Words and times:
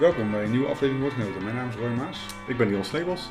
Welkom 0.00 0.30
bij 0.30 0.44
een 0.44 0.50
nieuwe 0.50 0.66
aflevering 0.66 1.00
Woordgenoten. 1.00 1.42
Mijn 1.44 1.54
naam 1.56 1.68
is 1.68 1.74
Roy 1.74 1.88
Maas, 1.88 2.18
Ik 2.48 2.56
ben 2.56 2.68
Dion 2.68 2.84
Sleebos. 2.84 3.30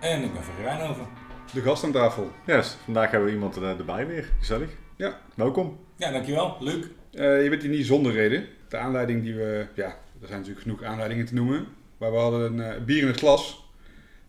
En 0.00 0.22
ik 0.22 0.32
ben 0.32 0.42
Ferry 0.42 0.62
Wijnhoven. 0.64 1.06
de 1.52 1.60
gast 1.60 1.84
aan 1.84 1.92
tafel. 1.92 2.30
Yes, 2.46 2.76
vandaag 2.84 3.10
hebben 3.10 3.28
we 3.28 3.34
iemand 3.34 3.56
er- 3.56 3.78
erbij 3.78 4.06
weer. 4.06 4.28
Gezellig. 4.38 4.70
Ja. 4.96 5.20
Welkom. 5.34 5.78
Ja, 5.96 6.10
dankjewel. 6.10 6.56
Leuk. 6.60 6.88
Eh, 7.12 7.42
je 7.42 7.50
bent 7.50 7.62
hier 7.62 7.70
niet 7.70 7.86
zonder 7.86 8.12
reden. 8.12 8.46
De 8.68 8.76
aanleiding 8.76 9.22
die 9.22 9.34
we, 9.34 9.66
ja, 9.74 9.86
er 10.20 10.26
zijn 10.26 10.38
natuurlijk 10.38 10.60
genoeg 10.60 10.82
aanleidingen 10.82 11.26
te 11.26 11.34
noemen. 11.34 11.66
Maar 11.98 12.10
we 12.10 12.16
hadden 12.18 12.52
een 12.58 12.60
eh, 12.60 12.82
bier 12.84 13.00
in 13.02 13.06
het 13.06 13.18
glas, 13.18 13.70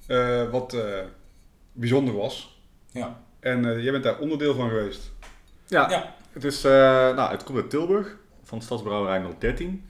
eh, 0.07 0.49
wat 0.49 0.73
eh, 0.73 0.81
bijzonder 1.71 2.13
was. 2.13 2.61
Ja. 2.91 3.19
En 3.39 3.65
eh, 3.75 3.83
jij 3.83 3.91
bent 3.91 4.03
daar 4.03 4.19
onderdeel 4.19 4.55
van 4.55 4.69
geweest. 4.69 5.11
Ja, 5.67 5.89
Ja. 5.89 6.15
Het, 6.31 6.43
is, 6.43 6.63
eh, 6.63 6.71
nou, 7.15 7.31
het 7.31 7.43
komt 7.43 7.57
uit 7.57 7.69
Tilburg, 7.69 8.17
van 8.43 8.61
Stadsbrouwerij 8.61 9.21
013. 9.39 9.85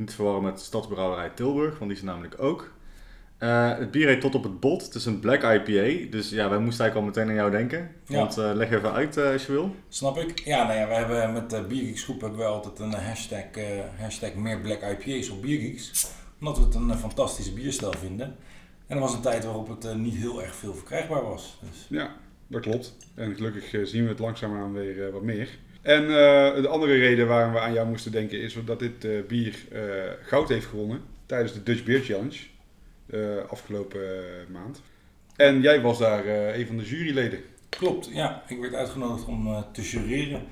Niet 0.00 0.14
verwarren 0.14 0.42
met 0.42 0.60
Stadsbrouwerij 0.60 1.30
Tilburg, 1.34 1.78
want 1.78 1.90
die 1.90 1.92
is 1.92 1.98
er 1.98 2.04
namelijk 2.04 2.42
ook. 2.42 2.70
Eh, 3.38 3.78
het 3.78 3.90
bier 3.90 4.08
heet 4.08 4.20
Tot 4.20 4.34
op 4.34 4.42
het 4.42 4.60
Bot. 4.60 4.82
Het 4.82 4.94
is 4.94 5.04
een 5.04 5.20
black 5.20 5.42
IPA. 5.42 6.10
Dus 6.10 6.30
ja, 6.30 6.48
wij 6.48 6.58
moesten 6.58 6.84
eigenlijk 6.84 6.94
al 6.94 7.02
meteen 7.02 7.28
aan 7.28 7.34
jou 7.34 7.50
denken. 7.50 7.90
Ja. 8.06 8.16
Want 8.16 8.38
eh, 8.38 8.50
leg 8.54 8.70
even 8.70 8.92
uit 8.92 9.16
eh, 9.16 9.32
als 9.32 9.46
je 9.46 9.52
wil. 9.52 9.74
Snap 9.88 10.18
ik. 10.18 10.38
Ja, 10.38 10.66
nou 10.66 10.78
ja, 10.78 10.88
we 10.88 10.94
hebben 10.94 11.32
met 11.32 11.50
de 11.50 11.62
Biergeeks 11.62 12.02
groep 12.04 12.20
hebben 12.20 12.38
we 12.38 12.44
altijd 12.44 12.78
een 12.78 12.92
hashtag, 12.92 13.44
eh, 13.50 13.64
hashtag 13.98 14.34
meer 14.34 14.60
Black 14.60 14.82
IPA's 14.82 15.28
op 15.28 15.42
Biergeeks. 15.42 16.06
Omdat 16.40 16.58
we 16.58 16.64
het 16.64 16.74
een 16.74 16.96
fantastische 16.96 17.52
bierstijl 17.52 17.94
vinden. 17.98 18.36
En 18.86 18.96
er 18.96 19.02
was 19.02 19.14
een 19.14 19.20
tijd 19.20 19.44
waarop 19.44 19.68
het 19.68 19.96
niet 19.96 20.14
heel 20.14 20.42
erg 20.42 20.54
veel 20.54 20.74
verkrijgbaar 20.74 21.22
was. 21.22 21.58
Dus 21.60 21.86
Ja, 21.88 22.16
dat 22.46 22.60
klopt. 22.60 22.96
En 23.14 23.34
gelukkig 23.34 23.88
zien 23.88 24.02
we 24.02 24.08
het 24.08 24.18
langzaamaan 24.18 24.72
weer 24.72 25.12
wat 25.12 25.22
meer. 25.22 25.58
En 25.82 26.02
eh, 26.02 26.62
de 26.62 26.68
andere 26.68 26.94
reden 26.94 27.26
waarom 27.26 27.52
we 27.52 27.60
aan 27.60 27.72
jou 27.72 27.88
moesten 27.88 28.12
denken 28.12 28.40
is 28.40 28.56
dat 28.64 28.78
dit 28.78 29.04
eh, 29.04 29.10
bier 29.28 29.54
eh, 29.72 29.80
goud 30.22 30.48
heeft 30.48 30.66
gewonnen 30.66 31.02
tijdens 31.26 31.52
de 31.52 31.62
Dutch 31.62 31.84
Beer 31.84 32.00
Challenge 32.00 32.38
eh, 33.06 33.50
afgelopen 33.50 34.00
maand. 34.52 34.82
En 35.36 35.60
jij 35.60 35.80
was 35.80 35.98
daar 35.98 36.24
eh, 36.24 36.58
een 36.58 36.66
van 36.66 36.76
de 36.76 36.84
juryleden. 36.84 37.40
klopt, 37.68 38.08
ja. 38.12 38.42
Ik 38.46 38.60
werd 38.60 38.74
uitgenodigd 38.74 39.24
om 39.26 39.46
eh, 39.46 39.62
te 39.72 39.82
jureren. 39.82 40.42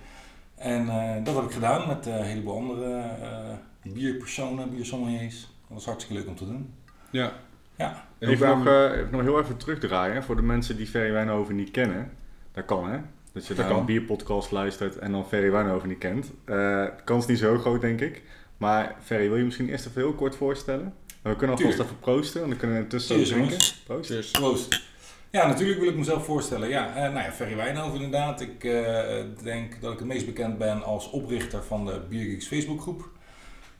En 0.55 0.89
eh, 0.89 1.25
dat 1.25 1.35
heb 1.35 1.45
ik 1.45 1.51
gedaan 1.51 1.89
met 1.89 2.07
eh, 2.07 2.15
een 2.17 2.25
heleboel 2.25 2.57
andere 2.57 2.99
eh, 3.23 3.93
bierpersonen, 3.93 4.71
biersommeliers. 4.71 5.41
Dat 5.41 5.51
was 5.77 5.85
hartstikke 5.85 6.21
leuk 6.21 6.29
om 6.29 6.37
te 6.37 6.47
doen. 6.47 6.75
Ja. 7.11 7.33
Ja. 7.77 8.09
Even 8.19 8.49
nog, 8.49 8.67
even 8.67 9.09
nog 9.11 9.23
heel 9.23 9.41
even 9.41 9.57
terugdraaien 9.57 10.23
voor 10.23 10.37
de 10.37 10.43
mensen 10.43 10.77
die 10.77 10.87
Ferry 10.87 11.13
Wijnhoven 11.13 11.57
niet 11.57 11.71
kennen. 11.71 12.11
Dat 12.53 12.65
kan 12.65 12.91
hè. 12.91 12.99
Dat 13.33 13.47
je 13.47 13.55
naar 13.55 13.67
kan. 13.67 13.79
een 13.79 13.85
bierpodcast 13.85 14.51
luistert 14.51 14.99
en 14.99 15.13
dan 15.13 15.29
Ferry 15.29 15.51
Wijnhoven 15.51 15.89
niet 15.89 15.99
kent. 15.99 16.31
De 16.45 16.93
kans 17.05 17.27
niet 17.27 17.39
zo 17.39 17.59
groot 17.59 17.81
denk 17.81 18.01
ik. 18.01 18.23
Maar 18.57 18.97
Ferry, 19.03 19.29
wil 19.29 19.37
je 19.37 19.45
misschien 19.45 19.69
eerst 19.69 19.87
even 19.87 20.01
heel 20.01 20.15
kort 20.15 20.37
voorstellen? 20.37 20.95
En 21.23 21.31
we 21.31 21.37
kunnen 21.37 21.57
alvast 21.57 21.79
even 21.79 21.99
proosten, 21.99 22.41
want 22.41 22.51
dan 22.51 22.61
kunnen 22.61 22.77
we 22.77 22.83
intussen 22.83 23.15
Cheers, 23.15 23.29
drinken. 23.29 23.59
Proost. 23.87 24.11
Cheers. 24.11 24.31
Proost. 24.31 24.83
Ja, 25.31 25.47
natuurlijk 25.47 25.81
wil 25.81 25.89
ik 25.89 25.97
mezelf 25.97 26.25
voorstellen. 26.25 26.69
Ja, 26.69 26.89
eh, 26.89 27.03
nou 27.03 27.25
ja, 27.25 27.33
Ferry 27.33 27.57
Wijnhoven 27.57 27.95
inderdaad. 27.95 28.41
Ik 28.41 28.65
eh, 28.65 29.25
denk 29.43 29.81
dat 29.81 29.93
ik 29.93 29.99
het 29.99 30.09
meest 30.09 30.27
bekend 30.27 30.59
ben 30.59 30.83
als 30.83 31.11
oprichter 31.11 31.63
van 31.63 31.87
de 31.87 32.01
Biergeeks 32.09 32.47
Facebookgroep. 32.47 33.09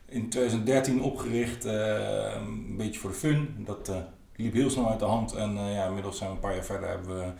In 0.05 0.29
2013 0.29 1.01
opgericht, 1.01 1.63
een 1.63 2.75
beetje 2.77 2.99
voor 2.99 3.09
de 3.09 3.15
fun. 3.15 3.55
Dat 3.57 3.91
liep 4.35 4.53
heel 4.53 4.69
snel 4.69 4.89
uit 4.89 4.99
de 4.99 5.05
hand 5.05 5.33
en 5.33 5.55
ja, 5.73 5.87
inmiddels 5.87 6.17
zijn 6.17 6.29
we 6.29 6.35
een 6.35 6.41
paar 6.41 6.55
jaar 6.55 6.65
verder, 6.65 6.89
hebben 6.89 7.17
we 7.17 7.31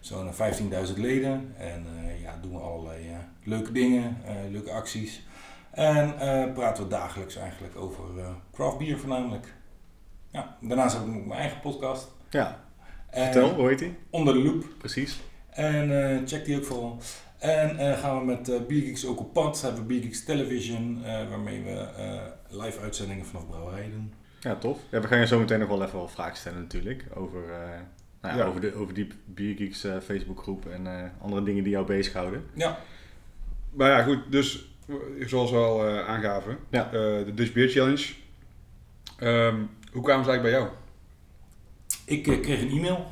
zo'n 0.00 0.32
15.000 0.32 0.94
leden. 0.96 1.54
En 1.58 1.86
eh, 1.96 2.22
ja, 2.22 2.38
doen 2.42 2.52
we 2.52 2.58
allerlei 2.58 3.08
eh, 3.08 3.16
leuke 3.42 3.72
dingen, 3.72 4.16
eh, 4.24 4.34
leuke 4.50 4.72
acties. 4.72 5.26
En 5.70 6.14
praten 6.54 6.82
we 6.82 6.88
dagelijks 6.88 7.36
eigenlijk 7.36 7.76
over 7.76 8.04
craft 8.52 8.78
bier 8.78 8.98
voornamelijk. 8.98 9.54
Ja, 10.30 10.56
daarnaast 10.60 10.96
heb 10.96 11.06
ik 11.06 11.16
ook 11.16 11.26
mijn 11.26 11.40
eigen 11.40 11.60
podcast. 11.60 12.12
Ja, 12.30 12.64
En 13.10 13.24
vertel, 13.24 13.54
hoe 13.54 13.68
heet 13.68 13.78
die? 13.78 13.94
Onder 14.10 14.34
de 14.34 14.40
loop. 14.42 14.64
Precies. 14.78 15.20
En 15.50 16.22
check 16.26 16.44
die 16.44 16.56
ook 16.56 16.64
vooral. 16.64 16.98
En 17.38 17.96
gaan 17.96 18.18
we 18.18 18.24
met 18.24 18.48
eh 18.48 18.60
Biergeeks 18.66 19.06
ook 19.06 19.20
op 19.20 19.32
pad. 19.32 19.60
Hebben 19.60 19.80
we 19.80 19.86
Biergeeks 19.86 20.24
Television, 20.24 21.02
waarmee 21.28 21.62
we 21.62 21.88
live 22.48 22.80
uitzendingen 22.80 23.26
vanaf 23.26 23.48
brouwerijen 23.48 23.90
doen. 23.90 24.12
Ja, 24.40 24.56
tof. 24.56 24.78
Ja, 24.90 25.00
we 25.00 25.06
gaan 25.06 25.18
je 25.18 25.26
zo 25.26 25.38
meteen 25.38 25.58
nog 25.58 25.68
wel 25.68 25.82
even 25.82 25.98
wat 25.98 26.10
vragen 26.10 26.36
stellen 26.36 26.60
natuurlijk. 26.60 27.04
Over, 27.14 27.42
nou 28.28 28.38
ja, 28.38 28.44
Ja. 28.44 28.48
over, 28.50 28.60
de, 28.60 28.74
over 28.74 28.94
die 28.94 29.08
Biergeeks 29.24 29.84
eh, 29.84 29.96
Facebookgroep 30.04 30.66
en 30.66 30.86
eh, 30.86 31.10
andere 31.22 31.42
dingen 31.42 31.62
die 31.62 31.72
jou 31.72 31.86
bezighouden. 31.86 32.44
Ja, 32.54 32.78
Maar 33.70 33.90
ja, 33.90 34.02
goed. 34.02 34.18
Dus 34.30 34.68
eh, 34.88 34.94
zoals 35.26 35.50
we 35.50 35.56
al 35.56 35.86
eh, 35.88 36.06
aangaven, 36.08 36.58
Ja. 36.70 36.84
eh, 36.86 36.90
de 37.24 37.32
Dutch 37.34 37.52
Beer 37.52 37.68
Challenge. 37.68 38.04
Ehm, 39.18 39.56
hoe 39.92 40.02
kwamen 40.02 40.24
ze 40.24 40.30
eigenlijk 40.30 40.42
bij 40.42 40.50
jou? 40.50 40.68
ik 42.04 42.22
kreeg 42.42 42.60
een 42.62 42.70
e-mail 42.70 43.06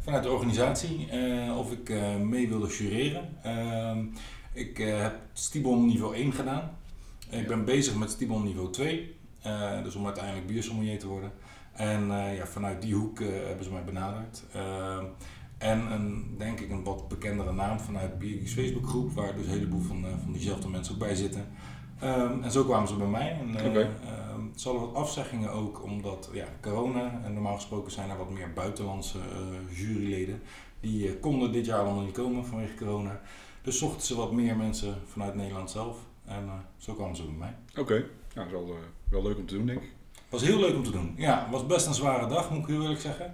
vanuit 0.00 0.22
de 0.22 0.30
organisatie 0.30 1.08
eh, 1.10 1.58
of 1.58 1.72
ik 1.72 1.88
eh, 1.90 2.16
mee 2.16 2.48
wilde 2.48 2.66
jureren. 2.76 3.28
Ehm, 3.42 4.04
ik 4.52 4.78
eh, 4.78 5.02
heb 5.02 5.14
Stibon 5.32 5.86
niveau 5.86 6.14
1 6.16 6.32
gedaan. 6.32 6.76
Ik 7.30 7.46
ben 7.46 7.64
bezig 7.64 7.94
met 7.94 8.10
Stibon 8.10 8.44
niveau 8.44 8.70
2. 8.72 9.14
eh, 9.42 9.82
dus 9.82 9.94
om 9.94 10.04
uiteindelijk 10.04 10.46
biersommelier 10.46 10.98
te 10.98 11.06
worden. 11.06 11.32
En 11.74 12.10
eh, 12.10 12.36
ja, 12.36 12.46
vanuit 12.46 12.82
die 12.82 12.94
hoek 12.94 13.20
eh, 13.20 13.28
hebben 13.46 13.64
ze 13.64 13.72
mij 13.72 13.84
benaderd. 13.84 14.42
Ehm, 14.52 15.04
en 15.58 15.92
een, 15.92 16.34
denk 16.38 16.60
ik 16.60 16.70
een 16.70 16.84
wat 16.84 17.08
bekendere 17.08 17.52
naam 17.52 17.80
vanuit 17.80 18.18
Biergeeks 18.18 18.52
Facebookgroep, 18.52 19.12
waar 19.12 19.34
dus 19.34 19.46
een 19.46 19.52
heleboel 19.52 19.80
van, 19.82 20.04
eh, 20.04 20.10
van 20.22 20.32
diezelfde 20.32 20.68
mensen 20.68 20.94
ook 20.94 21.00
bij 21.00 21.14
zitten. 21.14 21.46
Ehm, 22.00 22.42
en 22.42 22.50
zo 22.50 22.64
kwamen 22.64 22.88
ze 22.88 22.96
bij 22.96 23.06
mij. 23.06 23.38
En, 23.40 23.56
eh, 23.56 23.66
Oké. 23.68 23.80
ehm, 23.80 24.46
het 24.50 24.60
zal 24.60 24.80
wat 24.80 24.94
afzeggingen 24.94 25.50
ook, 25.50 25.82
omdat 25.82 26.30
ja, 26.32 26.46
corona, 26.60 27.20
en 27.24 27.32
normaal 27.32 27.54
gesproken 27.54 27.92
zijn 27.92 28.10
er 28.10 28.16
wat 28.16 28.30
meer 28.30 28.52
buitenlandse 28.52 29.18
eh, 29.18 29.78
juryleden. 29.78 30.42
Die 30.80 31.08
eh, 31.08 31.20
konden 31.20 31.52
dit 31.52 31.66
jaar 31.66 31.78
allemaal 31.78 32.04
niet 32.04 32.12
komen 32.14 32.44
vanwege 32.46 32.74
corona. 32.74 33.20
Dus 33.62 33.78
zochten 33.78 34.02
ze 34.06 34.16
wat 34.16 34.32
meer 34.32 34.56
mensen 34.56 34.94
vanuit 35.06 35.34
Nederland 35.34 35.70
zelf. 35.70 35.98
En 36.24 36.44
eh, 36.44 36.52
zo 36.76 36.94
kwamen 36.94 37.16
ze 37.16 37.22
bij 37.22 37.34
mij. 37.34 37.54
Oké. 37.82 38.04
Nou, 38.34 38.50
dat 38.50 38.60
is 38.60 38.66
wel, 38.66 38.76
eh, 38.76 38.82
wel 39.10 39.22
leuk 39.22 39.36
om 39.36 39.46
te 39.46 39.54
doen, 39.54 39.66
denk 39.66 39.82
ik. 39.82 39.92
Was 40.34 40.42
heel 40.42 40.60
leuk 40.60 40.74
om 40.74 40.82
te 40.82 40.90
doen. 40.90 41.14
Ja, 41.16 41.48
was 41.50 41.66
best 41.66 41.86
een 41.86 41.94
zware 41.94 42.26
dag, 42.26 42.50
moet 42.50 42.60
ik 42.60 42.66
heel 42.66 42.82
eerlijk 42.82 43.00
zeggen. 43.00 43.32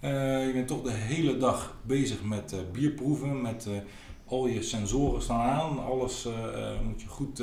Eh, 0.00 0.46
je 0.46 0.52
bent 0.52 0.68
toch 0.68 0.82
de 0.82 0.92
hele 0.92 1.36
dag 1.36 1.76
bezig 1.82 2.22
met 2.22 2.52
eh, 2.52 2.58
bierproeven, 2.72 3.42
met 3.42 3.66
eh, 3.66 3.72
al 4.24 4.46
je 4.46 4.62
sensoren 4.62 5.22
staan 5.22 5.48
aan. 5.48 5.84
Alles 5.84 6.28
moet 6.84 7.00
je 7.02 7.08
goed 7.08 7.42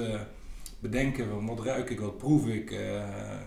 bedenken. 0.80 1.46
Wat 1.46 1.66
ruik 1.66 1.90
ik, 1.90 2.00
wat 2.00 2.18
proef 2.18 2.48
ik. 2.48 2.72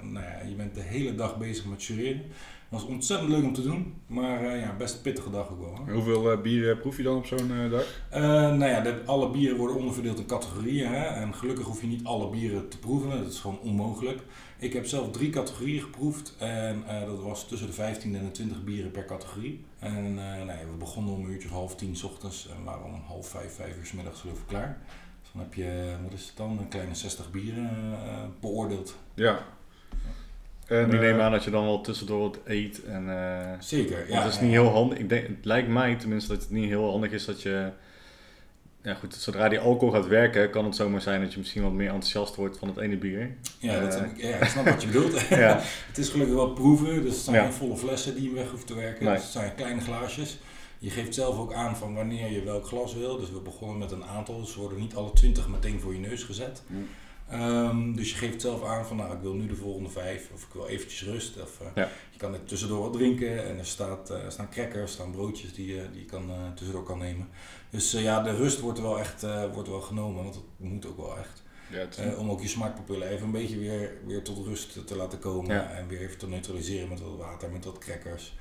Nou 0.03 0.25
ja, 0.25 0.41
je 0.49 0.55
bent 0.55 0.75
de 0.75 0.81
hele 0.81 1.15
dag 1.15 1.39
bezig 1.39 1.65
met 1.65 1.85
jureren. 1.85 2.23
Het 2.69 2.81
was 2.81 2.89
ontzettend 2.89 3.31
leuk 3.31 3.45
om 3.45 3.53
te 3.53 3.63
doen, 3.63 3.95
maar 4.07 4.45
eh, 4.45 4.61
ja, 4.61 4.77
best 4.77 4.95
een 4.95 5.01
pittige 5.01 5.31
dag 5.31 5.51
ook 5.51 5.61
wel. 5.61 5.77
Hoor. 5.77 5.95
Hoeveel 5.95 6.33
eh, 6.33 6.41
bieren 6.41 6.79
proef 6.79 6.97
je 6.97 7.03
dan 7.03 7.17
op 7.17 7.27
zo'n 7.27 7.53
eh, 7.53 7.71
dag? 7.71 7.85
Eh, 8.11 8.21
nou 8.23 8.65
ja, 8.65 8.81
de, 8.81 9.03
alle 9.07 9.31
bieren 9.31 9.57
worden 9.57 9.77
onderverdeeld 9.77 10.19
in 10.19 10.27
categorieën. 10.27 10.89
Hè? 10.89 11.05
En 11.05 11.35
gelukkig 11.35 11.67
hoef 11.67 11.81
je 11.81 11.87
niet 11.87 12.05
alle 12.05 12.31
bieren 12.31 12.69
te 12.69 12.79
proeven. 12.79 13.11
Dat 13.11 13.33
is 13.33 13.41
gewoon 13.41 13.61
onmogelijk. 13.61 14.21
Ik 14.61 14.73
heb 14.73 14.87
zelf 14.87 15.11
drie 15.11 15.31
categorieën 15.31 15.81
geproefd. 15.81 16.35
En 16.39 16.83
eh, 16.87 17.07
dat 17.07 17.23
was 17.23 17.49
tussen 17.49 17.67
de 17.67 17.73
15 17.73 18.17
en 18.17 18.25
de 18.25 18.31
20 18.31 18.65
bieren 18.65 18.91
per 18.91 19.05
categorie. 19.05 19.65
En 19.79 20.19
eh, 20.19 20.45
nou 20.45 20.59
we 20.71 20.77
begonnen 20.79 21.15
om 21.15 21.25
een 21.25 21.31
uurtje 21.31 21.49
half 21.49 21.77
tien 21.77 21.97
's 21.97 22.03
ochtends. 22.03 22.49
En 22.49 22.65
waren 22.65 22.85
om 22.85 23.03
half 23.07 23.29
vijf, 23.29 23.55
vijf 23.55 23.77
uur 23.77 23.87
's 23.87 23.93
middags 23.93 24.21
geloof 24.21 24.39
ik 24.39 24.47
klaar. 24.47 24.79
Dus 25.21 25.31
dan 25.33 25.43
heb 25.43 25.55
je, 25.55 25.97
wat 26.03 26.13
is 26.13 26.27
het 26.27 26.37
dan, 26.37 26.59
een 26.59 26.69
kleine 26.69 26.95
60 26.95 27.31
bieren 27.31 27.71
eh, 27.93 28.25
beoordeeld. 28.41 28.97
Ja. 29.15 29.39
En, 30.69 30.87
ik 30.87 30.93
eh, 30.93 31.01
neem 31.01 31.21
aan 31.21 31.33
dat 31.33 31.45
je 31.45 31.51
dan 31.51 31.65
wel 31.65 31.81
tussendoor 31.81 32.21
wat 32.21 32.39
eet. 32.45 32.85
En, 32.85 33.09
eh, 33.11 33.53
Zeker, 33.61 34.09
ja. 34.09 34.23
het 34.23 34.33
is 34.33 34.41
niet 34.41 34.51
heel 34.51 34.69
handig. 34.69 34.99
Ik 34.99 35.09
denk, 35.09 35.27
het 35.27 35.45
lijkt 35.45 35.69
mij 35.69 35.95
tenminste 35.97 36.33
dat 36.33 36.43
het 36.43 36.51
niet 36.51 36.69
heel 36.69 36.91
handig 36.91 37.11
is 37.11 37.25
dat 37.25 37.43
je... 37.43 37.71
Ja 38.83 38.95
goed, 38.95 39.15
zodra 39.15 39.49
die 39.49 39.59
alcohol 39.59 39.95
gaat 39.95 40.07
werken, 40.07 40.51
kan 40.51 40.65
het 40.65 40.77
zomaar 40.77 41.01
zijn 41.01 41.21
dat 41.21 41.33
je 41.33 41.39
misschien 41.39 41.63
wat 41.63 41.73
meer 41.73 41.89
enthousiast 41.89 42.35
wordt 42.35 42.59
van 42.59 42.69
het 42.69 42.77
ene 42.77 42.97
bier. 42.97 43.37
Ja, 43.59 43.81
dat, 43.81 43.95
Eh. 43.95 44.31
ja, 44.31 44.37
ik 44.37 44.49
snap 44.49 44.65
wat 44.65 44.83
je 44.83 44.87
bedoelt. 44.93 45.21
Ja, 45.29 45.61
Het 45.89 45.99
is 45.99 46.09
gelukkig 46.09 46.35
wel 46.35 46.53
proeven, 46.53 47.03
dus 47.03 47.15
het 47.15 47.25
zijn 47.25 47.43
geen 47.43 47.53
volle 47.53 47.77
flessen 47.77 48.15
die 48.15 48.29
je 48.29 48.35
weg 48.35 48.51
hoeft 48.51 48.67
te 48.67 48.75
werken. 48.75 49.05
Nee. 49.05 49.15
Dus 49.15 49.23
het 49.23 49.33
zijn 49.33 49.55
kleine 49.55 49.81
glaasjes. 49.81 50.39
Je 50.79 50.91
geeft 50.91 51.15
zelf 51.15 51.39
ook 51.39 51.53
aan 51.53 51.77
van 51.77 51.95
wanneer 51.95 52.31
je 52.33 52.43
welk 52.45 52.67
glas 52.67 52.95
wil. 52.95 53.19
Dus 53.19 53.31
we 53.31 53.41
begonnen 53.41 53.79
met 53.79 53.91
een 53.91 54.05
aantal, 54.05 54.41
dus 54.41 54.55
worden 54.55 54.79
niet 54.79 54.95
alle 54.95 55.13
20 55.13 55.49
meteen 55.49 55.81
voor 55.81 55.93
je 55.93 56.01
neus 56.01 56.23
gezet. 56.23 56.63
Mm. 56.67 56.87
Ehm, 57.31 57.93
dus 57.93 58.11
je 58.11 58.17
geeft 58.17 58.41
zelf 58.41 58.65
aan 58.65 58.87
van 58.87 58.97
nou 58.97 59.15
ik 59.15 59.21
wil 59.21 59.33
nu 59.35 59.47
de 59.47 59.55
volgende 59.57 59.89
vijf 59.89 60.31
of 60.35 60.43
ik 60.43 60.53
wil 60.53 60.67
eventjes 60.69 61.03
rust. 61.05 61.43
Of, 61.43 61.61
eh, 61.61 61.67
Ja. 61.75 61.89
Je 62.11 62.19
kan 62.19 62.35
er 62.35 62.45
tussendoor 62.45 62.81
wat 62.81 62.93
drinken 62.93 63.45
en 63.49 63.59
er, 63.59 63.67
staat, 63.67 64.11
eh, 64.11 64.19
staan 64.29 64.51
crackers, 64.51 64.81
er 64.83 64.89
staan 64.89 65.11
broodjes 65.11 65.55
die, 65.55 65.67
je 65.75 65.87
die 65.93 66.01
je 66.01 66.07
kan, 66.07 66.31
eh, 66.31 66.37
tussendoor 66.55 66.85
kan 66.85 66.99
nemen. 66.99 67.29
Dus 67.71 67.93
ja, 67.93 68.23
de 68.23 68.37
rust 68.37 68.61
wordt 68.61 68.79
er 68.79 68.85
wel 68.85 68.99
echt 68.99 69.23
wordt 69.53 69.69
wel 69.69 69.81
genomen, 69.81 70.23
want 70.23 70.35
dat 70.35 70.43
moet 70.57 70.87
ook 70.87 70.97
wel 70.97 71.19
echt. 71.19 71.43
ja, 71.71 71.87
is- 72.11 72.17
om 72.17 72.31
ook 72.31 72.41
je 72.43 72.49
smaakpapillen 72.49 73.09
even 73.09 73.27
een 73.27 73.33
beetje 73.33 73.59
weer, 73.59 73.93
weer 74.07 74.23
tot 74.23 74.47
rust 74.47 74.87
te 74.87 74.97
laten 74.97 75.19
komen. 75.19 75.55
Ja. 75.55 75.71
En 75.71 75.89
weer 75.89 76.01
even 76.01 76.19
te 76.19 76.29
neutraliseren 76.29 76.89
met 76.89 77.01
wat 77.01 77.17
water, 77.17 77.51
met 77.51 77.65
wat 77.65 77.79
crackers. 77.79 78.37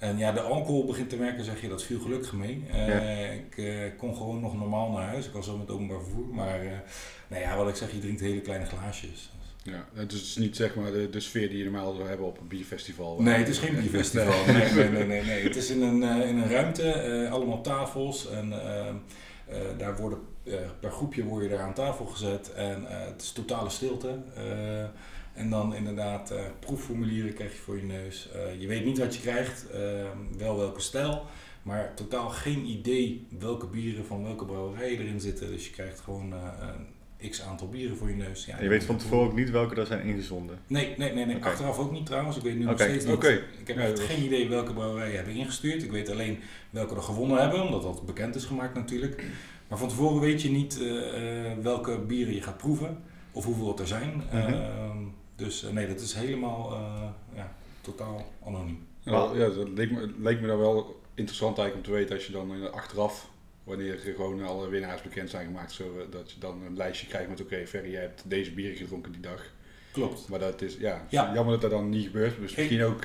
En 0.00 0.18
ja, 0.18 0.32
de 0.32 0.40
alcohol 0.40 0.84
begint 0.84 1.08
te 1.10 1.16
werken, 1.16 1.44
zeg 1.44 1.60
je, 1.60 1.68
dat 1.68 1.82
viel 1.82 2.00
gelukkig 2.00 2.32
mee. 2.32 2.64
Eh, 2.70 2.88
Ja. 2.88 3.00
Ik 3.32 3.56
eh, 3.58 3.74
kon 3.98 4.16
gewoon 4.16 4.40
nog 4.40 4.58
normaal 4.58 4.90
naar 4.90 5.06
huis. 5.08 5.26
Ik 5.26 5.32
was 5.32 5.44
zo 5.46 5.56
met 5.56 5.70
openbaar 5.70 6.00
vervoer. 6.02 6.26
Maar 6.34 6.60
eh, 6.60 6.70
nou 7.28 7.42
ja, 7.42 7.56
wat 7.56 7.68
ik 7.68 7.74
zeg, 7.74 7.92
je 7.92 7.98
drinkt 7.98 8.20
hele 8.20 8.40
kleine 8.40 8.64
glaasjes. 8.66 9.30
Ja, 9.62 9.84
het 9.94 10.12
is 10.12 10.36
niet 10.36 10.56
zeg 10.56 10.74
maar 10.74 10.92
de, 10.92 11.10
de 11.10 11.20
sfeer 11.20 11.48
die 11.48 11.58
je 11.58 11.64
normaal 11.64 11.94
zou 11.94 12.08
hebben 12.08 12.26
op 12.26 12.38
een 12.40 12.46
bierfestival. 12.48 13.22
Nee, 13.22 13.34
het 13.34 13.48
is 13.48 13.58
geen 13.58 13.80
bierfestival. 13.80 14.44
Nee. 14.52 14.54
Nee, 14.72 14.72
nee, 14.72 14.88
nee, 14.90 15.06
nee, 15.06 15.22
nee. 15.24 15.42
Het 15.42 15.56
is 15.56 15.70
in 15.70 15.82
een, 15.82 16.02
eh, 16.02 16.28
in 16.28 16.36
een 16.38 16.50
ruimte, 16.50 16.90
eh, 16.92 17.32
allemaal 17.32 17.60
tafels. 17.62 18.30
En 18.30 18.52
eh, 18.52 18.88
eh, 18.88 18.94
daar 19.78 19.96
worden, 19.96 20.18
eh, 20.44 20.54
per 20.80 20.90
groepje 20.90 21.24
word 21.24 21.42
je 21.42 21.48
daar 21.48 21.60
aan 21.60 21.74
tafel 21.74 22.04
gezet. 22.06 22.52
En 22.54 22.86
eh, 22.90 23.06
het 23.06 23.22
is 23.22 23.32
totale 23.32 23.70
stilte. 23.70 24.18
En 25.34 25.50
dan 25.50 25.74
inderdaad 25.74 26.30
eh, 26.30 26.40
proefformulieren 26.60 27.34
krijg 27.34 27.52
je 27.52 27.58
voor 27.58 27.76
je 27.76 27.82
neus. 27.82 28.28
Eh, 28.32 28.60
je 28.60 28.66
weet 28.66 28.84
niet 28.84 28.98
wat 28.98 29.14
je 29.14 29.20
krijgt, 29.20 29.70
eh, 29.70 29.80
wel 30.38 30.56
welke 30.56 30.80
stijl. 30.80 31.22
Maar 31.62 31.94
totaal 31.94 32.28
geen 32.28 32.64
idee 32.66 33.26
welke 33.38 33.66
bieren 33.66 34.06
van 34.06 34.22
welke 34.22 34.44
brouwerijen 34.44 34.98
erin 34.98 35.20
zitten. 35.20 35.50
Dus 35.50 35.66
je 35.66 35.72
krijgt 35.72 36.00
gewoon 36.00 36.32
een 37.20 37.30
x 37.30 37.42
aantal 37.42 37.68
bieren 37.68 37.96
voor 37.96 38.08
je 38.08 38.16
neus. 38.16 38.44
Ja, 38.44 38.56
En 38.56 38.62
je 38.62 38.68
weet 38.68 38.84
van 38.84 38.96
tevoren 38.96 39.26
ook 39.26 39.36
niet 39.36 39.50
welke 39.50 39.74
er 39.74 39.86
zijn 39.86 40.02
ingezonden. 40.02 40.58
Nee, 40.66 40.94
nee, 40.96 41.12
nee, 41.12 41.26
nee. 41.26 41.44
Achteraf 41.44 41.78
ook 41.78 41.92
niet 41.92 42.06
trouwens. 42.06 42.36
Ik 42.36 42.42
weet 42.42 42.56
nu 42.56 42.64
nog 42.64 42.72
Oké, 42.72 42.82
steeds 42.82 43.04
niet. 43.04 43.14
oké. 43.14 43.42
Ik 43.60 43.66
heb 43.66 43.76
echt 43.76 44.00
geen 44.00 44.22
idee 44.24 44.48
welke 44.48 44.72
brouwerijen 44.72 45.16
hebben 45.16 45.34
ingestuurd. 45.34 45.82
Ik 45.82 45.90
weet 45.90 46.10
alleen 46.10 46.38
welke 46.70 46.94
er 46.94 47.02
gewonnen 47.02 47.38
hebben, 47.40 47.62
omdat 47.62 47.82
dat 47.82 48.06
bekend 48.06 48.34
is 48.34 48.44
gemaakt 48.44 48.74
natuurlijk. 48.74 49.24
Maar 49.68 49.78
van 49.78 49.88
tevoren 49.88 50.20
weet 50.20 50.42
je 50.42 50.50
niet 50.50 50.78
welke 51.62 51.98
bieren 51.98 52.34
je 52.34 52.42
gaat 52.42 52.56
proeven 52.56 53.02
of 53.32 53.44
hoeveel 53.44 53.68
het 53.68 53.78
er 53.78 53.86
zijn. 53.86 54.22
Mhm. 54.32 54.36
Ehm, 54.36 54.98
dus 55.40 55.64
eh, 55.64 55.70
nee, 55.70 55.86
dat 55.86 56.00
is 56.00 56.14
helemaal 56.14 56.72
eh, 56.72 57.08
ja, 57.34 57.52
totaal 57.80 58.32
anoniem. 58.44 58.86
Ja, 59.00 59.30
ja, 59.34 59.48
dat 59.48 59.68
leek 59.68 59.90
me, 59.90 60.12
leek 60.18 60.40
me 60.40 60.46
dan 60.46 60.58
wel 60.58 61.00
interessant 61.14 61.58
eigenlijk 61.58 61.88
om 61.88 61.92
te 61.94 61.98
weten 61.98 62.14
als 62.16 62.26
je 62.26 62.32
dan 62.32 62.54
eh, 62.54 62.70
achteraf, 62.70 63.28
wanneer 63.64 64.06
er 64.06 64.14
gewoon 64.14 64.42
alle 64.42 64.68
winnaars 64.68 65.02
bekend 65.02 65.30
zijn 65.30 65.46
gemaakt, 65.46 65.72
zo, 65.72 65.84
dat 66.10 66.30
je 66.32 66.40
dan 66.40 66.62
een 66.62 66.76
lijstje 66.76 67.06
krijgt 67.06 67.28
met 67.28 67.40
oké, 67.40 67.66
Ferry, 67.66 67.90
jij 67.90 68.00
hebt 68.00 68.22
deze 68.26 68.50
bieren 68.52 68.76
gedronken 68.76 69.12
die 69.12 69.20
dag. 69.20 69.42
Klopt. 69.92 70.28
Maar 70.28 70.38
dat 70.38 70.62
is, 70.62 70.76
ja, 70.76 71.06
Ja. 71.08 71.34
jammer 71.34 71.52
dat 71.52 71.60
dat 71.60 71.70
dan 71.70 71.88
niet 71.88 72.04
gebeurt. 72.04 72.30
Dus 72.30 72.40
misschien 72.56 72.82
ook 72.82 73.04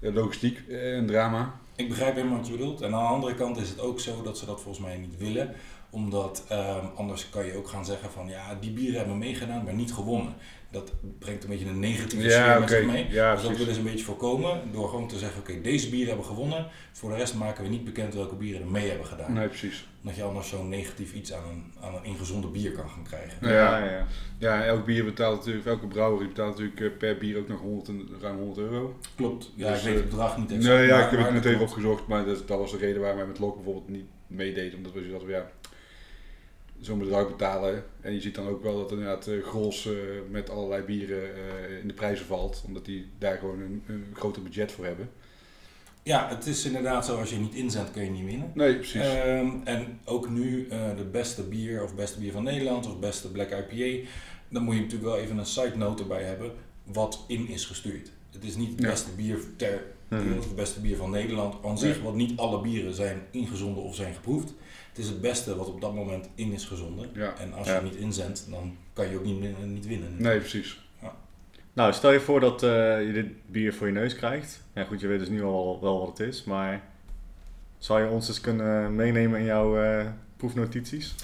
logistiek 0.00 0.62
een 0.68 1.06
drama. 1.06 1.58
Ik 1.76 1.88
begrijp 1.88 2.14
helemaal 2.14 2.36
wat 2.36 2.46
je 2.46 2.52
bedoelt. 2.52 2.80
En 2.80 2.94
aan 2.94 3.02
de 3.02 3.08
andere 3.14 3.34
kant 3.34 3.56
is 3.56 3.68
het 3.68 3.80
ook 3.80 4.00
zo 4.00 4.22
dat 4.22 4.38
ze 4.38 4.46
dat 4.46 4.60
volgens 4.60 4.84
mij 4.86 4.96
niet 4.96 5.16
willen. 5.18 5.54
Omdat 5.90 6.44
ehm, 6.48 6.86
anders 6.96 7.28
kan 7.30 7.46
je 7.46 7.56
ook 7.56 7.68
gaan 7.68 7.84
zeggen 7.84 8.10
van 8.10 8.28
ja, 8.28 8.54
die 8.60 8.70
bieren 8.70 8.98
hebben 8.98 9.18
meegedaan, 9.18 9.64
maar 9.64 9.74
niet 9.74 9.92
gewonnen. 9.92 10.34
Dat 10.70 10.92
brengt 11.18 11.42
een 11.44 11.50
beetje 11.50 11.66
een 11.66 11.78
negatieve 11.78 12.30
sfeer 12.30 12.60
met 12.60 12.70
zich 12.70 12.84
mee. 12.86 13.06
Ja, 13.10 13.34
dus 13.34 13.42
dat 13.42 13.56
willen 13.56 13.72
ze 13.74 13.80
een 13.80 13.86
beetje 13.86 14.04
voorkomen 14.04 14.60
door 14.72 14.88
gewoon 14.88 15.08
te 15.08 15.18
zeggen, 15.18 15.40
oké, 15.40 15.60
deze 15.60 15.88
bieren 15.90 16.08
hebben 16.08 16.26
gewonnen. 16.26 16.66
Voor 16.92 17.10
de 17.10 17.16
rest 17.16 17.34
maken 17.34 17.62
we 17.62 17.68
niet 17.70 17.84
bekend 17.84 18.14
welke 18.14 18.34
bieren 18.34 18.60
er 18.60 18.66
mee 18.66 18.88
hebben 18.88 19.06
gedaan. 19.06 19.32
Nee, 19.32 19.48
precies. 19.48 19.86
Dat 20.00 20.16
je 20.16 20.22
anders 20.22 20.48
zo'n 20.48 20.68
negatief 20.68 21.14
iets 21.14 21.32
aan 21.32 21.42
een, 21.50 21.72
aan 21.80 21.94
een 21.94 22.04
ingezonde 22.04 22.46
bier 22.48 22.72
kan 22.72 22.88
gaan 22.88 23.02
krijgen. 23.02 23.48
Ja. 23.48 23.78
Ja, 23.78 23.84
ja. 23.90 24.06
Ja, 24.38 24.64
elk 24.64 24.84
bier 24.84 25.04
betaalt 25.04 25.36
natuurlijk, 25.36 25.66
elke 25.66 25.86
brouwer 25.86 26.26
betaalt 26.26 26.50
natuurlijk 26.58 26.80
eh, 26.80 26.98
per 26.98 27.16
bier 27.18 27.38
ook 27.38 27.48
nog 27.48 27.60
100, 27.60 27.88
en- 27.88 28.08
ruim 28.20 28.36
100 28.38 28.58
euro. 28.58 28.98
Klopt. 29.16 29.52
Ja, 29.54 29.68
Dus, 29.70 29.78
ik 29.78 29.84
weet 29.84 29.94
eh, 29.94 30.00
het 30.00 30.08
bedrag 30.10 30.36
niet 30.38 30.52
exact. 30.52 30.74
Nee, 30.76 30.86
ja, 30.86 31.04
ik 31.04 31.10
heb 31.10 31.20
het 31.20 31.30
net 31.32 31.42
dat 31.42 31.44
even 31.44 31.56
klopt. 31.56 31.70
opgezocht, 31.72 32.06
maar 32.06 32.24
dat, 32.24 32.48
dat 32.48 32.58
was 32.58 32.70
de 32.70 32.78
reden 32.78 33.00
waarom 33.00 33.18
wij 33.18 33.26
met 33.28 33.38
Lok 33.38 33.54
bijvoorbeeld 33.54 33.88
niet 33.88 34.06
meededen. 34.26 34.76
Omdat 34.76 34.92
we 34.92 34.98
zoiets 34.98 35.16
hadden, 35.18 35.36
ja, 35.36 35.50
zo'n 36.80 36.98
bedrag 36.98 37.28
betalen. 37.28 37.84
En 38.00 38.12
je 38.12 38.20
ziet 38.20 38.34
dan 38.34 38.48
ook 38.48 38.62
wel 38.62 38.76
dat 38.76 38.90
inderdaad 38.90 39.26
uh, 39.28 39.44
Gros 39.44 39.86
eh, 39.86 39.92
met 40.30 40.50
allerlei 40.50 40.82
bieren 40.82 41.34
eh, 41.34 41.78
in 41.80 41.88
de 41.88 41.94
prijzen 41.94 42.26
valt. 42.26 42.62
Omdat 42.66 42.84
die 42.84 43.08
daar 43.18 43.38
gewoon 43.38 43.60
een, 43.60 43.82
een 43.86 44.04
groter 44.12 44.42
budget 44.42 44.72
voor 44.72 44.84
hebben. 44.84 45.10
Ja, 46.02 46.28
het 46.28 46.46
is 46.46 46.64
inderdaad 46.64 47.06
zo, 47.06 47.18
als 47.18 47.30
je 47.30 47.36
niet 47.36 47.54
inzet 47.54 47.90
kun 47.90 48.04
je 48.04 48.10
niet 48.10 48.24
winnen. 48.24 48.50
Nee, 48.54 48.74
precies. 48.74 49.00
Ehm, 49.02 49.50
en 49.64 50.00
ook 50.04 50.28
nu 50.28 50.68
eh, 50.68 50.96
de 50.96 51.04
beste 51.04 51.42
bier 51.42 51.82
of 51.82 51.94
beste 51.94 52.18
bier 52.18 52.32
van 52.32 52.42
Nederland 52.42 52.86
of 52.86 52.98
beste 52.98 53.30
Black 53.30 53.50
IPA. 53.50 54.08
Dan 54.48 54.62
moet 54.62 54.74
je 54.74 54.80
natuurlijk 54.80 55.10
wel 55.10 55.18
even 55.18 55.38
een 55.38 55.46
side 55.46 55.76
note 55.76 56.02
erbij 56.02 56.22
hebben 56.22 56.52
wat 56.84 57.24
in 57.28 57.48
is 57.48 57.64
gestuurd. 57.64 58.10
Het 58.32 58.44
is 58.44 58.56
niet 58.56 58.68
het 58.68 58.80
beste 58.80 59.10
bier 59.16 59.38
ter 59.56 59.82
Mhm. 60.08 60.22
wereld 60.22 60.38
of 60.38 60.46
het 60.46 60.56
beste 60.56 60.80
bier 60.80 60.96
van 60.96 61.10
Nederland 61.10 61.54
aan 61.64 61.78
zich. 61.78 61.94
Nee. 61.94 62.02
Want 62.04 62.16
niet 62.16 62.38
alle 62.38 62.60
bieren 62.60 62.94
zijn 62.94 63.22
ingezonden 63.30 63.82
of 63.82 63.94
zijn 63.94 64.14
geproefd. 64.14 64.54
Het 64.96 65.04
is 65.04 65.10
het 65.10 65.20
beste 65.20 65.56
wat 65.56 65.66
op 65.68 65.80
dat 65.80 65.94
moment 65.94 66.28
in 66.34 66.52
is 66.52 66.64
gezonden. 66.64 67.08
ja. 67.14 67.34
En 67.38 67.52
als 67.52 67.66
Ja. 67.66 67.74
je 67.74 67.80
het 67.80 67.90
niet 67.90 68.00
inzendt, 68.00 68.46
dan 68.50 68.76
kan 68.92 69.08
je 69.10 69.16
ook 69.16 69.24
niet, 69.24 69.64
niet 69.66 69.86
winnen. 69.86 70.14
Nee, 70.18 70.38
precies. 70.38 70.84
Nou, 71.72 71.92
stel 71.92 72.12
je 72.12 72.20
voor 72.20 72.40
dat 72.40 72.62
eh, 72.62 73.06
je 73.06 73.12
dit 73.12 73.26
bier 73.46 73.74
voor 73.74 73.86
je 73.86 73.92
neus 73.92 74.14
krijgt. 74.14 74.62
Ja 74.74 74.84
goed, 74.84 75.00
je 75.00 75.06
weet 75.06 75.18
dus 75.18 75.28
nu 75.28 75.42
al 75.42 75.78
wel 75.80 75.98
wat 76.00 76.18
het 76.18 76.28
is, 76.28 76.44
maar 76.44 76.82
zou 77.78 78.02
je 78.02 78.08
ons 78.08 78.28
eens 78.28 78.40
kunnen 78.40 78.94
meenemen 78.94 79.38
in 79.38 79.44
jouw 79.44 79.78
eh, 79.82 80.06
proefnotities? 80.36 81.14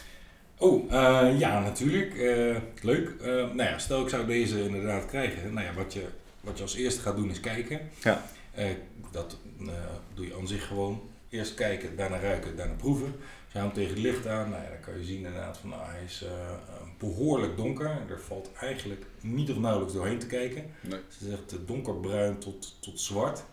Oh, 0.59 0.93
eh, 0.93 1.39
ja, 1.39 1.61
natuurlijk. 1.61 2.15
Eh, 2.15 2.57
leuk. 2.83 3.11
Eh, 3.21 3.27
nou 3.27 3.63
ja, 3.63 3.79
stel 3.79 4.03
ik 4.03 4.09
zou 4.09 4.27
deze 4.27 4.65
inderdaad 4.65 5.07
krijgen. 5.07 5.53
Nou 5.55 5.67
ja, 5.67 5.73
wat 5.75 5.93
je, 5.93 6.03
wat 6.41 6.57
je 6.57 6.63
als 6.63 6.75
eerste 6.77 7.01
gaat 7.01 7.17
doen 7.17 7.31
is 7.31 7.41
kijken. 7.41 7.81
Ja. 8.03 8.23
Eh, 8.55 8.67
dat 9.11 9.37
eh, 9.61 9.67
doe 10.15 10.27
je 10.27 10.35
aan 10.37 10.49
zich 10.49 10.67
gewoon. 10.67 11.01
Eerst 11.29 11.55
kijken, 11.55 11.97
daarna 11.97 12.19
ruiken, 12.21 12.57
daarna 12.57 12.75
proeven. 12.75 13.15
Je 13.53 13.59
hem 13.59 13.73
tegen 13.73 13.91
het 13.91 13.99
licht 14.03 14.27
aan, 14.27 14.51
nou 14.51 14.63
ja, 14.63 14.69
dan 14.69 14.81
kan 14.81 14.99
je 14.99 15.05
zien 15.05 15.17
inderdaad 15.17 15.59
van 15.59 15.69
nou, 15.69 15.83
hij 15.85 16.05
is 16.05 16.23
eh, 16.25 16.51
behoorlijk 16.99 17.57
donker. 17.57 17.91
Er 18.09 18.21
valt 18.21 18.51
eigenlijk 18.61 19.05
niet 19.21 19.51
of 19.51 19.59
nauwelijks 19.59 19.95
doorheen 19.95 20.19
te 20.19 20.27
kijken. 20.27 20.65
Nee. 20.81 21.01
Ze 21.09 21.29
zegt 21.29 21.53
eh, 21.53 21.59
donkerbruin 21.67 22.39
tot, 22.39 22.77
tot 22.81 23.01
zwart. 23.01 23.45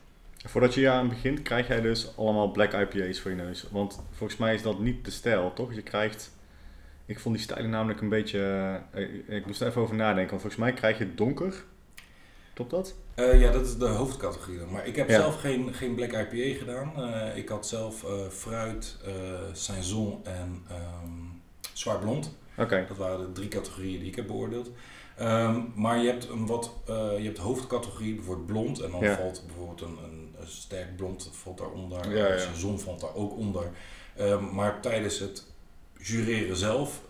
Voordat 0.45 0.73
je 0.73 0.89
aan 0.89 1.09
begint, 1.09 1.41
krijg 1.41 1.67
jij 1.67 1.81
dus 1.81 2.17
allemaal 2.17 2.51
black 2.51 2.73
IPA's 2.73 3.19
voor 3.19 3.31
je 3.31 3.37
neus. 3.37 3.65
Want 3.71 4.03
volgens 4.11 4.39
mij 4.39 4.53
is 4.53 4.61
dat 4.61 4.79
niet 4.79 5.05
de 5.05 5.11
stijl, 5.11 5.53
toch? 5.53 5.73
Je 5.73 5.81
krijgt... 5.81 6.37
Ik 7.05 7.19
vond 7.19 7.35
die 7.35 7.43
stijlen 7.43 7.69
namelijk 7.69 8.01
een 8.01 8.09
beetje... 8.09 8.39
eh, 8.91 9.03
ik, 9.03 9.27
ik 9.27 9.45
moest 9.45 9.61
er 9.61 9.67
even 9.67 9.81
over 9.81 9.95
nadenken, 9.95 10.29
want 10.29 10.41
volgens 10.41 10.61
mij 10.61 10.73
krijg 10.73 10.97
je 10.97 11.15
donker. 11.15 11.63
Klopt 12.53 12.71
dat? 12.71 12.95
Eh, 13.19 13.39
ja, 13.41 13.51
dat 13.51 13.65
is 13.65 13.77
de 13.77 13.85
hoofdcategorie 13.87 14.59
dan. 14.59 14.71
Maar 14.71 14.87
ik 14.87 14.95
heb 14.95 15.09
Ja. 15.09 15.15
zelf 15.19 15.39
geen, 15.39 15.73
geen 15.73 15.95
Black 15.95 16.11
IPA 16.11 16.57
gedaan. 16.57 16.91
Eh, 16.95 17.37
ik 17.37 17.49
had 17.49 17.67
zelf 17.67 18.03
eh, 18.03 18.27
fruit, 18.29 18.97
saison 19.53 20.19
en 20.25 20.63
ehm 20.69 21.27
zwaar 21.73 21.99
blond. 21.99 22.35
Dat 22.87 22.97
waren 22.97 23.19
de 23.19 23.31
drie 23.31 23.47
categorieën 23.47 23.99
die 23.99 24.07
ik 24.09 24.15
heb 24.15 24.27
beoordeeld. 24.27 24.69
Ehm, 25.17 25.61
maar 25.75 25.97
je 25.99 26.07
hebt 26.09 26.29
een 26.29 26.45
wat, 26.45 26.71
je 27.17 27.21
hebt 27.23 27.37
hoofdcategorie, 27.37 28.15
bijvoorbeeld 28.15 28.47
blond. 28.47 28.79
En 28.79 28.91
dan 28.91 28.99
Ja. 29.01 29.15
valt 29.15 29.43
bijvoorbeeld 29.47 29.81
een, 29.81 29.97
een, 30.03 30.35
een 30.39 30.47
sterk 30.47 30.95
blond 30.95 31.29
valt 31.33 31.57
daaronder. 31.57 32.15
Ja, 32.17 32.27
ja. 32.27 32.37
Saison 32.37 32.79
valt 32.79 32.99
daar 33.01 33.15
ook 33.15 33.37
onder. 33.37 33.69
Ehm, 34.15 34.53
maar 34.55 34.81
tijdens 34.81 35.19
het 35.19 35.45
jureren 35.97 36.55
zelf 36.57 37.01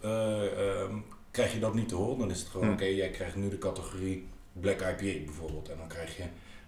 krijg 1.32 1.54
je 1.54 1.60
dat 1.60 1.74
niet 1.74 1.90
te 1.90 1.96
horen. 1.96 2.18
Dan 2.20 2.32
is 2.32 2.40
het 2.40 2.48
gewoon, 2.50 2.68
Hm. 2.68 2.74
oké, 2.74 2.86
jij 2.86 3.10
krijgt 3.10 3.36
nu 3.36 3.50
de 3.50 3.58
categorie 3.58 4.28
Black 4.60 4.80
IPA 4.82 5.26
bijvoorbeeld. 5.26 5.70
En 5.70 5.78
dan 5.78 5.88
krijg 5.88 6.18
je 6.18 6.24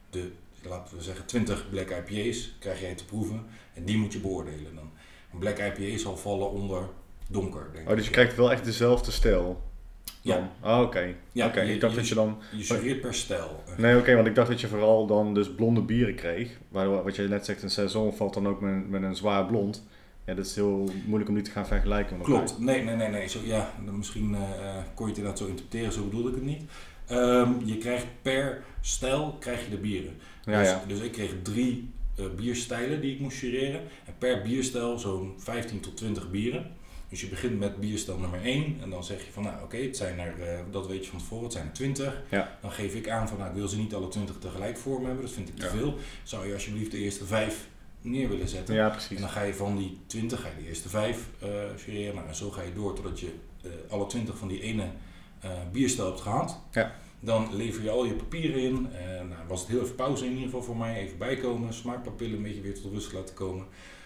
de, 0.10 0.32
laten 0.70 0.98
we 0.98 1.04
zeggen, 1.04 1.26
20 1.26 1.70
Black 1.70 1.90
IPA's 1.90 2.56
krijg 2.60 2.82
jij 2.82 2.96
te 2.96 3.06
proeven. 3.06 3.46
En 3.74 3.86
die 3.86 3.98
moet 3.98 4.14
je 4.14 4.20
beoordelen 4.20 4.76
dan. 4.76 4.90
Een 5.34 5.40
Black 5.40 5.58
IPA 5.58 5.98
zal 5.98 6.18
vallen 6.18 6.52
onder 6.52 6.84
donker, 7.28 7.70
denk 7.74 7.90
Oh, 7.90 7.96
dus 7.96 8.06
je 8.06 8.12
krijgt 8.12 8.36
wel 8.36 8.52
echt 8.52 8.66
dezelfde 8.66 9.12
stijl? 9.12 9.62
Ja. 10.22 10.52
Oh, 10.64 10.80
oké. 10.82 11.16
Ja, 11.32 11.48
Oké, 11.48 11.62
je- 11.62 11.74
ik 11.74 11.80
dacht 11.82 11.94
je- 11.94 12.00
dat 12.00 12.08
je 12.10 12.16
dan... 12.16 12.38
Je 12.84 12.96
per 13.02 13.14
stijl. 13.14 13.64
Nee, 13.78 13.98
oké, 13.98 14.16
want 14.16 14.28
ik 14.28 14.36
dacht 14.36 14.48
dat 14.50 14.62
je 14.62 14.68
vooral 14.68 15.06
dan 15.08 15.34
dus 15.34 15.52
blonde 15.54 15.82
bieren 15.82 16.16
kreeg. 16.16 16.58
Waardoor, 16.70 17.04
wat 17.04 17.16
je 17.16 17.28
net 17.28 17.46
zegt, 17.46 17.64
een 17.64 17.70
saison 17.70 18.14
valt 18.14 18.34
dan 18.34 18.48
ook 18.48 18.62
met, 18.62 18.90
met 18.90 19.04
een 19.04 19.16
zwaar 19.16 19.46
blond. 19.46 19.84
Ja, 20.26 20.34
dat 20.34 20.46
is 20.46 20.56
heel 20.56 20.90
moeilijk 21.06 21.30
om 21.30 21.36
die 21.36 21.44
te 21.44 21.52
gaan 21.52 21.68
vergelijken. 21.68 22.22
Klopt. 22.22 22.60
Nee, 22.60 22.84
nee, 22.84 22.96
nee, 22.96 23.08
nee. 23.08 23.28
Zo, 23.28 23.40
ja, 23.44 23.74
dan 23.86 23.98
misschien 23.98 24.36
eh, 24.36 24.42
eh, 24.42 24.76
kon 24.94 25.06
je 25.06 25.12
het 25.12 25.18
inderdaad 25.22 25.38
zo 25.38 25.48
interpreteren, 25.48 25.94
zo 25.94 26.04
bedoelde 26.04 26.30
ik 26.30 26.36
het 26.36 26.44
niet. 26.44 26.62
Ehm, 27.12 27.52
je 27.66 27.78
krijgt 27.78 28.06
per 28.22 28.64
stijl 28.82 29.38
krijg 29.40 29.64
je 29.64 29.70
de 29.70 29.78
bieren. 29.78 30.14
Ja, 30.46 30.60
dus, 30.60 30.70
ja. 30.70 30.84
dus 30.88 31.00
ik 31.00 31.12
kreeg 31.12 31.32
drie 31.42 31.90
eh, 32.16 32.26
bierstijlen 32.36 33.02
die 33.02 33.14
ik 33.14 33.20
moest 33.20 33.40
jureren. 33.40 33.82
En 34.06 34.14
per 34.18 34.42
bierstijl 34.42 35.00
zo'n 35.00 35.34
15 35.38 35.80
tot 35.80 35.98
20 35.98 36.32
bieren. 36.32 36.72
Dus 37.10 37.22
je 37.22 37.28
begint 37.28 37.60
met 37.60 37.80
bierstijl 37.80 38.18
nummer 38.18 38.42
1 38.44 38.78
en 38.82 38.90
dan 38.90 39.04
zeg 39.04 39.26
je 39.26 39.32
van 39.32 39.44
nou 39.44 39.64
oké, 39.64 39.78
het 39.78 39.98
zijn 39.98 40.20
er, 40.20 40.42
eh, 40.42 40.60
dat 40.72 40.88
weet 40.88 41.06
je 41.06 41.12
van 41.12 41.20
tevoren, 41.20 41.44
het 41.44 41.54
zijn 41.54 41.66
er 41.66 41.74
20. 41.74 42.22
Ja. 42.30 42.58
Dan 42.62 42.72
geef 42.72 42.96
ik 42.96 43.10
aan 43.10 43.28
van 43.28 43.38
nou 43.38 43.50
ik 43.50 43.56
wil 43.56 43.68
ze 43.68 43.78
niet 43.78 43.94
alle 43.94 44.08
20 44.08 44.36
tegelijk 44.40 44.78
voor 44.78 45.00
me 45.00 45.06
hebben, 45.06 45.26
dat 45.26 45.34
vind 45.34 45.50
ik 45.50 45.56
te 45.58 45.70
veel. 45.70 45.98
Zou 46.24 46.48
je 46.48 46.54
alsjeblieft 46.54 46.92
de 46.92 46.98
eerste 46.98 47.26
5 47.26 47.68
neer 48.02 48.30
willen 48.30 48.48
zetten? 48.48 48.76
Ja, 48.76 48.86
En 48.86 48.92
precies. 48.92 49.20
dan 49.20 49.30
ga 49.30 49.42
je 49.42 49.54
van 49.54 49.78
die 49.78 49.98
20, 50.06 50.42
ga 50.42 50.48
je 50.48 50.64
de 50.64 50.70
eerste 50.70 50.90
5 50.90 51.28
eh 51.40 51.50
jureren. 51.86 52.16
Nou, 52.16 52.28
en 52.28 52.36
zo 52.36 52.50
ga 52.50 52.62
je 52.62 52.74
door 52.74 52.96
totdat 52.96 53.20
je 53.20 53.32
alle 53.90 54.08
20 54.08 54.38
van 54.38 54.48
die 54.48 54.62
ene 54.62 54.86
eh 55.42 55.52
bierstijl 55.72 56.08
hebt 56.08 56.22
gehad. 56.22 56.60
Ja. 56.72 56.96
Dan 57.20 57.56
lever 57.56 57.84
je 57.84 57.90
al 57.90 58.06
je 58.06 58.14
papieren 58.14 58.62
in. 58.62 58.88
En 58.94 59.28
nou, 59.28 59.42
was 59.48 59.60
het 59.60 59.70
heel 59.70 59.82
even 59.82 59.96
pauze 59.96 60.26
in 60.26 60.32
ieder 60.32 60.46
geval 60.46 60.64
voor 60.64 60.78
mij. 60.78 60.96
Even 60.96 61.18
bijkomen, 61.18 61.74
smaakpapillen 61.74 62.38
een 62.38 62.44
beetje 62.44 62.62
weer 62.62 62.82
tot 62.82 62.92
rust 62.92 63.14
laten 63.14 63.36
komen. 63.36 63.66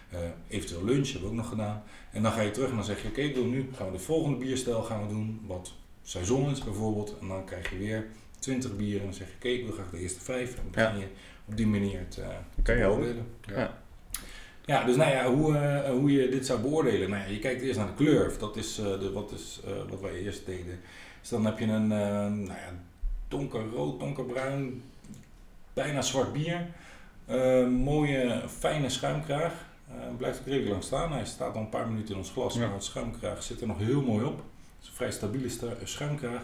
Eh, 0.09 0.19
eventueel 0.47 0.85
lunch 0.85 1.11
hebben 1.11 1.21
we 1.21 1.35
ook 1.35 1.41
nog 1.41 1.49
gedaan. 1.49 1.83
En 2.11 2.23
dan 2.23 2.31
ga 2.31 2.41
je 2.41 2.51
terug 2.51 2.69
en 2.69 2.75
dan 2.75 2.85
zeg 2.85 3.01
je, 3.01 3.07
oké, 3.07 3.33
wil 3.33 3.45
nu 3.45 3.69
gaan 3.75 3.85
we 3.85 3.91
de 3.91 4.03
volgende 4.03 4.37
bierstijl 4.37 4.83
gaan 4.83 5.01
we 5.01 5.07
doen. 5.07 5.41
Wat 5.47 5.73
saison 6.03 6.51
is 6.51 6.63
bijvoorbeeld. 6.63 7.15
En 7.21 7.27
dan 7.27 7.45
krijg 7.45 7.69
je 7.69 7.77
weer 7.77 8.07
20 8.39 8.75
bieren. 8.75 8.99
En 8.99 9.05
dan 9.05 9.15
zeg 9.15 9.27
je, 9.27 9.35
oké, 9.35 9.47
ik 9.47 9.63
wil 9.65 9.73
graag 9.73 9.89
de 9.89 9.99
eerste 9.99 10.21
5. 10.21 10.49
En 10.49 10.55
dan 10.55 10.71
begin 10.71 10.99
je 10.99 11.07
op 11.45 11.57
die 11.57 11.67
manier 11.67 11.99
eh 11.99 12.05
te 12.63 12.71
helder. 12.71 12.77
beoordelen. 12.77 13.27
Ja. 13.41 13.59
Ja. 13.59 13.83
Ja, 14.65 14.83
dus 14.83 14.95
nou 14.95 15.11
ja, 15.11 15.33
hoe, 15.33 15.57
eh, 15.57 15.89
hoe 15.89 16.11
je 16.11 16.29
dit 16.29 16.45
zou 16.45 16.59
beoordelen. 16.59 17.09
Nou 17.09 17.23
ja, 17.23 17.29
je 17.29 17.39
kijkt 17.39 17.61
eerst 17.61 17.77
naar 17.77 17.87
de 17.87 17.93
kleur. 17.93 18.33
Dat 18.39 18.55
is, 18.55 18.77
eh, 18.77 18.99
de, 18.99 19.11
wat, 19.11 19.31
is 19.31 19.61
eh, 19.65 19.71
wat 19.89 20.01
wij 20.01 20.13
eerst 20.13 20.45
deden. 20.45 20.79
Dus 21.25 21.33
dan 21.33 21.45
heb 21.45 21.59
je 21.59 21.65
een 21.65 21.91
eh, 21.91 21.97
nou 22.17 22.45
ja, 22.47 22.71
donkerrood, 23.27 23.99
donkerbruin, 23.99 24.83
bijna 25.73 26.01
zwart 26.01 26.33
bier. 26.33 26.67
Eh, 27.25 27.67
mooie, 27.67 28.41
fijne 28.47 28.89
schuimkraag. 28.89 29.53
Eh, 29.87 29.95
blijft 30.17 30.39
ook 30.39 30.45
redelijk 30.45 30.69
lang 30.71 30.83
staan. 30.83 31.11
Hij 31.11 31.25
staat 31.25 31.55
al 31.55 31.61
een 31.61 31.69
paar 31.69 31.87
minuten 31.87 32.11
in 32.11 32.17
ons 32.19 32.31
glas, 32.31 32.53
Ja. 32.53 32.59
maar 32.59 32.73
het 32.73 32.83
schuimkraag 32.83 33.43
zit 33.43 33.61
er 33.61 33.67
nog 33.67 33.77
heel 33.77 34.01
mooi 34.01 34.25
op. 34.25 34.35
Het 34.37 34.43
is 34.81 34.87
een 34.87 34.93
vrij 34.93 35.11
stabiele 35.11 35.49
sta- 35.49 35.73
schuimkraag. 35.83 36.41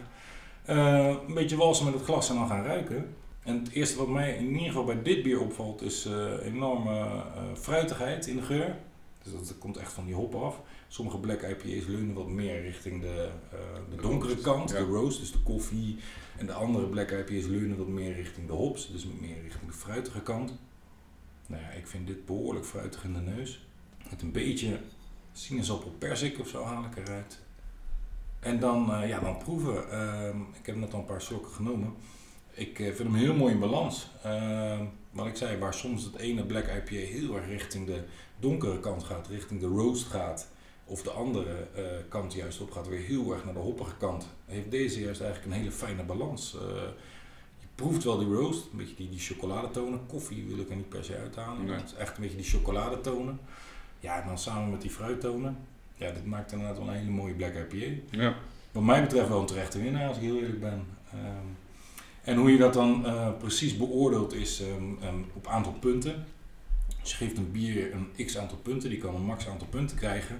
Een 0.65 1.33
beetje 1.33 1.57
walsen 1.57 1.85
met 1.85 1.93
het 1.93 2.03
glas 2.03 2.29
en 2.29 2.35
dan 2.35 2.47
gaan 2.47 2.63
ruiken. 2.65 3.15
En 3.43 3.59
het 3.59 3.71
eerste 3.71 3.97
wat 3.97 4.07
mij 4.07 4.35
in 4.35 4.47
ieder 4.51 4.67
geval 4.67 4.83
bij 4.85 5.01
dit 5.01 5.23
bier 5.23 5.39
opvalt 5.41 5.81
is 5.81 6.07
enorme 6.43 7.23
fruitigheid 7.59 8.27
in 8.27 8.35
de 8.35 8.41
geur. 8.41 8.75
Dus 9.23 9.31
dat, 9.33 9.47
dat 9.47 9.57
komt 9.57 9.77
echt 9.77 9.93
van 9.93 10.05
die 10.05 10.15
hop 10.15 10.35
af. 10.35 10.59
Sommige 10.91 11.17
black 11.17 11.41
IPA's 11.41 11.87
leunen 11.87 12.13
wat 12.13 12.27
meer 12.27 12.61
richting 12.61 13.01
de, 13.01 13.29
eh, 13.51 13.59
de 13.89 14.01
donkere 14.01 14.31
roast, 14.31 14.43
kant, 14.43 14.69
ja. 14.69 14.77
de 14.77 14.83
roast, 14.83 15.19
dus 15.19 15.31
de 15.31 15.39
koffie. 15.39 15.97
En 16.37 16.45
de 16.45 16.53
andere 16.53 16.85
black 16.85 17.11
IPA's 17.11 17.45
leunen 17.45 17.77
wat 17.77 17.87
meer 17.87 18.13
richting 18.13 18.47
de 18.47 18.53
hops, 18.53 18.91
dus 18.91 19.05
meer 19.19 19.41
richting 19.41 19.65
de 19.65 19.77
fruitige 19.77 20.21
kant. 20.21 20.53
Nou 21.47 21.61
ja, 21.61 21.69
ik 21.69 21.87
vind 21.87 22.07
dit 22.07 22.25
behoorlijk 22.25 22.65
fruitig 22.65 23.03
in 23.03 23.13
de 23.13 23.19
neus. 23.19 23.67
Met 24.09 24.21
een 24.21 24.31
beetje 24.31 24.79
sinaasappel 25.31 25.89
persik 25.97 26.39
of 26.39 26.47
zo 26.47 26.63
haal 26.63 26.83
ik 26.83 26.97
eruit. 26.97 27.39
En 28.39 28.59
dan, 28.59 28.93
eh, 28.93 29.07
ja, 29.07 29.19
dan 29.19 29.37
proeven. 29.37 29.91
Ehm, 29.91 30.39
ik 30.59 30.65
heb 30.65 30.75
net 30.75 30.93
al 30.93 30.99
een 30.99 31.05
paar 31.05 31.21
slokken 31.21 31.51
genomen. 31.51 31.93
Ik 32.53 32.79
eh, 32.79 32.85
vind 32.85 32.97
hem 32.97 33.15
heel 33.15 33.35
mooi 33.35 33.53
in 33.53 33.59
balans. 33.59 34.07
Ehm, 34.23 34.85
wat 35.11 35.27
ik 35.27 35.35
zei, 35.35 35.57
waar 35.57 35.73
soms 35.73 36.03
het 36.03 36.15
ene 36.15 36.45
Black 36.45 36.65
IPA 36.65 36.95
heel 36.95 37.35
erg 37.35 37.47
richting 37.47 37.85
de 37.85 38.03
donkere 38.39 38.79
kant 38.79 39.03
gaat, 39.03 39.27
richting 39.27 39.59
de 39.59 39.67
roast 39.67 40.05
gaat, 40.05 40.50
of 40.91 41.01
de 41.01 41.09
andere 41.09 41.67
eh, 41.75 41.83
kant 42.09 42.33
juist 42.33 42.61
op 42.61 42.71
gaat, 42.71 42.87
weer 42.87 42.99
heel 42.99 43.33
erg 43.33 43.45
naar 43.45 43.53
de 43.53 43.59
hoppige 43.59 43.95
kant, 43.97 44.27
heeft 44.45 44.71
deze 44.71 44.99
juist 44.99 45.21
eigenlijk 45.21 45.51
een 45.51 45.59
hele 45.59 45.71
fijne 45.71 46.03
balans. 46.03 46.55
Eh, 46.55 46.61
je 47.59 47.67
proeft 47.75 48.03
wel 48.03 48.17
die 48.17 48.27
roast, 48.27 48.67
een 48.71 48.77
beetje 48.77 48.95
die, 48.95 49.09
die 49.09 49.19
chocoladetonen. 49.19 50.05
Koffie 50.07 50.45
wil 50.47 50.57
ik 50.57 50.69
er 50.69 50.75
niet 50.75 50.89
per 50.89 51.03
se 51.03 51.17
uithalen, 51.17 51.65
Nee. 51.65 51.75
het 51.75 51.85
is 51.85 51.95
echt 51.95 52.15
een 52.15 52.21
beetje 52.21 52.37
die 52.37 52.45
chocoladetonen. 52.45 53.39
Ja, 53.99 54.21
en 54.21 54.27
dan 54.27 54.37
samen 54.37 54.69
met 54.69 54.81
die 54.81 54.91
fruittonen. 54.91 55.57
Ja, 55.95 56.11
dit 56.11 56.25
maakt 56.25 56.51
inderdaad 56.51 56.77
wel 56.77 56.87
een 56.87 56.93
hele 56.93 57.09
mooie 57.09 57.33
Black 57.33 57.53
IPA. 57.55 58.01
Ja. 58.09 58.35
Wat 58.71 58.83
mij 58.83 59.01
betreft 59.01 59.27
wel 59.27 59.39
een 59.39 59.45
terechte 59.45 59.81
winnaar, 59.81 60.07
als 60.07 60.17
ik 60.17 60.23
heel 60.23 60.35
eerlijk 60.39 60.59
ben. 60.59 60.85
Ehm, 61.11 61.47
en 62.21 62.37
hoe 62.37 62.51
je 62.51 62.57
dat 62.57 62.73
dan 62.73 63.05
eh, 63.05 63.27
precies 63.37 63.77
beoordeelt 63.77 64.33
is 64.33 64.61
ehm, 64.61 64.83
ehm, 65.01 65.19
op 65.33 65.47
aantal 65.47 65.73
punten. 65.73 66.25
Dus 67.01 67.11
je 67.11 67.17
geeft 67.17 67.37
een 67.37 67.51
bier 67.51 67.93
een 67.93 68.25
x 68.25 68.37
aantal 68.37 68.57
punten, 68.57 68.89
die 68.89 68.99
kan 68.99 69.15
een 69.15 69.21
max 69.25 69.47
aantal 69.47 69.67
punten 69.67 69.97
krijgen. 69.97 70.39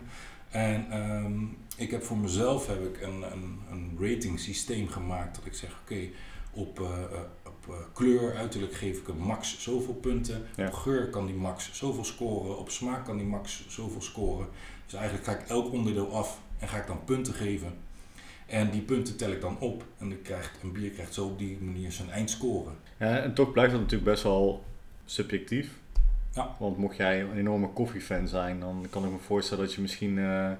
En 0.52 0.92
ehm, 0.92 1.44
ik 1.78 1.92
heb 1.92 2.04
voor 2.04 2.18
mezelf 2.18 2.68
heb 2.68 2.86
ik 2.86 3.02
een, 3.02 3.24
een, 3.32 3.60
een 3.72 3.98
rating 4.00 4.40
systeem 4.40 4.88
gemaakt 4.88 5.36
dat 5.36 5.46
ik 5.46 5.54
zeg, 5.54 5.80
oké, 5.82 6.10
op, 6.52 6.80
eh, 6.80 6.86
eh, 6.86 7.20
op 7.46 7.66
eh, 7.70 7.76
kleur, 7.94 8.36
uiterlijk 8.36 8.74
geef 8.74 9.00
ik 9.00 9.08
een 9.08 9.18
max 9.18 9.60
zoveel 9.60 9.94
punten. 9.94 10.46
Ja. 10.56 10.68
Op 10.68 10.74
geur 10.74 11.10
kan 11.10 11.26
die 11.26 11.36
max 11.36 11.70
zoveel 11.74 12.04
scoren. 12.04 12.58
Op 12.58 12.70
smaak 12.70 13.06
kan 13.06 13.18
die 13.18 13.26
max 13.26 13.66
zoveel 13.68 14.02
scoren. 14.02 14.48
Dus 14.86 14.94
eigenlijk 14.94 15.26
ga 15.26 15.34
ik 15.38 15.50
elk 15.50 15.72
onderdeel 15.72 16.16
af 16.16 16.40
en 16.60 16.68
ga 16.68 16.78
ik 16.78 16.88
dan 16.88 17.04
punten 17.06 17.34
geven. 17.34 17.74
En 18.46 18.70
die 18.70 18.82
punten 18.82 19.18
tel 19.18 19.32
ik 19.32 19.42
dan 19.42 19.60
op. 19.60 19.84
En 19.98 20.10
dan 20.10 20.22
krijgt, 20.22 20.52
een 20.64 20.72
bier 20.72 20.90
krijgt 20.90 21.14
zo 21.14 21.26
op 21.26 21.38
die 21.38 21.58
manier 21.62 21.92
zijn 21.92 22.10
eindscore. 22.10 22.70
Ja, 23.00 23.20
en 23.20 23.34
toch 23.34 23.52
blijft 23.52 23.72
dat 23.72 23.82
natuurlijk 23.82 24.12
best 24.12 24.24
wel 24.24 24.64
subjectief. 25.06 25.80
Ja. 26.34 26.56
Want 26.60 26.78
mocht 26.78 26.96
jij 26.96 27.22
een 27.22 27.38
enorme 27.38 27.68
koffiefan 27.68 28.28
zijn, 28.28 28.60
dan 28.60 28.86
kan 28.90 29.06
ik 29.06 29.12
me 29.12 29.18
voorstellen 29.18 29.66
dat 29.66 29.74
je 29.74 29.82
misschien 29.82 30.18
eh, 30.18 30.52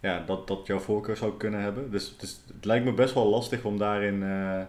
ja, 0.00 0.24
dat, 0.26 0.46
dat 0.46 0.66
jouw 0.66 0.78
voorkeur 0.78 1.16
zou 1.16 1.36
kunnen 1.36 1.60
hebben. 1.60 1.90
Dus, 1.90 2.16
dus 2.18 2.40
het 2.54 2.64
lijkt 2.64 2.84
me 2.84 2.92
best 2.92 3.14
wel 3.14 3.26
lastig 3.26 3.64
om 3.64 3.78
daarin 3.78 4.22
eh, 4.22 4.60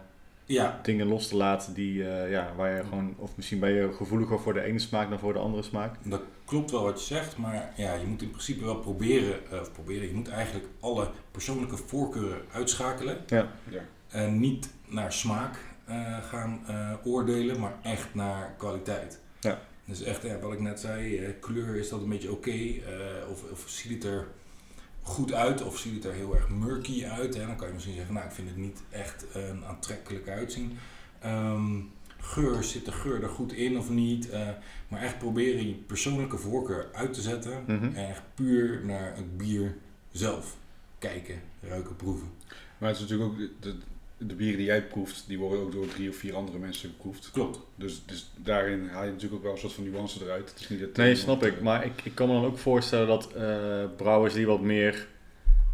Ja, 0.44 0.80
dingen 0.82 1.06
los 1.06 1.28
te 1.28 1.36
laten 1.36 1.74
die, 1.74 2.08
eh, 2.08 2.30
ja, 2.30 2.52
waar 2.56 2.76
je 2.76 2.84
gewoon, 2.84 3.14
of 3.18 3.36
misschien 3.36 3.58
ben 3.58 3.70
je 3.70 3.92
gevoeliger 3.92 4.40
voor 4.40 4.54
de 4.54 4.62
ene 4.62 4.78
smaak 4.78 5.10
dan 5.10 5.18
voor 5.18 5.32
de 5.32 5.38
andere 5.38 5.62
smaak. 5.62 5.94
dat 6.02 6.22
klopt 6.44 6.70
wel 6.70 6.82
wat 6.82 7.00
je 7.00 7.14
zegt. 7.14 7.36
Maar 7.36 7.72
ja, 7.76 7.94
je 7.94 8.06
moet 8.06 8.22
in 8.22 8.30
principe 8.30 8.64
wel 8.64 8.76
proberen, 8.76 9.50
eh, 9.50 9.60
of 9.60 9.72
proberen, 9.72 10.08
je 10.08 10.14
moet 10.14 10.28
eigenlijk 10.28 10.66
alle 10.80 11.10
persoonlijke 11.30 11.76
voorkeuren 11.76 12.38
uitschakelen. 12.52 13.18
Ja. 13.26 13.48
Ja. 13.68 13.80
En 14.08 14.40
niet 14.40 14.68
naar 14.86 15.12
smaak 15.12 15.58
eh, 15.84 16.22
gaan 16.22 16.60
eh, 16.66 16.90
oordelen, 17.04 17.60
maar 17.60 17.74
echt 17.82 18.14
naar 18.14 18.54
kwaliteit. 18.58 19.20
Ja. 19.40 19.58
Dus 19.84 20.02
echt, 20.02 20.22
ja, 20.22 20.38
wat 20.38 20.52
ik 20.52 20.60
net 20.60 20.80
zei, 20.80 21.18
eh, 21.18 21.30
kleur 21.40 21.76
is 21.76 21.88
dat 21.88 22.02
een 22.02 22.08
beetje 22.08 22.32
oké. 22.32 22.50
eh, 22.50 23.30
of, 23.30 23.50
of 23.50 23.64
ziet 23.66 23.92
het 23.92 24.04
er 24.12 24.26
goed 25.02 25.32
uit 25.32 25.62
of 25.62 25.78
ziet 25.78 25.94
het 25.94 26.04
er 26.04 26.12
heel 26.12 26.34
erg 26.34 26.48
murky 26.48 27.04
uit. 27.04 27.34
Hè? 27.34 27.46
Dan 27.46 27.56
kan 27.56 27.66
je 27.66 27.74
misschien 27.74 27.94
zeggen, 27.94 28.14
nou 28.14 28.26
ik 28.26 28.32
vind 28.32 28.48
het 28.48 28.56
niet 28.56 28.82
echt 28.90 29.26
een 29.32 29.64
aantrekkelijk 29.64 30.28
uitzien. 30.28 30.78
Ehm, 31.20 31.80
geur, 32.20 32.62
zit 32.64 32.84
de 32.84 32.92
geur 32.92 33.22
er 33.22 33.28
goed 33.28 33.52
in 33.52 33.78
of 33.78 33.90
niet? 33.90 34.30
Eh, 34.30 34.48
maar 34.88 35.02
echt 35.02 35.18
proberen 35.18 35.66
je 35.66 35.74
persoonlijke 35.74 36.36
voorkeur 36.38 36.88
uit 36.92 37.12
te 37.12 37.20
zetten. 37.20 37.64
Mhm. 37.66 37.84
En 37.84 38.08
echt 38.08 38.22
puur 38.34 38.84
naar 38.84 39.16
het 39.16 39.36
bier 39.36 39.76
zelf 40.10 40.56
kijken, 40.98 41.40
ruiken, 41.60 41.96
proeven. 41.96 42.28
Maar 42.78 42.88
het 42.88 42.98
is 43.00 43.08
natuurlijk 43.08 43.30
ook, 43.30 43.48
de, 43.60 43.76
de, 44.26 44.34
bieren 44.34 44.56
die 44.56 44.66
jij 44.66 44.82
proeft, 44.82 45.24
die 45.26 45.38
worden 45.38 45.60
ook 45.60 45.72
door 45.72 45.88
drie 45.88 46.08
of 46.08 46.16
vier 46.16 46.34
andere 46.34 46.58
mensen 46.58 46.88
geproefd. 46.88 47.30
Klopt. 47.30 47.60
Dus, 47.76 48.02
dus 48.06 48.30
daarin 48.36 48.88
haal 48.88 49.04
je 49.04 49.10
natuurlijk 49.10 49.34
ook 49.34 49.42
wel 49.42 49.52
een 49.52 49.58
soort 49.58 49.72
van 49.72 49.84
nuance 49.84 50.24
eruit. 50.24 50.50
Het 50.50 50.60
is 50.60 50.68
niet 50.68 50.80
dat, 50.80 50.96
Nee, 50.96 51.14
snap 51.14 51.44
ik. 51.44 51.60
Maar 51.60 51.84
ik, 51.84 52.00
ik 52.04 52.14
kan 52.14 52.28
me 52.28 52.34
dan 52.34 52.44
ook 52.44 52.58
voorstellen 52.58 53.06
dat 53.06 53.32
eh, 53.32 53.84
brouwers 53.96 54.34
die 54.34 54.46
wat 54.46 54.60
meer 54.60 55.06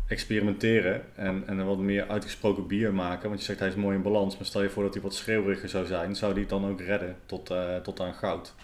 experimenteren 0.07 1.03
en, 1.15 1.43
en 1.47 1.59
een 1.59 1.67
wat 1.67 1.79
meer 1.79 2.09
uitgesproken 2.09 2.67
bier 2.67 2.95
maken, 2.95 3.29
want 3.29 3.41
je 3.41 3.47
zegt 3.47 3.59
hij 3.59 3.69
is 3.69 3.75
mooi 3.75 3.97
in 3.97 4.03
balans, 4.03 4.37
maar 4.37 4.47
stel 4.47 4.63
je 4.63 4.71
voor 4.71 4.83
dat 4.83 4.95
hij 4.95 5.03
wat 5.03 5.15
schreeuweriger 5.15 5.69
zou 5.69 5.87
zijn, 5.87 6.17
zou 6.17 6.33
die 6.33 6.43
het 6.43 6.51
dan 6.51 6.67
ook 6.67 6.81
redden 6.81 7.17
tot, 7.27 7.51
eh, 7.51 7.77
tot 7.77 8.01
aan 8.01 8.15
goud? 8.15 8.55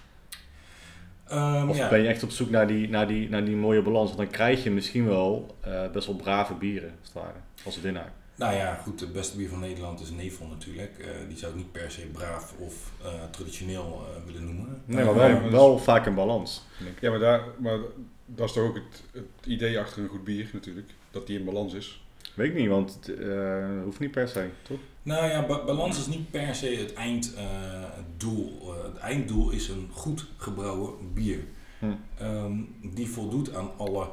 Ehm, 1.28 1.69
Of 1.69 1.76
ja. 1.76 1.88
ben 1.88 2.02
je 2.02 2.09
echt 2.09 2.23
op 2.23 2.31
zoek 2.31 2.50
naar 2.50 2.66
die, 2.66 2.88
naar 2.88 3.09
die, 3.09 3.28
naar 3.28 3.45
die 3.45 3.57
mooie 3.57 3.83
balans? 3.83 4.07
Want 4.07 4.23
dan 4.23 4.31
krijg 4.31 4.62
je 4.64 4.71
misschien 4.71 5.07
wel 5.07 5.57
eh, 5.61 5.90
best 5.90 6.07
wel 6.07 6.16
brave 6.16 6.55
bieren, 6.55 6.90
als 7.00 7.09
het 7.09 7.23
ware, 7.23 7.38
als 7.64 7.81
winnaar. 7.81 8.12
Nou 8.37 8.55
ja, 8.55 8.75
goed, 8.75 9.00
het 9.00 9.12
beste 9.12 9.37
bier 9.37 9.49
van 9.49 9.61
Nederland 9.61 10.00
is 10.00 10.11
Nevel 10.11 10.47
natuurlijk. 10.47 10.99
Eh, 10.99 11.07
die 11.28 11.37
zou 11.38 11.52
ik 11.52 11.59
niet 11.59 11.73
per 11.73 11.90
se 11.90 12.00
braaf 12.12 12.55
of 12.59 12.93
eh, 13.05 13.09
traditioneel 13.31 14.07
eh, 14.07 14.26
willen 14.26 14.45
noemen. 14.45 14.83
Nee, 14.85 15.05
maar 15.05 15.14
wel, 15.14 15.28
is- 15.45 15.50
wel 15.50 15.78
vaak 15.78 16.07
in 16.07 16.14
balans. 16.14 16.62
Ja, 17.00 17.11
maar, 17.11 17.19
daar, 17.19 17.40
maar 17.59 17.78
dat 18.26 18.49
is 18.49 18.55
toch 18.55 18.64
ook 18.64 18.75
het, 18.75 19.02
het 19.12 19.47
idee 19.47 19.78
achter 19.78 20.02
een 20.02 20.09
goed 20.09 20.25
bier 20.25 20.50
natuurlijk. 20.52 20.90
Dat 21.11 21.26
die 21.26 21.38
in 21.38 21.45
balans 21.45 21.75
is. 21.75 22.05
Weet 22.35 22.50
ik 22.50 22.57
niet, 22.57 22.69
want 22.69 22.95
het 23.00 23.19
eh, 23.19 23.66
hoeft 23.85 23.99
niet 24.00 24.11
per 24.11 24.28
se, 24.28 24.49
toch? 24.62 24.78
Nou 25.02 25.26
ja, 25.31 25.47
ba- 25.47 25.64
balans 25.64 25.99
is 25.99 26.07
niet 26.07 26.31
per 26.31 26.55
se 26.55 26.66
het 26.66 26.93
einddoel. 26.95 28.75
Eh, 28.75 28.83
het 28.85 28.97
einddoel 28.97 29.50
is 29.50 29.69
een 29.69 29.88
goed 29.93 30.26
gebrouwen 30.37 30.93
bier. 31.14 31.38
Hm. 31.78 31.87
Ehm, 32.19 32.52
die 32.95 33.09
voldoet 33.09 33.55
aan 33.55 33.71
alle 33.76 34.09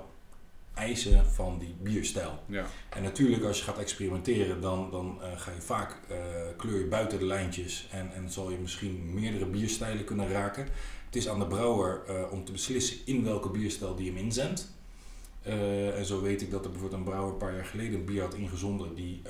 eisen 0.73 1.25
van 1.25 1.59
die 1.59 1.75
bierstijl. 1.81 2.39
Ja. 2.45 2.65
En 2.89 3.03
natuurlijk, 3.03 3.43
als 3.43 3.57
je 3.57 3.63
gaat 3.63 3.77
experimenteren, 3.77 4.61
dan, 4.61 4.91
dan 4.91 5.19
eh, 5.21 5.39
ga 5.39 5.51
je 5.51 5.61
vaak 5.61 5.97
eh, 6.09 6.17
kleur 6.57 6.79
je 6.79 6.85
buiten 6.85 7.19
de 7.19 7.25
lijntjes 7.25 7.87
en, 7.91 8.13
en 8.13 8.29
zal 8.29 8.51
je 8.51 8.57
misschien 8.57 9.13
meerdere 9.13 9.45
bierstijlen 9.45 10.05
kunnen 10.05 10.31
raken. 10.31 10.67
Het 11.05 11.15
is 11.15 11.29
aan 11.29 11.39
de 11.39 11.47
brouwer 11.47 12.01
eh, 12.07 12.31
om 12.31 12.45
te 12.45 12.51
beslissen 12.51 12.97
in 13.05 13.23
welke 13.23 13.49
bierstijl 13.49 13.95
die 13.95 14.07
hem 14.07 14.17
inzendt. 14.17 14.71
En 15.95 16.05
zo 16.05 16.21
weet 16.21 16.41
ik 16.41 16.51
dat 16.51 16.65
er 16.65 16.71
bijvoorbeeld 16.71 16.99
een 16.99 17.07
brouwer 17.07 17.31
een 17.31 17.37
paar 17.37 17.55
jaar 17.55 17.65
geleden 17.65 17.93
een 17.93 18.05
bier 18.05 18.21
had 18.21 18.33
ingezonden 18.33 18.95
die 18.95 19.21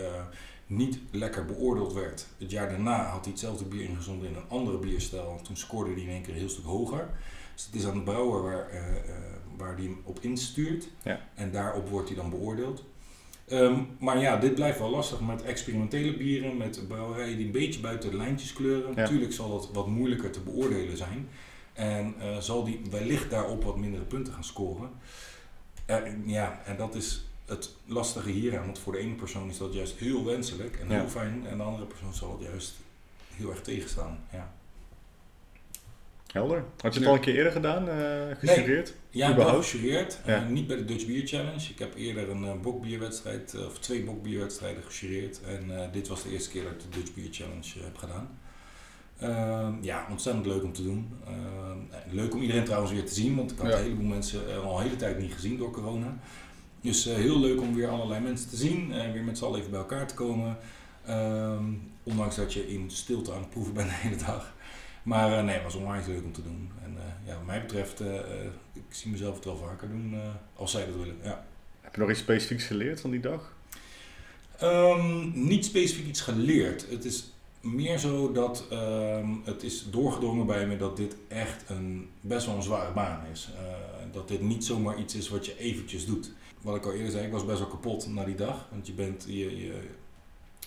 niet 0.66 1.00
lekker 1.12 1.46
beoordeeld 1.46 1.94
werd. 1.94 2.28
Het 2.38 2.52
jaar 2.52 2.70
daarna 2.70 3.04
had 3.04 3.24
hij 3.24 3.32
hetzelfde 3.32 3.66
bier 3.66 3.84
ingezonden 3.84 4.30
in 4.30 4.36
een 4.36 4.50
andere 4.50 4.78
bierstijl. 4.78 5.40
Toen 5.44 5.58
scoorde 5.58 5.92
hij 5.92 6.02
in 6.02 6.10
één 6.10 6.22
keer 6.22 6.34
een 6.34 6.40
heel 6.40 6.50
stuk 6.50 6.66
hoger. 6.66 7.10
Dus 7.54 7.66
het 7.66 7.76
is 7.76 7.86
aan 7.86 7.94
de 7.94 8.04
brouwer 8.04 8.42
waar, 8.42 8.70
waar 9.58 9.76
die 9.76 9.88
hem 9.88 10.02
op 10.04 10.20
instuurt. 10.22 10.88
Ja. 11.04 11.20
En 11.36 11.52
daarop 11.52 11.90
wordt 11.90 12.08
hij 12.08 12.18
dan 12.18 12.30
beoordeeld. 12.30 12.84
Ehm, 13.48 13.80
maar 14.00 14.18
ja, 14.20 14.38
dit 14.38 14.56
blijft 14.56 14.80
wel 14.80 14.90
lastig 14.90 15.22
met 15.22 15.42
experimentele 15.44 16.18
bieren, 16.18 16.58
met 16.58 16.88
brouwerijen 16.88 17.38
die 17.38 17.46
een 17.46 17.52
beetje 17.52 17.80
buiten 17.80 18.12
de 18.12 18.18
lijntjes 18.18 18.54
kleuren. 18.54 18.90
Ja. 18.90 18.96
Natuurlijk 19.02 19.34
zal 19.34 19.54
het 19.62 19.72
wat 19.72 19.88
moeilijker 19.88 20.32
te 20.32 20.40
beoordelen 20.40 20.98
zijn. 20.98 21.28
En 21.74 22.14
eh, 22.20 22.38
zal 22.38 22.64
die 22.64 22.82
wellicht 22.90 23.30
daarop 23.30 23.64
wat 23.64 23.78
mindere 23.78 24.04
punten 24.04 24.34
gaan 24.34 24.44
scoren. 24.44 24.90
Eh, 25.86 25.98
ja, 26.26 26.62
en 26.66 26.78
dat 26.78 26.96
is 26.96 27.26
het 27.46 27.76
lastige 27.86 28.30
hieraan. 28.30 28.66
Want 28.66 28.80
voor 28.80 28.94
de 28.94 29.00
ene 29.00 29.14
persoon 29.14 29.50
is 29.50 29.58
dat 29.58 29.74
juist 29.74 29.98
heel 29.98 30.26
wenselijk 30.26 30.76
en 30.80 30.90
Ja. 30.90 31.00
heel 31.00 31.10
fijn. 31.10 31.46
En 31.48 31.58
de 31.58 31.64
andere 31.64 31.86
persoon 31.86 32.14
zal 32.14 32.32
het 32.32 32.48
juist 32.48 32.74
heel 33.36 33.50
erg 33.50 33.62
tegenstaan. 33.62 34.20
Ja, 34.32 34.54
Helder. 36.34 36.63
Had 36.82 36.94
je 36.94 37.00
het 37.00 37.08
al 37.10 37.16
een 37.16 37.22
keer 37.22 37.36
eerder 37.36 37.52
gedaan, 37.52 37.90
eh 37.90 38.36
gestudeerd? 38.40 38.94
ja 39.10 39.25
wel 39.28 39.36
Überhaupt? 39.36 39.66
gejureerd. 39.66 40.20
Ja. 40.25 40.36
Eh, 40.36 40.48
niet 40.48 40.68
bij 40.68 40.75
de 40.78 40.86
Dutch 40.86 41.06
Beer 41.06 41.28
Challenge. 41.28 41.70
Ik 41.70 41.80
heb 41.80 41.96
eerder 41.96 42.30
een 42.30 42.44
eh, 42.44 42.52
bokbierwedstrijd, 42.62 43.54
eh, 43.54 43.66
of 43.66 43.80
twee 43.80 44.04
bokbierwedstrijden 44.04 44.84
gejureerd. 44.84 45.42
En 45.42 45.78
eh, 45.82 45.92
dit 45.92 46.08
was 46.08 46.24
de 46.24 46.32
eerste 46.32 46.50
keer 46.50 46.63
dat 46.63 46.72
ik 46.72 46.80
de 46.82 47.00
Dutch 47.00 47.13
Beer 47.13 47.28
Challenge 47.32 47.78
eh, 47.78 47.84
heb 47.84 47.98
gedaan. 47.98 48.30
Ehm, 49.20 49.74
ja, 49.84 50.08
ontzettend 50.10 50.46
leuk 50.46 50.63
om 50.63 50.74
te 50.74 50.84
doen. 50.84 51.10
Ehm, 51.25 51.78
leuk 52.16 52.34
om 52.34 52.42
iedereen 52.42 52.63
trouwens 52.63 52.92
weer 52.92 53.06
te 53.06 53.13
zien, 53.13 53.36
want 53.36 53.52
ik 53.52 53.58
had 53.58 53.68
Ja. 53.72 53.78
een 53.78 53.84
heleboel 53.84 54.08
mensen 54.08 54.50
eh, 54.50 54.63
al 54.66 54.78
een 54.78 54.84
hele 54.84 54.96
tijd 54.96 55.20
niet 55.20 55.34
gezien 55.34 55.58
door 55.58 55.72
corona. 55.72 56.18
Dus 56.82 57.06
eh, 57.08 57.16
heel 57.16 57.40
leuk 57.40 57.62
om 57.62 57.75
weer 57.75 57.88
allerlei 57.88 58.22
mensen 58.22 58.50
te 58.50 58.56
zien 58.56 58.92
en 58.94 59.13
weer 59.13 59.24
met 59.24 59.38
z'n 59.38 59.46
allen 59.46 59.60
even 59.60 59.72
bij 59.72 59.80
elkaar 59.80 60.08
te 60.08 60.13
komen. 60.13 60.58
Ehm, 61.06 61.63
ondanks 62.04 62.36
dat 62.36 62.54
je 62.54 62.68
in 62.74 62.92
stilte 62.92 63.32
aan 63.34 63.40
het 63.40 63.50
proeven 63.50 63.74
bent 63.74 63.90
de 63.90 63.96
hele 63.96 64.16
dag. 64.16 64.53
Maar 65.04 65.38
eh, 65.38 65.44
nee, 65.44 65.54
het 65.54 65.64
was 65.64 65.76
onwijs 65.76 66.06
leuk 66.06 66.24
om 66.24 66.32
te 66.32 66.44
doen. 66.44 66.72
En 66.84 66.98
eh, 66.98 67.28
ja, 67.28 67.36
wat 67.36 67.46
mij 67.46 67.62
betreft, 67.62 68.00
eh, 68.00 68.14
ik 68.74 68.84
zie 68.90 69.12
mezelf 69.12 69.36
het 69.36 69.46
wel 69.46 69.58
vaker 69.58 69.90
doen 69.90 70.16
als 70.56 70.72
zij 70.72 70.86
dat 70.86 70.96
willen. 70.96 71.18
Ja. 71.24 71.46
Heb 71.82 71.96
je 71.96 72.02
nog 72.02 72.10
iets 72.10 72.20
specifieks 72.20 72.64
geleerd 72.66 73.02
van 73.02 73.12
die 73.12 73.20
dag? 73.20 73.54
Ehm, 74.58 75.46
niet 75.46 75.66
specifiek 75.66 76.08
iets 76.08 76.22
geleerd. 76.22 76.90
Het 76.90 77.06
is 77.06 77.32
meer 77.62 77.98
zo 77.98 78.32
dat 78.32 78.66
ehm, 78.70 79.30
het 79.44 79.64
is 79.64 79.90
doorgedrongen 79.90 80.46
bij 80.46 80.68
me 80.68 80.78
dat 80.78 80.98
dit 80.98 81.16
echt 81.28 81.70
een 81.70 82.10
best 82.22 82.46
wel 82.46 82.56
een 82.56 82.64
zware 82.64 82.94
baan 82.94 83.26
is. 83.32 83.50
Dat 84.12 84.28
dit 84.28 84.42
niet 84.42 84.66
zomaar 84.66 85.00
iets 85.00 85.16
is 85.16 85.30
wat 85.30 85.46
je 85.46 85.58
eventjes 85.58 86.06
doet. 86.06 86.32
Wat 86.62 86.76
ik 86.76 86.86
al 86.86 86.94
eerder 86.94 87.12
zei, 87.12 87.26
ik 87.26 87.32
was 87.32 87.46
best 87.46 87.60
wel 87.60 87.68
kapot 87.68 88.08
na 88.08 88.24
die 88.24 88.36
dag. 88.36 88.68
Want 88.72 88.88
je 88.88 88.94
bent 88.94 89.26
je, 89.28 89.58
je 89.58 89.90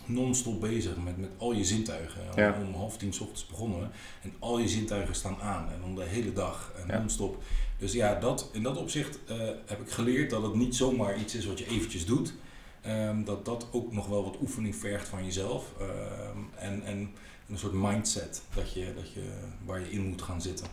non-stop 0.08 0.60
bezig 0.60 0.96
met, 0.96 1.16
met 1.16 1.30
al 1.36 1.52
je 1.52 1.64
zintuigen. 1.64 2.20
Ja. 2.36 2.58
Om 2.66 2.74
half 2.74 2.96
tien 2.96 3.12
's 3.12 3.20
ochtends 3.20 3.46
begonnen. 3.46 3.90
En 4.22 4.32
al 4.38 4.58
je 4.58 4.68
zintuigen 4.68 5.14
staan 5.14 5.40
aan. 5.40 5.68
En 5.72 5.80
dan 5.80 5.94
de 5.94 6.04
hele 6.04 6.32
dag. 6.32 6.72
En 6.76 6.86
Ja. 6.88 6.98
non-stop. 6.98 7.42
Dus 7.78 7.92
ja, 7.92 8.14
dat, 8.20 8.50
in 8.52 8.62
dat 8.62 8.76
opzicht 8.76 9.18
eh, 9.26 9.36
heb 9.66 9.80
ik 9.80 9.90
geleerd 9.90 10.30
dat 10.30 10.42
het 10.42 10.54
niet 10.54 10.76
zomaar 10.76 11.18
iets 11.20 11.34
is 11.34 11.46
wat 11.46 11.58
je 11.58 11.66
eventjes 11.68 12.06
doet. 12.06 12.34
Ehm, 12.82 13.24
dat 13.24 13.44
dat 13.44 13.66
ook 13.72 13.92
nog 13.92 14.06
wel 14.06 14.24
wat 14.24 14.36
oefening 14.40 14.76
vergt 14.76 15.08
van 15.08 15.24
jezelf. 15.24 15.64
Ehm, 15.80 16.38
en, 16.54 16.82
en 16.84 17.10
een 17.48 17.58
soort 17.58 17.72
mindset 17.72 18.42
dat 18.54 18.72
je, 18.72 18.92
dat 18.94 19.12
je, 19.12 19.22
waar 19.64 19.80
je 19.80 19.90
in 19.90 20.06
moet 20.08 20.22
gaan 20.22 20.42
zitten. 20.42 20.66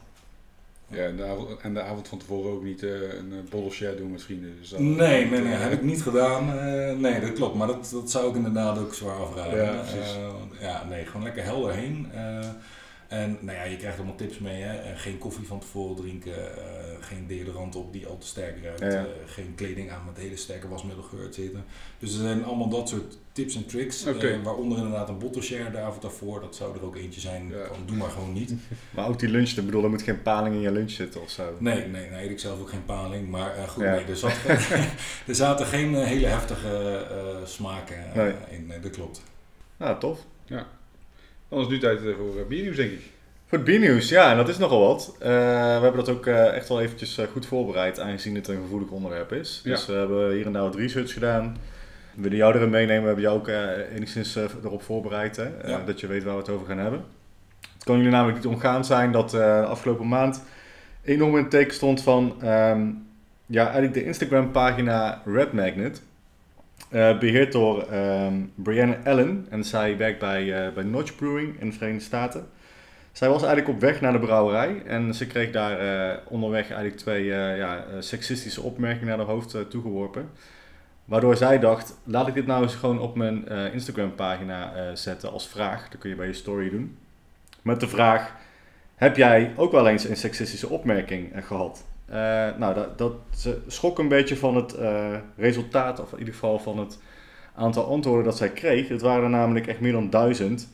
Ja, 0.96 1.04
en 1.06 1.16
de 1.16 1.24
avond, 1.26 1.60
en 1.62 1.74
de 1.74 1.82
avond 1.82 2.08
van 2.08 2.18
tevoren 2.18 2.52
ook 2.52 2.64
niet 2.64 2.84
eh, 2.84 2.90
een 2.92 3.30
uh, 3.32 3.50
bottle 3.50 3.72
share 3.72 3.96
doen 3.96 4.12
met 4.12 4.24
vrienden. 4.24 4.56
Dus 4.60 4.70
dat- 4.70 4.80
Nee, 4.80 5.26
nee, 5.30 5.42
nee, 5.42 5.54
heb 5.54 5.72
ik 5.72 5.82
niet 5.84 6.02
gedaan. 6.02 6.60
Eh, 6.60 6.96
nee, 6.98 7.20
dat 7.20 7.34
klopt. 7.34 7.56
Maar 7.56 7.68
dat, 7.68 7.90
dat 7.94 8.12
zou 8.12 8.30
ik 8.30 8.36
inderdaad 8.36 8.78
ook 8.80 8.94
zwaar 8.94 9.16
afraden. 9.18 9.64
Ja, 9.64 9.72
precies. 9.82 10.16
Eh, 10.16 10.62
ja, 10.62 10.84
nee, 10.90 11.06
gewoon 11.06 11.24
lekker 11.24 11.44
helder 11.44 11.74
heen. 11.74 12.08
En 13.14 13.38
nou 13.42 13.58
ja, 13.58 13.64
je 13.64 13.78
krijgt 13.78 13.98
allemaal 13.98 14.16
tips 14.16 14.40
mee. 14.40 14.62
Hè? 14.62 14.76
Eh, 14.78 14.92
geen 15.00 15.18
koffie 15.18 15.48
van 15.48 15.60
tevoren 15.60 15.96
drinken. 15.96 16.58
eh, 16.58 16.62
geen 17.00 17.28
deodorant 17.28 17.76
op 17.76 17.94
die 17.94 18.08
al 18.08 18.18
te 18.18 18.28
sterk 18.28 18.64
ruikt. 18.64 18.80
Ja, 18.80 18.88
ja. 18.90 18.96
eh, 18.98 19.04
geen 19.26 19.54
kleding 19.56 19.92
aan 19.92 20.02
met 20.06 20.18
hele 20.18 20.36
sterke 20.38 20.68
wasmiddelgeur, 20.68 21.26
et 21.26 21.34
cetera. 21.34 21.64
Dus 22.00 22.14
er 22.14 22.20
zijn 22.22 22.44
allemaal 22.44 22.70
dat 22.70 22.90
soort 22.90 23.18
tips 23.32 23.56
en 23.56 23.66
tricks. 23.66 24.04
Waaronder 24.44 24.78
inderdaad 24.78 25.10
een 25.10 25.18
bottle 25.18 25.42
share 25.42 25.72
de 25.72 25.78
avond 25.78 26.02
daarvoor. 26.02 26.42
Dat 26.42 26.56
zou 26.56 26.76
er 26.78 26.84
ook 26.86 26.96
eentje 26.96 27.20
zijn 27.20 27.50
Ja. 27.50 27.66
van 27.68 27.78
doe 27.86 27.96
maar 27.96 28.10
gewoon 28.10 28.34
niet. 28.34 28.54
Maar 28.96 29.08
ook 29.08 29.20
die 29.20 29.30
lunch, 29.30 29.50
ik 29.50 29.66
bedoel, 29.66 29.84
er 29.84 29.90
moet 29.90 30.02
geen 30.02 30.22
paling 30.22 30.56
in 30.56 30.62
je 30.62 30.72
lunch 30.72 30.92
zitten 30.92 31.22
of 31.22 31.30
zo. 31.30 31.56
Nee, 31.60 31.86
nee, 31.88 32.10
nee, 32.10 32.30
ik 32.30 32.40
zelf 32.40 32.60
ook 32.60 32.70
geen 32.70 32.86
paling. 32.86 33.30
Maar 33.30 33.56
eh, 33.56 33.68
goed, 33.68 33.84
Ja. 33.84 33.92
nee, 33.96 34.06
er, 34.06 34.18
zat, 34.18 34.34
er 35.28 35.36
zaten 35.36 35.66
geen 35.66 35.96
hele 35.96 36.26
heftige 36.28 36.98
eh, 37.10 37.46
smaken 37.46 37.98
Nee. 38.16 38.34
in. 38.50 38.66
Nee, 38.68 38.80
dat 38.80 38.92
klopt. 38.92 39.22
Nou, 39.78 40.00
tof. 40.00 40.20
Dan 40.48 40.64
is 41.56 41.62
het 41.62 41.70
nu 41.70 41.80
tijd 41.80 42.00
voor 42.00 42.40
eh, 42.40 42.46
biernieuws, 42.48 42.76
denk 42.76 42.92
ik. 42.92 43.02
Voor 43.46 43.58
het 43.58 43.68
biernieuws, 43.68 44.10
ja, 44.10 44.32
en 44.32 44.38
dat 44.38 44.50
is 44.50 44.58
nogal 44.58 44.88
wat. 44.88 45.16
Eh, 45.20 45.28
we 45.28 45.82
hebben 45.82 45.96
dat 45.96 46.10
ook 46.10 46.26
eh, 46.26 46.56
echt 46.56 46.68
wel 46.70 46.82
eventjes 46.82 47.20
goed 47.32 47.46
voorbereid, 47.46 48.00
aangezien 48.00 48.36
het 48.36 48.48
een 48.48 48.62
gevoelig 48.62 48.90
onderwerp 48.90 49.32
is. 49.32 49.62
Ja. 49.64 49.72
Dus 49.72 49.86
we 49.86 49.94
hebben 49.94 50.32
hier 50.32 50.46
en 50.46 50.54
daar 50.54 50.62
wat 50.62 50.76
research 50.76 51.14
gedaan. 51.14 51.58
We 52.16 52.22
willen 52.22 52.38
jou 52.38 52.56
erin 52.56 52.70
meenemen, 52.70 53.02
we 53.02 53.08
hebben 53.08 53.24
jou 53.24 53.38
ook 53.38 53.48
enigszins 53.96 54.36
erop 54.36 54.84
voorbereid, 54.84 55.36
hè, 55.36 55.48
Ja. 55.66 55.82
dat 55.86 56.00
je 56.00 56.08
weet 56.08 56.24
waar 56.24 56.34
we 56.34 56.40
het 56.40 56.50
over 56.50 56.68
gaan 56.68 56.78
hebben. 56.78 57.04
Het 57.74 57.84
kan 57.84 57.98
jullie 57.98 58.12
namelijk 58.12 58.38
niet 58.38 58.54
omgaan 58.54 58.86
zijn 58.86 59.12
dat 59.12 59.30
de 59.30 59.66
afgelopen 59.68 60.08
maand 60.08 60.44
enorm 61.04 61.36
in 61.36 61.42
het 61.42 61.52
teken 61.52 61.74
stond 61.74 62.02
van, 62.02 62.36
ehm, 62.42 62.88
ja, 63.46 63.64
eigenlijk 63.64 63.94
de 63.94 64.04
Instagram 64.04 64.52
pagina 64.52 65.22
Red 65.26 65.54
Magnet. 65.54 66.02
Eh, 66.94 67.20
beheerd 67.20 67.52
door 67.52 67.82
ehm 67.82 68.34
Brianna 68.56 68.98
Allen 69.04 69.46
en 69.50 69.64
zij 69.64 69.98
werkt 69.98 70.20
bij, 70.20 70.66
eh, 70.66 70.74
bij 70.74 70.84
Notch 70.84 71.16
Brewing 71.16 71.60
in 71.60 71.70
de 71.70 71.76
Verenigde 71.76 72.06
Staten. 72.06 72.48
Zij 73.12 73.30
was 73.30 73.44
eigenlijk 73.44 73.74
op 73.74 73.80
weg 73.80 74.02
naar 74.02 74.12
de 74.12 74.20
brouwerij 74.20 74.82
en 74.86 75.14
ze 75.14 75.28
kreeg 75.28 75.52
daar 75.52 75.80
eh, 75.80 76.18
onderweg 76.28 76.64
eigenlijk 76.64 76.98
twee 76.98 77.26
ja, 77.26 77.86
seksistische 78.00 78.62
opmerkingen 78.62 79.08
naar 79.08 79.18
haar 79.18 79.36
hoofd 79.36 79.70
toegeworpen. 79.70 80.30
Waardoor 81.06 81.36
zij 81.36 81.60
dacht, 81.60 81.98
laat 82.04 82.28
ik 82.28 82.34
dit 82.34 82.46
nou 82.46 82.64
eens 82.64 82.76
gewoon 82.76 83.00
op 83.00 83.16
mijn 83.16 83.48
Instagram 83.48 84.16
pagina 84.16 84.96
zetten 84.96 85.32
als 85.32 85.48
vraag. 85.48 85.90
Dat 85.90 86.00
kun 86.00 86.10
je 86.10 86.16
bij 86.16 86.28
je 86.28 86.34
story 86.34 86.70
doen. 86.70 86.98
Met 87.62 87.80
de 87.80 87.88
vraag, 87.88 88.34
heb 88.96 89.16
jij 89.16 89.54
ook 89.56 89.72
wel 89.72 89.88
eens 89.88 90.04
een 90.04 90.16
seksistische 90.16 90.70
opmerking 90.70 91.34
eh, 91.34 91.44
gehad? 91.44 91.86
Eh, 92.14 92.50
nou, 92.58 92.74
dat, 92.74 92.98
dat, 92.98 93.14
schrok 93.68 94.00
een 94.00 94.08
beetje 94.08 94.36
van 94.38 94.56
het 94.56 94.74
eh, 94.74 95.16
resultaat, 95.38 96.00
of 96.00 96.12
in 96.12 96.20
ieder 96.20 96.34
geval 96.34 96.60
van 96.60 96.80
het 96.80 97.00
aantal 97.56 97.86
antwoorden 97.86 98.24
dat 98.24 98.38
zij 98.38 98.50
kreeg. 98.50 98.88
Het 98.88 99.02
waren 99.02 99.24
er 99.24 99.30
namelijk 99.30 99.68
echt 99.68 99.80
meer 99.80 99.92
dan 99.92 100.10
duizend. 100.10 100.70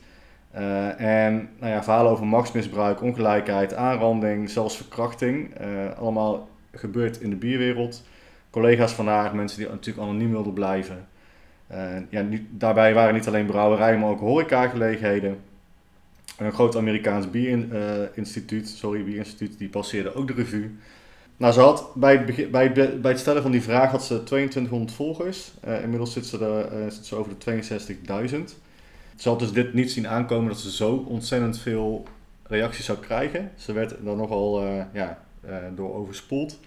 Eh, 0.51 0.99
en 1.01 1.49
nou 1.59 1.71
ja, 1.71 1.83
verhalen 1.83 2.11
over 2.11 2.27
machtsmisbruik, 2.27 3.01
ongelijkheid, 3.01 3.73
aanranding, 3.73 4.49
zelfs 4.49 4.75
verkrachting. 4.77 5.53
allemaal 5.97 6.49
gebeurt 6.71 7.21
in 7.21 7.29
de 7.29 7.35
bierwereld. 7.35 8.03
Collega's 8.49 8.93
van 8.93 9.07
haar, 9.07 9.35
mensen 9.35 9.59
die 9.59 9.69
natuurlijk 9.69 10.07
anoniem 10.07 10.31
wilden 10.31 10.53
blijven. 10.53 11.07
Ja, 12.09 12.25
daarbij 12.49 12.93
waren 12.93 13.13
niet 13.13 13.27
alleen 13.27 13.45
brouwerijen, 13.45 13.99
maar 13.99 14.09
ook 14.09 14.19
horecagelegenheden. 14.19 15.37
Een 16.37 16.51
groot 16.51 16.77
Amerikaans 16.77 17.29
bierinstituut, 17.29 18.67
sorry, 18.67 19.03
bierinstituut, 19.03 19.57
die 19.57 19.69
passeerde 19.69 20.15
ook 20.15 20.27
de 20.27 20.33
revue. 20.33 20.71
Nou, 21.39 21.53
ze 21.53 21.59
had 21.59 21.91
bij 21.95 22.11
het, 22.11 22.25
begin, 22.25 22.51
bij, 22.51 22.63
het, 22.73 23.01
bij 23.01 23.11
het 23.11 23.19
stellen 23.19 23.41
van 23.41 23.51
die 23.51 23.61
vraag 23.61 23.91
had 23.91 24.03
ze 24.03 24.23
2200 24.23 24.91
volgers. 24.91 25.51
Eh, 25.61 25.81
inmiddels 25.81 26.13
zit 26.13 26.25
ze, 26.25 26.45
er, 26.45 26.91
zit 26.91 27.05
ze 27.05 27.15
over 27.15 27.31
de 27.37 27.61
62.000. 28.29 28.57
Ze 29.15 29.29
had 29.29 29.39
dus 29.39 29.51
dit 29.51 29.73
niet 29.73 29.91
zien 29.91 30.07
aankomen 30.07 30.49
dat 30.49 30.59
ze 30.59 30.71
zo 30.71 31.05
ontzettend 31.07 31.59
veel 31.59 32.03
reacties 32.43 32.85
zou 32.85 32.97
krijgen. 32.97 33.51
Ze 33.55 33.73
werd 33.73 33.95
daar 34.03 34.15
nogal 34.15 34.65
eh, 34.65 34.83
ja, 34.93 35.19
door 35.75 35.95
overspoeld. 35.95 36.59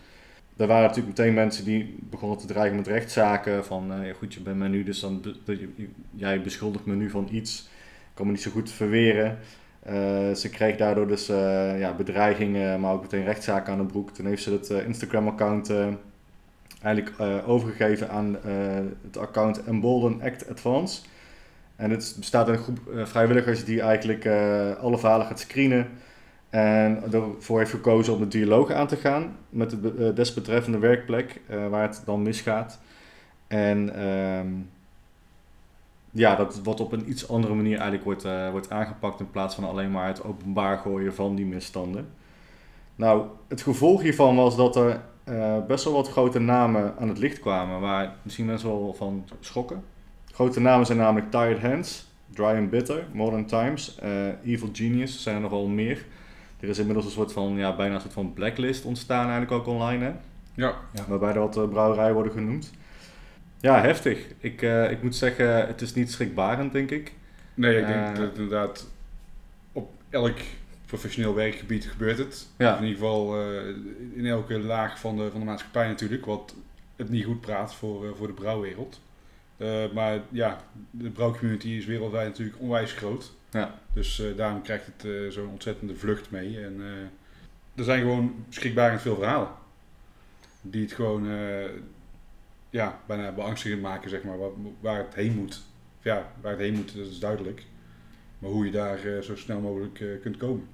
Er 0.57 0.67
waren 0.67 0.89
natuurlijk 0.89 1.19
meteen 1.19 1.35
mensen 1.35 1.65
die 1.65 1.99
begonnen 2.11 2.39
te 2.39 2.47
dreigen 2.47 2.77
met 2.77 2.87
rechtszaken. 2.87 3.65
Van 3.65 3.93
ja, 4.03 4.13
goed, 4.13 4.35
je 4.35 4.41
bent 4.41 4.59
me 4.59 4.69
nu, 4.69 4.85
dus 4.85 5.01
dan 5.01 5.25
jij 6.11 6.43
beschuldigt 6.43 6.87
me 6.87 6.95
nu 6.95 7.11
van 7.11 7.29
iets. 7.31 7.69
Ik 7.83 8.15
kan 8.15 8.27
me 8.27 8.33
niet 8.33 8.43
zo 8.43 8.51
goed 8.51 8.71
verweren. 8.71 9.39
Eh, 9.83 10.33
ze 10.35 10.49
kreeg 10.51 10.77
daardoor 10.77 11.09
dus 11.09 11.29
eh, 11.29 11.79
ja, 11.79 11.95
bedreigingen, 11.95 12.81
maar 12.81 12.93
ook 12.93 13.03
meteen 13.03 13.25
rechtszaken 13.25 13.73
aan 13.73 13.79
de 13.79 13.85
broek. 13.85 14.11
Toen 14.11 14.27
heeft 14.27 14.43
ze 14.43 14.53
het 14.53 14.71
eh, 14.71 14.87
Instagram-account 14.87 15.73
eigenlijk 16.83 17.47
overgegeven 17.47 18.11
aan 18.11 18.37
het 19.03 19.17
account 19.19 19.65
Embolden 19.65 20.23
Act 20.23 20.51
Advance. 20.51 21.03
En 21.77 21.91
het 21.91 22.15
bestaat 22.19 22.49
uit 22.49 22.59
een 22.59 22.63
groep 22.63 22.79
vrijwilligers 23.09 23.65
die 23.65 23.81
eigenlijk 23.81 24.27
alle 24.81 24.99
verhalen 24.99 25.27
gaat 25.27 25.41
screenen. 25.41 25.89
En 26.51 27.03
ervoor 27.13 27.59
heeft 27.59 27.71
gekozen 27.71 28.15
om 28.15 28.21
de 28.21 28.29
dialoog 28.29 28.73
aan 28.73 28.87
te 28.87 28.97
gaan 28.97 29.37
met 29.49 29.71
de 29.71 29.77
be- 29.77 30.13
desbetreffende 30.13 30.79
werkplek 30.79 31.41
waar 31.71 31.83
het 31.83 32.03
dan 32.05 32.23
misgaat. 32.23 32.79
En 33.47 33.95
ehm, 33.95 34.49
ja, 36.13 36.37
dat 36.37 36.61
wat 36.63 36.81
op 36.81 36.93
een 36.93 37.09
iets 37.11 37.29
andere 37.29 37.55
manier 37.55 37.75
eigenlijk 37.75 38.05
wordt, 38.05 38.25
eh, 38.25 38.51
wordt 38.51 38.71
aangepakt 38.71 39.21
in 39.21 39.31
plaats 39.31 39.55
van 39.55 39.65
alleen 39.65 39.91
maar 39.91 40.07
het 40.07 40.25
openbaar 40.25 40.79
gooien 40.79 41.15
van 41.15 41.35
die 41.35 41.47
misstanden. 41.47 42.09
Nou, 42.97 43.27
het 43.49 43.63
gevolg 43.63 44.03
hiervan 44.03 44.37
was 44.37 44.57
dat 44.57 44.77
er 44.77 45.01
eh, 45.25 45.57
best 45.67 45.85
wel 45.85 45.93
wat 45.93 46.09
grote 46.11 46.39
namen 46.39 46.95
aan 46.99 47.09
het 47.09 47.19
licht 47.19 47.41
kwamen 47.41 47.81
waar 47.81 48.15
misschien 48.23 48.47
mensen 48.47 48.69
wel 48.69 48.95
van 48.95 49.25
schrokken. 49.41 49.85
Grote 50.33 50.61
namen 50.61 50.87
zijn 50.87 50.99
namelijk 50.99 51.31
Tired 51.31 51.61
Hands, 51.61 52.07
Dry 52.31 52.45
and 52.57 52.71
Bitter, 52.71 53.05
Modern 53.13 53.47
Times, 53.47 53.99
eh, 53.99 54.11
Evil 54.45 54.69
Genius, 54.73 55.15
er 55.15 55.21
zijn 55.21 55.37
er 55.37 55.43
nogal 55.43 55.67
meer. 55.67 56.07
Er 56.61 56.69
is 56.69 56.79
inmiddels 56.79 57.07
een 57.07 57.13
soort 57.13 57.33
van, 57.33 57.57
ja, 57.57 57.77
bijna 57.77 57.95
een 57.95 58.01
soort 58.01 58.13
van 58.13 58.33
blacklist 58.33 58.85
ontstaan 58.85 59.29
eigenlijk 59.29 59.53
ook 59.53 59.67
online, 59.67 60.05
hè? 60.05 60.13
Ja, 60.55 60.75
waarbij 61.09 61.33
er 61.33 61.39
wat 61.39 61.71
brouwerijen 61.71 62.15
worden 62.15 62.33
genoemd. 62.33 62.73
Ja, 63.63 63.81
heftig. 63.81 64.27
Ik, 64.39 64.63
eh, 64.63 64.91
ik 64.91 65.03
moet 65.03 65.17
zeggen, 65.17 65.67
het 65.67 65.81
is 65.81 65.95
niet 65.95 66.11
schrikbarend, 66.13 66.73
denk 66.73 66.91
ik. 66.91 67.13
nee, 67.55 67.79
ik 67.81 67.87
denk 67.87 68.07
Eh. 68.07 68.15
dat 68.15 68.31
inderdaad 68.35 68.91
op 69.73 69.91
elk 70.11 70.39
professioneel 70.87 71.35
werkgebied 71.35 71.85
gebeurt 71.85 72.19
het. 72.19 72.49
Ja. 72.59 72.77
In 72.77 72.83
ieder 72.83 72.99
geval 72.99 73.41
eh, 73.41 73.69
in 74.15 74.27
elke 74.27 74.59
laag 74.59 75.01
van 75.01 75.17
de, 75.17 75.31
van 75.31 75.41
de 75.41 75.47
maatschappij 75.47 75.87
natuurlijk, 75.89 76.25
wat 76.25 76.55
het 76.97 77.09
niet 77.09 77.25
goed 77.25 77.41
praat 77.41 77.75
voor, 77.75 78.17
voor 78.17 78.27
de 78.27 78.33
brouwwereld. 78.33 79.01
Maar 79.95 80.21
ja, 80.29 80.61
de 80.91 81.11
brouwcommunity 81.11 81.69
is 81.69 81.85
wereldwijd 81.87 82.29
natuurlijk 82.29 82.61
onwijs 82.61 82.93
groot. 82.93 83.33
Ja. 83.51 83.79
Dus 83.93 84.23
daarom 84.37 84.63
krijgt 84.63 84.87
het 84.87 85.33
zo'n 85.33 85.49
ontzettende 85.49 85.97
vlucht 85.97 86.31
mee. 86.31 86.61
En 86.65 86.81
er 87.75 87.85
zijn 87.85 88.01
gewoon 88.01 88.45
schrikbarend 88.49 89.01
veel 89.01 89.17
verhalen. 89.17 89.49
Die 90.61 90.83
het 90.83 90.93
gewoon 90.93 91.27
ja, 92.73 93.01
bijna 93.07 93.33
beangstigend 93.33 93.83
maken, 93.83 94.11
zeg 94.11 94.23
maar, 94.23 94.39
waar, 94.39 94.51
waar 94.81 94.99
het 94.99 95.15
heen 95.15 95.37
moet. 95.37 95.63
Ja, 96.01 96.33
waar 96.41 96.51
het 96.53 96.61
heen 96.61 96.75
moet, 96.75 96.97
dat 96.97 97.07
is 97.07 97.19
duidelijk. 97.19 97.65
Maar 98.39 98.51
hoe 98.51 98.65
je 98.65 98.71
daar 98.71 99.05
eh, 99.05 99.21
zo 99.23 99.37
snel 99.37 99.61
mogelijk 99.61 100.01
eh, 100.01 100.09
kunt 100.23 100.37
komen. 100.37 100.67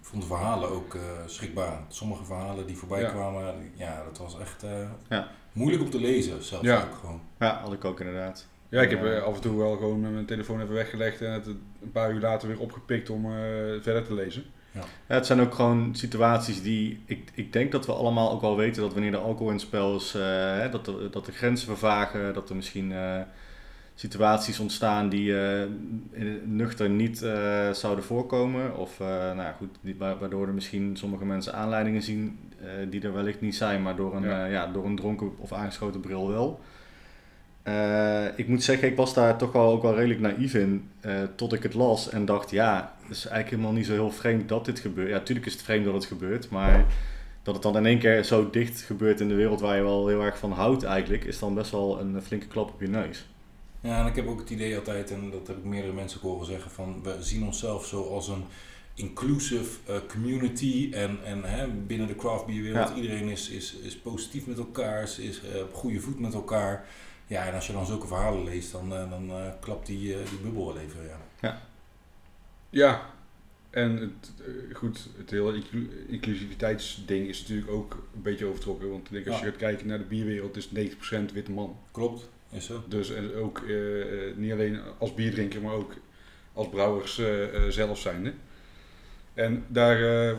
Ik 0.00 0.10
vond 0.10 0.22
de 0.22 0.28
verhalen 0.28 0.68
ook 0.70 0.94
eh 0.94 1.00
schrikbarend. 1.26 1.94
Sommige 1.94 2.24
verhalen 2.24 2.66
die 2.66 2.76
voorbij 2.76 3.00
Ja. 3.00 3.10
kwamen, 3.10 3.70
ja, 3.74 4.04
dat 4.04 4.18
was 4.18 4.38
echt 4.38 4.64
Ja. 5.08 5.28
moeilijk 5.52 5.82
om 5.82 5.90
te 5.90 6.00
lezen 6.00 6.42
zelfs 6.42 6.64
Ja. 6.64 6.82
ook 6.82 6.94
gewoon. 6.94 7.20
Ja, 7.38 7.60
had 7.60 7.72
ik 7.72 7.84
ook 7.84 8.00
inderdaad. 8.00 8.46
Ja, 8.68 8.82
ik 8.82 8.90
heb 8.90 9.22
af 9.22 9.34
en 9.34 9.40
toe 9.40 9.56
wel 9.58 9.76
gewoon 9.76 10.00
mijn 10.12 10.26
telefoon 10.26 10.60
even 10.60 10.74
weggelegd 10.74 11.20
en 11.22 11.32
het 11.32 11.46
een 11.46 11.90
paar 11.92 12.12
uur 12.12 12.20
later 12.20 12.48
weer 12.48 12.58
opgepikt 12.60 13.10
om 13.10 13.22
verder 13.80 14.04
te 14.04 14.14
lezen. 14.14 14.44
Ja, 14.74 14.82
het 15.06 15.26
zijn 15.26 15.40
ook 15.40 15.54
gewoon 15.54 15.94
situaties 15.94 16.62
die. 16.62 17.02
Ik, 17.06 17.30
ik 17.34 17.52
denk 17.52 17.72
dat 17.72 17.86
we 17.86 17.92
allemaal 17.92 18.30
ook 18.32 18.40
wel 18.40 18.56
weten 18.56 18.82
dat 18.82 18.92
wanneer 18.92 19.12
er 19.12 19.18
alcohol 19.18 19.46
in 19.48 19.52
het 19.52 19.62
spel 19.62 19.96
is, 19.96 20.14
eh, 20.14 20.70
dat, 20.72 20.84
de, 20.84 21.08
dat 21.10 21.26
de 21.26 21.32
grenzen 21.32 21.66
vervagen, 21.66 22.34
dat 22.34 22.48
er 22.50 22.56
misschien 22.56 22.92
eh, 22.92 23.20
situaties 23.94 24.58
ontstaan 24.58 25.08
die 25.08 25.38
eh, 25.38 25.62
nuchter 26.44 26.90
niet 26.90 27.18
zouden 27.72 28.04
voorkomen. 28.04 28.76
Of 28.76 28.98
nou 29.34 29.52
goed, 29.58 29.76
die, 29.80 29.94
wa- 29.98 30.18
waardoor 30.18 30.46
er 30.46 30.54
misschien 30.54 30.96
sommige 30.96 31.24
mensen 31.24 31.54
aanleidingen 31.54 32.02
zien 32.02 32.38
die 32.90 33.02
er 33.02 33.12
wellicht 33.14 33.40
niet 33.40 33.56
zijn, 33.56 33.82
maar 33.82 33.96
door 33.96 34.16
een, 34.16 34.50
ja, 34.50 34.66
door 34.66 34.84
een 34.84 34.96
dronken 34.96 35.32
of 35.38 35.52
aangeschoten 35.52 36.00
bril 36.00 36.28
wel. 36.28 36.60
Eh, 37.64 38.26
ik 38.36 38.48
moet 38.48 38.62
zeggen, 38.62 38.88
ik 38.88 38.96
was 38.96 39.14
daar 39.14 39.38
toch 39.38 39.52
wel 39.52 39.70
ook 39.70 39.82
wel 39.82 39.94
redelijk 39.94 40.20
naïef 40.20 40.54
in, 40.54 40.88
eh, 41.00 41.22
tot 41.36 41.52
ik 41.52 41.62
het 41.62 41.74
las 41.74 42.10
en 42.10 42.24
dacht, 42.24 42.50
ja, 42.50 42.94
het 43.00 43.10
is 43.10 43.26
eigenlijk 43.26 43.50
helemaal 43.50 43.72
niet 43.72 43.86
zo 43.86 43.92
heel 43.92 44.10
vreemd 44.10 44.48
dat 44.48 44.64
dit 44.64 44.78
gebeurt. 44.78 45.08
Ja, 45.08 45.14
natuurlijk 45.14 45.46
is 45.46 45.52
het 45.52 45.62
vreemd 45.62 45.84
dat 45.84 45.94
het 45.94 46.04
gebeurt, 46.04 46.50
maar 46.50 46.86
dat 47.42 47.54
het 47.54 47.62
dan 47.62 47.76
in 47.76 47.86
één 47.86 47.98
keer 47.98 48.24
zo 48.24 48.50
dicht 48.50 48.80
gebeurt 48.80 49.20
in 49.20 49.28
de 49.28 49.34
wereld 49.34 49.60
waar 49.60 49.76
je 49.76 49.82
wel 49.82 50.08
heel 50.08 50.22
erg 50.22 50.38
van 50.38 50.52
houdt 50.52 50.82
eigenlijk, 50.82 51.24
is 51.24 51.38
dan 51.38 51.54
best 51.54 51.70
wel 51.70 52.00
een 52.00 52.22
flinke 52.22 52.46
klap 52.46 52.68
op 52.68 52.80
je 52.80 52.88
neus. 52.88 53.26
Ja, 53.80 54.00
en 54.00 54.06
ik 54.06 54.16
heb 54.16 54.26
ook 54.26 54.38
het 54.40 54.50
idee 54.50 54.76
altijd, 54.76 55.10
en 55.10 55.30
dat 55.30 55.46
heb 55.46 55.56
ik 55.56 55.64
meerdere 55.64 55.92
mensen 55.92 56.18
ook 56.22 56.30
horen 56.30 56.46
zeggen, 56.46 56.70
van 56.70 57.00
we 57.02 57.16
zien 57.20 57.44
onszelf 57.44 57.86
zo 57.86 58.02
als 58.02 58.28
een 58.28 58.44
inclusive 58.94 59.78
eh, 59.86 59.96
community 60.08 60.90
en, 60.92 61.18
en 61.24 61.44
hè, 61.44 61.68
binnen 61.68 62.06
de 62.06 62.16
craft 62.16 62.46
beer 62.46 62.62
wereld, 62.62 62.88
Ja. 62.88 62.94
iedereen 62.94 63.28
is, 63.28 63.48
is, 63.48 63.76
is 63.82 63.96
positief 63.96 64.46
met 64.46 64.58
elkaar, 64.58 65.02
is, 65.02 65.18
is 65.18 65.40
op 65.62 65.74
goede 65.74 66.00
voet 66.00 66.20
met 66.20 66.34
elkaar. 66.34 66.86
Ja, 67.26 67.46
en 67.46 67.54
als 67.54 67.66
je 67.66 67.72
dan 67.72 67.86
zulke 67.86 68.06
verhalen 68.06 68.44
leest, 68.44 68.72
dan, 68.72 68.94
eh, 68.94 69.10
dan 69.10 69.30
eh, 69.30 69.52
klapt 69.60 69.86
die, 69.86 70.14
eh, 70.14 70.28
die 70.28 70.38
bubbel 70.38 70.66
wel 70.66 70.78
even. 70.78 71.00
Ja. 71.40 71.60
Ja, 72.70 73.10
en 73.70 73.96
het, 73.96 74.32
goed, 74.72 75.08
het 75.16 75.30
hele 75.30 75.54
inclu- 75.54 76.04
inclusiviteitsding 76.08 77.28
is 77.28 77.40
natuurlijk 77.40 77.70
ook 77.70 77.92
een 78.14 78.22
beetje 78.22 78.46
overtrokken. 78.46 78.90
Want 78.90 79.06
ik 79.06 79.12
denk 79.12 79.26
als 79.26 79.38
je 79.38 79.44
Ja. 79.44 79.50
gaat 79.50 79.60
kijken 79.60 79.86
naar 79.86 79.98
de 79.98 80.04
bierwereld, 80.04 80.56
is 80.56 80.70
90% 80.70 81.32
witte 81.32 81.50
man. 81.52 81.76
Klopt, 81.90 82.28
is 82.50 82.66
zo. 82.66 82.82
Dus 82.88 83.10
en 83.10 83.34
ook 83.34 83.62
niet 84.36 84.52
alleen 84.52 84.80
als 84.98 85.14
bierdrinker, 85.14 85.60
maar 85.62 85.72
ook 85.74 85.92
als 86.52 86.68
brouwers 86.68 87.20
zelf 87.68 87.98
zijnde. 87.98 88.32
En 89.34 89.64
daar 89.68 89.98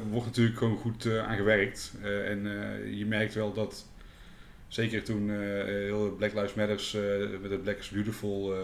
wordt 0.09 0.25
natuurlijk 0.25 0.57
gewoon 0.57 0.77
goed 0.77 1.07
aan 1.17 1.35
gewerkt. 1.35 1.93
En 2.03 2.41
je 2.97 3.05
merkt 3.05 3.33
wel 3.33 3.53
dat, 3.53 3.87
zeker 4.67 5.03
toen 5.03 5.29
eh 5.29 5.63
heel 5.63 6.15
Black 6.17 6.33
Lives 6.33 6.53
Matters 6.53 6.93
eh, 6.95 7.01
met 7.41 7.51
het 7.51 7.63
Black 7.63 7.77
is 7.77 7.89
Beautiful 7.89 8.53
eh, 8.53 8.59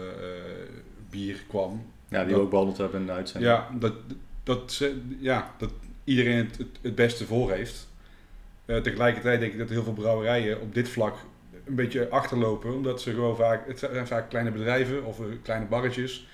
bier 1.10 1.36
kwam, 1.48 1.86
Ja, 2.08 2.24
die 2.24 2.32
Dat- 2.34 2.42
ook 2.42 2.50
behandeld 2.50 2.78
hebben 2.78 3.00
in 3.00 3.06
de 3.06 3.12
uitzending. 3.12 3.52
ja, 3.52 3.68
dat, 3.78 3.94
dat, 4.42 4.84
ja, 5.18 5.54
dat 5.58 5.70
iedereen 6.04 6.36
het, 6.36 6.58
het, 6.58 6.78
het 6.80 6.94
beste 6.94 7.24
voor 7.26 7.50
heeft. 7.52 7.90
Tegelijkertijd 8.66 9.40
denk 9.40 9.52
ik 9.52 9.58
dat 9.58 9.68
heel 9.68 9.82
veel 9.82 9.92
brouwerijen 9.92 10.60
op 10.60 10.74
dit 10.74 10.88
vlak 10.88 11.16
een 11.64 11.74
beetje 11.74 12.08
achterlopen. 12.08 12.74
Omdat 12.74 13.00
ze 13.02 13.10
gewoon 13.10 13.36
vaak, 13.36 13.66
het 13.66 13.78
zijn 13.78 14.06
vaak 14.06 14.28
kleine 14.28 14.50
bedrijven 14.50 15.04
of 15.04 15.20
kleine 15.42 15.66
barretjes. 15.66 16.26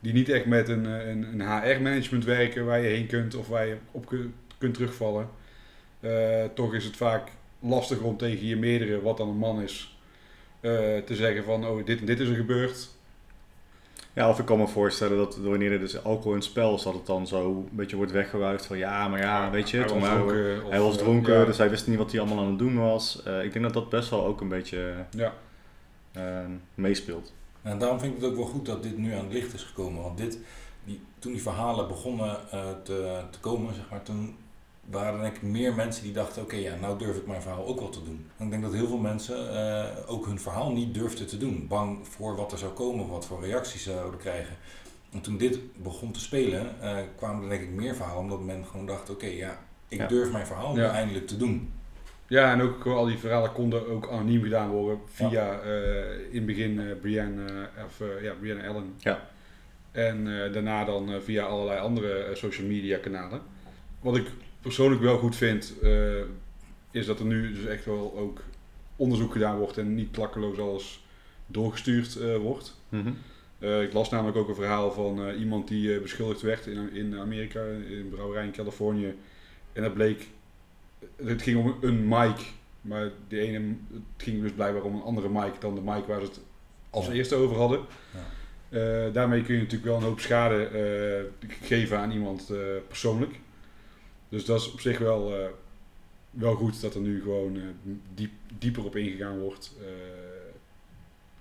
Die 0.00 0.12
niet 0.12 0.28
echt 0.28 0.46
met 0.46 0.68
een, 0.68 0.84
een, 0.84 1.22
een 1.40 1.40
HR-management 1.40 2.24
werken 2.24 2.64
waar 2.64 2.80
je 2.80 2.88
heen 2.88 3.06
kunt 3.06 3.34
of 3.34 3.48
waar 3.48 3.66
je 3.66 3.76
op 3.90 4.06
kun- 4.06 4.34
kunt 4.58 4.74
terugvallen. 4.74 5.28
Toch 6.54 6.74
is 6.74 6.84
het 6.84 6.96
vaak 6.96 7.28
lastig 7.68 8.00
om 8.00 8.16
tegen 8.16 8.46
je 8.46 8.56
meerdere, 8.56 9.02
wat 9.02 9.16
dan 9.16 9.28
een 9.28 9.36
man 9.36 9.60
is, 9.60 9.98
eh, 10.60 10.70
te 10.98 11.14
zeggen 11.14 11.44
van 11.44 11.66
oh 11.66 11.86
dit 11.86 12.00
en 12.00 12.06
dit 12.06 12.20
is 12.20 12.28
er 12.28 12.34
gebeurd. 12.34 12.88
Ja, 14.12 14.28
of 14.28 14.38
ik 14.38 14.44
kan 14.44 14.58
me 14.58 14.66
voorstellen 14.68 15.16
dat 15.16 15.36
wanneer 15.36 15.72
er 15.72 15.78
dus 15.78 16.04
alcohol 16.04 16.30
in 16.30 16.36
het 16.38 16.46
spel 16.46 16.74
is, 16.74 16.82
dat 16.82 16.94
het 16.94 17.06
dan 17.06 17.26
zo 17.26 17.50
een 17.50 17.68
beetje 17.76 17.96
wordt 17.96 18.12
weggewuifd 18.12 18.66
van 18.66 18.78
ja, 18.78 19.08
maar 19.08 19.20
ja, 19.20 19.50
weet 19.50 19.70
je, 19.70 19.76
Hij 19.78 19.88
was 19.88 20.08
dronken, 20.08 20.64
of, 20.64 20.70
hij 20.70 20.80
was 20.80 20.96
eh, 20.96 21.02
dronken, 21.02 21.38
ja. 21.38 21.44
dus 21.44 21.58
hij 21.58 21.70
wist 21.70 21.86
niet 21.86 21.98
wat 21.98 22.10
hij 22.10 22.20
allemaal 22.20 22.38
aan 22.44 22.48
het 22.50 22.58
doen 22.58 22.78
was. 22.78 23.22
Eh, 23.24 23.44
ik 23.44 23.52
denk 23.52 23.64
dat 23.64 23.74
dat 23.74 23.88
best 23.88 24.10
wel 24.10 24.24
ook 24.26 24.40
een 24.40 24.48
beetje 24.48 24.94
Ja. 25.10 25.32
eh, 26.12 26.22
meespeelt. 26.74 27.32
En 27.62 27.78
daarom 27.78 28.00
vind 28.00 28.14
ik 28.14 28.20
het 28.20 28.30
ook 28.30 28.36
wel 28.36 28.44
goed 28.46 28.66
dat 28.66 28.82
dit 28.82 28.96
nu 28.98 29.12
aan 29.12 29.24
het 29.24 29.32
licht 29.32 29.54
is 29.54 29.62
gekomen. 29.62 30.02
Want 30.02 30.18
dit, 30.18 30.38
die, 30.84 31.00
toen 31.18 31.32
die 31.32 31.42
verhalen 31.42 31.88
begonnen 31.88 32.50
eh, 32.50 32.70
te, 32.82 33.20
te 33.30 33.38
komen, 33.40 33.74
zeg 33.74 33.84
maar, 33.90 34.02
toen 34.02 34.36
waren 34.90 35.14
er 35.14 35.20
denk 35.20 35.36
ik 35.36 35.42
meer 35.42 35.74
mensen 35.74 36.02
die 36.04 36.12
dachten, 36.12 36.42
oké, 36.42 36.56
ja, 36.56 36.74
nou 36.80 36.98
durf 36.98 37.16
ik 37.16 37.26
mijn 37.26 37.42
verhaal 37.42 37.66
ook 37.66 37.80
wel 37.80 37.88
te 37.88 38.04
doen. 38.04 38.26
En 38.36 38.44
ik 38.44 38.50
denk 38.50 38.62
dat 38.62 38.72
heel 38.72 38.86
veel 38.86 38.98
mensen 38.98 39.56
eh, 39.56 39.84
ook 40.06 40.26
hun 40.26 40.40
verhaal 40.40 40.72
niet 40.72 40.94
durfden 40.94 41.26
te 41.26 41.36
doen. 41.38 41.66
Bang 41.68 41.98
voor 42.08 42.36
wat 42.36 42.52
er 42.52 42.58
zou 42.58 42.72
komen, 42.72 43.08
wat 43.08 43.26
voor 43.26 43.44
reacties 43.44 43.82
ze 43.82 43.90
zouden 43.92 44.20
krijgen. 44.20 44.56
En 45.12 45.20
toen 45.20 45.36
dit 45.36 45.58
begon 45.82 46.12
te 46.12 46.20
spelen, 46.20 46.80
eh, 46.80 46.96
kwamen 47.16 47.42
er 47.42 47.48
denk 47.48 47.62
ik 47.62 47.70
meer 47.70 47.94
verhalen, 47.94 48.22
omdat 48.22 48.40
men 48.44 48.64
gewoon 48.66 48.86
dacht, 48.86 49.10
oké, 49.10 49.26
ja, 49.26 49.58
ik 49.88 49.98
Ja. 49.98 50.06
durf 50.06 50.32
mijn 50.32 50.46
verhaal 50.46 50.74
nu 50.74 50.80
Ja. 50.82 50.90
eindelijk 50.90 51.26
te 51.26 51.36
doen. 51.36 51.72
Ja, 52.28 52.52
en 52.52 52.60
ook 52.62 52.86
al 52.86 53.04
die 53.04 53.18
verhalen 53.18 53.52
konden 53.52 53.88
ook 53.88 54.08
anoniem 54.10 54.42
gedaan 54.42 54.70
worden 54.70 54.98
via 55.06 55.60
eh, 55.60 56.18
in 56.30 56.34
het 56.36 56.46
begin 56.46 56.80
eh 56.80 56.86
Brianne, 57.00 57.44
eh, 57.76 57.84
of, 57.84 58.02
ja, 58.22 58.32
Brianne 58.40 58.68
Allen. 58.68 58.94
Ja. 58.98 59.20
En 59.92 60.44
eh, 60.44 60.52
daarna 60.52 60.84
dan 60.84 61.12
eh, 61.12 61.20
via 61.20 61.44
allerlei 61.44 61.80
andere 61.80 62.30
social 62.34 62.66
media 62.66 62.98
kanalen. 62.98 63.40
Wat 64.00 64.16
ik 64.16 64.26
persoonlijk 64.66 65.02
wel 65.02 65.18
goed 65.18 65.36
vind, 65.36 65.74
eh, 65.82 66.20
is 66.90 67.06
dat 67.06 67.18
er 67.18 67.24
nu 67.24 67.52
dus 67.52 67.64
echt 67.66 67.84
wel 67.84 68.14
ook 68.16 68.40
onderzoek 68.96 69.32
gedaan 69.32 69.58
wordt 69.58 69.78
en 69.78 69.94
niet 69.94 70.10
klakkeloos 70.10 70.58
alles 70.58 71.04
doorgestuurd 71.46 72.16
eh, 72.16 72.36
wordt. 72.36 72.76
Mhm. 72.88 73.10
Eh, 73.58 73.82
ik 73.82 73.92
las 73.92 74.10
namelijk 74.10 74.36
ook 74.36 74.48
een 74.48 74.54
verhaal 74.54 74.92
van 74.92 75.30
iemand 75.30 75.68
die 75.68 76.00
beschuldigd 76.00 76.40
werd 76.40 76.66
in, 76.66 76.92
in 76.92 77.18
Amerika, 77.18 77.60
in 77.64 77.98
een 77.98 78.08
brouwerij 78.08 78.44
in 78.44 78.52
Californië. 78.52 79.14
En 79.72 79.82
dat 79.82 79.94
bleek, 79.94 80.28
het 81.16 81.42
ging 81.42 81.58
om 81.58 81.76
een 81.80 82.08
mic, 82.08 82.52
maar 82.80 83.10
die 83.28 83.40
ene, 83.40 83.74
het 83.92 84.02
ging 84.16 84.42
dus 84.42 84.52
blijkbaar 84.52 84.82
om 84.82 84.94
een 84.94 85.02
andere 85.02 85.28
mic 85.28 85.60
dan 85.60 85.74
de 85.74 85.80
mic 85.80 86.04
waar 86.06 86.20
ze 86.20 86.26
het 86.26 86.40
als 86.90 87.06
Ja. 87.06 87.12
eerste 87.12 87.34
over 87.34 87.56
hadden. 87.56 87.80
Ja. 88.68 89.10
Daarmee 89.10 89.42
kun 89.42 89.54
je 89.54 89.60
natuurlijk 89.60 89.90
wel 89.90 89.96
een 89.96 90.02
hoop 90.02 90.20
schade 90.20 91.30
geven 91.62 91.98
aan 91.98 92.10
iemand 92.10 92.52
persoonlijk. 92.88 93.38
Dus 94.28 94.44
dat 94.44 94.60
is 94.60 94.72
op 94.72 94.80
zich 94.80 94.98
wel, 94.98 95.38
eh, 95.38 95.46
wel 96.30 96.54
goed 96.54 96.80
dat 96.80 96.94
er 96.94 97.00
nu 97.00 97.22
gewoon 97.22 97.56
eh, 97.56 97.62
diep, 98.14 98.32
dieper 98.58 98.84
op 98.84 98.96
ingegaan 98.96 99.38
wordt. 99.38 99.74
eh, 99.80 99.86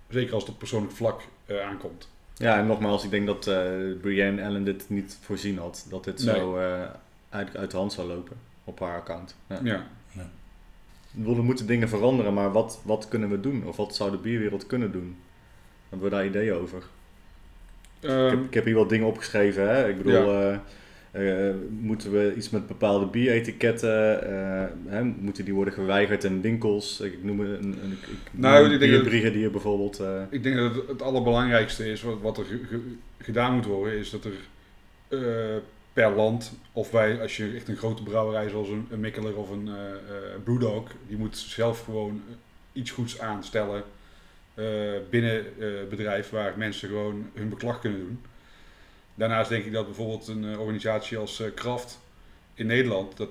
zeker 0.10 0.34
als 0.34 0.44
het 0.44 0.52
op 0.52 0.60
persoonlijk 0.60 0.94
vlak 0.94 1.22
eh, 1.46 1.60
aankomt. 1.62 2.10
Ja, 2.38 2.58
en 2.60 2.66
nogmaals, 2.68 3.04
ik 3.04 3.10
denk 3.10 3.26
dat 3.26 3.48
eh 3.48 3.66
Brienne 4.02 4.44
Allen 4.46 4.64
dit 4.64 4.90
niet 4.90 5.18
voorzien 5.22 5.58
had. 5.58 5.86
Dat 5.90 6.04
dit 6.04 6.24
Nee. 6.26 6.36
zo 6.36 6.58
eh, 6.58 6.82
uit, 7.30 7.58
uit 7.58 7.72
de 7.72 7.78
hand 7.78 7.94
zou 7.94 8.08
lopen 8.08 8.38
op 8.64 8.80
haar 8.80 8.96
account. 9.00 9.36
Ja. 9.48 9.60
Ja. 9.64 9.88
Ik 11.12 11.22
bedoel, 11.22 11.38
Er 11.38 11.44
moeten 11.44 11.68
dingen 11.68 11.90
veranderen, 11.90 12.34
maar 12.34 12.52
wat, 12.52 12.80
wat 12.84 13.08
kunnen 13.08 13.30
we 13.30 13.40
doen? 13.40 13.66
Of 13.66 13.76
wat 13.76 13.96
zou 13.96 14.12
de 14.12 14.18
bierwereld 14.18 14.66
kunnen 14.68 14.92
doen? 14.92 15.18
Hebben 15.90 16.10
we 16.10 16.16
daar 16.16 16.26
ideeën 16.26 16.54
over? 16.54 16.84
ik, 18.00 18.10
Ehm, 18.10 18.30
heb, 18.30 18.44
ik 18.46 18.54
heb 18.54 18.66
hier 18.66 18.76
wat 18.76 18.90
dingen 18.90 19.08
opgeschreven. 19.08 19.70
Hè? 19.70 19.90
Ik 19.90 19.98
bedoel, 19.98 20.42
eh, 20.42 20.58
eh, 21.16 21.54
moeten 21.80 22.12
we 22.12 22.34
iets 22.36 22.50
met 22.50 22.68
bepaalde 22.68 23.06
bieretiketten? 23.06 24.24
eh, 24.28 24.66
hè? 24.86 25.04
Moeten 25.04 25.46
die 25.46 25.54
worden 25.54 25.74
geweigerd 25.74 26.24
in 26.24 26.42
winkels? 26.42 27.00
Ik 27.02 27.24
noem 27.24 27.40
een, 27.40 27.64
een, 27.64 27.92
ik, 27.92 28.08
ik 28.08 28.18
Nou, 28.32 28.54
noem 28.54 28.62
bijvoorbeeld. 29.52 30.00
eh. 30.00 30.22
Ik 30.30 30.44
denk 30.44 30.56
dat 30.56 30.76
het, 30.76 30.88
het 30.88 31.02
allerbelangrijkste 31.02 31.92
is, 31.92 32.02
wat, 32.02 32.22
wat 32.22 32.38
er 32.38 32.46
ge- 32.46 32.66
ge- 32.70 32.96
gedaan 33.20 33.54
moet 33.56 33.66
worden, 33.66 33.98
is 34.00 34.10
dat 34.10 34.26
er 34.26 34.34
per 35.94 36.12
land, 36.16 36.54
of 36.72 36.92
wij, 36.92 37.22
als 37.22 37.38
je 37.38 37.52
echt 37.56 37.68
een 37.68 37.76
grote 37.78 38.04
brouwerij 38.04 38.50
zoals 38.50 38.70
een, 38.70 38.88
een 38.92 39.00
Mikkeler 39.00 39.36
of 39.38 39.50
een 39.50 39.70
Brewdog, 40.44 40.92
die 41.08 41.18
moet 41.18 41.38
zelf 41.38 41.84
gewoon 41.84 42.22
iets 42.74 42.92
goeds 42.92 43.20
aanstellen 43.20 43.84
binnen 45.10 45.44
het 45.58 45.90
bedrijf 45.90 46.30
waar 46.30 46.54
mensen 46.58 46.88
gewoon 46.90 47.26
hun 47.34 47.50
beklag 47.50 47.80
kunnen 47.80 48.00
doen. 48.00 48.20
Daarnaast 49.16 49.50
denk 49.50 49.66
ik 49.66 49.72
dat 49.72 49.86
bijvoorbeeld 49.86 50.28
een 50.28 50.52
eh, 50.52 50.60
organisatie 50.60 51.18
als 51.18 51.40
eh, 51.40 51.54
Kraft 51.54 52.00
in 52.54 52.66
Nederland, 52.66 53.18
dat 53.18 53.30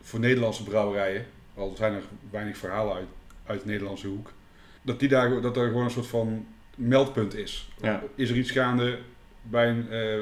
voor 0.00 0.20
Nederlandse 0.20 0.62
brouwerijen, 0.62 1.26
al 1.54 1.74
zijn 1.76 1.92
er 1.92 2.02
weinig 2.30 2.56
verhalen 2.56 2.94
uit, 2.94 3.08
uit 3.46 3.60
de 3.60 3.66
Nederlandse 3.66 4.06
hoek, 4.06 4.32
dat, 4.82 5.00
die 5.00 5.08
daar, 5.08 5.40
dat 5.40 5.56
er 5.56 5.66
gewoon 5.66 5.84
een 5.84 5.90
soort 5.90 6.06
van 6.06 6.46
meldpunt 6.76 7.34
is. 7.34 7.68
Ja. 7.82 8.02
Is 8.14 8.30
er 8.30 8.36
iets 8.36 8.50
gaande 8.50 8.98
bij 9.42 9.68
een 9.68 9.90
eh, 9.90 10.18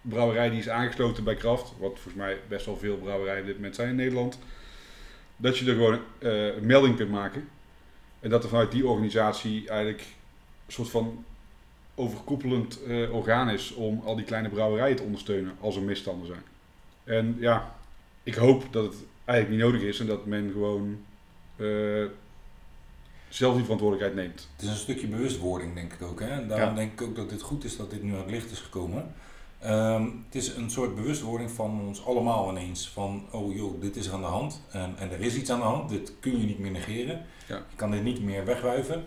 brouwerij 0.00 0.50
die 0.50 0.58
is 0.58 0.68
aangesloten 0.68 1.24
bij 1.24 1.34
Kraft, 1.34 1.72
wat 1.78 1.92
volgens 1.92 2.14
mij 2.14 2.38
best 2.48 2.66
wel 2.66 2.76
veel 2.76 2.96
brouwerijen 2.96 3.40
op 3.40 3.46
dit 3.46 3.56
moment 3.56 3.74
zijn 3.74 3.88
in 3.88 3.96
Nederland, 3.96 4.38
dat 5.36 5.58
je 5.58 5.66
er 5.66 5.74
gewoon 5.74 6.00
een 6.18 6.66
melding 6.66 6.96
kunt 6.96 7.10
maken. 7.10 7.48
En 8.20 8.30
dat 8.30 8.42
er 8.42 8.48
vanuit 8.48 8.72
die 8.72 8.86
organisatie 8.86 9.68
eigenlijk 9.68 10.00
een 10.66 10.72
soort 10.72 10.88
van 10.88 11.24
overkoepelend 11.98 12.82
eh, 12.82 13.14
orgaan 13.14 13.48
is 13.50 13.74
om 13.74 14.02
al 14.04 14.16
die 14.16 14.24
kleine 14.24 14.48
brouwerijen 14.48 14.96
te 14.96 15.02
ondersteunen 15.02 15.52
als 15.60 15.76
er 15.76 15.82
misstanden 15.82 16.26
zijn. 16.26 16.42
En 17.04 17.36
ja, 17.40 17.74
ik 18.22 18.34
hoop 18.34 18.64
dat 18.70 18.84
het 18.84 18.94
eigenlijk 19.24 19.62
niet 19.62 19.70
nodig 19.72 19.88
is 19.88 20.00
en 20.00 20.06
dat 20.06 20.26
men 20.26 20.50
gewoon 20.52 20.98
eh, 21.56 22.04
zelf 23.28 23.54
die 23.54 23.62
verantwoordelijkheid 23.64 24.26
neemt. 24.26 24.48
Het 24.56 24.62
is 24.64 24.68
een 24.70 24.76
stukje 24.76 25.06
bewustwording, 25.06 25.74
denk 25.74 25.92
ik 25.92 26.02
ook. 26.02 26.20
Hè? 26.20 26.26
En 26.28 26.48
daarom 26.48 26.68
Ja. 26.68 26.74
denk 26.74 26.92
ik 26.92 27.02
ook 27.02 27.16
dat 27.16 27.30
dit 27.30 27.42
goed 27.42 27.64
is 27.64 27.76
dat 27.76 27.90
dit 27.90 28.02
nu 28.02 28.12
aan 28.12 28.18
het 28.18 28.30
licht 28.30 28.50
is 28.50 28.58
gekomen. 28.60 29.14
Ehm, 29.58 30.02
het 30.02 30.34
is 30.34 30.48
een 30.56 30.70
soort 30.70 30.94
bewustwording 30.94 31.50
van 31.50 31.80
ons 31.86 32.04
allemaal 32.06 32.50
ineens. 32.50 32.88
Van, 32.88 33.26
oh 33.32 33.54
joh, 33.54 33.80
dit 33.80 33.96
is 33.96 34.06
er 34.06 34.12
aan 34.12 34.20
de 34.20 34.26
hand. 34.26 34.62
En, 34.70 34.94
en 34.98 35.10
er 35.10 35.20
is 35.20 35.36
iets 35.36 35.50
aan 35.50 35.58
de 35.58 35.64
hand. 35.64 35.88
Dit 35.88 36.12
kun 36.20 36.40
je 36.40 36.46
niet 36.46 36.58
meer 36.58 36.70
negeren. 36.70 37.24
Ja. 37.48 37.56
Je 37.56 37.76
kan 37.76 37.90
dit 37.90 38.02
niet 38.02 38.22
meer 38.22 38.44
wegwuiven. 38.44 39.04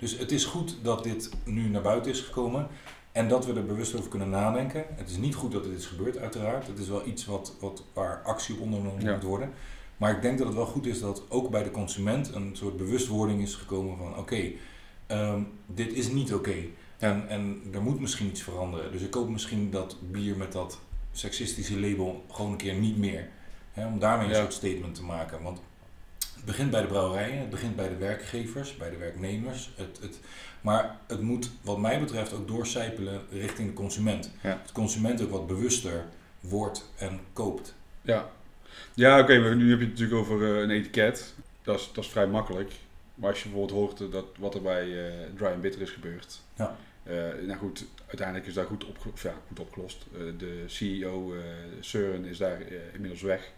Dus 0.00 0.18
het 0.18 0.32
is 0.32 0.44
goed 0.44 0.76
dat 0.82 1.02
dit 1.04 1.30
nu 1.44 1.68
naar 1.68 1.82
buiten 1.82 2.10
is 2.10 2.20
gekomen. 2.20 2.66
En 3.12 3.28
dat 3.28 3.46
we 3.46 3.52
er 3.54 3.66
bewust 3.66 3.96
over 3.96 4.10
kunnen 4.10 4.30
nadenken. 4.30 4.84
Het 4.88 5.10
is 5.10 5.16
niet 5.16 5.34
goed 5.34 5.52
dat 5.52 5.64
dit 5.64 5.78
is 5.78 5.86
gebeurd, 5.86 6.18
uiteraard. 6.18 6.66
Het 6.66 6.78
is 6.78 6.88
wel 6.88 7.06
iets 7.06 7.26
wat, 7.26 7.54
wat, 7.60 7.84
waar 7.92 8.22
actie 8.24 8.54
op 8.54 8.60
ondernomen 8.60 9.02
Ja. 9.04 9.12
moet 9.14 9.22
worden. 9.22 9.50
Maar 9.96 10.10
ik 10.16 10.22
denk 10.22 10.38
dat 10.38 10.46
het 10.46 10.56
wel 10.56 10.66
goed 10.66 10.86
is 10.86 11.00
dat 11.00 11.22
ook 11.28 11.50
bij 11.50 11.62
de 11.62 11.70
consument 11.70 12.34
een 12.34 12.50
soort 12.52 12.76
bewustwording 12.76 13.42
is 13.42 13.54
gekomen 13.54 13.96
van 13.96 14.16
oké, 14.18 14.50
ehm, 15.06 15.42
dit 15.66 15.92
is 15.92 16.08
niet 16.08 16.34
oké. 16.34 16.54
En, 16.98 17.28
en 17.28 17.62
er 17.72 17.82
moet 17.82 18.00
misschien 18.00 18.26
iets 18.26 18.42
veranderen. 18.42 18.92
Dus 18.92 19.02
ik 19.02 19.10
koop 19.10 19.28
misschien 19.28 19.70
dat 19.70 19.96
bier 20.10 20.36
met 20.36 20.52
dat 20.52 20.80
seksistische 21.12 21.80
label 21.80 22.24
gewoon 22.30 22.50
een 22.50 22.56
keer 22.56 22.74
niet 22.74 22.96
meer. 22.98 23.28
Hè, 23.72 23.86
om 23.86 23.98
daarmee 23.98 24.26
een 24.26 24.32
Ja. 24.32 24.40
soort 24.40 24.52
statement 24.52 24.94
te 24.94 25.02
maken. 25.04 25.42
Want 25.42 25.60
het 26.40 26.48
begint 26.48 26.70
bij 26.70 26.80
de 26.80 26.86
brouwerijen, 26.86 27.38
het 27.38 27.50
begint 27.50 27.76
bij 27.76 27.88
de 27.88 27.96
werkgevers, 27.96 28.76
bij 28.76 28.90
de 28.90 28.96
werknemers. 28.96 29.70
Het, 29.76 29.98
het, 30.00 30.18
maar 30.60 30.96
het 31.06 31.20
moet 31.20 31.50
wat 31.62 31.78
mij 31.78 32.00
betreft 32.00 32.32
ook 32.32 32.48
doorcijpelen 32.48 33.20
richting 33.30 33.68
de 33.68 33.74
consument. 33.74 34.30
Ja. 34.42 34.50
Dat 34.50 34.66
de 34.66 34.72
consument 34.72 35.22
ook 35.22 35.30
wat 35.30 35.46
bewuster 35.46 36.04
wordt 36.40 36.90
en 36.96 37.20
koopt. 37.32 37.74
Ja, 38.02 38.30
ja 38.94 39.20
oké, 39.20 39.54
nu 39.54 39.70
heb 39.70 39.78
je 39.78 39.84
het 39.84 39.98
natuurlijk 39.98 40.20
over 40.20 40.54
eh, 40.54 40.62
een 40.62 40.70
etiket. 40.70 41.34
Dat 41.62 41.80
is, 41.80 41.90
dat 41.92 42.04
is 42.04 42.10
vrij 42.10 42.26
makkelijk. 42.26 42.72
Maar 43.14 43.30
als 43.30 43.42
je 43.42 43.48
bijvoorbeeld 43.48 43.78
hoort 43.78 44.12
dat 44.12 44.26
wat 44.38 44.54
er 44.54 44.62
bij 44.62 45.08
eh, 45.08 45.14
Dry 45.36 45.46
and 45.46 45.60
Bitter 45.60 45.80
is 45.80 45.90
gebeurd. 45.90 46.40
Ja. 46.56 46.76
Eh, 47.02 47.14
nou 47.46 47.58
goed, 47.58 47.84
uiteindelijk 48.06 48.46
is 48.46 48.54
daar 48.54 48.66
goed, 48.66 48.84
of 49.12 49.22
ja, 49.22 49.34
goed 49.48 49.60
opgelost. 49.60 50.06
De 50.38 50.64
CEO, 50.66 51.34
Søren, 51.80 52.24
is 52.24 52.38
daar 52.38 52.60
inmiddels 52.92 53.22
weg. 53.22 53.50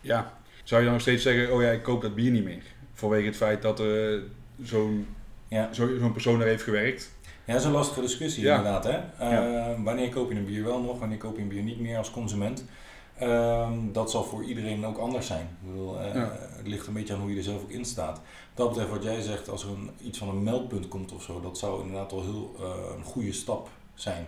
Ja, 0.00 0.39
zou 0.64 0.80
je 0.80 0.84
dan 0.86 0.92
nog 0.94 1.02
steeds 1.02 1.22
zeggen, 1.22 1.54
oh 1.54 1.62
ja, 1.62 1.70
ik 1.70 1.82
koop 1.82 2.02
dat 2.02 2.14
bier 2.14 2.30
niet 2.30 2.44
meer? 2.44 2.62
Vanwege 2.92 3.26
het 3.26 3.36
feit 3.36 3.62
dat 3.62 3.80
eh, 3.80 3.86
zo'n 4.62 5.06
Ja. 5.48 5.72
zo, 5.72 5.98
zo'n 5.98 6.12
persoon 6.12 6.38
daar 6.38 6.48
heeft 6.48 6.62
gewerkt. 6.62 7.10
Ja, 7.44 7.52
dat 7.52 7.60
is 7.60 7.64
een 7.68 7.72
lastige 7.74 8.00
discussie 8.00 8.42
Ja. 8.44 8.56
inderdaad. 8.56 8.84
Hè? 8.84 8.98
Eh, 9.18 9.84
Wanneer 9.84 10.08
koop 10.08 10.30
je 10.30 10.36
een 10.38 10.44
bier 10.44 10.64
wel 10.64 10.80
nog, 10.80 10.98
wanneer 10.98 11.18
koop 11.18 11.36
je 11.36 11.42
een 11.42 11.48
bier 11.48 11.62
niet 11.62 11.80
meer 11.80 11.98
als 11.98 12.10
consument? 12.10 12.64
Ehm, 13.18 13.92
dat 13.92 14.10
zal 14.10 14.24
voor 14.24 14.44
iedereen 14.44 14.86
ook 14.86 14.98
anders 14.98 15.26
zijn. 15.26 15.40
Ik 15.62 15.70
bedoel, 15.70 16.00
eh. 16.00 16.28
Het 16.56 16.66
ligt 16.66 16.86
een 16.86 16.92
beetje 16.92 17.14
aan 17.14 17.20
hoe 17.20 17.30
je 17.30 17.36
er 17.36 17.42
zelf 17.42 17.62
ook 17.62 17.70
in 17.70 17.84
staat. 17.84 18.20
Dat 18.54 18.68
betreft 18.68 18.90
wat 18.90 19.02
jij 19.02 19.20
zegt, 19.20 19.48
als 19.48 19.62
er 19.64 19.68
een, 19.70 19.90
iets 20.02 20.18
van 20.18 20.28
een 20.28 20.42
meldpunt 20.42 20.88
komt 20.88 21.12
of 21.12 21.22
zo, 21.22 21.40
dat 21.40 21.58
zou 21.58 21.80
inderdaad 21.82 22.12
al 22.12 22.22
heel 22.22 22.54
een 22.96 23.04
goede 23.04 23.32
stap 23.32 23.68
zijn. 23.94 24.26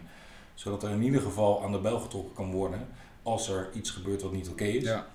Zodat 0.55 0.83
er 0.83 0.91
in 0.91 1.03
ieder 1.03 1.21
geval 1.21 1.63
aan 1.65 1.73
de 1.73 1.79
bel 1.79 1.99
getrokken 2.01 2.35
kan 2.35 2.51
worden 2.53 2.89
als 3.23 3.49
er 3.49 3.69
iets 3.75 3.91
gebeurt 3.91 4.23
wat 4.23 4.33
niet 4.33 4.49
oké 4.49 4.65
is. 4.65 4.83
Ja, 4.85 5.07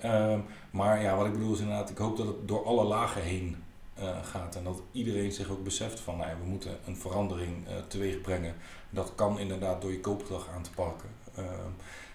Ehm, 0.00 0.38
maar 0.70 1.02
ja, 1.02 1.16
wat 1.16 1.26
ik 1.26 1.32
bedoel 1.32 1.52
is 1.52 1.60
inderdaad, 1.60 1.90
ik 1.90 1.98
hoop 1.98 2.16
dat 2.16 2.26
het 2.26 2.48
door 2.48 2.64
alle 2.64 2.84
lagen 2.84 3.22
heen 3.22 3.56
eh, 3.94 4.24
gaat. 4.24 4.56
En 4.56 4.64
dat 4.64 4.82
iedereen 4.92 5.32
zich 5.32 5.50
ook 5.50 5.64
beseft 5.64 6.00
van, 6.00 6.16
nou 6.16 6.28
ja, 6.28 6.36
we 6.42 6.48
moeten 6.48 6.78
een 6.86 6.96
verandering 6.96 7.66
eh 7.66 7.74
teweeg 7.88 8.20
brengen. 8.20 8.54
Dat 8.90 9.12
kan 9.14 9.38
inderdaad 9.38 9.82
door 9.82 9.90
je 9.90 10.00
koopgedrag 10.00 10.48
aan 10.54 10.62
te 10.62 10.70
pakken. 10.70 11.08
Ehm, 11.34 11.70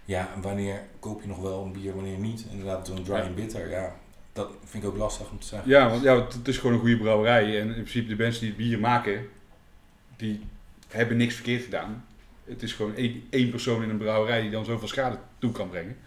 ja, 0.06 0.30
en 0.36 0.42
wanneer 0.42 0.82
koop 1.00 1.22
je 1.22 1.28
nog 1.28 1.40
wel 1.40 1.64
een 1.64 1.72
bier, 1.72 1.96
wanneer 1.96 2.18
niet? 2.18 2.46
Inderdaad, 2.52 2.88
een 2.88 3.04
dry 3.04 3.16
and 3.20 3.36
bitter, 3.36 3.70
ja, 3.70 3.96
dat 4.34 4.50
vind 4.64 4.84
ik 4.84 4.90
ook 4.90 4.98
lastig 4.98 5.32
om 5.32 5.40
te 5.40 5.48
zeggen. 5.48 5.70
ja 5.70 5.90
want 5.90 6.04
ja, 6.04 6.16
het, 6.16 6.34
het 6.34 6.48
is 6.48 6.58
gewoon 6.58 6.74
een 6.74 6.80
goede 6.80 6.98
brouwerij. 6.98 7.60
En 7.60 7.68
in 7.68 7.74
principe 7.74 8.08
de 8.08 8.16
mensen 8.16 8.42
die 8.42 8.50
het 8.50 8.58
bier 8.58 8.80
maken, 8.80 9.28
die 10.16 10.42
hebben 10.88 11.18
niks 11.18 11.36
verkeerd 11.36 11.64
gedaan. 11.64 12.06
Het 12.44 12.64
is 12.64 12.74
gewoon 12.74 12.96
één, 12.96 13.24
één 13.30 13.50
persoon 13.50 13.84
in 13.84 13.90
een 13.90 13.98
brouwerij 13.98 14.42
die 14.42 14.52
dan 14.52 14.66
zoveel 14.66 14.88
schade 14.88 15.18
toe 15.38 15.52
kan 15.52 15.70
brengen. 15.70 15.98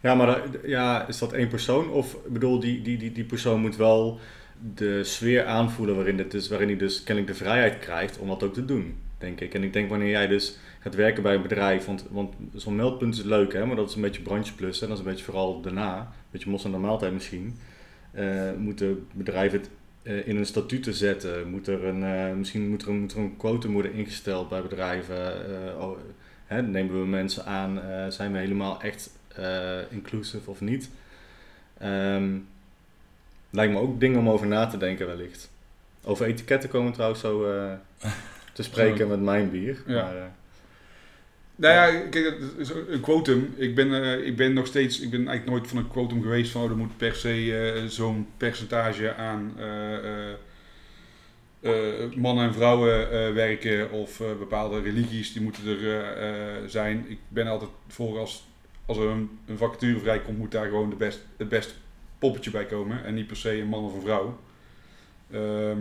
Ja, 0.00 0.14
maar 0.14 0.26
dat- 0.26 0.60
ja, 0.64 1.08
is 1.08 1.18
dat 1.18 1.32
één 1.32 1.48
persoon? 1.48 1.90
Of 1.90 2.16
bedoel, 2.28 2.60
die, 2.60 2.82
die, 2.82 2.96
die, 2.98 3.12
die 3.12 3.24
persoon 3.24 3.60
moet 3.60 3.76
wel 3.76 4.18
de 4.74 5.04
sfeer 5.04 5.44
aanvoelen 5.44 5.96
waarin, 5.96 6.18
het 6.18 6.34
is, 6.34 6.48
waarin 6.48 6.68
hij 6.68 6.76
dus 6.76 7.02
kennelijk 7.02 7.32
de 7.32 7.44
vrijheid 7.44 7.78
krijgt 7.78 8.18
om 8.18 8.28
dat 8.28 8.42
ook 8.42 8.54
te 8.54 8.64
doen, 8.64 8.94
denk 9.18 9.40
ik. 9.40 9.54
En 9.54 9.62
ik 9.62 9.72
denk 9.72 9.88
wanneer 9.88 10.10
jij 10.10 10.26
dus 10.26 10.58
gaat 10.80 10.94
werken 10.94 11.22
bij 11.22 11.34
een 11.34 11.42
bedrijf, 11.42 11.84
want, 11.86 12.04
want 12.10 12.34
zo'n 12.54 12.76
meldpunt 12.76 13.14
is 13.14 13.22
leuk, 13.22 13.52
hè, 13.52 13.66
maar 13.66 13.76
dat 13.76 13.88
is 13.88 13.94
een 13.94 14.00
beetje 14.00 14.22
brandje 14.22 14.54
plus. 14.54 14.80
En 14.82 14.88
dat 14.88 14.98
is 14.98 15.04
een 15.04 15.10
beetje 15.10 15.24
vooral 15.24 15.60
daarna, 15.60 15.98
een 15.98 16.06
beetje 16.30 16.50
mos 16.50 16.64
aan 16.64 16.72
de 16.72 16.78
maaltijd 16.78 17.12
misschien. 17.12 17.58
Eh 18.12 18.52
moeten 18.58 19.06
bedrijven 19.12 19.58
het 19.58 19.70
eh, 20.02 20.28
in 20.28 20.36
een 20.36 20.46
statuten 20.46 20.94
zetten? 20.94 21.50
Moet 21.50 21.66
er 21.68 21.84
een, 21.84 22.02
eh, 22.04 22.34
misschien 22.34 22.68
moet 22.68 22.82
er 22.82 22.88
een, 22.88 23.00
moet 23.00 23.12
er 23.12 23.18
een 23.18 23.36
quotum 23.36 23.72
worden 23.72 23.92
ingesteld 23.92 24.48
bij 24.48 24.62
bedrijven? 24.62 25.46
Eh, 25.76 25.80
oh, 25.82 25.98
hè, 26.44 26.62
nemen 26.62 27.00
we 27.00 27.06
mensen 27.06 27.44
aan? 27.46 27.82
eh, 27.82 28.06
zijn 28.08 28.32
we 28.32 28.38
helemaal 28.38 28.80
echt 28.82 29.10
eh, 29.23 29.23
inclusive 29.90 30.50
of 30.50 30.60
niet? 30.60 30.90
Ehm, 31.78 32.32
lijkt 33.50 33.72
me 33.72 33.78
ook 33.78 34.00
dingen 34.00 34.18
om 34.18 34.28
over 34.28 34.46
na 34.46 34.66
te 34.66 34.76
denken 34.76 35.06
wellicht. 35.06 35.50
Over 36.04 36.26
etiketten 36.26 36.68
komen 36.68 36.88
we 36.88 36.94
trouwens 36.94 37.20
zo 37.20 37.44
eh, 37.52 37.72
te 38.52 38.62
spreken 38.70 39.08
met 39.08 39.20
mijn 39.20 39.50
bier. 39.50 39.82
Ja. 39.86 40.02
Maar, 40.02 40.16
eh, 40.16 40.22
Nou 41.56 41.74
ja, 41.74 42.00
kijk, 42.08 42.38
een 42.88 43.00
quotum. 43.00 43.54
Ik 43.56 43.74
ben, 43.74 44.02
eh, 44.02 44.26
ik 44.26 44.36
ben 44.36 44.52
nog 44.52 44.66
steeds, 44.66 45.00
ik 45.00 45.10
ben 45.10 45.28
eigenlijk 45.28 45.50
nooit 45.50 45.68
van 45.68 45.78
een 45.78 45.88
quotum 45.88 46.22
geweest 46.22 46.50
van 46.50 46.62
oh, 46.62 46.70
er 46.70 46.76
moet 46.76 46.96
per 46.96 47.14
se 47.14 47.56
eh, 47.74 47.84
zo'n 47.84 48.28
percentage 48.36 49.14
aan 49.14 49.52
eh, 49.58 49.96
eh, 49.96 50.32
eh, 51.60 52.12
mannen 52.16 52.44
en 52.44 52.54
vrouwen 52.54 53.10
eh, 53.10 53.32
werken 53.32 53.90
of 53.90 54.20
eh, 54.20 54.26
bepaalde 54.38 54.80
religies 54.80 55.32
die 55.32 55.42
moeten 55.42 55.66
er 55.66 55.78
eh, 55.90 56.28
eh, 56.28 56.62
zijn. 56.66 57.04
Ik 57.08 57.18
ben 57.28 57.46
altijd 57.46 57.70
voor 57.88 58.18
als, 58.18 58.46
als 58.86 58.98
er 58.98 59.08
een, 59.08 59.38
een 59.46 59.58
vacature 59.58 59.98
vrijkomt, 59.98 60.38
moet 60.38 60.50
daar 60.50 60.66
gewoon 60.66 60.90
de 60.90 60.96
best, 60.96 61.20
het 61.36 61.48
beste 61.48 61.74
poppetje 62.18 62.50
bij 62.50 62.66
komen 62.66 63.04
en 63.04 63.14
niet 63.14 63.26
per 63.26 63.36
se 63.36 63.60
een 63.60 63.68
man 63.68 63.84
of 63.84 63.94
een 63.94 64.00
vrouw. 64.00 64.38
Ehm, 65.30 65.78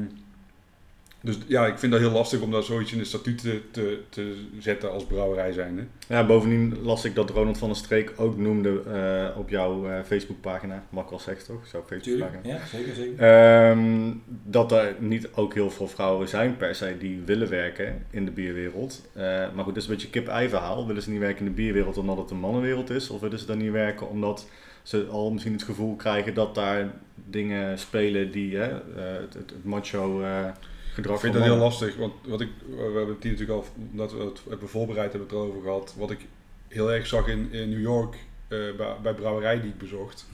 dus 1.25 1.37
ja, 1.47 1.67
ik 1.67 1.77
vind 1.77 1.91
dat 1.91 2.01
heel 2.01 2.11
lastig 2.11 2.41
om 2.41 2.51
daar 2.51 2.63
zoiets 2.63 2.91
in 2.91 2.97
de 2.97 3.03
statuten 3.03 3.61
te, 3.71 3.99
te 4.09 4.35
zetten 4.59 4.91
als 4.91 5.05
brouwerij 5.05 5.51
zijnde. 5.51 5.83
ja, 6.07 6.25
bovendien 6.25 6.81
las 6.81 7.05
ik 7.05 7.15
dat 7.15 7.29
Ronald 7.29 7.57
van 7.57 7.67
der 7.67 7.77
Streek 7.77 8.13
ook 8.15 8.37
noemde 8.37 8.81
eh, 8.81 9.37
op 9.39 9.49
jouw 9.49 9.87
eh, 9.87 10.03
Facebookpagina. 10.03 10.83
Mag 10.89 11.03
ik 11.03 11.09
wel 11.09 11.19
zeggen 11.19 11.45
toch? 11.45 11.65
Tuurlijk, 11.65 11.87
Facebookpagina. 11.87 12.53
ja, 12.53 12.65
zeker, 12.65 12.93
zeker. 12.93 13.19
Ehm, 13.19 14.11
dat 14.43 14.71
er 14.71 14.95
niet 14.99 15.29
ook 15.35 15.53
heel 15.53 15.69
veel 15.69 15.87
vrouwen 15.87 16.27
zijn 16.27 16.57
per 16.57 16.75
se 16.75 16.95
die 16.99 17.21
willen 17.25 17.49
werken 17.49 18.05
in 18.09 18.25
de 18.25 18.31
bierwereld. 18.31 19.09
Eh, 19.13 19.23
maar 19.23 19.63
goed, 19.63 19.73
dat 19.73 19.83
is 19.83 19.83
een 19.83 19.93
beetje 19.93 20.07
een 20.07 20.13
kip-ei 20.13 20.49
verhaal. 20.49 20.87
Willen 20.87 21.01
ze 21.01 21.09
niet 21.09 21.19
werken 21.19 21.39
in 21.39 21.51
de 21.51 21.61
bierwereld 21.61 21.97
omdat 21.97 22.17
het 22.17 22.31
een 22.31 22.39
mannenwereld 22.39 22.89
is? 22.89 23.09
Of 23.09 23.21
willen 23.21 23.39
ze 23.39 23.45
dan 23.45 23.57
niet 23.57 23.71
werken 23.71 24.09
omdat 24.09 24.47
ze 24.83 25.05
al 25.11 25.31
misschien 25.31 25.53
het 25.53 25.63
gevoel 25.63 25.95
krijgen 25.95 26.33
dat 26.33 26.55
daar 26.55 26.91
dingen 27.29 27.79
spelen 27.79 28.31
die 28.31 28.57
hè, 28.57 28.69
eh, 28.69 29.19
het, 29.33 29.53
macho 29.61 30.21
eh, 30.21 30.45
gedrag 30.93 31.15
Ik 31.15 31.21
vind 31.21 31.33
dat 31.33 31.43
heel 31.43 31.57
lastig, 31.57 31.95
want 31.95 32.13
wat 32.25 32.41
ik, 32.41 32.49
we 32.69 32.81
hebben 32.81 33.07
het 33.07 33.23
hier 33.23 33.31
natuurlijk 33.31 33.59
al, 33.59 33.65
omdat 33.91 34.13
we 34.13 34.19
het 34.19 34.41
hebben 34.49 34.69
voorbereid, 34.69 35.11
hebben 35.11 35.29
het 35.29 35.37
erover 35.37 35.61
gehad. 35.61 35.93
Wat 35.97 36.11
ik 36.11 36.19
heel 36.67 36.91
erg 36.91 37.07
zag 37.07 37.27
in, 37.27 37.51
in 37.51 37.69
New 37.69 37.81
York, 37.81 38.15
eh, 38.47 38.57
bij, 38.77 38.95
bij 39.01 39.13
brouwerij 39.13 39.61
die 39.61 39.69
ik 39.69 39.77
bezocht, 39.77 40.25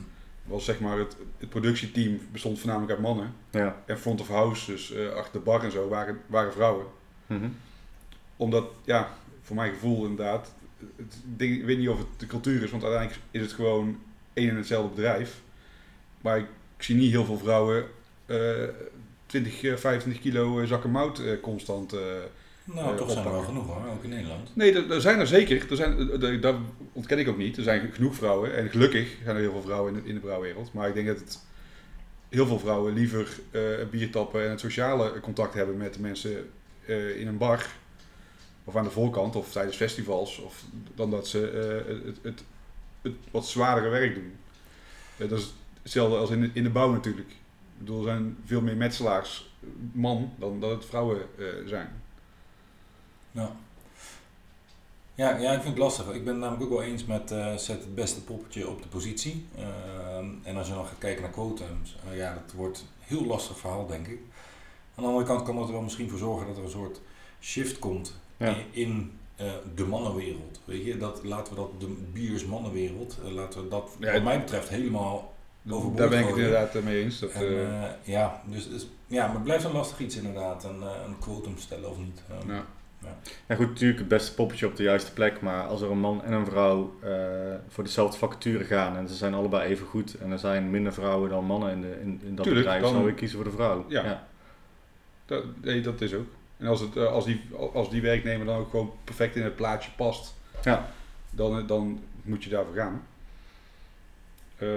was 0.44 0.64
zeg 0.64 0.80
maar 0.80 0.98
het, 0.98 1.16
het 1.38 1.48
productieteam 1.48 2.20
bestond 2.32 2.58
voornamelijk 2.58 2.92
uit 2.92 3.00
mannen. 3.00 3.34
Ja. 3.50 3.82
En 3.86 3.98
front 3.98 4.20
of 4.20 4.28
house, 4.28 4.70
dus 4.70 4.92
eh, 4.92 5.12
achter 5.12 5.32
de 5.32 5.38
bar 5.38 5.64
en 5.64 5.70
zo, 5.70 5.88
waren, 5.88 6.20
waren 6.26 6.52
vrouwen. 6.52 6.86
Mhm. 7.26 7.48
Omdat, 8.36 8.64
ja, 8.84 9.08
voor 9.42 9.56
mijn 9.56 9.72
gevoel 9.72 10.06
inderdaad, 10.06 10.54
het, 10.96 11.16
ding, 11.24 11.56
ik 11.56 11.64
weet 11.64 11.78
niet 11.78 11.88
of 11.88 11.98
het 11.98 12.06
de 12.16 12.26
cultuur 12.26 12.62
is, 12.62 12.70
want 12.70 12.82
uiteindelijk 12.82 13.22
is 13.30 13.40
het 13.40 13.52
gewoon 13.52 13.98
één 14.32 14.50
en 14.50 14.56
hetzelfde 14.56 14.94
bedrijf. 14.94 15.40
Maar 16.20 16.38
ik, 16.38 16.46
ik 16.76 16.82
zie 16.82 16.96
niet 16.96 17.10
heel 17.10 17.24
veel 17.24 17.38
vrouwen 17.38 17.84
eh 18.26 18.68
20, 19.30 19.62
eh, 19.62 19.76
25 19.76 20.22
kilo 20.22 20.60
eh, 20.60 20.66
zakken 20.68 20.90
mout 20.90 21.18
eh, 21.18 21.40
constant. 21.40 21.92
eh. 21.92 22.00
Nou, 22.64 22.90
eh, 22.90 22.96
toch 22.96 23.10
zijn 23.10 23.24
er 23.24 23.30
wel 23.32 23.42
genoeg 23.42 23.66
hoor, 23.66 23.82
ook 23.92 24.04
in 24.04 24.10
Nederland. 24.10 24.56
Nee, 24.56 24.86
er, 24.88 25.00
zijn 25.00 25.18
er 25.20 25.26
zeker. 25.26 25.70
Er 25.70 25.76
zijn, 25.76 26.40
dat 26.40 26.54
ontken 26.92 27.18
ik 27.18 27.28
ook 27.28 27.36
niet. 27.36 27.56
Er 27.56 27.62
zijn 27.62 27.90
genoeg 27.92 28.14
vrouwen. 28.14 28.56
En 28.56 28.68
gelukkig 28.70 29.16
zijn 29.24 29.36
er 29.36 29.42
heel 29.42 29.52
veel 29.52 29.62
vrouwen 29.62 29.94
in 29.94 30.02
de, 30.02 30.08
in 30.08 30.14
de 30.14 30.20
brouwwereld. 30.20 30.72
Maar 30.72 30.88
ik 30.88 30.94
denk 30.94 31.06
dat 31.06 31.18
het 31.18 31.38
heel 32.28 32.46
veel 32.46 32.58
vrouwen 32.58 32.92
liever 32.94 33.28
eh, 33.50 33.78
een 33.78 33.90
bier 33.90 34.10
tappen 34.10 34.44
en 34.44 34.50
het 34.50 34.60
sociale 34.60 35.20
contact 35.20 35.54
hebben 35.54 35.76
met 35.76 35.94
de 35.94 36.00
mensen 36.00 36.50
eh, 36.86 37.20
in 37.20 37.26
een 37.26 37.38
bar. 37.38 37.66
Of 38.64 38.76
aan 38.76 38.84
de 38.84 38.90
voorkant 38.90 39.36
of 39.36 39.52
tijdens 39.52 39.76
festivals. 39.76 40.38
Of, 40.38 40.64
dan 40.94 41.10
dat 41.10 41.28
ze 41.28 41.50
eh, 41.50 41.94
het, 42.06 42.16
het, 42.22 42.44
het 43.02 43.12
wat 43.30 43.46
zwaardere 43.46 43.88
werk 43.88 44.14
doen. 44.14 44.32
Eh, 45.16 45.28
dat 45.28 45.38
is 45.38 45.52
hetzelfde 45.82 46.16
als 46.16 46.30
in 46.30 46.50
in 46.54 46.62
de 46.62 46.70
bouw 46.70 46.92
natuurlijk. 46.92 47.30
Ik 47.80 47.86
bedoel, 47.86 47.98
er 47.98 48.06
zijn 48.08 48.36
veel 48.44 48.60
meer 48.60 48.76
metselaars 48.76 49.50
man 49.92 50.32
dan 50.38 50.60
dat 50.60 50.70
het 50.70 50.84
vrouwen 50.84 51.20
eh, 51.38 51.44
zijn. 51.66 52.02
Ja. 53.32 53.56
Ja, 55.14 55.36
ja, 55.36 55.50
ik 55.52 55.60
vind 55.60 55.74
het 55.74 55.78
lastig. 55.78 56.06
Ik 56.12 56.24
ben 56.24 56.32
het 56.32 56.42
namelijk 56.42 56.62
ook 56.64 56.78
wel 56.78 56.82
eens 56.82 57.04
met 57.04 57.30
eh, 57.30 57.56
zet 57.56 57.80
het 57.80 57.94
beste 57.94 58.22
poppetje 58.24 58.68
op 58.68 58.82
de 58.82 58.88
positie. 58.88 59.46
Ehm, 59.56 60.26
en 60.42 60.56
als 60.56 60.66
je 60.68 60.74
dan 60.74 60.86
gaat 60.86 60.98
kijken 60.98 61.22
naar 61.22 61.30
quotums, 61.30 61.96
eh, 62.10 62.16
ja, 62.16 62.34
dat 62.34 62.52
wordt 62.52 62.78
een 62.78 62.86
heel 63.16 63.24
lastig 63.26 63.58
verhaal, 63.58 63.86
denk 63.86 64.06
ik. 64.06 64.18
Aan 64.94 65.02
de 65.04 65.08
andere 65.08 65.26
kant 65.26 65.42
kan 65.42 65.56
dat 65.56 65.66
er 65.66 65.72
wel 65.72 65.82
misschien 65.82 66.08
voor 66.10 66.18
zorgen 66.18 66.46
dat 66.46 66.56
er 66.56 66.64
een 66.64 66.70
soort 66.70 67.00
shift 67.40 67.78
komt 67.78 68.20
Ja. 68.36 68.46
in, 68.48 68.64
in, 68.70 69.12
eh, 69.36 69.52
de 69.74 69.84
mannenwereld. 69.86 70.60
Weet 70.64 70.84
je, 70.84 70.96
dat, 70.96 71.24
laten 71.24 71.54
we 71.54 71.60
dat 71.60 71.80
de 71.80 71.86
biers 72.12 72.44
mannenwereld, 72.46 73.18
eh, 73.24 73.30
laten 73.30 73.62
we 73.62 73.68
dat 73.68 73.96
Ja, 74.00 74.12
wat 74.12 74.22
mij 74.22 74.38
betreft 74.40 74.68
helemaal 74.68 75.34
overboord 75.68 75.96
Daar 75.98 76.08
ben 76.08 76.18
ik 76.18 76.24
het 76.24 76.34
gooien. 76.34 76.48
inderdaad 76.48 76.74
eh, 76.74 76.82
mee 76.82 77.02
eens. 77.02 77.18
Dat, 77.18 77.30
En, 77.30 77.40
eh, 77.42 77.84
eh, 77.84 77.90
ja, 78.02 78.42
dus, 78.44 78.68
dus- 78.68 78.86
ja, 79.06 79.24
maar 79.26 79.34
het 79.34 79.44
blijft 79.44 79.64
een 79.64 79.72
lastig 79.72 79.98
iets 80.00 80.16
inderdaad, 80.16 80.64
een, 80.64 80.82
een 80.82 81.18
quotum 81.20 81.58
stellen 81.58 81.90
of 81.90 81.98
niet. 81.98 82.22
Ehm, 82.30 82.50
ja. 82.52 82.64
Ja 83.48 83.54
goed, 83.54 83.68
natuurlijk 83.68 83.98
het 83.98 84.08
beste 84.08 84.34
poppetje 84.34 84.66
op 84.66 84.76
de 84.76 84.82
juiste 84.82 85.12
plek, 85.12 85.40
maar 85.40 85.66
als 85.66 85.80
er 85.80 85.90
een 85.90 85.98
man 85.98 86.24
en 86.24 86.32
een 86.32 86.46
vrouw 86.46 86.94
eh, 87.02 87.10
voor 87.68 87.84
dezelfde 87.84 88.18
vacature 88.18 88.64
gaan 88.64 88.96
en 88.96 89.08
ze 89.08 89.14
zijn 89.14 89.34
allebei 89.34 89.68
even 89.70 89.86
goed 89.86 90.14
en 90.14 90.30
er 90.30 90.38
zijn 90.38 90.70
minder 90.70 90.92
vrouwen 90.92 91.30
dan 91.30 91.44
mannen 91.44 91.70
in, 91.72 91.80
de, 91.80 91.98
in, 92.00 92.20
in 92.24 92.34
dat 92.34 92.44
Tuurlijk, 92.44 92.64
bedrijf, 92.66 92.82
dan- 92.82 92.92
zou 92.92 93.08
ik 93.08 93.16
kiezen 93.16 93.36
voor 93.36 93.50
de 93.50 93.54
vrouw. 93.56 93.84
Ja. 93.88 94.26
Dat, 95.26 95.44
nee, 95.62 95.80
dat 95.80 96.00
is 96.00 96.14
ook. 96.14 96.26
En 96.56 96.66
als, 96.66 96.80
het, 96.80 96.96
als, 96.96 97.24
die, 97.24 97.40
als 97.74 97.90
die 97.90 98.02
werknemer 98.02 98.46
dan 98.46 98.56
ook 98.58 98.70
gewoon 98.70 98.92
perfect 99.04 99.36
in 99.36 99.42
het 99.44 99.56
plaatje 99.56 99.90
past, 99.96 100.34
Ja. 100.64 100.88
dan, 101.30 101.66
dan 101.66 102.00
moet 102.22 102.44
je 102.44 102.50
daarvoor 102.50 102.74
gaan. 102.74 103.02
Eh, 104.56 104.68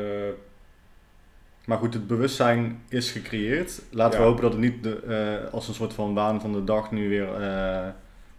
Maar 1.66 1.78
goed, 1.78 1.94
het 1.94 2.08
bewustzijn 2.08 2.82
is 2.90 3.12
gecreëerd. 3.12 3.82
Laten 3.90 4.20
we 4.20 4.26
hopen 4.26 4.42
dat 4.42 4.52
het 4.52 4.62
niet 4.62 4.84
de, 4.84 5.00
eh, 5.48 5.54
als 5.54 5.68
een 5.68 5.74
soort 5.74 5.94
van 5.94 6.14
waan 6.14 6.42
van 6.42 6.52
de 6.54 6.64
dag 6.64 6.92
nu 6.92 7.10
weer 7.10 7.34
eh, 7.42 7.88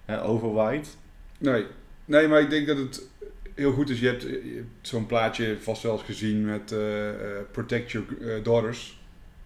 eh, 0.05 0.29
overwaait. 0.29 0.97
nee. 1.39 1.67
nee, 2.05 2.29
maar 2.29 2.41
ik 2.41 2.51
denk 2.51 2.67
dat 2.67 2.77
het 2.77 3.03
heel 3.55 3.73
goed 3.73 3.91
is. 3.91 4.01
Je 4.01 4.07
hebt, 4.07 4.23
hebt 4.23 4.67
zo'n 4.81 5.07
plaatje 5.07 5.57
vast 5.61 5.83
wel 5.83 5.93
eens 5.93 6.03
gezien 6.03 6.45
met 6.45 6.73
eh, 6.73 7.09
eh, 7.09 7.17
Protect 7.51 7.91
Your 7.91 8.07
eh, 8.21 8.45
Daughters. 8.45 9.03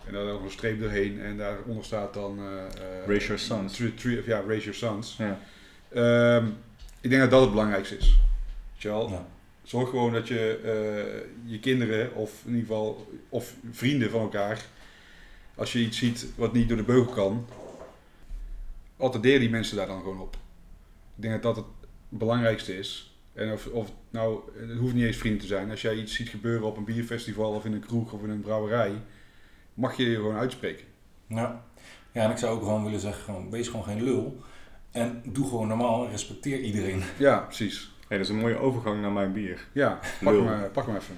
En 0.06 0.12
daar 0.12 0.24
nog 0.24 0.42
een 0.44 0.50
streep 0.50 0.80
doorheen. 0.80 1.20
En 1.20 1.36
daaronder 1.36 1.84
staat 1.84 2.14
dan... 2.14 2.38
eh, 2.38 2.44
eh, 2.64 3.06
Raise 3.06 3.26
your 3.26 3.40
sons. 3.40 3.72
Three, 3.76 3.94
three, 3.94 4.22
ja, 4.26 4.42
Raise 4.46 4.70
Your 4.70 4.74
Sons. 4.78 5.16
Ja. 5.18 5.38
Ehm, 5.92 6.46
ik 7.00 7.10
denk 7.10 7.22
dat 7.22 7.30
dat 7.30 7.40
het 7.40 7.50
belangrijkste 7.50 7.96
is. 7.96 8.06
Weet 8.72 8.82
je 8.82 8.88
wel? 8.88 9.08
Ja. 9.10 9.26
Zorg 9.68 9.88
gewoon 9.88 10.12
dat 10.12 10.28
je 10.28 10.60
eh, 10.64 11.50
je 11.52 11.60
kinderen, 11.60 12.14
of 12.14 12.42
in 12.44 12.50
ieder 12.50 12.66
geval, 12.66 13.12
of 13.28 13.54
vrienden 13.70 14.10
van 14.10 14.20
elkaar, 14.20 14.64
als 15.54 15.72
je 15.72 15.78
iets 15.78 15.98
ziet 15.98 16.26
wat 16.36 16.52
niet 16.52 16.68
door 16.68 16.76
de 16.76 16.82
beugel 16.82 17.12
kan, 17.12 17.46
attendeer 18.96 19.38
die 19.38 19.50
mensen 19.50 19.76
daar 19.76 19.86
dan 19.86 20.00
gewoon 20.00 20.20
op. 20.20 20.36
Ik 21.16 21.22
denk 21.22 21.42
dat 21.42 21.54
dat 21.54 21.56
het 21.56 21.88
belangrijkste 22.08 22.78
is. 22.78 23.18
En 23.32 23.52
of, 23.52 23.66
of 23.66 23.92
nou, 24.10 24.40
het 24.54 24.78
hoeft 24.78 24.94
niet 24.94 25.04
eens 25.04 25.16
vrienden 25.16 25.40
te 25.40 25.46
zijn. 25.46 25.70
Als 25.70 25.82
jij 25.82 25.94
iets 25.94 26.14
ziet 26.14 26.28
gebeuren 26.28 26.66
op 26.66 26.76
een 26.76 26.84
bierfestival 26.84 27.52
of 27.52 27.64
in 27.64 27.72
een 27.72 27.86
kroeg 27.86 28.12
of 28.12 28.22
in 28.22 28.30
een 28.30 28.40
brouwerij, 28.40 28.92
mag 29.74 29.96
je 29.96 30.10
je 30.10 30.16
gewoon 30.16 30.36
uitspreken. 30.36 30.86
Ja. 31.26 31.64
ja, 32.12 32.22
en 32.24 32.30
ik 32.30 32.38
zou 32.38 32.56
ook 32.56 32.62
gewoon 32.62 32.84
willen 32.84 33.00
zeggen, 33.00 33.24
gewoon, 33.24 33.50
wees 33.50 33.68
gewoon 33.68 33.84
geen 33.84 34.02
lul. 34.02 34.42
En 34.90 35.22
doe 35.24 35.48
gewoon 35.48 35.68
normaal 35.68 36.04
en 36.04 36.10
respecteer 36.10 36.60
iedereen. 36.60 37.02
Ja, 37.18 37.38
precies. 37.38 37.96
Hey, 38.08 38.18
dat 38.18 38.26
is 38.26 38.32
een 38.32 38.38
mooie 38.40 38.58
overgang 38.58 39.00
naar 39.00 39.10
mijn 39.12 39.32
bier. 39.32 39.64
Ja, 39.72 39.98
pak 40.22 40.32
Lul. 40.32 40.44
hem, 40.46 40.62
eh, 40.64 40.70
pak 40.72 40.86
hem 40.86 40.96
even. 40.96 41.14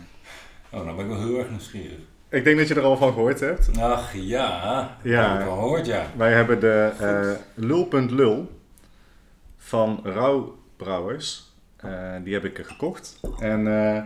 Oh, 0.70 0.84
nou 0.84 0.96
ben 0.96 1.04
ik 1.04 1.10
wel 1.10 1.20
heel 1.20 1.38
erg 1.38 1.50
nieuwsgierig. 1.50 1.98
Ik 2.28 2.44
denk 2.44 2.58
dat 2.58 2.68
je 2.68 2.74
er 2.74 2.82
al 2.82 2.96
van 2.96 3.12
gehoord 3.12 3.40
hebt. 3.40 3.70
Ach 3.80 4.14
ja, 4.14 4.96
Ja. 5.02 5.32
heb 5.32 5.40
ik 5.40 5.46
al 5.48 5.54
gehoord, 5.58 5.86
ja. 5.86 6.06
Wij 6.16 6.32
hebben 6.32 6.60
de 6.60 6.90
eh 6.98 7.30
Lul.lul 7.54 8.50
van 9.56 10.00
Rauw 10.04 10.58
Brouwers. 10.76 11.52
Eh, 11.76 11.90
die 12.24 12.34
heb 12.34 12.44
ik 12.44 12.60
gekocht. 12.66 13.20
En 13.38 13.66
eh, 13.66 14.02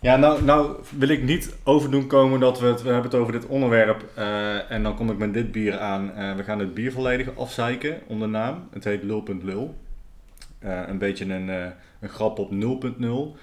ja, 0.00 0.16
nou, 0.16 0.42
nou 0.42 0.76
wil 0.98 1.08
ik 1.08 1.22
niet 1.22 1.56
overdoen 1.64 2.06
komen 2.06 2.40
dat 2.40 2.60
we 2.60 2.66
het, 2.66 2.82
we 2.82 2.88
hebben 2.90 3.10
het 3.10 3.20
over 3.20 3.32
dit 3.32 3.46
onderwerp. 3.46 4.04
eh, 4.14 4.70
en 4.70 4.82
dan 4.82 4.96
kom 4.96 5.10
ik 5.10 5.18
met 5.18 5.34
dit 5.34 5.52
bier 5.52 5.78
aan. 5.78 6.12
Eh, 6.14 6.34
we 6.34 6.42
gaan 6.42 6.58
het 6.58 6.74
bier 6.74 6.92
volledig 6.92 7.36
afzeiken 7.36 8.00
onder 8.06 8.28
naam. 8.28 8.68
Het 8.72 8.84
heet 8.84 9.02
Lul.lul. 9.02 9.74
Eh, 10.58 10.82
een 10.86 10.98
beetje 10.98 11.24
een, 11.24 11.50
eh, 11.50 11.66
een 12.00 12.08
grap 12.08 12.38
op 12.38 12.50
0.0. 12.50 13.36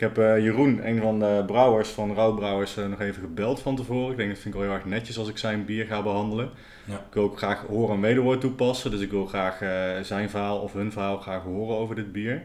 Ik 0.00 0.06
heb 0.06 0.18
eh, 0.18 0.38
Jeroen, 0.38 0.86
een 0.88 1.00
van 1.00 1.18
de 1.18 1.42
brouwers 1.46 1.88
van 1.88 2.14
Rauwbrouwers, 2.14 2.76
eh, 2.76 2.86
nog 2.86 3.00
even 3.00 3.22
gebeld 3.22 3.60
van 3.60 3.76
tevoren. 3.76 4.10
Ik 4.10 4.16
denk 4.16 4.28
dat 4.28 4.38
vind 4.38 4.54
ik 4.54 4.60
wel 4.60 4.68
heel 4.68 4.78
erg 4.78 4.88
netjes 4.88 5.18
als 5.18 5.28
ik 5.28 5.38
zijn 5.38 5.64
bier 5.64 5.86
ga 5.86 6.02
behandelen. 6.02 6.50
Ja. 6.84 6.94
Ik 6.94 7.14
wil 7.14 7.22
ook 7.22 7.38
graag 7.38 7.60
horen 7.66 7.94
en 7.94 8.00
wederwoord 8.00 8.40
toepassen. 8.40 8.90
Dus 8.90 9.00
ik 9.00 9.10
wil 9.10 9.26
graag 9.26 9.58
zijn 10.06 10.30
verhaal 10.30 10.58
of 10.58 10.72
hun 10.72 10.92
verhaal 10.92 11.18
graag 11.18 11.42
horen 11.42 11.76
over 11.76 11.94
dit 11.94 12.12
bier. 12.12 12.42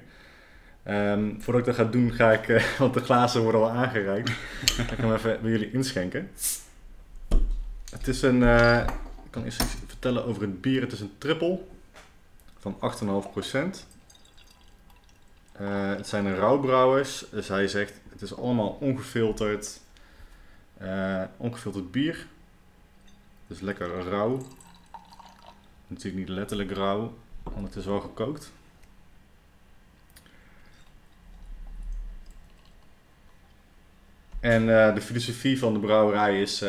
Ehm, 0.83 1.39
voordat 1.39 1.61
ik 1.61 1.67
dat 1.67 1.85
ga 1.85 1.91
doen, 1.91 2.11
ga 2.11 2.31
ik, 2.31 2.61
want 2.79 2.93
de 2.93 2.99
glazen 2.99 3.41
worden 3.41 3.61
al 3.61 3.69
aangereikt, 3.69 4.29
ga 4.87 4.93
ik 4.93 4.97
hem 4.97 5.13
even 5.13 5.39
bij 5.41 5.51
jullie 5.51 5.71
inschenken. 5.71 6.29
Het 7.91 8.07
is 8.07 8.21
een, 8.21 8.41
ik 9.23 9.31
kan 9.31 9.43
eerst 9.43 9.61
iets 9.61 9.75
vertellen 9.87 10.25
over 10.25 10.41
het 10.41 10.61
bier. 10.61 10.81
Het 10.81 10.91
is 10.91 10.99
een 10.99 11.13
triple 11.17 11.59
van 12.59 12.77
8,5%. 12.79 13.94
Eh, 15.57 15.89
het 15.89 16.07
zijn 16.07 16.35
rouwbrouwers, 16.35 17.25
dus 17.31 17.47
hij 17.47 17.67
zegt 17.67 17.93
het 18.09 18.21
is 18.21 18.35
allemaal 18.35 18.77
ongefilterd, 18.79 19.79
eh, 20.77 21.23
ongefilterd 21.37 21.91
bier. 21.91 22.27
Dus 23.47 23.59
lekker 23.59 24.09
rauw. 24.09 24.41
Natuurlijk 25.87 26.27
niet 26.27 26.37
letterlijk 26.37 26.71
rauw, 26.71 27.13
want 27.43 27.67
het 27.67 27.75
is 27.75 27.85
wel 27.85 27.99
gekookt. 27.99 28.51
En 34.39 34.61
eh, 34.61 34.93
de 34.95 35.01
filosofie 35.01 35.59
van 35.59 35.73
de 35.73 35.79
brouwerij 35.79 36.41
is. 36.41 36.63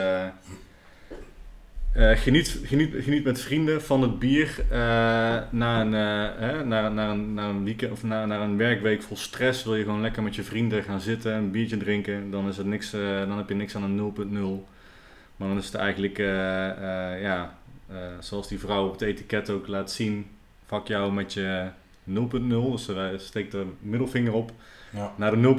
Eh, 1.96 2.18
geniet, 2.18 2.60
geniet, 2.64 2.94
geniet 2.98 3.24
met 3.24 3.40
vrienden 3.40 3.82
van 3.82 4.02
het 4.02 4.18
bier 4.18 4.64
eh, 4.70 4.78
na, 5.50 5.80
een, 5.80 5.94
eh, 5.94 6.40
hè, 6.40 6.64
na, 6.64 6.88
na, 6.88 7.10
een, 7.10 7.34
na 7.34 7.48
een 7.48 7.64
weekend 7.64 7.92
of 7.92 8.02
na, 8.02 8.40
een 8.40 8.56
werkweek 8.56 9.02
vol 9.02 9.16
stress. 9.16 9.64
Wil 9.64 9.76
je 9.76 9.84
gewoon 9.84 10.00
lekker 10.00 10.22
met 10.22 10.34
je 10.34 10.42
vrienden 10.42 10.82
gaan 10.82 11.00
zitten, 11.00 11.34
een 11.34 11.50
biertje 11.50 11.76
drinken. 11.76 12.30
Dan, 12.30 12.48
is 12.48 12.56
het 12.56 12.66
niks, 12.66 12.90
dan 12.90 13.36
heb 13.36 13.48
je 13.48 13.54
niks 13.54 13.76
aan 13.76 13.82
een 13.82 14.14
0.0. 14.30 14.68
Maar 15.36 15.48
dan 15.48 15.56
is 15.56 15.66
het 15.66 15.74
eigenlijk, 15.74 16.16
ja, 17.20 17.58
zoals 18.20 18.48
die 18.48 18.58
vrouw 18.58 18.86
op 18.86 18.92
het 18.92 19.02
etiket 19.02 19.50
ook 19.50 19.66
laat 19.66 19.90
zien. 19.90 20.26
Vak 20.66 20.88
jou 20.88 21.12
met 21.12 21.32
je 21.32 21.68
0.0. 22.04 22.70
Dus 22.70 22.84
ze 22.84 23.14
steekt 23.16 23.52
de 23.52 23.66
middelvinger 23.80 24.32
op 24.32 24.52
ja. 24.92 25.12
naar 25.16 25.30
de 25.30 25.56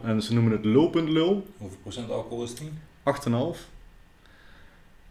0.0 0.00 0.04
en 0.04 0.22
ze 0.22 0.34
noemen 0.34 0.52
het 0.52 0.64
lul.lul. 0.64 1.46
Hoeveel 1.56 1.78
procent 1.82 2.10
alcohol 2.10 2.44
is 2.44 2.54
die? 2.54 2.70
8,5. 3.04 3.77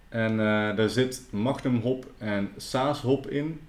En 0.09 0.31
eh, 0.31 0.75
daar 0.75 0.89
zit 0.89 1.21
Magnum 1.31 1.79
hop 1.79 2.05
en 2.17 2.51
Saas 2.57 3.01
hop 3.01 3.27
in. 3.29 3.61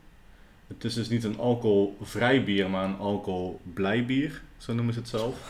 Het 0.66 0.84
is 0.84 0.94
dus 0.94 1.08
niet 1.08 1.24
een 1.24 1.38
alcoholvrij 1.38 2.44
bier, 2.44 2.70
maar 2.70 2.84
een 2.84 2.98
alcoholblij 2.98 4.04
bier. 4.04 4.42
Zo 4.56 4.74
noemen 4.74 4.94
ze 4.94 5.00
het 5.00 5.08
zelf. 5.08 5.36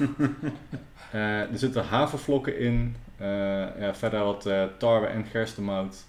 Eh, 1.13 1.41
er 1.41 1.59
zitten 1.59 1.85
havervlokken 1.85 2.59
in. 2.59 2.97
Eh, 3.17 3.27
ja, 3.79 3.95
verder 3.95 4.25
wat 4.25 4.49
tarwe 4.79 5.07
en 5.07 5.25
gerstemout. 5.25 6.05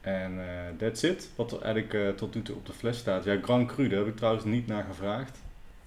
En 0.00 0.40
that's 0.78 1.02
it. 1.02 1.30
Wat 1.36 1.52
er 1.52 1.62
eigenlijk 1.62 2.16
tot 2.16 2.34
nu 2.34 2.42
toe 2.42 2.56
op 2.56 2.66
de 2.66 2.72
fles 2.72 2.98
staat. 2.98 3.24
Ja, 3.24 3.38
Grand 3.42 3.72
Cru, 3.72 3.88
daar 3.88 3.98
heb 3.98 4.08
ik 4.08 4.16
trouwens 4.16 4.44
niet 4.44 4.66
naar 4.66 4.84
gevraagd. 4.84 5.38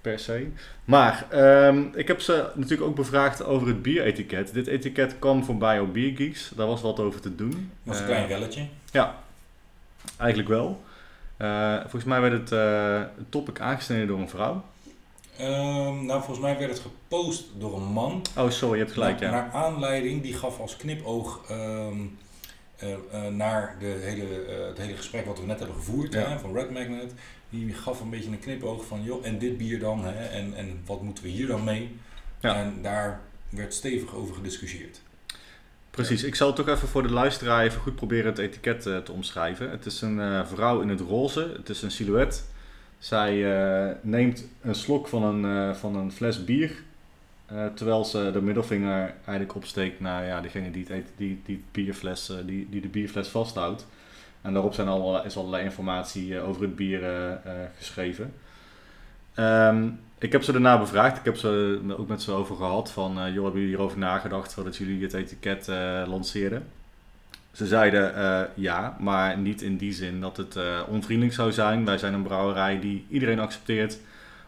Per 0.03 0.19
se. 0.19 0.47
Maar 0.85 1.25
ehm, 1.29 1.83
ik 1.93 2.07
heb 2.07 2.21
ze 2.21 2.49
natuurlijk 2.55 2.89
ook 2.89 2.95
bevraagd 2.95 3.43
over 3.43 3.67
het 3.67 3.81
bieretiket. 3.81 4.53
Dit 4.53 4.67
etiket 4.67 5.15
kwam 5.19 5.43
voorbij 5.43 5.79
op 5.79 5.93
Biergeeks. 5.93 6.51
Daar 6.55 6.67
was 6.67 6.81
wat 6.81 6.99
over 6.99 7.19
te 7.21 7.35
doen. 7.35 7.49
Dat 7.51 7.59
was 7.83 7.95
een 7.97 8.03
Eh, 8.03 8.09
klein 8.09 8.27
relletje. 8.27 8.67
Eigenlijk 10.17 10.49
wel. 10.49 10.83
Eh, 11.37 11.79
volgens 11.79 12.03
mij 12.03 12.21
werd 12.21 12.33
het 12.33 12.51
eh, 12.51 12.99
het 13.17 13.31
topic 13.31 13.59
aangesneden 13.59 14.07
door 14.07 14.19
een 14.19 14.29
vrouw. 14.29 14.63
Ehm, 15.37 16.05
nou, 16.05 16.19
volgens 16.23 16.39
mij 16.39 16.57
werd 16.57 16.69
het 16.71 16.79
gepost 16.79 17.43
door 17.57 17.75
een 17.77 17.91
man. 17.91 18.21
Oh, 18.37 18.49
sorry, 18.49 18.77
je 18.77 18.83
hebt 18.83 18.93
gelijk, 18.93 19.19
naar, 19.19 19.29
ja. 19.31 19.35
naar 19.35 19.51
aanleiding, 19.51 20.21
die 20.21 20.33
gaf 20.33 20.59
als 20.59 20.77
knipoog 20.77 21.41
ehm, 21.49 21.97
eh, 22.77 22.93
eh, 22.93 23.31
naar 23.31 23.75
de 23.79 23.85
hele, 24.01 24.25
het 24.67 24.77
hele 24.77 24.95
gesprek 24.95 25.25
wat 25.25 25.39
we 25.39 25.45
net 25.45 25.59
hebben 25.59 25.77
gevoerd 25.77 26.13
Ja. 26.13 26.19
hè, 26.19 26.39
van 26.39 26.53
Red 26.53 26.71
Magnet. 26.71 27.13
Die 27.53 27.73
gaf 27.73 28.01
een 28.01 28.09
beetje 28.09 28.29
een 28.29 28.39
knipoog 28.39 28.85
van, 28.85 29.03
joh, 29.03 29.25
en 29.25 29.37
dit 29.37 29.57
bier 29.57 29.79
dan, 29.79 30.05
hè, 30.05 30.25
en, 30.25 30.53
en 30.55 30.81
wat 30.85 31.01
moeten 31.01 31.23
we 31.23 31.29
hier 31.29 31.47
dan 31.47 31.63
mee? 31.63 31.95
Ja. 32.39 32.55
En 32.55 32.81
daar 32.81 33.21
werd 33.49 33.73
stevig 33.73 34.15
over 34.15 34.35
gediscussieerd. 34.35 35.01
Precies, 35.89 36.23
ik 36.23 36.35
zal 36.35 36.53
toch 36.53 36.67
even 36.67 36.87
voor 36.87 37.03
de 37.03 37.11
luisteraar 37.11 37.63
even 37.63 37.81
goed 37.81 37.95
proberen 37.95 38.25
het 38.25 38.37
etiket 38.37 38.85
eh, 38.85 38.97
te 38.97 39.11
omschrijven. 39.11 39.69
Het 39.69 39.85
is 39.85 40.01
een 40.01 40.19
eh, 40.19 40.45
vrouw 40.45 40.81
in 40.81 40.89
het 40.89 40.99
roze, 40.99 41.53
het 41.57 41.69
is 41.69 41.81
een 41.81 41.91
silhouet. 41.91 42.43
Zij 42.99 43.55
eh, 43.55 43.95
neemt 44.01 44.47
een 44.61 44.75
slok 44.75 45.07
van 45.07 45.23
een, 45.23 45.75
van 45.75 45.95
een 45.95 46.11
fles 46.11 46.45
bier, 46.45 46.83
terwijl 47.75 48.05
ze 48.05 48.29
de 48.33 48.41
middelvinger 48.41 49.13
eigenlijk 49.15 49.55
opsteekt 49.55 49.99
naar 49.99 50.25
ja, 50.25 50.41
degene 50.41 50.71
die, 50.71 50.85
het 50.87 51.07
die, 51.17 51.41
die, 51.45 51.63
bierfles, 51.71 52.31
die, 52.45 52.67
die 52.69 52.81
de 52.81 52.87
bierfles 52.87 53.27
vasthoudt. 53.27 53.85
En 54.43 54.53
daarop 54.53 54.73
zijn 54.73 54.87
allerlei, 54.87 55.25
is 55.25 55.37
allerlei 55.37 55.63
informatie 55.63 56.37
eh, 56.37 56.47
over 56.47 56.61
het 56.61 56.75
bier 56.75 57.03
eh, 57.03 57.31
eh, 57.31 57.39
geschreven. 57.77 58.33
Ehm, 59.33 59.87
ik 60.17 60.31
heb 60.31 60.43
ze 60.43 60.51
daarna 60.51 60.79
bevraagd. 60.79 61.17
Ik 61.17 61.25
heb 61.25 61.37
ze 61.37 61.81
ook 61.97 62.07
met 62.07 62.21
ze 62.21 62.31
over 62.31 62.55
gehad. 62.55 62.91
Van, 62.91 63.13
joh, 63.13 63.23
hebben 63.23 63.51
jullie 63.51 63.67
hierover 63.67 63.97
nagedacht 63.97 64.53
voordat 64.53 64.77
jullie 64.77 65.03
het 65.03 65.13
etiket 65.13 65.67
lanceerden? 66.07 66.63
Ze 67.51 67.67
zeiden 67.67 68.13
ja, 68.53 68.97
maar 68.99 69.37
niet 69.37 69.61
in 69.61 69.77
die 69.77 69.93
zin 69.93 70.21
dat 70.21 70.37
het 70.37 70.57
onvriendelijk 70.87 71.35
zou 71.35 71.51
zijn. 71.51 71.85
Wij 71.85 71.97
zijn 71.97 72.13
een 72.13 72.23
brouwerij 72.23 72.79
die 72.79 73.05
iedereen 73.09 73.39
accepteert. 73.39 73.99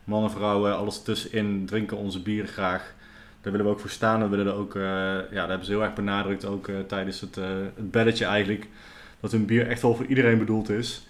Mannen, 0.04 0.32
vrouwen, 0.32 0.78
alles 0.78 1.04
tussenin 1.04 1.66
drinken 1.66 1.98
onze 1.98 2.22
bier 2.22 2.48
graag. 2.48 2.94
Daar 3.42 3.52
willen 3.52 3.68
we 3.68 3.72
ook 3.72 3.80
voor 3.80 3.90
staan. 3.90 4.22
We 4.22 4.28
willen 4.28 4.48
er 4.48 4.60
ook, 4.60 4.74
ja, 5.32 5.40
dat 5.40 5.50
hebben 5.50 5.66
ze 5.66 5.72
heel 5.72 5.84
erg 5.84 5.94
benadrukt 5.94 6.46
ook 6.46 6.70
tijdens 6.88 7.22
het, 7.22 7.36
het 7.76 7.92
belletje 7.92 8.26
eigenlijk. 8.26 8.68
Dat 9.26 9.34
hun 9.34 9.46
bier 9.46 9.68
echt 9.68 9.82
wel 9.82 9.96
voor 9.96 10.06
iedereen 10.06 10.38
bedoeld 10.38 10.70
is. 10.70 11.08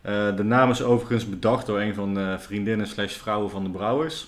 Eh, 0.00 0.36
de 0.36 0.42
naam 0.42 0.70
is 0.70 0.82
overigens 0.82 1.28
bedacht 1.28 1.66
door 1.66 1.80
een 1.80 1.94
van 1.94 2.14
de 2.14 2.36
vriendinnen 2.38 2.86
slash 2.86 3.14
vrouwen 3.14 3.50
van 3.50 3.64
de 3.64 3.70
brouwers. 3.70 4.26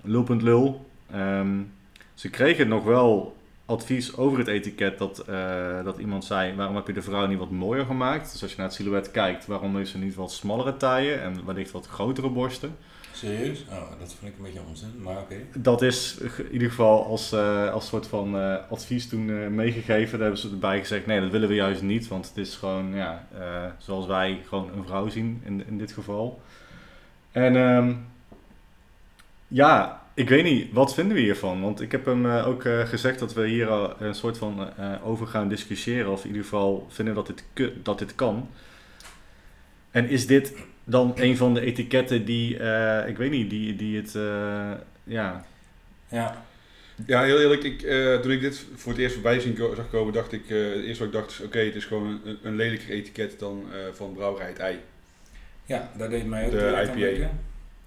Lul.lul. 0.00 0.40
Lul. 0.40 0.86
Ehm, 1.10 1.60
ze 2.14 2.30
kregen 2.30 2.68
nog 2.68 2.84
wel 2.84 3.36
advies 3.66 4.16
over 4.16 4.38
het 4.38 4.46
etiket 4.46 4.98
dat, 4.98 5.18
eh, 5.18 5.84
dat 5.84 5.98
iemand 5.98 6.24
zei... 6.24 6.54
waarom 6.54 6.76
heb 6.76 6.86
je 6.86 6.92
de 6.92 7.02
vrouw 7.02 7.26
niet 7.26 7.38
wat 7.38 7.50
mooier 7.50 7.84
gemaakt? 7.84 8.32
Dus 8.32 8.42
als 8.42 8.50
je 8.50 8.56
naar 8.56 8.66
het 8.66 8.74
silhouet 8.74 9.10
kijkt, 9.10 9.46
waarom 9.46 9.76
heeft 9.76 9.90
ze 9.90 9.98
niet 9.98 10.14
wat 10.14 10.32
smallere 10.32 10.76
taille 10.76 11.14
en 11.14 11.46
wellicht 11.46 11.70
wat 11.70 11.86
grotere 11.86 12.30
borsten? 12.30 12.76
Serieus? 13.16 13.64
Oh, 13.70 13.98
dat 13.98 14.14
vind 14.18 14.32
ik 14.32 14.38
een 14.38 14.44
beetje 14.44 14.68
onzin, 14.68 15.02
maar 15.02 15.18
oké. 15.18 15.36
Dat 15.54 15.82
is 15.82 16.18
in 16.18 16.52
ieder 16.52 16.68
geval 16.68 17.06
als, 17.06 17.32
eh, 17.32 17.72
als 17.72 17.86
soort 17.86 18.06
van 18.06 18.38
eh, 18.38 18.56
advies 18.70 19.08
toen 19.08 19.30
eh, 19.30 19.48
meegegeven. 19.48 20.12
Daar 20.18 20.28
hebben 20.28 20.38
ze 20.38 20.50
erbij 20.50 20.78
gezegd, 20.78 21.06
nee, 21.06 21.20
dat 21.20 21.30
willen 21.30 21.48
we 21.48 21.54
juist 21.54 21.82
niet. 21.82 22.08
Want 22.08 22.28
het 22.28 22.36
is 22.36 22.56
gewoon, 22.56 22.94
ja, 22.94 23.26
zoals 23.78 24.06
wij 24.06 24.42
gewoon 24.48 24.70
een 24.76 24.84
vrouw 24.84 25.08
zien 25.08 25.42
in, 25.44 25.66
in 25.66 25.78
dit 25.78 25.92
geval. 25.92 26.40
En 27.32 27.56
ehm, 27.56 27.94
ja, 29.48 30.02
ik 30.14 30.28
weet 30.28 30.44
niet, 30.44 30.72
wat 30.72 30.94
vinden 30.94 31.16
we 31.16 31.22
hiervan? 31.22 31.60
Want 31.60 31.80
ik 31.80 31.92
heb 31.92 32.04
hem 32.04 32.26
ook 32.26 32.62
gezegd 32.62 33.18
dat 33.18 33.34
we 33.34 33.46
hier 33.48 33.68
al 33.68 34.00
een 34.00 34.14
soort 34.14 34.38
van 34.38 34.68
over 35.04 35.26
gaan 35.26 35.48
discussiëren. 35.48 36.12
Of 36.12 36.20
in 36.20 36.26
ieder 36.26 36.42
geval 36.42 36.86
vinden 36.88 37.14
dat 37.14 37.26
dit, 37.26 37.72
dat 37.82 37.98
dit 37.98 38.14
kan. 38.14 38.48
En 39.90 40.08
is 40.08 40.26
dit 40.26 40.54
dan 40.88 41.12
een 41.16 41.36
van 41.36 41.54
de 41.54 41.60
etiketten 41.60 42.24
die, 42.24 42.58
eh, 42.58 43.08
ik 43.08 43.16
weet 43.16 43.30
niet, 43.30 43.50
die, 43.50 43.76
die 43.76 43.96
het, 43.96 44.14
eh, 44.14 44.72
ja, 45.04 45.44
Ja, 46.08 46.44
Ja, 47.06 47.22
heel 47.22 47.40
eerlijk, 47.40 47.62
ik, 47.62 47.82
eh, 47.82 48.14
toen 48.20 48.30
ik 48.30 48.40
dit 48.40 48.64
voor 48.74 48.92
het 48.92 49.00
eerst 49.00 49.14
voorbij 49.14 49.40
zag 49.40 49.90
komen, 49.90 50.12
dacht 50.12 50.32
ik, 50.32 50.50
eh, 50.50 50.56
het 50.58 50.84
eerste 50.84 51.04
wat 51.04 51.14
ik 51.14 51.20
dacht 51.20 51.30
is, 51.30 51.40
oké, 51.40 51.58
het 51.58 51.74
is 51.74 51.84
gewoon 51.84 52.20
een, 52.24 52.38
een 52.42 52.56
lelijker 52.56 52.90
etiket 52.90 53.38
dan 53.38 53.64
eh, 53.72 53.78
van 53.92 54.12
Brouwerij 54.12 54.46
het 54.48 54.58
Ei. 54.58 54.78
ja 55.64 55.90
daar 55.98 56.08
deed 56.08 56.26
mij 56.26 56.44
ook 56.44 56.50
De 56.50 56.76
aan 56.76 56.84
IPA. 56.84 56.94
denken. 56.94 57.40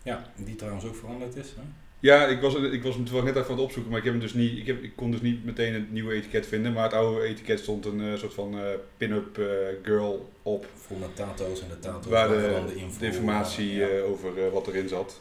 Ja, 0.04 0.24
die 0.36 0.56
trouwens 0.56 0.86
ook 0.86 0.95
veranderd 0.95 1.36
is. 1.36 1.47
Hè? 1.47 1.62
Ja, 2.02 2.26
ik 2.26 2.41
was, 2.41 2.56
ik 2.56 2.84
was 2.84 2.95
hem 2.95 3.06
toevallig 3.06 3.34
net 3.34 3.36
even 3.36 3.50
aan 3.50 3.56
het 3.56 3.66
opzoeken, 3.66 3.91
maar 3.91 4.00
ik, 4.00 4.06
heb 4.06 4.14
hem 4.14 4.24
dus 4.24 4.34
niet, 4.34 4.58
ik, 4.58 4.68
heb, 4.68 4.84
ik 4.84 4.91
kon 4.95 5.12
dus 5.12 5.22
niet 5.22 5.45
meteen 5.45 5.74
het 5.74 5.91
nieuwe 5.91 6.14
etiket 6.14 6.47
vinden. 6.47 6.74
Maar 6.74 6.84
het 6.84 6.93
oude 6.93 7.22
etiket 7.26 7.60
stond 7.60 7.86
een 7.86 8.02
eh, 8.02 8.18
soort 8.18 8.34
van 8.34 8.60
eh, 8.60 8.66
pin-up 8.97 9.38
eh, 9.38 9.45
girl 9.84 10.30
op, 10.43 10.66
Vol 10.76 10.97
met 10.97 11.16
tato's 11.16 11.62
en 11.62 11.68
de 11.70 11.80
tato's 11.80 12.12
waar 12.12 12.28
de, 12.28 12.64
de 12.68 12.76
info. 12.76 13.00
de 13.00 13.06
informatie 13.06 13.74
ja. 13.74 14.00
over 14.00 14.52
wat 14.52 14.68
erin 14.68 14.88
zat. 14.88 15.20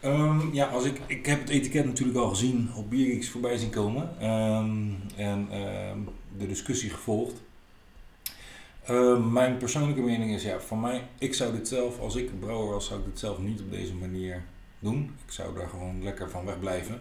Ehm, 0.00 0.52
ja, 0.52 0.66
als 0.66 0.84
ik, 0.84 1.00
ik 1.06 1.26
heb 1.26 1.40
het 1.40 1.48
etiket 1.48 1.84
natuurlijk 1.84 2.18
al 2.18 2.28
gezien 2.28 2.70
op 2.76 2.90
Biergeeks 2.90 3.28
voorbij 3.28 3.56
zien 3.56 3.70
komen. 3.70 4.10
Ehm, 4.20 4.88
en 5.16 5.48
ehm, 5.50 5.98
de 6.38 6.46
discussie 6.46 6.90
gevolgd. 6.90 7.42
Mijn 9.30 9.56
persoonlijke 9.56 10.02
mening 10.02 10.34
is, 10.34 10.42
ja, 10.42 10.60
van 10.60 10.80
mij, 10.80 11.02
ik 11.18 11.34
zou 11.34 11.52
dit 11.52 11.68
zelf, 11.68 12.00
als 12.00 12.16
ik 12.16 12.40
brouwer 12.40 12.72
was, 12.72 12.86
zou 12.86 13.00
ik 13.00 13.06
dit 13.06 13.18
zelf 13.18 13.38
niet 13.38 13.60
op 13.60 13.70
deze 13.70 13.94
manier 13.94 14.42
doen. 14.80 15.16
Ik 15.26 15.32
zou 15.32 15.54
daar 15.54 15.68
gewoon 15.68 16.02
lekker 16.02 16.30
van 16.30 16.44
wegblijven. 16.44 17.00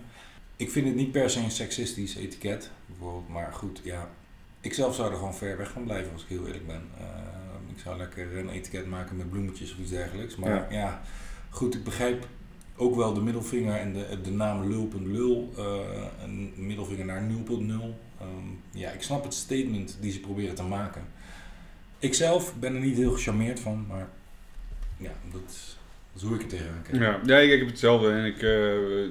Ik 0.55 0.71
vind 0.71 0.86
het 0.88 0.95
niet 0.95 1.11
per 1.11 1.30
se 1.30 1.39
een 1.39 1.51
seksistisch 1.51 2.15
etiket, 2.15 2.71
bijvoorbeeld, 2.86 3.30
maar 3.30 3.53
goed, 3.53 3.82
ja, 3.84 4.09
ik 4.61 4.73
zelf 4.73 4.95
zou 4.95 5.11
er 5.11 5.17
gewoon 5.17 5.36
ver 5.36 5.57
weg 5.57 5.71
van 5.71 5.84
blijven 5.84 6.13
als 6.13 6.21
ik 6.21 6.27
heel 6.30 6.45
eerlijk 6.45 6.67
ben. 6.67 6.82
Ehm, 6.97 7.75
ik 7.75 7.80
zou 7.80 7.97
lekker 7.97 8.38
een 8.38 8.49
etiket 8.49 8.86
maken 8.88 9.17
met 9.17 9.30
bloemetjes 9.30 9.71
of 9.73 9.80
iets 9.80 9.89
dergelijks. 9.89 10.36
Maar 10.36 10.49
Ja. 10.49 10.67
ja, 10.69 11.01
goed, 11.49 11.75
ik 11.75 11.84
begrijp 11.84 12.27
ook 12.75 12.95
wel 12.95 13.13
de 13.13 13.21
middelvinger 13.21 13.75
en 13.75 13.93
de, 13.93 14.21
de 14.21 14.32
naam 14.32 14.67
lul.lul, 14.67 15.53
eh 15.57 16.23
een 16.23 16.53
middelvinger 16.55 17.05
naar 17.05 17.21
0.0. 17.21 17.95
Ehm, 18.19 18.27
ja, 18.71 18.91
ik 18.91 19.01
snap 19.01 19.23
het 19.23 19.34
statement 19.34 19.97
die 20.01 20.11
ze 20.11 20.19
proberen 20.19 20.55
te 20.55 20.63
maken. 20.63 21.01
Ik 21.99 22.13
zelf 22.13 22.55
ben 22.55 22.73
er 22.75 22.82
niet 22.82 22.97
heel 22.97 23.11
gecharmeerd 23.11 23.59
van, 23.59 23.86
maar 23.88 24.09
ja, 24.97 25.11
dat 25.32 25.77
is, 26.22 26.30
dat 26.30 26.32
is 26.32 26.36
hoe 26.36 26.36
ik 26.36 26.41
er 26.41 26.47
tegenaan 26.47 26.82
kijk. 26.84 27.01
Ja, 27.01 27.20
ja 27.26 27.38
ik, 27.38 27.51
ik 27.51 27.59
heb 27.59 27.67
hetzelfde 27.67 28.09
en 28.11 28.26
ik 28.26 28.41
eh, 28.41 29.09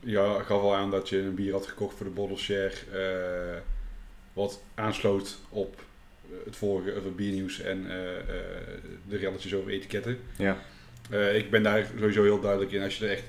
ja, 0.00 0.36
ik 0.38 0.44
gaf 0.44 0.60
al 0.60 0.74
aan 0.74 0.90
dat 0.90 1.08
je 1.08 1.18
een 1.18 1.34
bier 1.34 1.52
had 1.52 1.66
gekocht 1.66 1.96
voor 1.96 2.06
de 2.06 2.12
bottle 2.12 2.36
share, 2.36 2.72
eh, 2.92 3.60
wat 4.32 4.62
aansloot 4.74 5.38
op 5.48 5.82
het 6.44 6.56
vorige 6.56 6.90
het 6.90 7.16
biernieuws 7.16 7.60
en 7.60 7.90
eh, 7.90 8.18
eh, 8.18 8.24
de 9.08 9.16
relletjes 9.16 9.54
over 9.54 9.70
etiketten. 9.70 10.18
ja. 10.36 10.58
Eh, 11.10 11.36
ik 11.36 11.50
ben 11.50 11.62
daar 11.62 11.86
sowieso 11.98 12.22
heel 12.22 12.40
duidelijk 12.40 12.72
in. 12.72 12.82
Als 12.82 12.98
je 12.98 13.04
er 13.04 13.10
echt, 13.10 13.22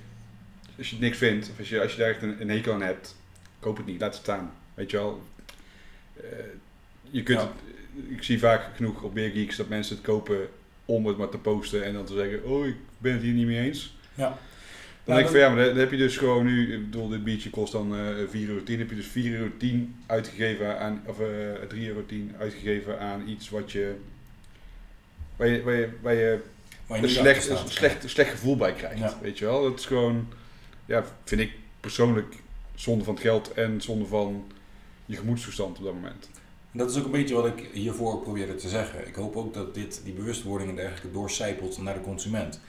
als 0.78 0.90
je 0.90 0.96
niks 1.00 1.18
vindt, 1.18 1.50
of 1.52 1.60
als 1.60 1.70
je, 1.70 1.82
als 1.82 1.92
je 1.92 1.98
daar 1.98 2.10
echt 2.10 2.22
een, 2.22 2.42
een 2.42 2.50
hekel 2.50 2.74
aan 2.74 2.82
hebt, 2.82 3.16
koop 3.60 3.78
het 3.78 3.86
niet, 3.86 4.02
laat 4.02 4.14
het 4.14 4.22
staan. 4.24 4.54
Weet 4.74 4.92
je 4.92 4.98
wel. 4.98 5.24
Eh, 6.16 6.24
je 7.10 7.24
kunt 7.24 7.40
Ja. 7.40 7.46
het- 7.46 8.10
ik 8.12 8.24
zie 8.24 8.40
vaak 8.40 8.76
genoeg 8.76 9.02
op 9.02 9.14
Beer 9.14 9.30
Geeks 9.32 9.56
dat 9.56 9.68
mensen 9.68 9.96
het 9.96 10.06
kopen 10.06 10.48
om 10.86 11.08
het 11.08 11.18
maar 11.18 11.30
te 11.30 11.38
posten 11.38 11.84
en 11.86 11.94
dan 11.94 12.06
te 12.06 12.14
zeggen, 12.14 12.44
oh 12.44 12.66
ik 12.66 12.76
ben 12.98 13.14
het 13.14 13.22
hier 13.22 13.34
niet 13.34 13.46
mee 13.46 13.60
eens. 13.60 13.98
Ja. 14.14 14.38
Dan 15.04 15.16
denk 15.16 15.28
ik 15.28 15.32
van 15.32 15.42
ja, 15.42 15.50
maar 15.50 15.66
dan 15.66 15.78
heb 15.78 15.92
je 15.92 15.98
dus 15.98 16.18
gewoon 16.18 16.46
nu, 16.46 16.74
ik 16.74 16.84
bedoel 16.84 17.10
dit 17.10 17.24
biertje 17.24 17.50
kost 17.50 17.72
dan 17.72 17.96
eh 17.96 18.00
4,10 18.00 18.40
euro, 18.48 18.62
heb 18.66 18.90
je 18.90 18.96
dus 18.96 19.08
4,10 19.08 19.14
euro 19.14 19.50
uitgegeven 20.06 20.80
aan, 20.80 21.02
of 21.06 21.20
eh 21.20 21.26
3,10 21.74 21.78
euro 21.78 22.04
uitgegeven 22.40 23.00
aan 23.00 23.28
iets 23.28 23.50
wat 23.50 23.72
je, 23.72 23.96
waar 25.36 25.48
je, 25.48 25.64
waar 26.02 26.14
je, 26.14 26.40
waar 26.88 27.02
je 27.02 27.08
slecht, 27.08 27.50
een 27.50 27.58
slecht, 27.68 28.04
een 28.04 28.10
slecht 28.10 28.30
gevoel 28.30 28.58
bij 28.58 28.74
krijgt. 28.74 29.00
Ja. 29.00 29.18
Weet 29.22 29.38
je 29.38 29.46
wel? 29.46 29.64
Dat 29.64 29.80
is 29.80 29.86
gewoon, 29.86 30.28
ja, 30.86 31.06
vind 31.24 31.42
ik 31.42 31.52
persoonlijk 31.80 32.36
zonde 32.76 33.04
van 33.04 33.14
het 33.14 33.24
geld 33.24 33.54
en 33.54 33.82
zonde 33.82 34.06
van 34.06 34.52
je 35.06 35.16
gemoedstoestand 35.16 35.78
op 35.78 35.84
dat 35.84 35.94
moment. 35.94 36.30
Dat 36.76 36.92
is 36.92 36.98
ook 36.98 37.06
een 37.06 37.12
beetje 37.12 37.36
wat 37.36 37.46
ik 37.46 37.70
hiervoor 37.74 38.22
probeerde 38.22 38.56
te 38.56 38.70
zeggen. 38.70 39.08
Ik 39.08 39.16
hoop 39.16 39.36
ook 39.36 39.54
dat 39.54 39.74
dit, 39.74 40.02
die 40.04 40.14
bewustwording 40.14 40.70
en 40.70 40.76
dergelijke 40.76 41.12
doorcijpelt 41.12 41.78
naar 41.78 41.94
de 41.94 42.02
consument. 42.02 42.60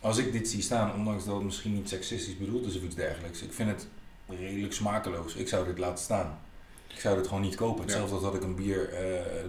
Als 0.00 0.18
ik 0.18 0.32
dit 0.32 0.48
zie 0.48 0.62
staan, 0.62 0.94
ondanks 0.94 1.24
dat 1.24 1.34
het 1.34 1.44
misschien 1.44 1.74
niet 1.74 1.88
seksistisch 1.88 2.38
bedoeld 2.38 2.66
is 2.66 2.76
of 2.76 2.82
iets 2.82 2.94
dergelijks, 2.94 3.42
ik 3.42 3.52
vind 3.52 3.68
het 3.68 3.86
redelijk 4.28 4.72
smakeloos. 4.72 5.34
Ik 5.34 5.48
zou 5.48 5.66
dit 5.66 5.78
laten 5.78 6.04
staan. 6.04 6.38
Ik 6.88 7.00
zou 7.00 7.16
dit 7.16 7.26
gewoon 7.26 7.42
niet 7.42 7.54
kopen. 7.54 7.82
Hetzelfde 7.82 8.14
als 8.14 8.22
dat 8.22 8.34
ik 8.34 8.42
een 8.42 8.54
bier, 8.54 8.88
eh, 8.88 9.00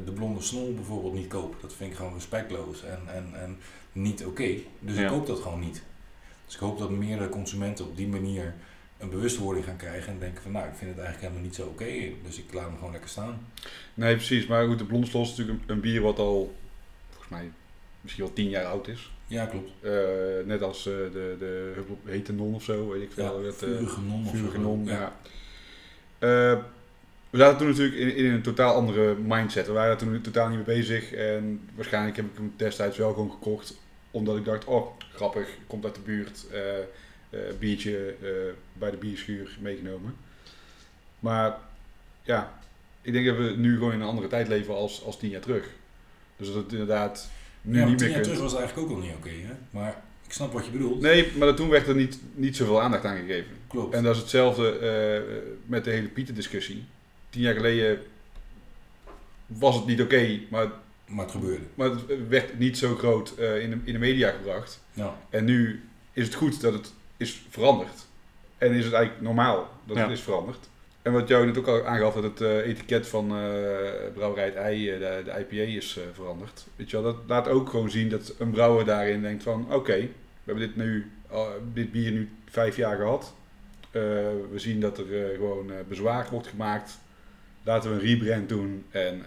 de 0.05 0.11
blonde 0.11 0.41
snol 0.41 0.73
bijvoorbeeld, 0.73 1.13
niet 1.13 1.27
koop. 1.27 1.55
Dat 1.61 1.73
vind 1.73 1.91
ik 1.91 1.97
gewoon 1.97 2.13
respectloos 2.13 2.83
en, 2.83 2.99
en, 3.13 3.29
en 3.33 3.57
niet 3.91 4.25
oké. 4.25 4.55
Dus 4.79 4.95
Ja. 4.95 5.01
ik 5.01 5.07
koop 5.07 5.27
dat 5.27 5.39
gewoon 5.39 5.59
niet. 5.59 5.81
Dus 6.45 6.55
ik 6.55 6.59
hoop 6.59 6.79
dat 6.79 6.89
meerdere 6.89 7.29
consumenten 7.29 7.85
op 7.85 7.97
die 7.97 8.07
manier 8.07 8.55
een 9.03 9.09
bewustwording 9.09 9.65
gaan 9.65 9.77
krijgen 9.77 10.13
en 10.13 10.19
denken 10.19 10.41
van 10.41 10.51
nou, 10.51 10.65
ik 10.67 10.73
vind 10.75 10.89
het 10.89 10.99
eigenlijk 10.99 11.21
helemaal 11.21 11.43
niet 11.49 11.55
zo 11.55 11.65
oké. 11.67 11.91
dus 12.25 12.37
ik 12.37 12.53
laat 12.53 12.65
hem 12.65 12.75
gewoon 12.75 12.91
lekker 12.91 13.09
staan. 13.09 13.47
Nee, 13.93 14.15
precies. 14.15 14.45
Maar 14.47 14.67
goed, 14.67 14.77
de 14.79 14.85
Blondslos 14.85 15.31
is 15.31 15.37
natuurlijk 15.37 15.63
een, 15.67 15.75
een 15.75 15.81
bier 15.81 16.01
wat 16.01 16.19
al, 16.19 16.55
volgens 17.09 17.29
mij, 17.31 17.51
misschien 18.01 18.23
wel 18.23 18.33
10 18.33 18.49
jaar 18.49 18.65
oud 18.65 18.87
is. 18.87 19.11
Ja, 19.27 19.45
klopt. 19.45 19.71
Eh, 19.81 19.91
net 20.45 20.61
als 20.61 20.77
eh, 20.87 20.93
de, 20.93 21.35
de 21.39 21.73
hete 22.05 22.33
non 22.33 22.53
of 22.53 22.63
zo, 22.63 22.89
weet 22.89 23.01
ik 23.01 23.09
Ja, 23.15 23.29
veel. 23.29 23.43
het, 23.43 23.61
eh, 23.61 23.69
vurige 23.69 24.01
non 24.01 24.21
of 24.25 24.29
zo. 24.31 24.37
Vurige 24.37 24.59
non, 24.59 24.85
Ja. 24.85 25.13
ja. 26.19 26.71
We 27.29 27.39
zaten 27.39 27.57
toen 27.57 27.67
natuurlijk 27.67 27.97
in, 27.97 28.15
in 28.15 28.25
een 28.31 28.41
totaal 28.41 28.75
andere 28.75 29.15
mindset. 29.15 29.67
We 29.67 29.73
waren 29.73 29.97
toen 29.97 30.21
totaal 30.21 30.47
niet 30.49 30.67
mee 30.67 30.77
bezig. 30.77 31.11
En 31.13 31.69
waarschijnlijk 31.75 32.15
heb 32.15 32.25
ik 32.25 32.31
hem 32.35 32.53
destijds 32.55 32.97
wel 32.97 33.13
gewoon 33.13 33.31
gekocht. 33.31 33.77
Omdat 34.11 34.37
ik 34.37 34.45
dacht, 34.45 34.65
oh, 34.65 34.87
grappig, 35.13 35.47
komt 35.67 35.85
uit 35.85 35.95
de 35.95 36.01
buurt. 36.01 36.45
Eh, 37.33 37.39
biertje 37.59 38.15
eh, 38.21 38.29
bij 38.73 38.91
de 38.91 38.97
bierschuur 38.97 39.57
meegenomen. 39.59 40.15
Maar 41.19 41.57
ja, 42.21 42.59
ik 43.01 43.13
denk 43.13 43.25
dat 43.25 43.37
we 43.37 43.53
nu 43.57 43.73
gewoon 43.73 43.93
in 43.93 44.01
een 44.01 44.07
andere 44.07 44.27
tijd 44.27 44.47
leven 44.47 44.75
als, 44.75 45.03
als 45.03 45.19
tien 45.19 45.29
jaar 45.29 45.41
terug. 45.41 45.69
Dus 46.37 46.47
dat 46.47 46.55
het 46.55 46.71
inderdaad 46.71 47.29
nu 47.61 47.79
ja, 47.79 47.85
niet 47.85 47.97
tien 47.97 48.07
meer 48.07 48.15
jaar 48.15 48.25
kunt. 48.25 48.35
terug 48.35 48.39
was 48.39 48.51
het 48.51 48.61
eigenlijk 48.61 48.89
ook 48.89 48.97
al 48.97 49.03
niet 49.03 49.15
oké, 49.15 49.29
hè? 49.29 49.53
Maar 49.69 50.01
ik 50.25 50.33
snap 50.33 50.53
wat 50.53 50.65
je 50.65 50.71
bedoelt. 50.71 51.01
Nee, 51.01 51.31
maar 51.37 51.55
toen 51.55 51.69
werd 51.69 51.87
er 51.87 51.95
niet, 51.95 52.19
niet 52.33 52.55
zoveel 52.55 52.81
aandacht 52.81 53.05
aan 53.05 53.17
gegeven. 53.17 53.51
Klopt. 53.67 53.93
En 53.93 54.03
dat 54.03 54.15
is 54.15 54.21
hetzelfde 54.21 54.77
eh, 54.77 55.43
met 55.65 55.83
de 55.83 55.91
hele 55.91 56.07
Pieter-discussie. 56.07 56.83
Tien 57.29 57.41
jaar 57.41 57.53
geleden 57.53 58.01
was 59.45 59.75
het 59.75 59.85
niet 59.85 60.01
oké, 60.01 60.39
maar, 60.49 60.71
Maar 61.05 61.25
het 61.25 61.33
gebeurde. 61.33 61.65
maar 61.75 61.89
het 61.89 62.27
werd 62.27 62.59
niet 62.59 62.77
zo 62.77 62.95
groot 62.95 63.29
in, 63.37 63.69
de, 63.69 63.77
in 63.83 63.93
de 63.93 63.99
media 63.99 64.31
gebracht. 64.31 64.81
Ja. 64.93 65.17
En 65.29 65.45
nu 65.45 65.83
is 66.13 66.25
het 66.25 66.35
goed 66.35 66.61
dat 66.61 66.73
het 66.73 66.93
is 67.17 67.41
veranderd. 67.49 68.05
En 68.57 68.71
is 68.71 68.85
het 68.85 68.93
eigenlijk 68.93 69.23
normaal 69.25 69.69
dat 69.85 69.97
Ja. 69.97 70.03
het 70.03 70.11
is 70.11 70.21
veranderd. 70.21 70.69
En 71.01 71.11
wat 71.11 71.27
jou 71.27 71.45
net 71.45 71.57
ook 71.57 71.67
al 71.67 71.85
aangaf, 71.85 72.13
dat 72.13 72.23
het 72.23 72.41
eh, 72.41 72.57
etiket 72.57 73.07
van 73.07 73.37
eh 73.37 74.11
Brouwerij 74.13 74.45
het 74.45 74.55
Ei, 74.55 74.91
eh, 74.91 74.99
de, 74.99 75.21
de 75.25 75.39
IPA, 75.39 75.71
is 75.71 75.99
veranderd. 76.13 76.65
Weet 76.75 76.89
je 76.89 77.01
wel, 77.01 77.13
dat 77.13 77.21
laat 77.27 77.47
ook 77.47 77.69
gewoon 77.69 77.89
zien 77.89 78.09
dat 78.09 78.33
een 78.39 78.51
brouwer 78.51 78.85
daarin 78.85 79.21
denkt 79.21 79.43
van, 79.43 79.73
oké, 79.73 79.95
We 79.97 80.51
hebben 80.51 80.67
dit, 80.67 80.75
nu, 80.75 81.11
uh, 81.31 81.47
dit 81.73 81.91
bier 81.91 82.11
nu 82.11 82.29
vijf 82.49 82.75
jaar 82.75 82.95
gehad. 82.97 83.33
Uh, 83.91 84.01
we 84.51 84.53
zien 84.55 84.79
dat 84.79 84.97
er 84.97 85.05
uh, 85.05 85.35
gewoon 85.35 85.71
bezwaar 85.87 86.27
wordt 86.31 86.47
gemaakt. 86.47 86.97
Laten 87.63 87.89
we 87.89 87.95
een 87.95 88.05
rebrand 88.05 88.49
doen 88.49 88.85
en 88.91 89.23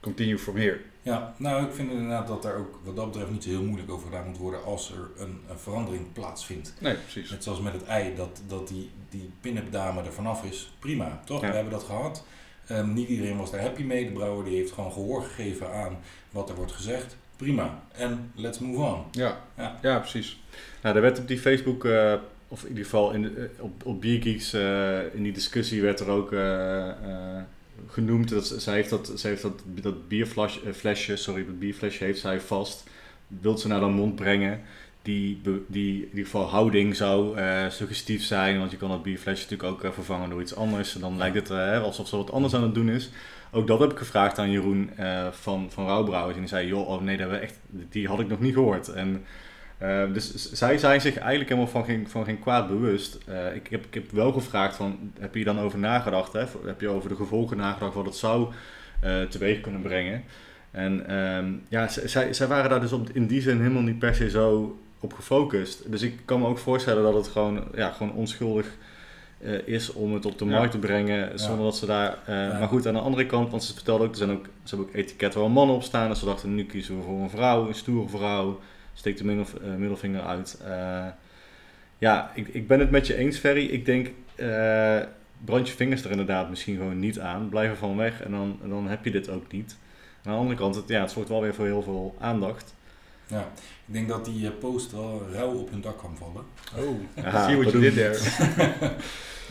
continue 0.00 0.38
from 0.38 0.56
here. 0.56 0.80
Ja, 1.02 1.34
nou 1.36 1.64
ik 1.64 1.72
vind 1.72 1.90
inderdaad 1.90 2.26
dat 2.26 2.42
daar 2.42 2.54
ook 2.54 2.80
wat 2.84 2.96
dat 2.96 3.06
betreft 3.06 3.30
niet 3.30 3.42
zo 3.42 3.48
heel 3.48 3.62
moeilijk 3.62 3.90
over 3.90 4.06
gedaan 4.06 4.26
moet 4.26 4.38
worden 4.38 4.64
als 4.64 4.92
er 4.92 5.22
een, 5.22 5.40
een 5.50 5.58
verandering 5.58 6.12
plaatsvindt. 6.12 6.74
Nee, 6.78 6.94
precies. 6.94 7.30
Net 7.30 7.44
zoals 7.44 7.60
met 7.60 7.72
het 7.72 7.84
ei, 7.84 8.14
dat, 8.14 8.42
dat 8.46 8.68
die, 8.68 8.90
die 9.08 9.30
pin-up 9.40 9.72
dame 9.72 10.02
er 10.02 10.12
vanaf 10.12 10.44
is. 10.44 10.72
Prima, 10.78 11.20
toch? 11.24 11.40
Ja. 11.40 11.48
We 11.48 11.54
hebben 11.54 11.72
dat 11.72 11.82
gehad. 11.82 12.24
Um, 12.70 12.92
niet 12.92 13.08
iedereen 13.08 13.36
was 13.36 13.50
daar 13.50 13.60
happy 13.60 13.82
mee. 13.82 14.04
De 14.04 14.12
brouwer 14.12 14.44
die 14.44 14.56
heeft 14.56 14.72
gewoon 14.72 14.92
gehoor 14.92 15.22
gegeven 15.22 15.72
aan 15.72 15.98
wat 16.30 16.48
er 16.48 16.54
wordt 16.54 16.72
gezegd. 16.72 17.16
Prima. 17.36 17.82
En 17.92 18.32
let's 18.34 18.58
move 18.58 18.80
on. 18.80 19.04
Ja, 19.10 19.40
ja. 19.56 19.78
ja 19.82 19.98
precies. 19.98 20.42
Nou, 20.82 20.96
er 20.96 21.02
werd 21.02 21.18
op 21.18 21.28
die 21.28 21.38
Facebook, 21.38 21.84
uh, 21.84 22.14
of 22.48 22.62
in 22.62 22.68
ieder 22.68 22.84
geval 22.84 23.12
in 23.12 23.22
de, 23.22 23.50
op, 23.58 23.86
op 23.86 24.04
uh, 24.04 25.14
in 25.14 25.22
die 25.22 25.32
discussie 25.32 25.82
werd 25.82 26.00
er 26.00 26.08
ook 26.08 26.32
uh, 26.32 26.88
genoemd. 27.86 28.28
Dat, 28.28 28.54
zij 28.58 28.74
heeft 28.74 28.90
dat, 28.90 29.12
zij 29.14 29.30
heeft 29.30 29.42
dat, 29.42 29.62
dat 29.64 30.08
bierflesje, 30.08 31.16
sorry, 31.16 31.46
dat 31.46 31.58
bierflesje 31.58 32.04
heeft 32.04 32.20
zij 32.20 32.40
vast. 32.40 32.84
Wilt 33.26 33.60
ze 33.60 33.68
naar 33.68 33.80
de 33.80 33.86
mond 33.86 34.14
brengen. 34.14 34.60
Die, 35.02 35.40
die 35.66 36.08
in 36.12 36.26
houding 36.32 36.96
zou 36.96 37.38
uh, 37.38 37.68
suggestief 37.68 38.22
zijn. 38.22 38.58
Want 38.58 38.70
je 38.70 38.76
kan 38.76 38.88
dat 38.88 39.02
bierflesje 39.02 39.42
natuurlijk 39.42 39.70
ook 39.70 39.84
uh, 39.84 39.90
vervangen 39.90 40.30
door 40.30 40.40
iets 40.40 40.56
anders. 40.56 40.94
En 40.94 41.00
dan 41.00 41.16
lijkt 41.16 41.48
het 41.48 41.50
alsof 41.82 42.08
ze 42.08 42.16
wat 42.16 42.32
anders 42.32 42.54
aan 42.54 42.62
het 42.62 42.74
doen 42.74 42.88
is. 42.88 43.10
Ook 43.52 43.66
dat 43.66 43.80
heb 43.80 43.90
ik 43.90 43.98
gevraagd 43.98 44.38
aan 44.38 44.50
Jeroen 44.50 44.90
van, 45.30 45.70
van. 45.70 46.14
En 46.14 46.32
die 46.34 46.46
zei, 46.46 46.66
joh, 46.66 46.88
oh 46.88 47.02
nee, 47.02 47.16
dat 47.16 47.30
echt, 47.32 47.58
die 47.70 48.08
had 48.08 48.20
ik 48.20 48.28
nog 48.28 48.40
niet 48.40 48.54
gehoord. 48.54 48.88
En, 48.88 49.24
dus 50.12 50.52
zij 50.52 50.78
zijn 50.78 51.00
zich 51.00 51.16
eigenlijk 51.16 51.50
helemaal 51.50 51.70
van 51.70 51.84
geen, 51.84 52.08
van 52.08 52.24
geen 52.24 52.40
kwaad 52.40 52.68
bewust. 52.68 53.18
ik, 53.54 53.66
heb, 53.70 53.84
ik 53.84 53.94
heb 53.94 54.10
wel 54.10 54.32
gevraagd 54.32 54.76
van, 54.76 55.12
heb 55.18 55.34
je 55.34 55.44
dan 55.44 55.60
over 55.60 55.78
nagedacht? 55.78 56.32
Hè? 56.32 56.44
Heb 56.64 56.80
je 56.80 56.88
over 56.88 57.08
de 57.08 57.16
gevolgen 57.16 57.56
nagedacht 57.56 57.94
wat 57.94 58.04
het 58.04 58.16
zou 58.16 58.48
teweeg 59.28 59.60
kunnen 59.60 59.82
brengen? 59.82 60.24
En 60.70 61.14
um, 61.16 61.62
ja, 61.68 61.88
zij, 61.88 62.32
zij 62.32 62.46
waren 62.46 62.70
daar 62.70 62.80
dus 62.80 62.92
op, 62.92 63.10
in 63.12 63.26
die 63.26 63.40
zin 63.40 63.60
helemaal 63.60 63.82
niet 63.82 63.98
per 63.98 64.14
se 64.14 64.30
zo 64.30 64.78
op 65.00 65.12
gefocust. 65.12 65.90
Dus 65.90 66.02
ik 66.02 66.18
kan 66.24 66.40
me 66.40 66.46
ook 66.46 66.58
voorstellen 66.58 67.02
dat 67.02 67.14
het 67.14 67.28
gewoon, 67.28 67.64
ja, 67.74 67.90
gewoon 67.90 68.12
onschuldig 68.12 68.66
uh, 69.38 69.68
is 69.68 69.92
om 69.92 70.14
het 70.14 70.26
op 70.26 70.38
de 70.38 70.44
markt 70.44 70.70
te 70.70 70.78
brengen 70.78 71.38
zonder 71.38 71.64
dat 71.64 71.76
ze 71.76 71.86
daar. 71.86 72.18
Uh, 72.20 72.58
maar 72.58 72.68
goed, 72.68 72.86
aan 72.86 72.94
de 72.94 73.00
andere 73.00 73.26
kant, 73.26 73.50
want 73.50 73.64
ze 73.64 73.74
vertelden 73.74 74.06
ook, 74.06 74.12
er 74.12 74.18
zijn 74.18 74.30
ook, 74.30 74.44
ze 74.44 74.74
hebben 74.74 74.86
ook 74.86 74.94
etiketten 74.94 75.40
waar 75.40 75.50
mannen 75.50 75.76
op 75.76 75.82
staan. 75.82 76.08
Dus 76.08 76.18
ze 76.18 76.24
dachten, 76.24 76.54
nu 76.54 76.64
kiezen 76.64 76.96
we 76.96 77.02
voor 77.02 77.20
een 77.20 77.30
vrouw, 77.30 77.68
een 77.68 77.74
stoere 77.74 78.08
vrouw. 78.08 78.60
Steek 78.94 79.16
de 79.16 79.24
uh, 79.24 79.44
middelvinger 79.76 80.22
uit. 80.22 80.62
ja, 81.98 82.30
ik, 82.34 82.48
ik 82.48 82.66
ben 82.66 82.80
het 82.80 82.90
met 82.90 83.06
je 83.06 83.16
eens, 83.16 83.38
Ferry. 83.38 83.66
Ik 83.66 83.84
denk, 83.84 84.10
brand 85.44 85.68
je 85.68 85.74
vingers 85.74 86.04
er 86.04 86.10
inderdaad 86.10 86.50
misschien 86.50 86.76
gewoon 86.76 86.98
niet 86.98 87.20
aan. 87.20 87.48
Blijf 87.48 87.70
er 87.70 87.76
van 87.76 87.96
weg 87.96 88.22
en 88.22 88.30
dan, 88.30 88.58
en 88.62 88.68
dan 88.68 88.88
heb 88.88 89.04
je 89.04 89.10
dit 89.10 89.28
ook 89.28 89.52
niet. 89.52 89.76
Aan 90.24 90.32
de 90.32 90.38
andere 90.38 90.56
kant, 90.56 90.74
het, 90.74 90.88
ja, 90.88 91.00
het 91.00 91.10
zorgt 91.10 91.28
wel 91.28 91.42
weer 91.42 91.54
voor 91.54 91.64
heel 91.64 91.82
veel 91.82 92.16
aandacht. 92.18 92.74
Ja, 93.26 93.48
ik 93.86 93.92
denk 93.92 94.08
dat 94.08 94.24
die 94.24 94.50
post 94.50 94.92
wel 94.92 95.22
rauw 95.32 95.52
op 95.52 95.70
hun 95.70 95.80
dak 95.80 95.98
kan 95.98 96.16
vallen. 96.16 96.44
Oh, 96.76 97.46
zie 97.46 97.56
wat 97.56 97.72
je 97.72 97.78
dit 97.78 97.94
daar. 97.94 98.18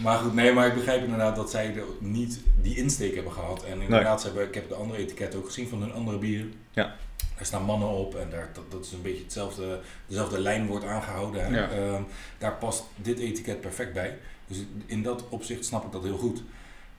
maar 0.03 0.17
goed, 0.17 0.33
nee, 0.33 0.53
maar 0.53 0.67
ik 0.67 0.73
begrijp 0.73 1.03
inderdaad 1.03 1.35
dat 1.35 1.49
zij 1.49 1.75
er 1.75 1.83
niet 1.99 2.41
die 2.61 2.77
insteek 2.77 3.15
hebben 3.15 3.33
gehad. 3.33 3.63
En 3.63 3.81
inderdaad, 3.81 4.09
nee. 4.09 4.19
ze 4.19 4.25
hebben, 4.25 4.47
ik 4.47 4.53
heb 4.53 4.69
de 4.69 4.75
andere 4.75 4.99
etiketten 4.99 5.39
ook 5.39 5.45
gezien 5.45 5.67
van 5.67 5.81
hun 5.81 5.93
andere 5.93 6.17
bieren. 6.17 6.53
Ja. 6.71 6.95
Er 7.39 7.45
staan 7.45 7.63
mannen 7.63 7.89
op 7.89 8.15
en 8.15 8.29
daar, 8.29 8.49
dat, 8.53 8.71
dat 8.71 8.85
is 8.85 8.91
een 8.91 9.01
beetje 9.01 9.23
hetzelfde, 9.23 9.79
dezelfde 10.07 10.39
lijn 10.39 10.67
wordt 10.67 10.85
aangehouden. 10.85 11.53
Ja. 11.53 11.71
Um, 11.71 12.05
daar 12.37 12.53
past 12.53 12.83
dit 12.95 13.19
etiket 13.19 13.61
perfect 13.61 13.93
bij. 13.93 14.17
Dus 14.47 14.57
in 14.85 15.03
dat 15.03 15.29
opzicht 15.29 15.65
snap 15.65 15.85
ik 15.85 15.91
dat 15.91 16.03
heel 16.03 16.17
goed. 16.17 16.43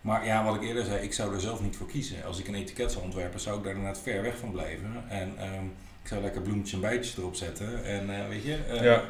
Maar 0.01 0.27
ja, 0.27 0.45
wat 0.45 0.55
ik 0.55 0.63
eerder 0.63 0.85
zei, 0.85 1.03
ik 1.03 1.13
zou 1.13 1.35
er 1.35 1.41
zelf 1.41 1.63
niet 1.63 1.77
voor 1.77 1.87
kiezen. 1.87 2.25
Als 2.25 2.39
ik 2.39 2.49
een 2.49 2.55
etiket 2.55 2.93
zou 2.93 3.05
ontwerpen, 3.05 3.41
zou 3.41 3.59
ik 3.59 3.65
daar 3.65 3.75
inderdaad 3.75 4.01
ver 4.01 4.23
weg 4.23 4.37
van 4.37 4.51
blijven. 4.51 5.05
En 5.09 5.29
um, 5.29 5.73
ik 6.03 6.09
zou 6.09 6.23
lekker 6.23 6.41
bloemetjes 6.41 6.73
en 6.73 6.81
bijtjes 6.81 7.17
erop 7.17 7.35
zetten. 7.35 7.85
En 7.85 8.11
uh, 8.11 8.29
weet 8.29 8.43
je. 8.43 8.59
Uh, 8.71 8.83
ja. 8.83 9.05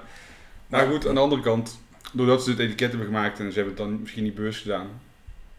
Nou 0.66 0.90
goed, 0.90 1.06
aan 1.06 1.14
de 1.14 1.20
andere 1.20 1.42
kant, 1.42 1.80
doordat 2.12 2.44
ze 2.44 2.50
het 2.50 2.58
etiket 2.58 2.88
hebben 2.88 3.06
gemaakt 3.06 3.38
en 3.38 3.52
ze 3.52 3.58
hebben 3.58 3.76
het 3.76 3.84
dan 3.84 4.00
misschien 4.00 4.24
niet 4.24 4.34
bewust 4.34 4.62
gedaan. 4.62 4.88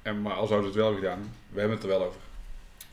En, 0.01 0.22
maar 0.22 0.34
al 0.34 0.47
zouden 0.47 0.72
ze 0.72 0.78
het 0.78 0.88
wel 0.88 0.97
gedaan, 0.97 1.34
we 1.49 1.59
hebben 1.59 1.78
het 1.78 1.86
er 1.86 1.93
wel 1.93 2.05
over. 2.05 2.19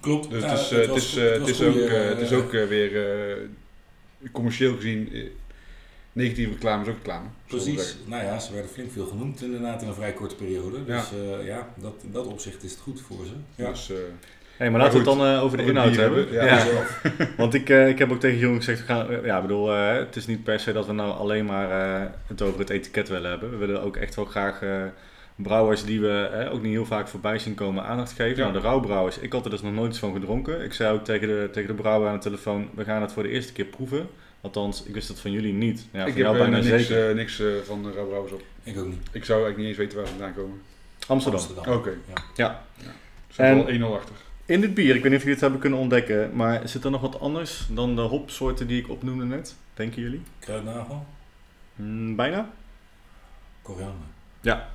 Klopt. 0.00 0.30
Dus 0.30 0.42
het 0.42 0.52
is, 0.52 0.72
uh, 0.72 0.80
het, 0.80 0.96
is, 0.96 1.14
het, 1.14 1.38
het 1.38 1.48
is 1.48 1.62
ook, 1.62 1.90
het 1.90 2.20
is 2.20 2.32
ook 2.32 2.52
weer 2.52 3.48
commercieel 4.32 4.74
gezien 4.74 5.32
negatieve 6.18 6.52
reclame 6.52 6.82
is 6.82 6.88
ook 6.88 6.96
reclame. 6.96 7.26
Precies. 7.46 7.96
Nou 8.04 8.24
ja, 8.24 8.38
ze 8.38 8.52
werden 8.52 8.70
flink 8.70 8.92
veel 8.92 9.06
genoemd 9.06 9.42
inderdaad 9.42 9.82
in 9.82 9.88
een 9.88 9.94
vrij 9.94 10.12
korte 10.12 10.34
periode. 10.34 10.84
Dus 10.84 11.10
ja, 11.10 11.38
uh, 11.38 11.46
ja 11.46 11.68
dat, 11.74 11.94
in 12.02 12.12
dat 12.12 12.26
opzicht 12.26 12.62
is 12.62 12.70
het 12.70 12.80
goed 12.80 13.00
voor 13.00 13.26
ze. 13.26 13.62
Ja. 13.62 13.68
Dus, 13.68 13.90
uh, 13.90 13.96
hey, 14.56 14.70
maar, 14.70 14.80
laten 14.80 15.04
we 15.04 15.10
het 15.10 15.18
dan 15.18 15.34
uh, 15.34 15.42
over 15.42 15.56
de 15.56 15.64
inhoud 15.64 15.96
hebben. 15.96 16.32
Ja, 16.32 16.44
ja. 16.44 16.64
Want 17.36 17.54
ik, 17.54 17.68
ik 17.68 17.98
heb 17.98 18.12
ook 18.12 18.20
tegen 18.20 18.38
Jeroen 18.38 18.56
gezegd, 18.56 18.78
we 18.80 18.86
gaan, 18.86 19.24
ja, 19.24 19.40
bedoel, 19.40 19.68
het 19.70 20.16
is 20.16 20.26
niet 20.26 20.44
per 20.44 20.60
se 20.60 20.72
dat 20.72 20.86
we 20.86 20.92
nou 20.92 21.18
alleen 21.18 21.44
maar 21.44 21.70
het 22.26 22.42
over 22.42 22.58
het 22.58 22.70
etiket 22.70 23.08
willen 23.08 23.30
hebben. 23.30 23.50
We 23.50 23.56
willen 23.56 23.82
ook 23.82 23.96
echt 23.96 24.14
wel 24.14 24.24
graag 24.24 24.60
brouwers 25.42 25.84
die 25.84 26.00
we 26.00 26.48
ook 26.52 26.62
niet 26.62 26.72
heel 26.72 26.86
vaak 26.86 27.08
voorbij 27.08 27.38
zien 27.38 27.54
komen 27.54 27.84
aandacht 27.84 28.12
geven. 28.12 28.36
Ja. 28.36 28.42
Nou, 28.42 28.52
de 28.52 28.58
rouwbrouwers, 28.58 29.18
ik 29.18 29.32
had 29.32 29.44
er 29.44 29.50
dus 29.50 29.62
nog 29.62 29.72
nooit 29.72 29.90
iets 29.90 29.98
van 29.98 30.12
gedronken. 30.12 30.64
Ik 30.64 30.72
zei 30.72 30.94
ook 30.94 31.04
tegen 31.04 31.28
de, 31.28 31.48
tegen 31.52 31.68
de 31.68 31.82
brouwer 31.82 32.08
aan 32.08 32.14
de 32.14 32.20
telefoon, 32.20 32.68
we 32.74 32.84
gaan 32.84 33.02
het 33.02 33.12
voor 33.12 33.22
de 33.22 33.28
eerste 33.28 33.52
keer 33.52 33.64
proeven. 33.64 34.08
Althans, 34.40 34.82
ik 34.82 34.94
wist 34.94 35.08
dat 35.08 35.20
van 35.20 35.30
jullie 35.30 35.52
niet. 35.52 35.86
Ja, 35.90 36.00
ik 36.00 36.06
heb 36.06 36.16
jou 36.16 36.38
bijna 36.38 36.56
niks, 36.56 36.86
zeker. 36.86 37.08
Uh, 37.08 37.14
niks 37.14 37.40
uh, 37.40 37.60
van 37.64 37.82
de 37.82 37.92
Rauwbrouwers 37.92 38.32
op. 38.32 38.42
Ik 38.62 38.78
ook 38.78 38.86
niet. 38.86 39.08
Ik 39.12 39.24
zou 39.24 39.42
eigenlijk 39.42 39.56
niet 39.56 39.66
eens 39.66 39.76
weten 39.76 39.96
waar 39.96 40.06
ze 40.06 40.12
vandaan 40.12 40.34
komen. 40.34 40.60
Amsterdam. 41.06 41.40
Amsterdam. 41.40 41.74
Oké. 41.74 41.88
Okay. 41.88 41.98
Ja. 42.06 42.22
ja. 42.34 42.84
ja. 43.36 43.44
en 43.44 43.80
wel 43.80 43.90
1-0 43.90 43.94
achter. 43.94 44.14
In 44.46 44.60
dit 44.60 44.74
bier, 44.74 44.94
ik 44.94 45.02
weet 45.02 45.10
niet 45.10 45.12
of 45.12 45.18
jullie 45.18 45.32
het 45.32 45.40
hebben 45.40 45.60
kunnen 45.60 45.78
ontdekken, 45.78 46.30
maar 46.36 46.68
zit 46.68 46.84
er 46.84 46.90
nog 46.90 47.00
wat 47.00 47.20
anders 47.20 47.66
dan 47.70 47.96
de 47.96 48.00
hopsoorten 48.00 48.66
die 48.66 48.78
ik 48.82 48.88
opnoemde 48.88 49.24
net? 49.24 49.56
Denken 49.74 50.02
jullie? 50.02 50.22
Kruidnagel? 50.38 51.06
Mm, 51.74 52.16
bijna. 52.16 52.50
Koriander. 53.62 54.06
Ja. 54.40 54.68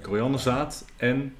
Korianderzaad 0.00 0.84
en... 0.96 1.36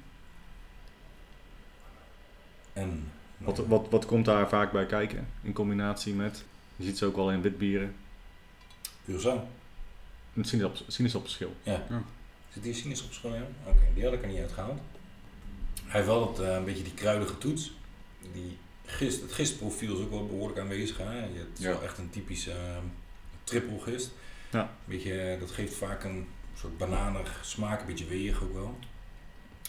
En... 2.73 3.11
Wat, 3.37 3.57
wat, 3.57 3.89
wat 3.89 4.05
komt 4.05 4.25
daar 4.25 4.49
vaak 4.49 4.71
bij 4.71 4.85
kijken 4.85 5.27
in 5.41 5.53
combinatie 5.53 6.13
met? 6.13 6.43
Je 6.75 6.83
ziet 6.83 6.97
ze 6.97 7.05
ook 7.05 7.15
wel 7.15 7.31
in 7.31 7.41
witbieren. 7.41 7.95
Curaçao. 9.09 9.39
Een 10.33 10.45
sinaasappelschil. 10.87 11.55
Ja. 11.63 11.85
ja. 11.89 12.03
Zit 12.53 12.63
die 12.63 12.73
sinaasappelschil 12.73 13.33
in? 13.33 13.45
Oké, 13.65 13.69
okay, 13.69 13.93
die 13.93 14.03
had 14.03 14.13
ik 14.13 14.21
er 14.21 14.27
niet 14.27 14.39
uitgehaald. 14.39 14.79
Hij 15.83 15.91
heeft 15.91 16.05
wel 16.05 16.33
dat, 16.33 16.45
uh, 16.45 16.55
een 16.55 16.65
beetje 16.65 16.83
die 16.83 16.93
kruidige 16.93 17.37
toets. 17.37 17.73
Die 18.33 18.57
gist, 18.85 19.21
het 19.21 19.31
gistprofiel 19.31 19.95
is 19.95 20.03
ook 20.03 20.09
wel 20.09 20.25
behoorlijk 20.25 20.59
aanwezig. 20.59 20.97
Hè? 20.97 21.25
Je 21.25 21.37
hebt 21.37 21.59
ja. 21.59 21.69
wel 21.69 21.83
echt 21.83 21.97
een 21.97 22.09
typische 22.09 22.51
uh, 22.51 22.77
trippelgist. 23.43 24.11
Ja. 24.51 24.71
Beetje, 24.85 25.37
dat 25.39 25.51
geeft 25.51 25.73
vaak 25.73 26.03
een 26.03 26.27
soort 26.59 26.77
bananig 26.77 27.39
smaak, 27.41 27.79
een 27.79 27.85
beetje 27.85 28.05
weeg 28.05 28.43
ook 28.43 28.53
wel. 28.53 28.77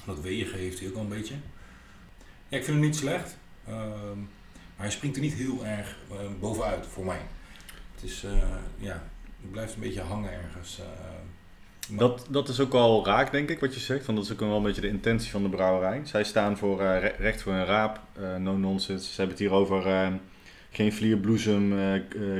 Dat 0.04 0.20
weeg 0.20 0.52
heeft 0.52 0.78
hij 0.78 0.88
ook 0.88 0.94
wel 0.94 1.02
een 1.02 1.08
beetje. 1.08 1.34
Ja, 2.48 2.56
ik 2.56 2.64
vind 2.64 2.76
hem 2.76 2.86
niet 2.86 2.96
slecht. 2.96 3.36
Uh, 3.68 3.74
maar 4.76 4.86
hij 4.86 4.90
springt 4.90 5.16
er 5.16 5.22
niet 5.22 5.34
heel 5.34 5.66
erg 5.66 5.96
uh, 6.12 6.16
bovenuit 6.40 6.86
voor 6.86 7.04
mij. 7.04 7.20
Het 7.94 8.02
is, 8.02 8.24
uh, 8.24 8.32
ja, 8.78 9.02
blijft 9.50 9.74
een 9.74 9.80
beetje 9.80 10.00
hangen 10.00 10.32
ergens. 10.32 10.78
Uh, 10.78 11.98
dat, 11.98 12.26
dat 12.30 12.48
is 12.48 12.60
ook 12.60 12.74
al 12.74 13.04
raak, 13.04 13.30
denk 13.30 13.48
ik, 13.50 13.60
wat 13.60 13.74
je 13.74 13.80
zegt. 13.80 14.06
Want 14.06 14.18
dat 14.18 14.26
is 14.26 14.32
ook 14.32 14.40
wel 14.40 14.56
een 14.56 14.62
beetje 14.62 14.80
de 14.80 14.88
intentie 14.88 15.30
van 15.30 15.42
de 15.42 15.48
brouwerij. 15.48 16.00
Zij 16.04 16.24
staan 16.24 16.56
voor 16.56 16.82
recht 17.18 17.42
voor 17.42 17.52
een 17.52 17.64
raap, 17.64 18.00
no 18.38 18.56
nonsense. 18.56 19.04
Ze 19.04 19.16
hebben 19.16 19.36
het 19.36 19.38
hier 19.38 19.52
over 19.52 20.10
geen 20.70 20.92
vlierbloesem, 20.92 21.74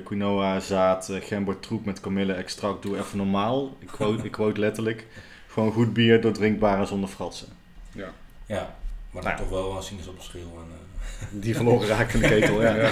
quinoa, 0.05 0.61
zaad, 0.61 1.11
gember 1.13 1.61
troep 1.61 1.85
met 1.85 2.01
kamille 2.01 2.33
extract. 2.33 2.83
Doe 2.83 2.99
even 2.99 3.17
normaal. 3.17 3.77
Ik 3.79 3.89
quote, 3.89 4.25
ik 4.25 4.33
quote 4.33 4.61
letterlijk. 4.61 5.07
Gewoon 5.47 5.73
goed 5.73 5.93
bier, 5.93 6.21
doordrinkbaar 6.21 6.79
en 6.79 6.87
zonder 6.87 7.09
fratsen. 7.09 7.49
Ja, 7.93 8.13
ja 8.47 8.77
maar 9.11 9.23
dan 9.23 9.33
nou. 9.33 9.49
toch 9.49 9.61
wel 9.61 9.77
een 9.77 9.83
sinaasappelschil 9.83 10.59
en 10.59 10.79
die 11.41 11.55
verloren 11.55 11.89
raken 11.89 12.15
in 12.15 12.29
de 12.29 12.29
ketel, 12.29 12.63
ja. 12.63 12.75
ja, 12.77 12.91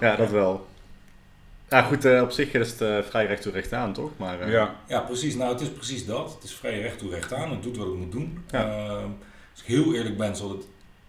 ja, 0.00 0.16
dat 0.16 0.30
wel. 0.30 0.66
Ja, 1.68 1.82
goed, 1.82 2.04
uh, 2.04 2.22
op 2.22 2.30
zich 2.30 2.52
is 2.52 2.70
het 2.70 2.80
uh, 2.80 3.02
vrij 3.02 3.26
recht 3.26 3.42
toe 3.42 3.52
recht 3.52 3.72
aan, 3.72 3.92
toch? 3.92 4.10
Maar, 4.16 4.46
uh... 4.46 4.52
ja. 4.52 4.76
ja, 4.88 5.00
precies. 5.00 5.34
Nou, 5.34 5.52
het 5.52 5.60
is 5.60 5.68
precies 5.68 6.06
dat. 6.06 6.34
Het 6.34 6.42
is 6.42 6.54
vrij 6.54 6.80
recht 6.80 6.98
toe 6.98 7.10
recht 7.10 7.32
aan. 7.32 7.50
Het 7.50 7.62
doet 7.62 7.76
wat 7.76 7.86
het 7.86 7.96
moet 7.96 8.12
doen. 8.12 8.44
Ja. 8.50 8.62
als 9.52 9.60
ik 9.60 9.66
heel 9.66 9.94
eerlijk 9.94 10.16
ben, 10.16 10.36
zal 10.36 10.50
het 10.50 10.64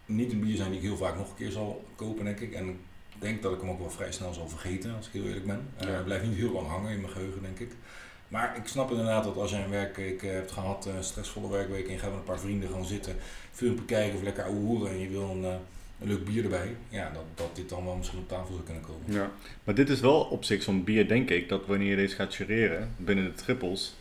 niet 0.08 0.32
een 0.32 0.39
bier 0.39 0.55
zijn 0.55 0.70
die 0.70 0.80
ik 0.80 0.86
heel 0.86 0.97
vaak 0.97 1.16
nog 1.18 1.30
een 1.30 1.36
keer 1.36 1.51
zal 1.51 1.86
kopen, 1.95 2.26
denk 2.26 2.39
ik. 2.39 2.53
En 2.53 2.68
ik 2.70 2.76
denk 3.20 3.41
dat 3.41 3.53
ik 3.53 3.60
hem 3.62 3.70
ook 3.70 3.80
wel 3.80 3.89
vrij 3.89 4.12
snel 4.12 4.34
zal 4.34 4.49
vergeten, 4.49 4.95
als 4.95 5.08
ik 5.08 5.14
heel 5.14 5.26
eerlijk 5.26 5.45
ben. 5.45 5.68
Hij 5.76 6.03
blijft 6.03 6.26
niet 6.26 6.36
heel 6.38 6.51
lang 6.51 6.68
hangen 6.68 6.91
in 6.91 7.01
mijn 7.01 7.14
geheugen, 7.14 7.41
denk 7.41 7.60
ik. 7.60 7.72
Maar 8.28 8.58
ik 8.58 8.68
snap 8.68 8.89
inderdaad 8.91 9.24
dat 9.24 9.38
als 9.38 9.51
je 9.51 9.58
een 9.58 9.70
werkweek 9.70 10.22
hebt 10.22 10.51
gehad, 10.51 10.86
een 10.86 11.03
stressvolle 11.03 11.49
werkweek, 11.49 11.86
en 11.88 11.91
je 11.93 11.99
gaat 11.99 12.10
met 12.10 12.20
een 12.20 12.26
paar 12.26 12.39
vrienden 12.39 12.70
gaan 12.70 12.86
zitten, 12.86 13.16
film 13.51 13.76
bekijken 13.76 14.18
of 14.18 14.24
lekker 14.24 14.43
ouwe 14.43 14.60
hoeren 14.60 14.91
en 14.91 14.99
je 14.99 15.10
wil 15.10 15.30
een, 15.30 15.43
een 15.43 15.60
leuk 16.08 16.26
bier 16.26 16.43
erbij, 16.43 16.76
ja, 16.89 17.12
dat, 17.14 17.24
dat 17.36 17.55
dit 17.55 17.70
dan 17.70 17.86
wel 17.86 17.95
misschien 17.95 18.20
op 18.20 18.28
tafel 18.28 18.53
zou 18.53 18.64
kunnen 18.66 18.84
komen. 18.84 19.14
Ja. 19.14 19.32
Maar 19.64 19.76
dit 19.76 19.89
is 19.89 19.99
wel 19.99 20.22
op 20.22 20.43
zich 20.43 20.64
zo'n 20.64 20.84
bier, 20.84 21.08
denk 21.08 21.30
ik, 21.30 21.49
dat 21.49 21.66
wanneer 21.66 21.89
je 21.89 21.95
deze 21.95 22.16
gaat 22.16 22.36
jureren 22.36 22.93
binnen 22.97 23.26
de 23.26 23.34
trippels. 23.34 23.95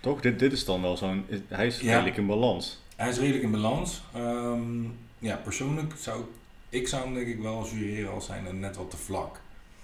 Toch? 0.00 0.20
Dit, 0.20 0.38
dit 0.38 0.52
is 0.52 0.64
dan 0.64 0.82
wel 0.82 0.96
zo'n. 0.96 1.24
Hij 1.48 1.66
is 1.66 1.80
Ja. 1.80 1.92
redelijk 1.92 2.16
in 2.16 2.26
balans. 2.26 2.78
Hij 2.98 3.08
is 3.08 3.18
redelijk 3.18 3.42
in 3.44 3.50
balans. 3.50 4.02
Ehm, 4.14 4.84
ja, 5.18 5.36
persoonlijk 5.36 5.92
zou 5.98 6.24
ik 6.68 6.88
zou 6.88 7.04
hem 7.04 7.14
denk 7.14 7.26
ik 7.26 7.38
wel 7.40 7.66
jureren 7.68 8.12
als 8.12 8.28
hij 8.28 8.40
net 8.40 8.76
wat 8.76 8.90
te 8.90 8.96
vlak. 8.96 9.40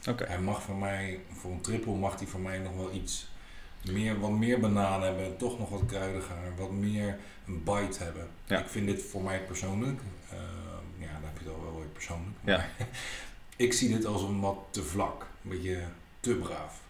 Oké. 0.08 0.24
Hij 0.24 0.40
mag 0.40 0.62
voor 0.62 0.74
mij, 0.76 1.20
voor 1.32 1.50
een 1.52 1.60
triple 1.60 1.92
mag 1.94 2.18
hij 2.18 2.26
voor 2.26 2.40
mij 2.40 2.58
nog 2.58 2.74
wel 2.76 2.92
iets 2.92 3.26
meer, 3.90 4.20
wat 4.20 4.30
meer 4.30 4.60
banaan 4.60 5.02
hebben, 5.02 5.36
toch 5.36 5.58
nog 5.58 5.68
wat 5.68 5.82
kruidiger, 5.86 6.36
wat 6.58 6.70
meer 6.70 7.18
een 7.46 7.64
bite 7.64 8.02
hebben. 8.02 8.28
Ja. 8.46 8.58
Ik 8.60 8.68
vind 8.68 8.86
dit 8.86 9.02
voor 9.02 9.22
mij 9.22 9.40
persoonlijk, 9.40 10.00
ehm, 10.30 11.02
ja, 11.02 11.12
dan 11.12 11.22
heb 11.24 11.38
je 11.38 11.44
het 11.44 11.54
al 11.54 11.62
wel 11.62 11.76
weer 11.78 11.88
persoonlijk. 11.88 12.36
Ja. 12.44 12.68
ik 13.66 13.72
zie 13.72 13.88
dit 13.96 14.04
als 14.06 14.22
een 14.22 14.40
wat 14.40 14.58
te 14.70 14.82
vlak, 14.82 15.26
een 15.44 15.50
beetje 15.50 15.82
te 16.20 16.34
braaf. 16.34 16.80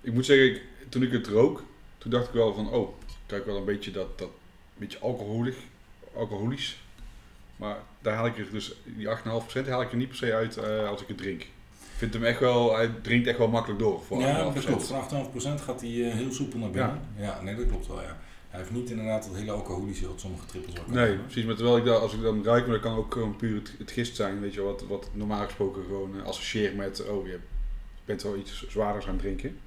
Ik 0.00 0.12
moet 0.12 0.26
zeggen, 0.26 0.54
ik- 0.54 0.62
toen 0.88 1.02
ik 1.02 1.12
het 1.12 1.26
rook, 1.26 1.62
toen 1.98 2.10
dacht 2.10 2.26
ik 2.26 2.32
wel 2.32 2.54
van, 2.54 2.70
oh, 2.70 2.88
ik 3.24 3.30
ruik 3.30 3.46
wel 3.46 3.56
een 3.56 3.64
beetje 3.64 3.90
dat, 3.90 4.18
dat 4.18 4.30
beetje 4.78 4.98
alcoholig, 4.98 5.56
alcoholisch. 6.14 6.78
Maar 7.56 7.76
daar 8.00 8.14
haal 8.14 8.26
ik 8.26 8.38
er 8.38 8.50
dus, 8.50 8.74
die 8.84 9.06
8,5% 9.06 9.68
haal 9.68 9.82
ik 9.82 9.90
er 9.90 9.96
niet 9.96 10.08
per 10.08 10.16
se 10.16 10.34
uit 10.34 10.56
eh, 10.56 10.88
als 10.88 11.02
ik 11.02 11.08
het 11.08 11.18
drink. 11.18 11.40
Ik 11.40 12.02
vind 12.02 12.14
hem 12.14 12.24
echt 12.24 12.40
wel, 12.40 12.76
hij 12.76 12.90
drinkt 13.02 13.26
echt 13.26 13.38
wel 13.38 13.48
makkelijk 13.48 13.80
door 13.80 14.02
voor 14.02 14.20
8,5%. 14.20 14.20
Ja, 14.20 14.50
dat 14.50 14.64
klopt. 14.64 14.86
Van 14.86 15.30
8,5% 15.58 15.62
gaat 15.62 15.80
hij 15.80 15.90
eh, 15.90 16.12
heel 16.12 16.32
soepel 16.32 16.58
naar 16.58 16.70
binnen. 16.70 17.00
Ja. 17.16 17.40
nee, 17.42 17.56
dat 17.56 17.66
klopt 17.66 17.86
wel, 17.86 18.02
ja. 18.02 18.18
Hij 18.48 18.60
heeft 18.60 18.70
niet 18.70 18.90
inderdaad 18.90 19.24
dat 19.24 19.34
hele 19.34 19.50
alcoholische 19.50 20.06
wat 20.06 20.20
sommige 20.20 20.46
trippels 20.46 20.74
kunnen 20.74 21.04
Nee, 21.04 21.16
precies. 21.16 21.44
Maar 21.44 21.54
terwijl 21.54 21.76
ik 21.76 21.84
dat, 21.84 22.00
als 22.00 22.14
ik 22.14 22.22
dan 22.22 22.44
ruik, 22.44 22.64
maar 22.64 22.74
dat 22.74 22.82
kan 22.82 22.96
ook 22.96 23.12
gewoon 23.12 23.36
puur 23.36 23.54
het, 23.54 23.74
het 23.78 23.90
gist 23.90 24.16
zijn, 24.16 24.40
weet 24.40 24.54
je 24.54 24.60
wat, 24.60 24.84
wat 24.88 25.08
normaal 25.12 25.44
gesproken 25.44 25.84
gewoon 25.84 26.20
eh, 26.20 26.26
associeer 26.26 26.74
met, 26.74 27.08
oh, 27.08 27.26
je 27.26 27.38
bent 28.04 28.22
wel 28.22 28.36
iets 28.36 28.68
zwaarders 28.68 29.06
aan 29.06 29.12
het 29.12 29.20
drinken. 29.22 29.58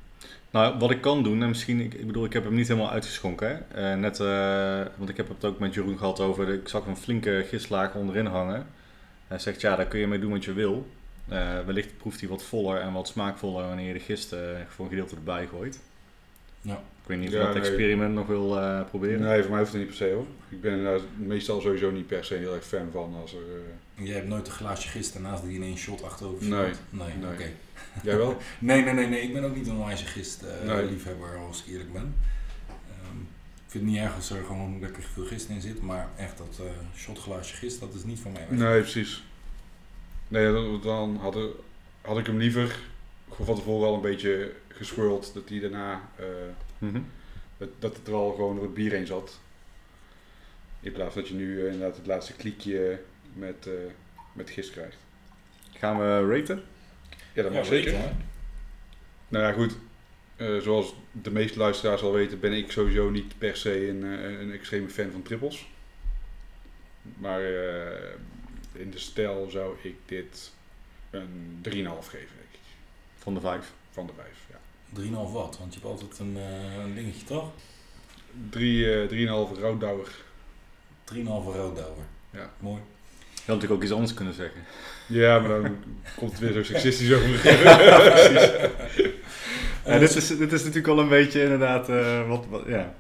Nou, 0.52 0.80
wat 0.80 0.92
ik 0.92 1.02
kan 1.02 1.24
doen, 1.24 1.42
en 1.42 1.48
misschien, 1.48 1.80
ik, 1.80 1.94
ik 1.94 2.06
bedoel, 2.08 2.26
ik 2.26 2.34
heb 2.34 2.44
hem 2.44 2.56
niet 2.56 2.68
helemaal 2.68 2.92
uitgeschonken. 2.92 3.48
Hè? 3.68 3.92
Eh, 3.92 4.00
net, 4.00 4.20
eh, 4.20 4.82
want 4.96 5.10
ik 5.10 5.18
heb 5.18 5.28
het 5.28 5.46
ook 5.46 5.60
met 5.60 5.74
Jeroen 5.74 5.98
gehad 5.98 6.20
over, 6.20 6.46
de, 6.46 6.54
ik 6.54 6.68
zag 6.68 6.86
een 6.86 6.98
flinke 6.98 7.46
gistlaag 7.48 7.96
onderin 7.96 8.26
hangen. 8.26 8.68
Hij 9.28 9.40
zegt, 9.40 9.62
ja, 9.62 9.76
daar 9.76 9.86
kun 9.88 10.00
je 10.00 10.08
mee 10.08 10.20
doen 10.20 10.32
wat 10.32 10.46
je 10.46 10.54
wil. 10.54 10.88
Eh, 11.28 11.60
wellicht 11.66 11.98
proeft 11.98 12.20
hij 12.20 12.30
wat 12.30 12.44
voller 12.44 12.82
en 12.82 12.94
wat 12.94 13.08
smaakvoller 13.08 13.68
wanneer 13.68 13.88
je 13.88 13.94
de 13.94 14.00
gist 14.00 14.36
voor 14.68 14.86
een 14.86 14.92
gedeelte 14.92 15.16
erbij 15.16 15.48
gooit. 15.48 15.80
Ja. 16.62 16.74
Ik 17.02 17.08
weet 17.08 17.18
niet 17.18 17.28
of 17.28 17.34
Ja, 17.34 17.40
je 17.40 17.46
dat 17.46 17.56
nee. 17.56 17.64
experiment 17.64 18.14
nog 18.14 18.28
wil 18.28 18.58
eh, 18.60 18.82
proberen. 18.90 19.22
Nee, 19.22 19.42
voor 19.42 19.50
mij 19.50 19.60
hoeft 19.60 19.72
het 19.72 19.82
niet 19.82 19.90
per 19.90 19.98
se 19.98 20.12
hoor. 20.14 20.26
Ik 20.50 20.62
ben 20.62 20.86
er 20.86 21.02
meestal 21.18 21.62
sowieso 21.62 21.92
niet 21.92 22.08
per 22.08 22.26
se 22.26 22.34
heel 22.36 22.54
erg 22.54 22.66
fan 22.66 22.90
van 22.92 23.16
als 23.22 23.34
er... 23.34 23.40
Jij 24.06 24.16
hebt 24.16 24.28
nooit 24.28 24.48
een 24.48 24.54
glaasje 24.54 24.90
gist 24.90 25.14
daarnaast 25.14 25.44
die 25.44 25.56
in 25.56 25.64
één 25.64 25.78
shot 25.78 26.04
achterover 26.04 26.48
Nee? 26.48 26.72
Nee, 26.90 27.14
nee. 27.20 27.32
oké. 27.32 27.52
Jij 28.04 28.18
wel? 28.18 28.38
Nee, 28.60 28.84
nee, 28.84 28.94
nee, 28.94 29.08
nee, 29.08 29.22
ik 29.22 29.34
ben 29.34 29.44
ook 29.44 29.56
niet 29.56 29.68
een 29.68 29.86
wijze 29.86 30.06
gist 30.06 30.42
eh, 30.42 30.68
Nee. 30.68 30.86
liefhebber 30.86 31.38
als 31.38 31.64
ik 31.64 31.72
eerlijk 31.72 31.94
ben. 31.94 32.16
Ehm, 32.68 33.18
ik 33.66 33.68
vind 33.76 33.84
het 33.84 33.94
niet 33.94 34.02
erg 34.02 34.16
als 34.16 34.30
er 34.30 34.44
gewoon 34.46 34.80
lekker 34.80 35.04
veel 35.04 35.26
gist 35.26 35.50
in 35.50 35.62
zit, 35.62 35.82
maar 35.82 36.08
echt 36.18 36.38
dat 36.38 36.60
eh 36.60 36.98
shotglaasje 36.98 37.56
gist, 37.56 37.80
dat 37.80 37.94
is 37.94 38.04
niet 38.04 38.20
van 38.20 38.32
mij. 38.32 38.46
Nee, 38.50 38.80
precies. 38.82 39.24
Nee, 40.28 40.52
dan- 40.52 40.82
dan 40.82 41.18
had, 41.22 41.36
er- 41.36 41.50
had 42.02 42.18
ik 42.18 42.26
hem 42.26 42.38
liever 42.38 42.80
gewoon 43.30 43.46
van 43.46 43.56
tevoren 43.56 43.88
al 43.88 43.94
een 43.96 44.02
beetje 44.02 44.52
geswirld, 44.68 45.32
dat 45.34 45.50
hij 45.50 45.60
daarna, 45.60 46.02
eh, 46.16 46.26
Mhm. 46.78 47.00
dat, 47.58 47.70
dat 47.80 47.96
het 47.98 48.08
er 48.08 48.14
al 48.14 48.32
gewoon 48.32 48.56
door 48.56 48.64
het 48.64 48.74
bier 48.74 48.92
heen 48.92 49.06
zat. 49.08 49.40
In 50.82 50.92
plaats 50.92 51.16
dat 51.16 51.28
je 51.28 51.34
nu 51.34 51.66
inderdaad 51.66 51.96
het 51.98 52.06
laatste 52.06 52.34
kliekje 52.34 53.02
met, 53.34 53.68
eh, 53.68 53.74
met 54.34 54.50
gist 54.50 54.72
krijgt. 54.72 54.98
Gaan 55.78 56.00
we 56.00 56.36
raten? 56.38 56.64
Ja, 57.34 57.44
dat 57.44 57.54
mag 57.54 57.66
zeker. 57.66 57.94
Nou 59.28 59.46
ja, 59.46 59.52
goed. 59.52 59.78
Eh, 60.36 60.58
zoals 60.58 60.94
de 61.12 61.32
meeste 61.32 61.58
luisteraars 61.58 62.02
al 62.02 62.14
weten, 62.14 62.40
ben 62.40 62.54
ik 62.54 62.72
sowieso 62.72 63.10
niet 63.10 63.38
per 63.38 63.58
se 63.58 63.90
een, 63.90 64.04
eh, 64.04 64.40
een 64.40 64.52
extreme 64.52 64.90
fan 64.90 65.12
van 65.12 65.22
trippels. 65.22 65.68
Maar 67.02 67.42
eh, 67.42 68.10
in 68.72 68.92
de 68.92 69.00
stijl 69.00 69.50
zou 69.50 69.76
ik 69.82 69.96
dit 70.06 70.52
een 71.10 71.60
3,5 71.62 72.08
geven, 72.08 72.36
denk 72.36 72.52
ik. 72.52 72.60
Van 73.18 73.34
de 73.34 73.40
vijf. 73.40 73.72
Van 73.92 74.08
de 74.08 74.14
5. 74.16 74.28
Ja. 74.50 74.60
3,5 74.94 75.32
watt, 75.32 75.58
want 75.58 75.74
je 75.74 75.80
hebt 75.80 75.92
altijd 75.92 76.20
een, 76.20 76.38
eh, 76.38 76.84
een 76.84 76.96
dingetje 76.96 77.26
toch? 77.26 77.52
3, 78.50 79.02
eh 79.02 79.08
3,5 79.08 79.58
Roudouwer. 79.60 80.08
3,5 81.04 81.46
roodouwer. 81.56 82.06
Ja. 82.32 82.54
Mooi. 82.60 82.82
Je 83.20 83.36
had 83.36 83.46
natuurlijk 83.46 83.74
ook 83.74 83.84
iets 83.84 83.92
anders 83.92 84.14
kunnen 84.14 84.34
zeggen. 84.34 84.62
Ja, 85.10 85.40
maar 85.40 85.62
dan 85.62 85.76
komt 86.16 86.32
het 86.32 86.40
weer 86.40 86.52
zo 86.52 86.64
seksistisch 86.64 87.14
over. 87.14 87.30
Ja, 89.86 90.00
dit, 90.00 90.16
is, 90.16 90.28
dit 90.28 90.52
is 90.52 90.60
natuurlijk 90.60 90.88
al 90.88 91.00
een 91.00 91.10
beetje 91.10 91.44
inderdaad 91.44 91.90
eh, 91.90 92.28
wat, 92.28 92.46
wat, 92.50 92.62
ja. 92.68 92.94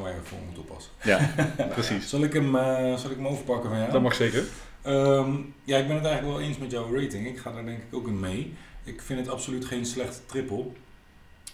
Waar 0.00 0.12
je 0.12 0.20
voor 0.22 0.38
moet 0.48 0.58
oppassen. 0.58 0.92
Ja, 1.02 1.34
precies. 1.74 2.08
Zal 2.08 2.22
ik 2.22 2.32
hem, 2.32 2.56
eh, 2.56 2.96
zal 2.96 3.10
ik 3.10 3.16
hem 3.16 3.26
overpakken 3.26 3.70
van 3.70 3.78
jou? 3.78 3.92
Dat 3.92 4.02
mag 4.02 4.14
zeker. 4.14 4.44
Ehm, 4.82 5.32
ja, 5.64 5.78
ik 5.78 5.86
ben 5.86 5.96
het 5.96 6.04
eigenlijk 6.04 6.36
wel 6.36 6.46
eens 6.46 6.58
met 6.58 6.70
jouw 6.70 6.94
rating. 6.94 7.26
Ik 7.26 7.38
ga 7.38 7.52
daar 7.52 7.64
denk 7.64 7.78
ik 7.78 7.94
ook 7.94 8.06
in 8.06 8.20
mee. 8.20 8.54
Ik 8.84 9.02
vind 9.02 9.18
het 9.18 9.28
absoluut 9.28 9.64
geen 9.64 9.86
slechte 9.86 10.18
triple. 10.26 10.64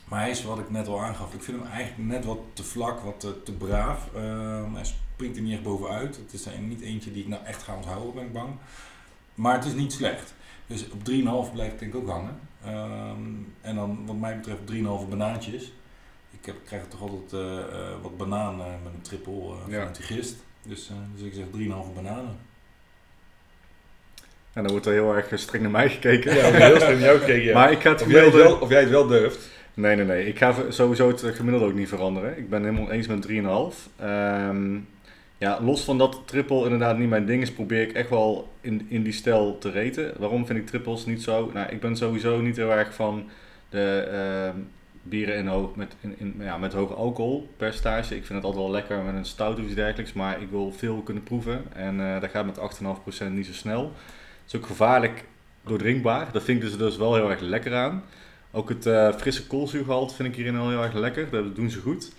Maar 0.05 0.20
hij 0.20 0.30
is 0.30 0.44
wat 0.44 0.59
ik 0.59 0.70
net 0.70 0.88
al 0.88 1.03
aangaf. 1.03 1.34
Ik 1.34 1.42
vind 1.42 1.62
hem 1.62 1.70
eigenlijk 1.70 2.11
net 2.11 2.24
wat 2.24 2.38
te 2.53 2.62
vlak, 2.62 3.01
wat 3.01 3.20
te, 3.20 3.42
te 3.42 3.53
braaf. 3.53 4.09
Ehm, 4.14 4.74
hij 4.74 4.84
springt 4.84 5.36
er 5.36 5.42
niet 5.42 5.53
echt 5.53 5.62
bovenuit. 5.62 6.16
Het 6.16 6.32
is 6.32 6.46
er 6.46 6.59
niet 6.61 6.80
eentje 6.80 7.12
die 7.12 7.22
ik 7.22 7.28
nou 7.28 7.44
echt 7.44 7.62
ga 7.62 7.76
onthouden, 7.76 8.14
ben 8.14 8.24
ik 8.24 8.32
bang. 8.32 8.51
Maar 9.41 9.55
het 9.55 9.64
is 9.64 9.72
niet 9.74 9.93
slecht. 9.93 10.34
Dus 10.66 10.84
op 10.91 11.01
3,5 11.49 11.53
blijf 11.53 11.72
ik 11.72 11.78
denk 11.78 11.95
ik 11.95 12.01
ook 12.01 12.09
hangen. 12.09 12.38
Ehm, 12.64 13.18
en 13.61 13.74
dan 13.74 14.07
wat 14.07 14.16
mij 14.16 14.36
betreft 14.36 14.66
3,5 14.66 15.09
banaantjes. 15.09 15.72
Ik, 16.30 16.47
heb, 16.47 16.55
ik 16.55 16.64
krijg 16.64 16.82
toch 16.88 17.01
altijd 17.01 17.32
eh, 17.32 17.59
eh, 17.59 18.03
wat 18.03 18.16
banaan 18.16 18.61
eh, 18.61 18.66
met 18.84 18.93
een 18.95 19.03
triple 19.03 19.32
eh 19.32 19.72
Ja. 19.72 19.91
gist. 19.93 20.36
Dus, 20.66 20.88
eh, 20.88 20.97
dus 21.14 21.26
ik 21.26 21.34
zeg 21.34 21.45
3,5 21.51 21.95
bananen. 21.95 22.36
En 24.53 24.62
dan 24.62 24.70
wordt 24.70 24.86
er 24.86 24.93
heel 24.93 25.14
erg 25.14 25.30
streng 25.34 25.62
naar 25.62 25.72
mij 25.72 25.88
gekeken. 25.88 26.34
Ja, 26.34 26.51
heel 26.51 26.76
streng 26.76 27.01
jou 27.01 27.18
gekeken. 27.18 27.45
Ja. 27.45 27.55
Maar 27.55 27.72
ik 27.72 27.80
ga 27.80 27.91
het 27.91 28.03
of, 28.03 28.11
jij 28.11 28.20
het 28.24 28.30
gemiddelde... 28.30 28.53
wel, 28.53 28.61
of 28.61 28.68
jij 28.68 28.80
het 28.80 28.91
wel 28.91 29.07
durft. 29.07 29.49
Nee, 29.74 29.97
nee, 29.97 30.05
nee. 30.05 30.26
Ik 30.26 30.38
ga 30.38 30.55
sowieso 30.68 31.09
het 31.09 31.24
gemiddelde 31.24 31.66
ook 31.66 31.74
niet 31.74 31.88
veranderen. 31.88 32.38
Ik 32.38 32.51
ben 32.51 32.64
helemaal 32.64 32.91
eens 32.91 33.07
met 33.07 33.26
3,5. 33.28 33.88
Ehm 33.97 34.76
ja, 35.41 35.61
los 35.62 35.84
van 35.84 35.99
dat 35.99 36.22
triple 36.24 36.64
inderdaad 36.64 36.99
niet 36.99 37.09
mijn 37.09 37.26
ding 37.26 37.43
is, 37.43 37.53
probeer 37.53 37.82
ik 37.82 37.93
echt 37.93 38.11
wel 38.11 38.53
in, 38.61 38.86
in 38.88 39.03
die 39.03 39.12
stijl 39.12 39.59
te 39.59 39.70
raten. 39.72 40.14
Waarom 40.18 40.47
vind 40.47 40.59
ik 40.59 40.66
trippels 40.66 41.07
niet 41.07 41.22
zo? 41.22 41.51
Nou, 41.55 41.68
ik 41.70 41.80
ben 41.80 41.97
sowieso 41.97 42.41
niet 42.41 42.57
heel 42.57 42.70
erg 42.70 42.95
van 42.95 43.28
de 43.68 44.09
ehm, 44.12 44.59
bieren 45.03 45.36
in 45.36 45.47
hoog, 45.47 45.74
met, 45.74 45.97
in, 46.01 46.14
in, 46.18 46.34
ja, 46.38 46.59
met 46.59 46.72
hoog 46.72 46.95
alcoholpercentage. 46.95 48.16
Ik 48.16 48.24
vind 48.24 48.38
het 48.38 48.45
altijd 48.45 48.64
wel 48.64 48.72
lekker 48.72 49.03
met 49.03 49.14
een 49.14 49.24
stout 49.24 49.59
of 49.59 49.64
iets 49.64 49.74
dergelijks, 49.74 50.12
maar 50.12 50.43
ik 50.43 50.51
wil 50.51 50.72
veel 50.72 51.03
kunnen 51.03 51.22
proeven. 51.22 51.64
En 51.72 52.01
eh 52.01 52.20
dat 52.20 52.30
gaat 52.30 52.47
met 52.47 52.59
8,5% 53.26 53.32
niet 53.32 53.47
zo 53.47 53.53
snel. 53.53 53.82
Het 53.82 54.53
is 54.53 54.57
ook 54.57 54.66
gevaarlijk 54.66 55.24
doordrinkbaar. 55.64 56.32
Dat 56.32 56.43
vind 56.43 56.62
ik 56.62 56.68
dus, 56.68 56.78
dus 56.78 56.97
wel 56.97 57.14
heel 57.14 57.30
erg 57.30 57.41
lekker 57.41 57.74
aan. 57.74 58.05
Ook 58.51 58.68
het 58.68 58.86
eh, 58.86 59.12
frisse 59.12 59.47
koolzuurgehalte 59.47 60.14
vind 60.14 60.28
ik 60.28 60.34
hierin 60.34 60.55
heel 60.55 60.82
erg 60.82 60.95
lekker. 60.95 61.30
Dat 61.30 61.57
doen 61.57 61.70
ze 61.70 61.80
goed. 61.80 62.12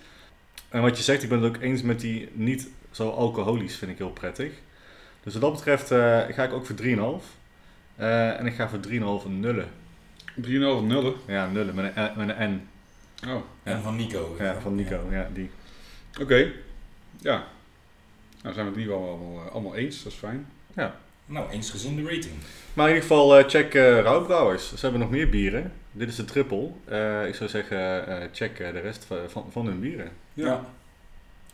En 0.70 0.82
wat 0.82 0.98
je 0.98 1.04
zegt, 1.04 1.24
ik 1.24 1.30
ben 1.30 1.42
het 1.42 1.56
ook 1.56 1.62
eens 1.62 1.82
met 1.82 2.00
die 2.00 2.30
niet 2.34 2.70
zo 2.92 3.10
alcoholisch, 3.10 3.76
vind 3.76 3.92
ik 3.92 3.98
heel 3.98 4.12
prettig. 4.12 4.52
Dus 5.24 5.34
wat 5.34 5.42
dat 5.42 5.54
betreft 5.54 5.92
eh, 5.92 6.22
ga 6.30 6.44
ik 6.44 6.54
ook 6.54 6.66
voor 6.66 6.76
3,5. 6.76 7.26
Eh, 7.96 8.40
en 8.40 8.46
ik 8.46 8.54
ga 8.54 8.70
voor 8.70 8.80
3,5 9.24 9.28
nullen. 9.28 9.68
3,5 10.36 10.42
nullen. 10.84 11.14
Ja, 11.28 11.48
nullen 11.48 11.76
met 11.76 11.92
een, 11.96 12.12
met 12.16 12.30
een 12.38 12.50
N. 12.52 12.68
Oh, 13.30 13.42
En 13.64 13.82
van 13.82 13.96
Nico. 13.96 14.36
Ja, 14.40 14.60
van 14.62 14.76
Nico. 14.76 15.08
Ja, 15.12 15.30
die. 15.34 15.50
oké. 16.22 16.52
Ja. 17.18 17.44
Nou 18.42 18.54
zijn 18.54 18.66
we 18.66 18.72
het 18.72 18.74
in 18.74 18.80
ieder 18.80 18.96
geval 18.96 19.10
allemaal, 19.10 19.46
eh, 19.46 19.52
allemaal 19.52 19.76
eens. 19.76 20.04
Dat 20.04 20.12
is 20.12 20.18
fijn. 20.18 20.48
Nou, 21.26 21.50
eensgezinde 21.50 22.02
rating. 22.02 22.34
Maar 22.74 22.88
in 22.88 22.94
ieder 22.94 23.10
geval, 23.10 23.38
eh, 23.38 23.48
check 23.48 23.74
eh 23.74 24.00
Rauwbrouwers. 24.00 24.70
Ze 24.70 24.80
hebben 24.80 25.00
nog 25.00 25.10
meer 25.10 25.30
bieren. 25.30 25.72
Dit 25.92 26.08
is 26.10 26.16
de 26.16 26.26
triple. 26.26 26.70
Eh, 26.86 27.28
ik 27.28 27.36
zou 27.36 27.50
zeggen, 27.50 28.08
eh, 28.08 28.28
check 28.34 28.60
eh, 28.60 28.74
de 28.74 28.80
rest 28.80 29.06
van, 29.06 29.18
van, 29.28 29.46
van 29.52 29.66
hun 29.66 29.80
bieren. 29.80 30.10
Ja. 30.34 30.66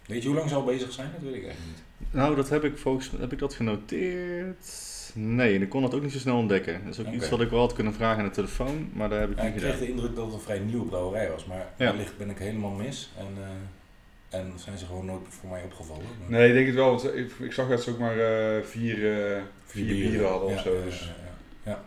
Weet 0.07 0.21
je 0.21 0.27
hoe 0.27 0.37
lang 0.37 0.49
ze 0.49 0.55
al 0.55 0.63
bezig 0.63 0.91
zijn? 0.91 1.09
Dat 1.13 1.21
weet 1.21 1.33
ik 1.35 1.45
eigenlijk 1.45 1.77
niet. 1.97 2.13
Nou, 2.13 2.35
dat 2.35 2.49
heb 2.49 2.63
ik 2.63 2.77
volgens 2.77 3.11
heb 3.19 3.31
ik 3.31 3.39
dat 3.39 3.53
genoteerd. 3.53 4.65
Nee, 5.13 5.55
en 5.55 5.61
ik 5.61 5.69
kon 5.69 5.81
dat 5.81 5.93
ook 5.95 6.01
niet 6.01 6.11
zo 6.11 6.17
snel 6.17 6.37
ontdekken. 6.37 6.81
Dat 6.85 6.93
is 6.99 7.05
ook 7.05 7.13
iets 7.13 7.29
wat 7.29 7.41
ik 7.41 7.49
wel 7.49 7.59
had 7.59 7.73
kunnen 7.73 7.93
vragen 7.93 8.19
aan 8.23 8.27
de 8.29 8.35
telefoon, 8.35 8.89
maar 8.93 9.09
daar 9.09 9.19
heb 9.19 9.29
ik 9.31 9.37
Ja, 9.37 9.43
niet 9.43 9.53
ik 9.53 9.57
kreeg 9.59 9.71
gedaan. 9.73 9.85
de 9.87 9.93
indruk 9.93 10.15
dat 10.15 10.25
het 10.25 10.33
een 10.33 10.39
vrij 10.39 10.59
nieuwe 10.59 10.85
brouwerij 10.85 11.29
was, 11.29 11.45
maar 11.45 11.67
Ja. 11.77 11.91
wellicht 11.91 12.17
ben 12.17 12.29
ik 12.29 12.37
helemaal 12.37 12.71
mis. 12.71 13.09
En, 13.17 13.27
eh, 14.29 14.39
en 14.39 14.53
zijn 14.55 14.77
ze 14.77 14.85
gewoon 14.85 15.05
nooit 15.05 15.21
voor 15.29 15.49
mij 15.49 15.63
opgevallen. 15.63 16.05
Nee, 16.27 16.47
ik 16.47 16.53
denk 16.53 16.65
het 16.65 16.75
wel. 16.75 16.89
Want 16.89 17.15
ik, 17.15 17.31
ik 17.39 17.51
zag 17.53 17.69
dat 17.69 17.83
ze 17.83 17.89
ook 17.91 17.99
maar 17.99 18.19
eh, 18.19 18.63
vier, 18.63 19.21
eh, 19.35 19.41
vier 19.65 19.85
bieren 19.85 20.27
hadden 20.29 20.47
of 20.49 20.53
Ja, 20.55 20.61
zo. 20.61 20.75
ja, 20.75 20.83
Dus, 20.83 20.99
ja, 21.63 21.71
ja, 21.71 21.83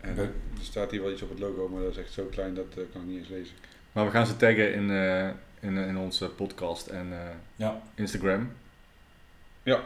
en. 0.00 0.18
Er 0.18 0.30
staat 0.60 0.90
hier 0.90 1.02
wel 1.02 1.12
iets 1.12 1.22
op 1.22 1.28
het 1.30 1.38
logo, 1.38 1.68
maar 1.68 1.82
dat 1.82 1.90
is 1.90 1.96
echt 1.98 2.12
zo 2.12 2.24
klein 2.30 2.54
dat 2.54 2.66
kan 2.92 3.00
ik 3.02 3.06
niet 3.08 3.18
eens 3.18 3.28
lezen. 3.28 3.54
Maar 3.92 4.04
we 4.04 4.10
gaan 4.10 4.26
ze 4.26 4.36
taggen 4.36 4.72
in, 4.74 4.90
in, 5.60 5.76
in 5.76 5.96
onze 5.98 6.28
podcast 6.28 6.86
en 6.86 7.06
eh, 7.12 7.18
Ja. 7.56 7.82
Instagram. 7.94 8.52
Ja. 9.62 9.80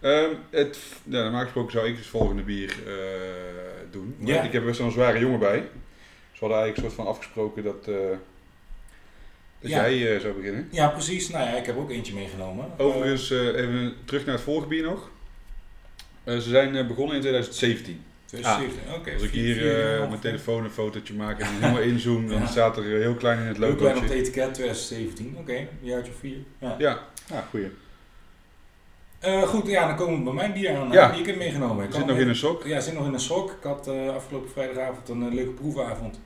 Ehm, 0.00 0.30
het, 0.50 0.78
ja, 1.04 1.22
normaal 1.22 1.42
gesproken 1.42 1.72
zou 1.72 1.86
ik 1.88 1.96
het 1.96 2.06
volgende 2.06 2.42
bier 2.42 2.70
eh, 2.86 2.94
doen. 3.90 4.16
Maar 4.18 4.28
Ja. 4.28 4.42
Ik 4.42 4.52
heb 4.52 4.64
best 4.64 4.78
wel 4.78 4.86
een 4.86 4.92
zware 4.92 5.18
jongen 5.18 5.38
bij. 5.38 5.58
Dus 5.60 6.40
we 6.40 6.46
hadden 6.46 6.58
eigenlijk 6.58 6.76
een 6.76 6.82
soort 6.82 6.94
van 6.94 7.06
afgesproken 7.06 7.62
dat, 7.64 7.88
eh, 7.88 7.94
dat 9.60 9.70
Ja. 9.70 9.90
jij 9.90 10.14
eh, 10.14 10.20
zou 10.20 10.34
beginnen. 10.34 10.68
Ja, 10.70 10.88
precies. 10.88 11.28
Nou 11.28 11.44
ja, 11.48 11.56
ik 11.56 11.66
heb 11.66 11.76
ook 11.76 11.90
eentje 11.90 12.14
meegenomen. 12.14 12.70
Overigens, 12.78 13.30
eh, 13.30 13.46
even 13.46 13.94
terug 14.04 14.24
naar 14.24 14.34
het 14.34 14.44
vorige 14.44 14.68
bier 14.68 14.82
nog. 14.82 15.10
Eh, 16.24 16.34
ze 16.34 16.48
zijn 16.48 16.76
eh, 16.76 16.86
begonnen 16.86 17.14
in 17.14 17.20
2017. 17.20 18.02
Uh, 18.38 18.54
2017, 18.56 18.94
oké. 18.94 19.12
Als 19.12 19.22
ik 19.22 19.30
hier 19.30 19.56
eh, 19.56 19.90
ongeveer. 19.90 20.08
mijn 20.08 20.20
telefoon 20.20 20.64
een 20.64 20.70
fotootje 20.70 21.14
maak 21.14 21.40
en 21.40 21.46
helemaal 21.46 21.80
inzoom, 21.92 22.28
dan 22.28 22.40
Ja. 22.40 22.46
staat 22.46 22.76
er 22.76 22.84
heel 22.84 23.14
klein 23.14 23.38
in 23.40 23.46
het 23.46 23.56
Heel 23.56 23.74
klein 23.74 23.96
op 23.96 24.02
het 24.02 24.10
etiket, 24.12 24.54
2017. 24.54 25.36
Oké, 25.38 25.54
een 25.56 25.68
jaartje 25.80 26.12
of 26.12 26.18
vier. 26.18 26.36
Ja. 26.58 26.74
Ja, 26.78 26.98
Ja, 27.30 27.46
goeie. 27.50 27.70
Eh, 29.18 29.42
goed, 29.42 29.66
ja, 29.66 29.86
dan 29.86 29.96
komen 29.96 30.18
we 30.18 30.24
bij 30.24 30.32
mijn 30.32 30.52
bier 30.52 30.76
aan, 30.76 30.90
Ja. 30.92 31.10
die 31.10 31.20
ik 31.20 31.26
heb 31.26 31.36
meegenomen. 31.36 31.84
Ik 31.84 31.92
zit 31.92 32.06
nog 32.06 32.18
in 32.18 32.28
een 32.28 32.36
sok. 32.36 32.64
Ja, 32.66 32.80
zit 32.80 32.94
nog 32.94 33.06
in 33.06 33.12
een 33.12 33.20
sok. 33.20 33.50
Ik 33.50 33.62
had 33.62 33.88
eh, 33.88 34.08
afgelopen 34.14 34.50
vrijdagavond 34.50 35.08
een 35.08 35.26
eh, 35.26 35.32
leuke 35.34 35.50
proefavond. 35.50 36.20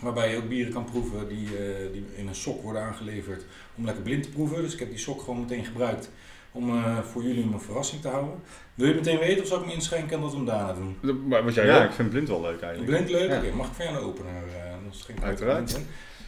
Waarbij 0.00 0.30
je 0.30 0.36
ook 0.36 0.48
bieren 0.48 0.72
kan 0.72 0.84
proeven 0.84 1.28
die, 1.28 1.46
eh, 1.46 1.92
die 1.92 2.04
in 2.16 2.28
een 2.28 2.34
sok 2.34 2.62
worden 2.62 2.82
aangeleverd 2.82 3.44
om 3.74 3.84
lekker 3.84 4.02
blind 4.02 4.22
te 4.22 4.28
proeven. 4.30 4.62
Dus 4.62 4.72
ik 4.72 4.78
heb 4.78 4.88
die 4.88 4.98
sok 4.98 5.20
gewoon 5.20 5.40
meteen 5.40 5.64
gebruikt 5.64 6.10
om 6.52 6.70
eh, 6.70 6.98
voor 6.98 7.22
jullie 7.22 7.44
een 7.44 7.60
verrassing 7.60 8.02
te 8.02 8.08
houden. 8.08 8.42
Wil 8.74 8.88
je 8.88 8.94
meteen 8.94 9.18
weten 9.18 9.42
of 9.42 9.48
zal 9.48 9.58
ik 9.58 9.64
hem 9.64 9.74
inschenken 9.74 10.16
en 10.16 10.20
dat 10.20 10.30
we 10.30 10.36
hem 10.36 10.46
daarna 10.46 10.72
doen? 10.72 10.98
Maar 11.28 11.44
wat 11.44 11.54
jij 11.54 11.66
Ja, 11.66 11.84
ik 11.84 11.92
vind 11.92 12.10
blind 12.10 12.28
wel 12.28 12.40
leuk 12.40 12.60
eigenlijk. 12.60 12.90
Blind 12.90 13.10
leuk? 13.10 13.30
Ja. 13.30 13.36
Oké, 13.38 13.52
mag 13.52 13.66
ik 13.66 13.74
van 13.74 13.84
jou 13.84 13.96
een 13.96 14.04
opener? 14.04 14.42
eh 14.88 15.14
ik 15.16 15.22
Uiteraard. 15.22 15.80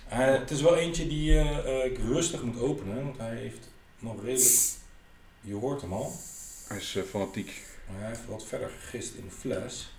Eh, 0.08 0.18
het 0.18 0.50
is 0.50 0.60
wel 0.60 0.76
eentje 0.76 1.06
die 1.06 1.38
ik 1.84 1.98
rustig 1.98 2.42
moet 2.42 2.60
openen, 2.60 3.04
want 3.04 3.18
hij 3.18 3.36
heeft 3.36 3.70
nog 3.98 4.22
redelijk... 4.24 4.82
Je 5.40 5.54
hoort 5.54 5.80
hem 5.80 5.92
al. 5.92 6.12
Hij 6.68 6.76
is 6.76 6.96
eh, 6.96 7.02
fanatiek. 7.02 7.62
Maar 7.90 7.98
hij 7.98 8.08
heeft 8.08 8.26
wat 8.26 8.44
verder 8.44 8.68
gegist 8.68 9.14
in 9.14 9.24
de 9.24 9.30
fles. 9.30 9.94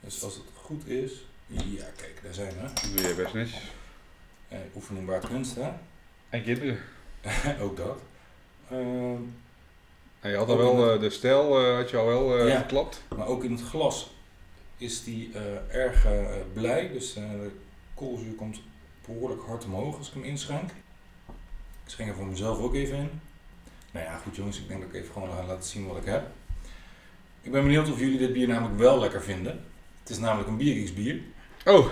Dus 0.00 0.22
als 0.22 0.34
het 0.34 0.44
goed 0.54 0.86
is. 0.86 1.12
Ja, 1.46 1.84
kijk, 1.96 2.20
daar 2.22 2.34
zijn 2.34 2.52
we. 2.52 2.62
Dat 2.62 2.96
doe 2.96 3.08
je 3.08 3.14
best 3.14 3.34
netjes. 3.34 3.72
Eh, 4.48 4.58
oefening 4.74 5.06
waar 5.06 5.28
kunst, 5.28 5.54
hè? 5.54 5.70
En 6.28 6.42
kinderen. 6.42 6.78
Ook 7.62 7.76
dat. 7.76 8.00
En 8.70 10.30
je 10.30 10.36
had 10.36 10.48
al 10.48 10.58
wel 10.58 10.92
eh, 10.92 11.00
de 11.00 11.10
stijl, 11.10 11.64
eh, 11.64 11.76
had 11.76 11.90
je 11.90 11.96
al 11.96 12.06
wel 12.06 12.38
eh 12.38 12.48
Ja. 12.48 12.58
geklapt. 12.58 13.02
maar 13.16 13.26
ook 13.26 13.44
in 13.44 13.50
het 13.52 13.62
glas 13.62 14.10
is 14.76 15.04
die 15.04 15.30
eh, 15.34 15.76
erg 15.80 16.04
eh, 16.04 16.12
blij. 16.52 16.90
Dus 16.92 17.16
eh, 17.16 17.22
de 17.22 17.50
koolzuur 17.94 18.32
komt 18.32 18.60
behoorlijk 19.06 19.42
hard 19.46 19.64
omhoog 19.64 19.98
als 19.98 20.08
ik 20.08 20.14
hem 20.14 20.24
inschenk. 20.24 20.70
Ik 21.84 21.94
schenk 21.94 22.08
er 22.08 22.14
voor 22.14 22.26
mezelf 22.26 22.58
ook 22.58 22.74
even 22.74 22.96
in. 22.96 23.10
Nou 23.90 24.06
ja, 24.06 24.16
goed 24.16 24.36
jongens, 24.36 24.58
ik 24.58 24.68
denk 24.68 24.80
dat 24.80 24.88
ik 24.88 24.94
even 24.96 25.12
gewoon 25.12 25.30
ga 25.32 25.44
laten 25.46 25.68
zien 25.68 25.86
wat 25.86 25.96
ik 25.96 26.04
heb. 26.04 26.22
Ik 27.42 27.50
ben 27.52 27.62
benieuwd 27.62 27.90
of 27.92 27.98
jullie 28.00 28.18
dit 28.18 28.32
bier 28.32 28.48
namelijk 28.48 28.78
wel 28.78 28.98
lekker 28.98 29.22
vinden. 29.22 29.64
Het 30.00 30.10
is 30.10 30.18
namelijk 30.18 30.48
een 30.48 30.56
biergieks 30.56 30.94
bier. 30.94 31.20
Oh, 31.64 31.86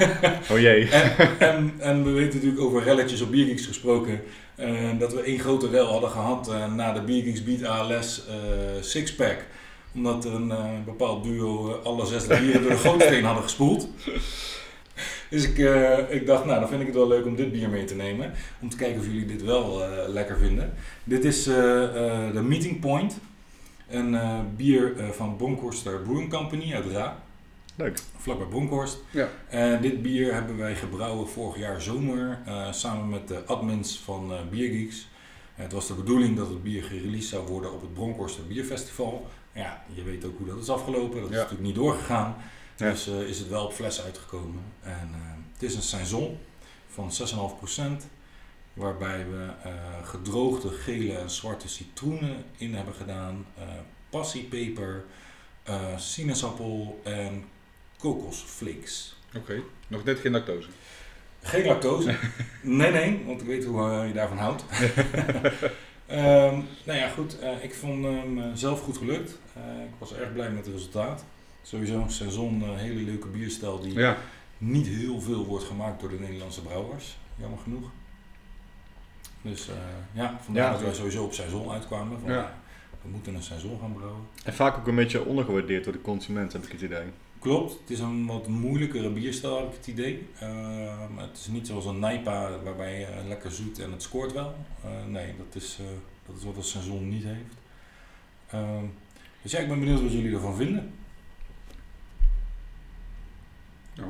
Oh 0.52 0.58
jee. 0.58 0.88
En, 0.90 1.38
en, 1.38 1.74
en 1.78 2.04
we 2.04 2.10
weten 2.10 2.34
natuurlijk 2.34 2.60
over 2.62 2.82
relletjes 2.82 3.20
op 3.20 3.30
Biergeeks 3.30 3.66
gesproken. 3.66 4.20
Eh, 4.54 4.98
dat 4.98 5.12
we 5.12 5.22
één 5.22 5.38
grote 5.38 5.68
rel 5.68 5.86
hadden 5.86 6.10
gehad 6.10 6.48
eh, 6.48 6.74
na 6.74 6.92
de 6.92 7.00
Biergeeks 7.00 7.44
Beat 7.44 7.64
ALS 7.64 8.26
eh 8.26 8.34
Sixpack. 8.80 9.46
Omdat 9.94 10.24
een 10.24 10.52
bepaald 10.84 11.24
duo 11.24 11.80
alle 11.84 12.06
zes 12.06 12.26
bieren 12.26 12.62
door 12.62 12.70
de 12.70 12.76
gootsteen 12.76 13.24
hadden 13.24 13.42
gespoeld. 13.42 13.88
Dus 15.30 15.44
ik, 15.44 15.58
ik 16.08 16.26
dacht, 16.26 16.44
nou 16.44 16.60
dan 16.60 16.68
vind 16.68 16.80
ik 16.80 16.86
het 16.86 16.96
wel 16.96 17.08
leuk 17.08 17.26
om 17.26 17.36
dit 17.36 17.52
bier 17.52 17.68
mee 17.68 17.84
te 17.84 17.94
nemen. 17.94 18.32
Om 18.60 18.68
te 18.68 18.76
kijken 18.76 19.00
of 19.00 19.06
jullie 19.06 19.26
dit 19.26 19.42
wel 19.42 19.82
lekker 20.08 20.38
vinden. 20.38 20.72
Dit 21.04 21.24
is 21.24 21.44
de 21.44 22.42
Meeting 22.42 22.80
Point. 22.80 23.18
Een 23.90 24.16
bier 24.56 24.94
van 25.12 25.36
Bronkhorster 25.36 25.98
Brewing 25.98 26.30
Company 26.30 26.74
uit 26.74 26.86
Ra 26.92 27.22
Leuk. 27.76 27.98
vlakbij 28.16 28.46
Bronkhorst. 28.46 28.98
Ja. 29.10 29.28
En 29.48 29.80
dit 29.82 30.02
bier 30.02 30.32
hebben 30.34 30.56
wij 30.56 30.74
gebrouwen 30.76 31.28
vorig 31.28 31.58
jaar 31.58 31.80
zomer 31.82 32.38
eh, 32.46 32.72
samen 32.72 33.08
met 33.08 33.28
de 33.28 33.44
admins 33.44 33.98
van 34.04 34.32
eh 34.32 34.38
Biergeeks. 34.50 35.08
Het 35.54 35.72
was 35.72 35.86
de 35.86 35.94
bedoeling 35.94 36.36
dat 36.36 36.48
het 36.48 36.62
bier 36.62 36.82
gereleased 36.82 37.28
zou 37.28 37.46
worden 37.48 37.72
op 37.72 37.80
het 37.80 37.94
Bronkhorster 37.94 38.46
Bierfestival. 38.46 39.26
Ja, 39.52 39.84
je 39.94 40.02
weet 40.02 40.24
ook 40.24 40.38
hoe 40.38 40.46
dat 40.46 40.58
is 40.58 40.68
afgelopen. 40.68 41.20
Dat 41.20 41.30
is 41.30 41.34
Ja. 41.36 41.42
natuurlijk 41.42 41.66
niet 41.68 41.74
doorgegaan. 41.74 42.36
Ja. 42.76 42.90
Dus 42.90 43.06
eh, 43.08 43.20
is 43.20 43.38
het 43.38 43.48
wel 43.48 43.64
op 43.64 43.72
fles 43.72 44.02
uitgekomen. 44.02 44.62
En 44.82 45.08
eh, 45.12 45.42
het 45.52 45.62
is 45.62 45.74
een 45.74 45.82
saison 45.82 46.38
van 46.88 47.10
6,5%. 47.12 47.82
Waarbij 48.74 49.26
we 49.30 49.50
eh, 49.62 49.72
gedroogde 50.04 50.68
gele 50.68 51.16
en 51.16 51.30
zwarte 51.30 51.68
citroenen 51.68 52.44
in 52.56 52.74
hebben 52.74 52.94
gedaan. 52.94 53.46
eh 53.58 53.62
passiepeper, 54.10 55.04
eh, 55.62 55.96
sinaasappel 55.96 57.00
en 57.04 57.44
kokosflakes. 58.02 59.16
oké. 59.36 59.60
Nog 59.88 60.04
net 60.04 60.18
geen 60.18 60.32
lactose. 60.32 60.68
Geen 61.42 61.64
lactose. 61.66 62.14
nee, 62.62 62.90
nee, 62.90 63.22
want 63.26 63.40
ik 63.40 63.46
weet 63.46 63.64
hoe 63.64 63.90
eh, 63.90 64.06
je 64.06 64.12
daarvan 64.12 64.38
houdt. 64.38 64.64
Ehm, 66.06 66.60
nou 66.84 66.98
ja, 66.98 67.08
goed. 67.08 67.38
eh, 67.38 67.64
ik 67.64 67.74
vond 67.74 68.04
hem 68.04 68.38
eh, 68.38 68.44
zelf 68.54 68.80
goed 68.80 68.96
gelukt. 68.96 69.38
Eh, 69.54 69.62
ik 69.84 69.90
was 69.98 70.14
erg 70.14 70.32
blij 70.32 70.50
met 70.50 70.64
het 70.66 70.74
resultaat. 70.74 71.24
Sowieso 71.62 72.00
een 72.00 72.10
seizoen, 72.10 72.62
een 72.62 72.76
hele 72.76 73.00
leuke 73.00 73.26
bierstijl 73.28 73.80
die 73.80 73.92
Ja, 73.94 74.16
niet 74.58 74.86
heel 74.86 75.20
veel 75.20 75.44
wordt 75.46 75.64
gemaakt 75.64 76.00
door 76.00 76.08
de 76.08 76.18
Nederlandse 76.20 76.62
brouwers. 76.62 77.16
Jammer 77.36 77.58
genoeg. 77.58 77.90
Dus 79.42 79.68
eh, 79.68 79.74
ja, 80.12 80.38
vandaar 80.44 80.64
Ja. 80.64 80.70
dat 80.72 80.80
wij 80.82 80.94
sowieso 80.94 81.24
op 81.24 81.32
seizoen 81.32 81.70
uitkwamen. 81.70 82.20
Van, 82.20 82.30
Ja. 82.30 82.36
ja, 82.36 82.58
we 83.02 83.08
moeten 83.08 83.34
een 83.34 83.42
seizoen 83.42 83.78
gaan 83.80 83.92
brouwen. 83.92 84.20
En 84.44 84.54
vaak 84.54 84.76
ook 84.76 84.86
een 84.86 84.94
beetje 84.94 85.24
ondergewaardeerd 85.24 85.84
door 85.84 85.92
de 85.92 86.00
consument, 86.00 86.52
heb 86.52 86.64
ik 86.64 86.72
het 86.72 86.80
idee. 86.80 87.06
Klopt, 87.42 87.72
het 87.72 87.90
is 87.90 87.98
een 87.98 88.26
wat 88.26 88.46
moeilijkere 88.46 89.10
bierstijl, 89.10 89.56
heb 89.56 89.68
ik 89.68 89.76
het 89.76 89.86
idee. 89.86 90.26
Ehm, 90.38 91.16
het 91.16 91.38
is 91.38 91.46
niet 91.46 91.66
zoals 91.66 91.84
een 91.84 91.98
Nijpa 91.98 92.58
waarbij 92.64 92.98
je 92.98 93.08
lekker 93.28 93.50
zoet 93.50 93.78
en 93.78 93.92
het 93.92 94.02
scoort 94.02 94.32
wel. 94.32 94.54
Eh, 94.84 94.90
nee, 95.06 95.34
dat 95.36 95.62
is, 95.62 95.78
eh, 95.80 95.86
dat 96.26 96.36
is 96.36 96.44
wat 96.44 96.56
een 96.56 96.62
seizoen 96.62 97.08
niet 97.08 97.24
heeft. 97.24 97.54
Ehm, 98.50 98.84
dus 99.42 99.52
ja, 99.52 99.58
ik 99.58 99.68
ben 99.68 99.80
benieuwd 99.80 100.02
wat 100.02 100.12
jullie 100.12 100.34
ervan 100.34 100.56
vinden. 100.56 100.92
nou, 103.94 104.08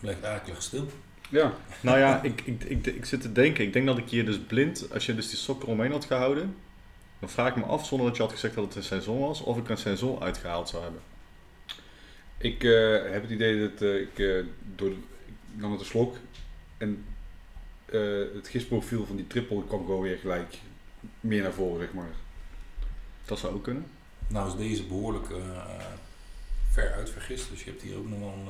Blijft 0.00 0.22
eigenlijk 0.22 0.60
stil. 0.60 0.86
ja. 1.30 1.54
Nou 1.80 1.98
ja, 1.98 2.22
ik, 2.22 2.40
ik, 2.44 2.64
ik, 2.64 2.86
ik 2.86 3.04
zit 3.04 3.20
te 3.20 3.32
denken. 3.32 3.64
Ik 3.64 3.72
denk 3.72 3.86
dat 3.86 3.98
ik 3.98 4.08
hier 4.08 4.24
dus 4.24 4.38
blind, 4.38 4.92
als 4.92 5.06
je 5.06 5.14
dus 5.14 5.28
die 5.28 5.38
sok 5.38 5.62
eromheen 5.62 5.92
had 5.92 6.04
gehouden, 6.04 6.56
dan 7.18 7.28
vraag 7.28 7.48
ik 7.48 7.56
me 7.56 7.64
af, 7.64 7.86
zonder 7.86 8.06
dat 8.06 8.16
je 8.16 8.22
had 8.22 8.32
gezegd 8.32 8.54
dat 8.54 8.64
het 8.64 8.74
een 8.74 8.82
seizoen 8.82 9.18
was, 9.18 9.40
of 9.40 9.56
ik 9.56 9.68
een 9.68 9.76
seizoen 9.76 10.20
uitgehaald 10.20 10.68
zou 10.68 10.82
hebben. 10.82 11.09
Ik 12.42 12.64
eh, 12.64 13.12
heb 13.12 13.22
het 13.22 13.30
idee 13.30 13.68
dat 13.68 13.82
eh, 13.82 14.00
ik 14.00 14.18
eh, 14.18 14.44
door 14.74 14.88
de, 14.88 14.96
ik 15.26 15.60
nam 15.60 15.70
het 15.70 15.80
een 15.80 15.86
slok 15.86 16.16
en 16.78 17.04
eh, 17.84 18.00
het 18.34 18.48
gistprofiel 18.48 19.06
van 19.06 19.16
die 19.16 19.26
triple 19.26 19.64
kwam 19.66 19.78
gewoon 19.84 20.00
weer 20.02 20.18
gelijk 20.18 20.54
meer 21.20 21.42
naar 21.42 21.52
voren, 21.52 21.80
zeg 21.80 21.92
maar. 21.92 22.10
Dat 23.24 23.38
zou 23.38 23.54
ook 23.54 23.62
kunnen. 23.64 23.86
Nou 24.26 24.48
is 24.48 24.56
deze 24.56 24.84
behoorlijk 24.86 25.30
eh, 25.30 25.60
ver 26.70 26.92
uitvergist, 26.92 27.50
dus 27.50 27.64
je 27.64 27.70
hebt 27.70 27.82
hier 27.82 27.96
ook 27.96 28.08
nog 28.08 28.18
wel 28.18 28.32
een, 28.32 28.48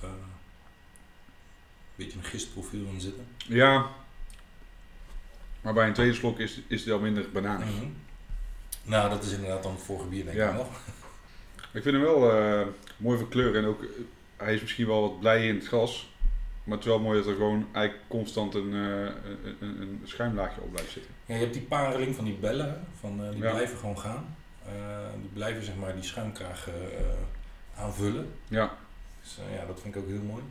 wat, 0.00 0.10
beetje 1.96 2.18
een 2.18 2.24
gistprofiel 2.24 2.86
in 2.86 3.00
zitten. 3.00 3.26
Ja, 3.36 3.86
maar 5.60 5.72
bij 5.74 5.86
een 5.86 5.94
tweede 5.94 6.14
slok 6.14 6.38
is, 6.38 6.60
is 6.66 6.84
het 6.84 6.92
al 6.92 6.98
minder 7.00 7.30
bananig. 7.32 7.68
Mhm. 7.68 7.86
Nou, 8.82 9.10
dat 9.10 9.24
is 9.24 9.32
inderdaad 9.32 9.62
dan 9.62 9.72
het 9.72 9.82
vorige 9.82 10.08
bier 10.08 10.24
denk 10.24 10.36
Ja. 10.36 10.50
ik 10.50 10.56
nog. 10.56 10.80
Ik 11.72 11.82
vind 11.82 11.94
hem 11.94 12.00
wel 12.04 12.32
eh, 12.32 12.66
mooi 12.96 13.18
van 13.18 13.28
kleur 13.28 13.56
en 13.56 13.64
ook, 13.64 13.80
hij 14.36 14.54
is 14.54 14.60
misschien 14.60 14.86
wel 14.86 15.00
wat 15.00 15.20
blij 15.20 15.46
in 15.48 15.54
het 15.54 15.66
glas. 15.66 16.08
Maar 16.64 16.76
het 16.76 16.86
is 16.86 16.92
wel 16.92 17.00
mooi 17.00 17.18
dat 17.18 17.26
er 17.28 17.34
gewoon 17.34 17.66
eigenlijk 17.72 18.08
constant 18.08 18.54
een, 18.54 18.72
eh, 18.74 19.02
een, 19.60 19.80
een, 19.80 20.00
schuimlaagje 20.04 20.60
op 20.60 20.72
blijft 20.72 20.90
zitten. 20.90 21.10
Ja, 21.26 21.34
je 21.34 21.40
hebt 21.40 21.52
die 21.54 21.62
pareling 21.62 22.14
van 22.16 22.24
die 22.24 22.34
bellen, 22.34 22.86
van, 23.00 23.24
eh, 23.24 23.30
die 23.30 23.42
Ja. 23.42 23.50
blijven 23.50 23.78
gewoon 23.78 23.98
gaan. 23.98 24.36
Eh, 24.66 24.72
die 25.20 25.30
blijven 25.32 25.64
zeg 25.64 25.74
maar 25.76 25.94
die 25.94 26.02
schuimkraag 26.02 26.68
eh, 26.68 26.74
aanvullen. 27.82 28.26
Ja, 28.48 28.76
Dus 29.22 29.38
eh, 29.38 29.54
ja, 29.58 29.66
dat 29.66 29.80
vind 29.80 29.94
ik 29.94 30.00
ook 30.02 30.08
heel 30.08 30.22
mooi. 30.22 30.42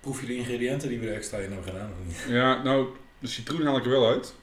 Proef 0.00 0.20
je 0.20 0.26
de 0.26 0.36
ingrediënten 0.36 0.88
die 0.88 0.98
we 0.98 1.06
er 1.08 1.14
extra 1.14 1.38
in 1.38 1.52
hebben 1.52 1.72
gedaan 1.72 1.90
of 2.00 2.06
niet? 2.06 2.24
ja 2.28 2.62
nou, 2.62 2.86
de 3.18 3.26
citroen 3.26 3.62
haal 3.66 3.76
ik 3.76 3.84
er 3.84 3.90
wel 3.90 4.08
uit. 4.08 4.34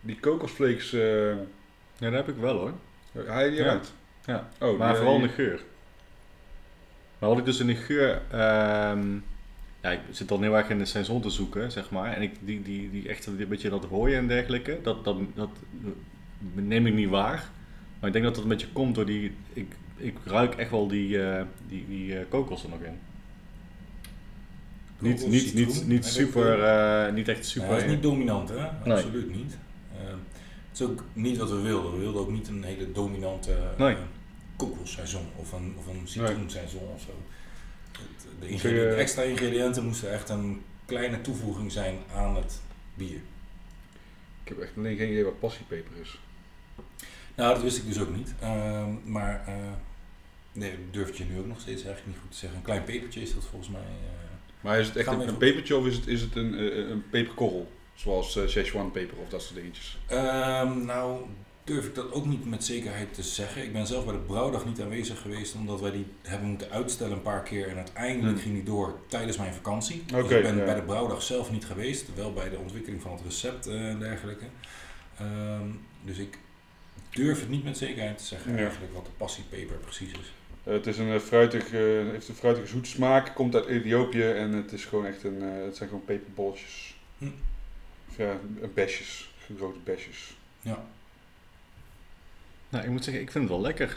Die 0.00 0.20
kokosflakes, 0.20 0.92
eh 0.92 1.28
Ja, 1.98 2.10
dat 2.10 2.12
heb 2.12 2.28
ik 2.28 2.36
wel 2.36 2.56
hoor. 2.58 2.72
haal 3.26 3.44
je 3.44 3.50
die 3.50 3.58
Ja. 3.58 3.64
eruit? 3.64 3.92
Ja. 4.24 4.48
Oh, 4.60 4.78
maar 4.78 4.88
die- 4.88 4.96
vooral 4.96 5.20
de 5.20 5.28
geur. 5.28 5.60
Maar 7.24 7.32
wat 7.32 7.42
ik 7.42 7.48
dus 7.52 7.60
in 7.60 7.66
de 7.66 7.74
geur... 7.74 8.22
ehm, 8.30 9.14
ja, 9.82 9.90
ik 9.90 10.00
zit 10.10 10.28
dan 10.28 10.42
heel 10.42 10.56
erg 10.56 10.68
in 10.68 10.78
de 10.78 10.84
seizoen 10.84 11.20
te 11.20 11.30
zoeken, 11.30 11.72
zeg 11.72 11.90
maar. 11.90 12.12
En 12.12 12.22
ik, 12.22 12.32
die, 12.40 12.62
die, 12.62 12.90
die 12.90 13.08
echt 13.08 13.26
een 13.26 13.48
beetje 13.48 13.70
dat 13.70 13.84
rooien 13.84 14.18
en 14.18 14.26
dergelijke, 14.26 14.78
dat, 14.82 15.04
dat, 15.04 15.16
dat 15.34 15.48
neem 16.54 16.86
ik 16.86 16.94
niet 16.94 17.08
waar. 17.08 17.48
Maar 17.98 18.06
ik 18.08 18.12
denk 18.12 18.24
dat 18.24 18.34
dat 18.34 18.42
een 18.42 18.48
beetje 18.48 18.68
komt 18.72 18.94
door 18.94 19.06
die... 19.06 19.32
Ik, 19.52 19.72
ik 19.96 20.16
ruik 20.24 20.54
echt 20.54 20.70
wel 20.70 20.88
die, 20.88 21.22
eh, 21.22 21.42
die, 21.68 21.84
die 21.88 22.18
eh, 22.18 22.24
kokos 22.28 22.62
er 22.62 22.68
nog 22.68 22.80
in. 22.80 22.98
Niet, 24.98 25.26
niet, 25.26 25.42
citroen, 25.42 25.66
niet, 25.66 25.86
niet 25.86 26.04
super, 26.04 26.62
eh, 26.62 27.12
niet 27.12 27.28
echt 27.28 27.38
Ja, 27.38 27.44
super. 27.44 27.68
hij 27.68 27.78
is 27.78 27.90
niet 27.90 28.02
dominant, 28.02 28.48
hè? 28.48 28.54
Nee. 28.84 28.92
Absoluut 28.92 29.34
niet. 29.34 29.58
Eh, 29.92 30.06
Het 30.70 30.80
is 30.80 30.82
ook 30.82 31.04
niet 31.12 31.36
wat 31.36 31.50
we 31.50 31.60
wilden. 31.60 31.92
We 31.92 31.98
wilden 31.98 32.20
ook 32.20 32.30
niet 32.30 32.48
een 32.48 32.64
hele 32.64 32.92
dominante 32.92 33.56
Nee. 33.78 33.96
Kokosseizoen 34.56 35.26
of 35.36 35.52
een, 35.52 35.74
of 35.78 35.86
een 35.86 36.02
citroenseizoen 36.04 36.88
of 36.94 37.00
zo. 37.00 37.12
De, 38.40 38.94
extra 38.94 39.22
ingrediënten 39.22 39.84
moesten 39.84 40.12
echt 40.12 40.28
een 40.28 40.62
kleine 40.86 41.20
toevoeging 41.20 41.72
zijn 41.72 41.98
aan 42.14 42.36
het 42.36 42.60
bier. 42.94 43.20
Ik 44.42 44.48
heb 44.48 44.58
echt 44.58 44.72
alleen 44.76 44.96
geen 44.96 45.10
idee 45.10 45.24
wat 45.24 45.38
passiepeper 45.40 45.96
is. 46.00 46.18
Nou, 47.34 47.54
dat 47.54 47.62
wist 47.62 47.76
ik 47.78 47.86
dus 47.86 48.00
ook 48.00 48.16
niet. 48.16 48.34
Ehm, 48.40 48.90
maar 49.04 49.44
eh, 49.46 49.54
nee, 50.52 50.70
dat 50.70 50.92
durf 50.92 51.08
ik 51.08 51.14
je 51.14 51.24
nu 51.24 51.38
ook 51.38 51.46
nog 51.46 51.60
steeds 51.60 51.82
eigenlijk 51.84 52.06
niet 52.06 52.22
goed 52.22 52.30
te 52.30 52.36
zeggen. 52.36 52.58
Een 52.58 52.64
klein 52.64 52.84
pepertje 52.84 53.20
is 53.20 53.34
dat 53.34 53.44
volgens 53.44 53.70
mij. 53.70 53.80
eh. 53.80 54.30
Maar 54.60 54.80
is 54.80 54.86
het 54.86 54.96
echt 54.96 55.06
een, 55.08 55.28
een 55.28 55.36
pepertje 55.36 55.76
of 55.76 55.86
is 55.86 55.96
het, 55.96 56.06
is 56.06 56.20
het 56.20 56.36
een, 56.36 56.54
eh, 56.58 56.88
een 56.90 57.04
peperkorrel? 57.10 57.72
Zoals 57.94 58.38
Szechuan 58.46 58.90
peper 58.90 59.18
of 59.18 59.28
dat 59.28 59.42
soort 59.42 59.54
dingetjes. 59.54 59.98
Ehm, 60.06 60.84
nou, 60.84 61.24
durf 61.64 61.86
ik 61.86 61.94
dat 61.94 62.12
ook 62.12 62.26
niet 62.26 62.44
met 62.50 62.64
zekerheid 62.64 63.14
te 63.14 63.22
zeggen. 63.22 63.62
Ik 63.62 63.72
ben 63.72 63.86
zelf 63.86 64.04
bij 64.04 64.14
de 64.14 64.20
brouwdag 64.20 64.64
niet 64.66 64.80
aanwezig 64.80 65.20
geweest, 65.20 65.54
omdat 65.54 65.80
wij 65.80 65.90
die 65.90 66.06
hebben 66.22 66.48
moeten 66.48 66.70
uitstellen 66.70 67.12
een 67.12 67.22
paar 67.22 67.42
keer. 67.42 67.68
En 67.68 67.76
uiteindelijk 67.76 68.32
Hmm. 68.32 68.42
ging 68.42 68.54
die 68.54 68.62
door 68.64 68.98
tijdens 69.06 69.36
mijn 69.36 69.54
vakantie. 69.54 70.04
Dus 70.06 70.22
ik 70.30 70.42
ben 70.42 70.56
ja. 70.56 70.64
bij 70.64 70.74
de 70.74 70.82
brouwdag 70.82 71.22
zelf 71.22 71.50
niet 71.50 71.64
geweest, 71.64 72.14
wel 72.14 72.32
bij 72.32 72.50
de 72.50 72.58
ontwikkeling 72.58 73.02
van 73.02 73.12
het 73.12 73.20
recept 73.24 73.66
eh, 73.66 73.88
en 73.88 73.98
dergelijke. 73.98 74.44
Ehm, 75.18 75.68
dus 76.02 76.18
ik 76.18 76.38
durf 77.10 77.40
het 77.40 77.48
niet 77.48 77.64
met 77.64 77.78
zekerheid 77.78 78.18
te 78.18 78.24
zeggen 78.24 78.52
Ja. 78.52 78.58
eigenlijk 78.58 78.92
wat 78.92 79.04
de 79.04 79.10
passiepeper 79.16 79.76
precies 79.76 80.10
is. 80.12 80.32
Het 80.62 80.86
is 80.86 80.98
een 80.98 81.12
eh, 81.12 81.18
fruitig, 81.20 81.72
eh, 81.72 81.80
heeft 82.10 82.28
een 82.28 82.34
fruitige 82.34 82.66
zoete 82.66 82.88
smaak, 82.88 83.34
komt 83.34 83.54
uit 83.54 83.66
Ethiopië 83.66 84.22
en 84.30 84.52
het 84.52 84.72
is 84.72 84.84
gewoon 84.84 85.06
echt 85.06 85.24
een, 85.24 85.40
het 85.42 85.76
zijn 85.76 85.88
gewoon 85.88 86.04
peperbolletjes. 86.04 86.96
Hm. 87.18 87.26
Of 88.10 88.16
Ja, 88.16 88.38
besjes, 88.74 89.30
grote 89.56 89.78
besjes. 89.84 90.36
Ja. 90.60 90.84
Nou, 92.74 92.86
ik 92.86 92.92
moet 92.92 93.04
zeggen, 93.04 93.22
ik 93.22 93.30
vind 93.30 93.44
het 93.44 93.52
wel 93.52 93.62
lekker. 93.62 93.96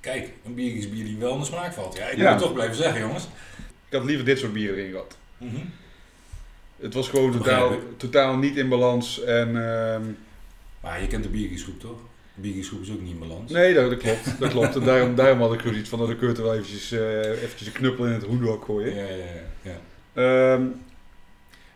Kijk, 0.00 0.28
een 0.44 0.54
biertjes 0.54 0.90
bier 0.90 1.04
die 1.04 1.16
wel 1.16 1.32
in 1.34 1.38
de 1.40 1.44
smaak 1.46 1.72
valt. 1.72 1.96
Ja, 1.96 2.06
ik 2.06 2.16
Ja. 2.16 2.22
moet 2.22 2.30
het 2.32 2.38
toch 2.42 2.52
blijven 2.52 2.76
zeggen, 2.76 3.00
jongens. 3.00 3.24
Ik 3.88 3.96
had 3.98 4.04
liever 4.04 4.24
dit 4.24 4.38
soort 4.38 4.52
bieren 4.52 4.76
erin 4.76 4.90
gehad. 4.90 5.16
Mhm. 5.38 5.56
Het 6.80 6.94
was 6.94 7.08
gewoon 7.08 7.30
Begrijp 7.32 7.58
totaal, 7.60 7.78
totaal 7.96 8.36
niet 8.36 8.56
in 8.56 8.68
balans 8.68 9.22
en... 9.24 9.48
ehm, 9.48 10.02
Maar 10.80 11.00
je 11.00 11.06
kent 11.06 11.22
de 11.22 11.28
biergiesgroep 11.28 11.80
toch? 11.80 11.98
De 12.34 12.40
biergiesgroep 12.40 12.82
is 12.82 12.90
ook 12.90 13.00
niet 13.00 13.12
in 13.12 13.18
balans. 13.18 13.52
nee, 13.52 13.74
dat, 13.74 13.90
dat 13.90 13.98
klopt. 13.98 14.38
Dat 14.40 14.50
klopt. 14.50 14.74
En 14.76 14.84
daarom, 14.84 15.14
daarom 15.14 15.40
had 15.40 15.52
ik 15.52 15.60
zoiets 15.60 15.88
van, 15.88 15.98
dat 15.98 16.10
ik 16.10 16.22
er 16.22 16.42
wel 16.42 16.54
eventjes, 16.54 16.92
eh, 16.92 17.42
eventjes 17.42 17.66
een 17.66 17.72
knuppel 17.72 18.06
in 18.06 18.12
het 18.12 18.22
hoendok 18.22 18.64
gooien. 18.64 18.94
Ja, 18.94 19.02
ja, 19.04 19.24
ja. 19.62 19.70
ja. 19.72 20.52
Ehm, 20.54 20.62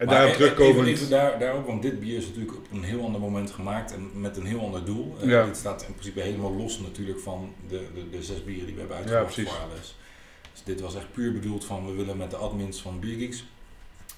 en 0.03 0.09
Maar 0.09 0.17
daarop 0.17 0.35
e- 0.35 0.37
terugkomend... 0.39 0.77
Even, 0.79 0.89
even 0.93 1.09
daar, 1.11 1.39
daarop, 1.39 1.67
want 1.67 1.83
dit 1.83 2.01
bier 2.01 2.17
is 2.17 2.27
natuurlijk 2.27 2.57
op 2.57 2.67
een 2.73 2.83
heel 2.83 3.05
ander 3.05 3.21
moment 3.21 3.51
gemaakt 3.51 3.93
en 3.93 4.11
met 4.21 4.37
een 4.37 4.47
heel 4.47 4.61
ander 4.61 4.85
doel. 4.85 5.17
Eh, 5.21 5.29
Ja. 5.29 5.45
Dit 5.45 5.57
staat 5.57 5.83
in 5.83 5.93
principe 5.95 6.21
helemaal 6.21 6.53
los 6.57 6.79
natuurlijk 6.79 7.21
van 7.21 7.55
de, 7.69 7.87
de, 7.95 8.11
de 8.11 8.23
zes 8.23 8.45
bieren 8.45 8.67
die 8.67 8.75
we 8.75 8.81
hebben 8.81 8.97
Ja, 8.99 9.03
uitgebracht 9.03 9.35
precies. 9.35 9.53
voor. 9.53 9.69
Dus 10.53 10.63
dit 10.65 10.81
was 10.81 10.95
echt 10.95 11.13
puur 11.13 11.33
bedoeld 11.33 11.65
van 11.65 11.87
we 11.87 11.93
willen 11.93 12.17
met 12.17 12.31
de 12.31 12.37
admins 12.37 12.81
van 12.81 13.01
Biergeeks 13.01 13.45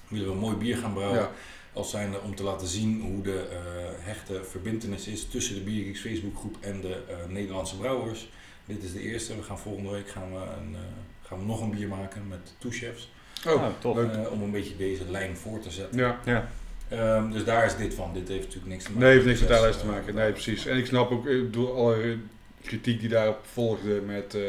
willen 0.07 0.25
we 0.27 0.33
een 0.33 0.39
mooi 0.39 0.55
bier 0.55 0.77
gaan 0.77 0.93
brouwen. 0.93 1.19
Ja. 1.19 1.31
Als 1.73 1.89
zijnde 1.89 2.21
om 2.21 2.35
te 2.35 2.43
laten 2.43 2.67
zien 2.67 3.01
hoe 3.01 3.21
de 3.21 3.47
eh, 3.51 3.57
hechte 4.05 4.41
verbindenis 4.43 5.07
is 5.07 5.25
tussen 5.27 5.55
de 5.55 5.61
Biergeeks 5.61 5.99
Facebookgroep 5.99 6.55
en 6.59 6.81
de 6.81 6.93
eh, 7.09 7.15
Nederlandse 7.29 7.77
brouwers. 7.77 8.29
Dit 8.65 8.83
is 8.83 8.93
de 8.93 9.01
eerste. 9.01 9.35
We 9.35 9.43
gaan 9.43 9.59
volgende 9.59 9.89
week 9.89 10.09
gaan 10.09 10.31
we, 10.33 10.37
een, 10.39 10.75
gaan 11.21 11.39
we 11.39 11.45
nog 11.45 11.61
een 11.61 11.69
bier 11.71 11.87
maken 11.87 12.27
met 12.27 12.53
two 12.57 12.69
chefs. 12.71 13.11
Oh, 13.47 13.65
Nou, 13.83 14.09
eh, 14.11 14.31
om 14.31 14.41
een 14.41 14.51
beetje 14.51 14.77
deze 14.77 15.03
lijn 15.09 15.37
voor 15.37 15.59
te 15.59 15.69
zetten. 15.69 15.99
Ja. 15.99 16.19
Ja. 16.25 16.49
Ehm, 16.89 17.31
dus 17.31 17.43
daar 17.43 17.65
is 17.65 17.75
dit 17.75 17.93
van. 17.93 18.13
Dit 18.13 18.27
heeft 18.27 18.43
natuurlijk 18.43 18.71
niks 18.71 18.83
te 18.83 18.89
maken 18.89 19.03
Nee, 19.05 19.13
heeft 19.13 19.25
niks 19.25 19.39
met 19.39 19.51
ALS 19.51 19.77
te 19.77 19.83
eh, 19.83 19.89
maken. 19.89 20.15
Nee, 20.15 20.31
precies. 20.31 20.65
En 20.65 20.77
ik 20.77 20.85
snap 20.85 21.11
ook 21.11 21.27
door 21.51 21.75
alle 21.75 22.17
kritiek 22.63 22.99
die 22.99 23.09
daarop 23.09 23.39
volgde 23.51 24.01
met 24.05 24.35
eh, 24.35 24.41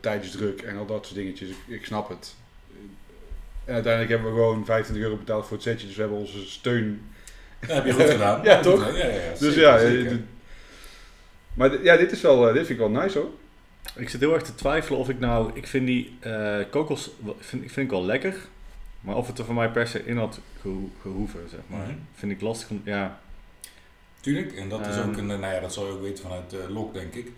tijdsdruk 0.00 0.62
en 0.62 0.76
al 0.76 0.86
dat 0.86 1.04
soort 1.04 1.18
dingetjes. 1.18 1.48
Ik, 1.48 1.56
ik 1.66 1.84
snap 1.84 2.08
het. 2.08 2.34
En 3.64 3.74
uiteindelijk 3.74 4.12
hebben 4.12 4.34
we 4.34 4.40
gewoon 4.40 4.64
25 4.64 5.04
euro 5.04 5.16
betaald 5.16 5.46
voor 5.46 5.56
het 5.56 5.66
setje, 5.66 5.86
dus 5.86 5.94
we 5.96 6.00
hebben 6.00 6.18
onze 6.18 6.46
steun. 6.46 7.02
Dat 7.60 7.70
heb 7.70 7.84
je 7.84 7.92
goed 7.92 8.10
gedaan. 8.10 8.42
Ja, 8.44 8.60
toch? 8.60 8.86
Ja, 8.86 8.96
ja, 8.96 9.06
ja, 9.06 9.30
Dus 9.38 9.54
zeker, 9.54 9.60
ja, 9.60 9.78
zeker. 9.78 10.20
maar 11.54 11.82
ja, 11.82 11.96
dit 11.96 12.12
is 12.12 12.20
wel, 12.20 12.40
dit 12.40 12.54
vind 12.54 12.68
ik 12.68 12.78
wel 12.78 12.90
nice 12.90 13.18
hoor. 13.18 13.30
Ik 13.96 14.08
zit 14.08 14.20
heel 14.20 14.34
erg 14.34 14.42
te 14.42 14.54
twijfelen 14.54 14.98
of 14.98 15.08
ik 15.08 15.18
nou, 15.18 15.50
ik 15.54 15.66
vind 15.66 15.86
die 15.86 16.16
eh, 16.20 16.56
kokos, 16.70 17.10
wel- 17.24 17.36
vind, 17.38 17.62
vind 17.62 17.76
ik 17.86 17.90
wel 17.90 18.04
lekker. 18.04 18.34
Maar 19.00 19.16
of 19.16 19.26
het 19.26 19.38
er 19.38 19.44
voor 19.44 19.54
mij 19.54 19.70
per 19.70 19.86
se 19.86 20.04
in 20.04 20.16
had 20.16 20.40
geho- 20.60 20.90
gehoeven, 21.00 21.48
zeg 21.50 21.60
maar. 21.66 21.86
Mhm. 21.86 21.94
Vind 22.14 22.32
ik 22.32 22.40
lastig. 22.40 22.70
om- 22.70 22.80
Ja, 22.84 23.20
Tuurlijk, 24.20 24.52
en 24.52 24.68
dat 24.68 24.86
is 24.86 24.96
Ehm. 24.96 25.08
ook 25.08 25.16
een, 25.16 25.30
eh, 25.30 25.38
nou 25.38 25.54
ja, 25.54 25.60
dat 25.60 25.72
zal 25.72 25.86
je 25.86 25.92
ook 25.92 26.00
weten 26.02 26.22
vanuit 26.24 26.50
de 26.50 26.66
lok, 26.68 26.94
denk 26.94 27.14
ik. 27.14 27.32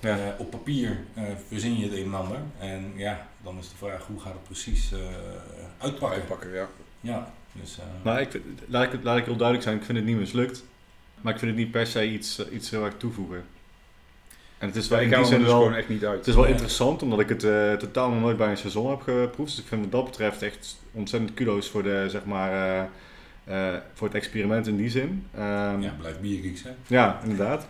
Ja. 0.00 0.18
Eh, 0.18 0.40
op 0.40 0.50
papier 0.50 0.98
eh, 1.14 1.22
verzin 1.48 1.76
je 1.78 1.84
het 1.84 1.92
een 1.92 2.04
en 2.04 2.14
ander. 2.14 2.38
En 2.58 2.92
ja, 2.96 3.28
dan 3.42 3.58
is 3.58 3.68
de 3.70 3.76
vraag 3.76 4.06
hoe 4.06 4.20
gaat 4.20 4.32
het 4.32 4.42
precies 4.44 4.92
uitpakken. 5.78 6.18
Uitpakken, 6.18 6.52
ja. 6.54 6.68
Ja, 7.00 7.32
dus... 7.52 7.78
eh, 7.78 7.84
maar 8.02 8.20
ik, 8.20 8.40
laat, 8.66 8.84
ik, 8.84 8.92
het- 8.92 9.02
laat 9.02 9.18
ik 9.18 9.24
heel 9.24 9.36
duidelijk 9.36 9.66
zijn, 9.66 9.78
ik 9.78 9.84
vind 9.84 9.98
het 9.98 10.06
niet 10.06 10.16
mislukt. 10.16 10.64
Maar 11.20 11.32
ik 11.32 11.38
vind 11.38 11.50
het 11.50 11.60
niet 11.60 11.70
per 11.70 11.86
se 11.86 12.10
iets, 12.10 12.48
iets 12.48 12.70
heel 12.70 12.84
erg 12.84 12.94
toevoegen. 12.96 13.44
En 14.66 14.72
het 14.72 14.82
is 14.82 14.88
wel 14.88 14.98
ik 14.98 15.04
in 15.04 15.10
ga 15.12 15.16
die 15.16 15.24
hem 15.24 15.32
er 15.32 15.38
zin 15.38 15.44
dus 15.44 15.52
wel... 15.52 15.62
gewoon 15.62 15.78
echt 15.78 15.88
niet 15.88 16.04
uit. 16.04 16.18
Het 16.18 16.26
is 16.26 16.34
wel 16.34 16.44
Ja. 16.44 16.50
interessant, 16.50 17.02
omdat 17.02 17.20
ik 17.20 17.28
het 17.28 17.44
eh, 17.44 17.72
totaal 17.72 18.10
nog 18.10 18.20
nooit 18.20 18.36
bij 18.36 18.50
een 18.50 18.56
seizoen 18.56 18.90
heb 18.90 19.00
geproefd. 19.00 19.50
Dus 19.50 19.60
ik 19.60 19.66
vind 19.68 19.82
wat 19.82 19.92
dat 19.92 20.04
betreft 20.04 20.42
echt 20.42 20.76
ontzettend 20.92 21.34
kudo's 21.34 21.68
voor, 21.70 21.82
de, 21.82 22.04
zeg 22.08 22.24
maar, 22.24 22.52
eh, 22.52 22.80
eh, 23.44 23.80
voor 23.94 24.06
het 24.06 24.16
experiment 24.16 24.66
in 24.66 24.76
die 24.76 24.90
zin. 24.90 25.26
Ehm, 25.34 25.80
ja, 25.80 25.94
blijf 25.98 26.20
biergeeks, 26.20 26.62
hè. 26.62 26.70
Ja, 26.86 27.20
inderdaad. 27.22 27.66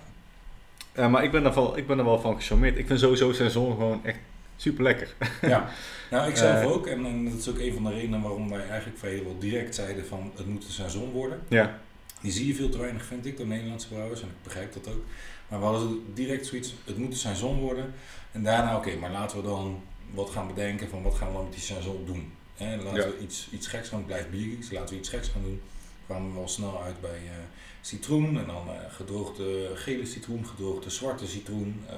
Eh, 0.92 1.09
maar 1.09 1.24
ik 1.24 1.30
ben, 1.30 1.42
daar 1.42 1.55
wel, 1.55 1.76
ik 1.76 1.86
ben 1.86 1.99
er 1.99 2.05
wel 2.05 2.20
van 2.20 2.36
gecharmeerd. 2.36 2.78
Ik 2.78 2.86
vind 2.86 3.01
sowieso 3.01 3.32
seizoen 3.32 3.70
gewoon 3.70 4.01
echt 4.05 4.18
super 4.57 4.82
lekker. 4.84 5.14
Ja, 5.42 5.68
nou 6.11 6.28
ik 6.28 6.36
zelf 6.36 6.64
ook. 6.64 6.86
En, 6.86 7.07
en 7.07 7.24
dat 7.24 7.38
is 7.38 7.49
ook 7.49 7.59
een 7.59 7.72
van 7.74 7.84
de 7.84 7.90
redenen 7.90 8.20
waarom 8.22 8.49
wij 8.49 8.68
eigenlijk 8.68 8.99
vrijwel 8.99 9.36
direct 9.38 9.74
zeiden 9.74 10.07
van 10.07 10.30
het 10.36 10.47
moet 10.47 10.64
een 10.64 10.72
seizoen 10.72 11.11
worden. 11.11 11.40
Ja, 11.49 11.78
Die 12.20 12.32
zie 12.32 12.47
je 12.47 12.55
veel 12.55 12.68
te 12.68 12.78
weinig, 12.78 13.05
vind 13.05 13.26
ik, 13.26 13.36
door 13.36 13.47
Nederlandse 13.47 13.88
brouwers. 13.88 14.20
En 14.20 14.26
ik 14.28 14.42
begrijp 14.42 14.72
dat 14.72 14.88
ook. 14.88 15.05
Maar 15.49 15.59
we 15.59 15.64
hadden 15.64 16.05
direct 16.14 16.47
zoiets, 16.47 16.74
het 16.84 16.97
moet 16.99 17.11
een 17.12 17.16
seizoen 17.18 17.59
worden. 17.59 17.94
En 18.32 18.42
daarna, 18.42 18.76
oké, 18.76 18.97
maar 18.97 19.11
laten 19.11 19.36
we 19.36 19.42
dan 19.42 19.82
wat 20.14 20.30
gaan 20.30 20.47
bedenken 20.47 20.88
van 20.88 21.03
wat 21.03 21.14
gaan 21.14 21.28
we 21.28 21.34
dan 21.34 21.42
met 21.44 21.53
die 21.53 21.62
seizoen 21.62 22.05
doen. 22.07 22.32
Hè, 22.55 22.76
laten 22.76 23.01
Ja. 23.01 23.07
we 23.07 23.18
iets, 23.18 23.49
iets 23.53 23.66
geks 23.66 23.88
gaan, 23.88 24.05
blijf 24.05 24.30
biergieks, 24.30 24.70
laten 24.70 24.94
we 24.94 25.01
iets 25.01 25.09
geks 25.09 25.28
gaan 25.28 25.42
doen. 25.42 25.61
kwamen 26.07 26.32
we 26.34 26.40
al 26.40 26.49
snel 26.49 26.82
uit 26.82 27.01
bij 27.01 27.11
eh, 27.24 27.44
citroen 27.80 28.38
en 28.38 28.47
dan 28.47 28.68
eh, 28.68 28.74
gedroogde 28.94 29.70
gele 29.74 30.07
citroen, 30.07 30.47
gedroogde 30.47 30.90
zwarte 30.90 31.26
citroen. 31.26 31.84
Eh, 31.88 31.94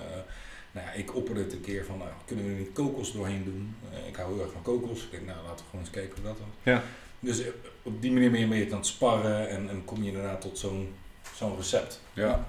nou 0.72 0.86
ja, 0.86 0.92
ik 0.92 1.14
opperde 1.14 1.40
het 1.40 1.53
een 1.53 1.61
keer 1.61 1.84
van, 1.84 1.99
nou, 1.99 2.11
kunnen 2.24 2.44
we 2.44 2.51
er 2.51 2.59
niet 2.59 2.72
kokos 2.72 3.12
doorheen 3.12 3.44
doen? 3.44 3.76
Ik 4.09 4.16
hou 4.16 4.32
heel 4.32 4.42
erg 4.42 4.53
van 4.53 4.62
kokos. 4.62 5.03
Ik 5.03 5.11
denk, 5.11 5.26
nou, 5.26 5.38
laten 5.42 5.57
we 5.64 5.70
gewoon 5.70 5.84
eens 5.84 5.94
kijken 5.94 6.14
hoe 6.14 6.24
dat 6.24 6.38
dan. 6.38 6.49
Ja. 6.62 6.82
Dus 7.20 7.42
op 7.82 8.03
die 8.03 8.12
manier 8.12 8.30
ben 8.30 8.40
je 8.40 8.46
beetje 8.46 8.70
aan 8.70 8.78
het 8.78 8.86
sparren 8.86 9.49
en, 9.49 9.68
en 9.68 9.84
kom 9.84 10.03
je 10.03 10.09
inderdaad 10.09 10.40
tot 10.40 10.59
zo'n 10.59 10.94
zo'n 11.36 11.57
recept. 11.57 12.01
Ja. 12.12 12.49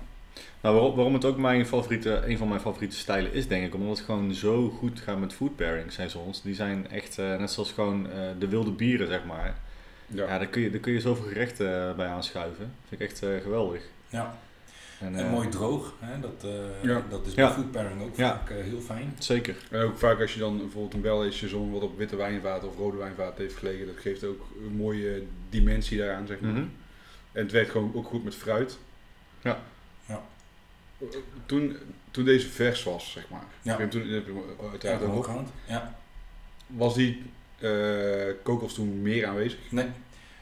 Nou, 0.61 0.75
waarom, 0.75 0.95
waarom 0.95 1.13
het 1.13 1.25
ook 1.25 1.37
mijn 1.37 1.65
favoriete, 1.65 2.21
een 2.25 2.37
van 2.37 2.47
mijn 2.47 2.59
favoriete 2.61 2.95
stijlen 2.95 3.33
is, 3.33 3.47
denk 3.47 3.65
ik, 3.65 3.73
omdat 3.75 3.97
het 3.97 4.05
gewoon 4.05 4.33
zo 4.33 4.69
goed 4.69 4.99
gaat 4.99 5.19
met 5.19 5.33
food 5.33 5.55
pairing 5.55 5.91
seizoens. 5.91 6.41
Die 6.41 6.55
zijn 6.55 6.89
echt, 6.89 7.17
eh, 7.17 7.37
net 7.37 7.51
zoals 7.51 7.71
gewoon 7.71 8.11
eh, 8.11 8.17
de 8.39 8.47
wilde 8.47 8.71
bieren, 8.71 9.07
zeg 9.07 9.25
maar. 9.25 9.55
Ja, 10.07 10.25
Ja. 10.27 10.37
daar, 10.37 10.47
kun 10.47 10.61
je, 10.61 10.69
daar 10.69 10.79
kun 10.79 10.93
je 10.93 10.99
zoveel 11.01 11.25
gerechten 11.25 11.89
eh, 11.89 11.95
bij 11.95 12.07
aanschuiven. 12.07 12.71
vind 12.87 13.01
ik 13.01 13.07
echt 13.09 13.23
eh, 13.23 13.29
geweldig. 13.41 13.81
Ja. 14.09 14.37
En, 14.99 15.15
En 15.15 15.25
eh, 15.25 15.31
mooi 15.31 15.49
droog, 15.49 15.93
hè? 15.99 16.19
Dat, 16.19 16.43
eh, 16.43 16.83
Ja. 16.89 17.03
dat 17.09 17.25
is 17.25 17.33
Ja. 17.33 17.45
bij 17.45 17.55
food 17.55 17.71
pairing 17.71 18.01
ook 18.01 18.15
Ja. 18.17 18.29
vaak 18.29 18.49
eh, 18.49 18.63
heel 18.63 18.79
fijn. 18.79 19.15
Zeker. 19.19 19.55
En 19.71 19.81
ook 19.81 19.97
vaak 19.97 20.21
als 20.21 20.33
je 20.33 20.39
dan 20.39 20.57
bijvoorbeeld 20.57 20.93
een 20.93 21.01
Belgische 21.01 21.37
seizoen 21.37 21.71
wat 21.71 21.81
op 21.81 21.97
witte 21.97 22.15
wijnvaat 22.15 22.63
of 22.63 22.77
rode 22.77 22.97
wijnvaat 22.97 23.37
heeft 23.37 23.55
gelegen, 23.55 23.85
dat 23.85 23.95
geeft 23.97 24.23
ook 24.23 24.47
een 24.65 24.75
mooie 24.75 25.23
dimensie 25.49 25.97
daaraan, 25.97 26.27
zeg 26.27 26.39
maar. 26.39 26.51
Mhm. 26.51 26.63
En 27.31 27.43
het 27.43 27.51
werkt 27.51 27.69
gewoon 27.71 27.91
ook 27.95 28.05
goed 28.07 28.23
met 28.23 28.35
fruit. 28.35 28.77
Ja. 29.41 29.59
Toen, 31.45 31.77
toen 32.11 32.25
deze 32.25 32.47
vers 32.49 32.83
was, 32.83 33.11
zeg 33.11 33.29
maar. 33.29 33.43
Ja. 33.61 33.73
Ik 33.73 33.79
heb 33.79 33.91
Toen, 33.91 34.07
heb 34.07 34.25
uiteraard 34.71 35.01
ook 35.01 35.15
op. 35.15 35.23
gehad. 35.23 35.49
Ja. 35.67 35.99
Was 36.67 36.93
die 36.95 37.21
eh 37.59 38.33
kokos 38.43 38.73
toen 38.73 39.01
meer 39.01 39.27
aanwezig? 39.27 39.59
Nee, 39.69 39.85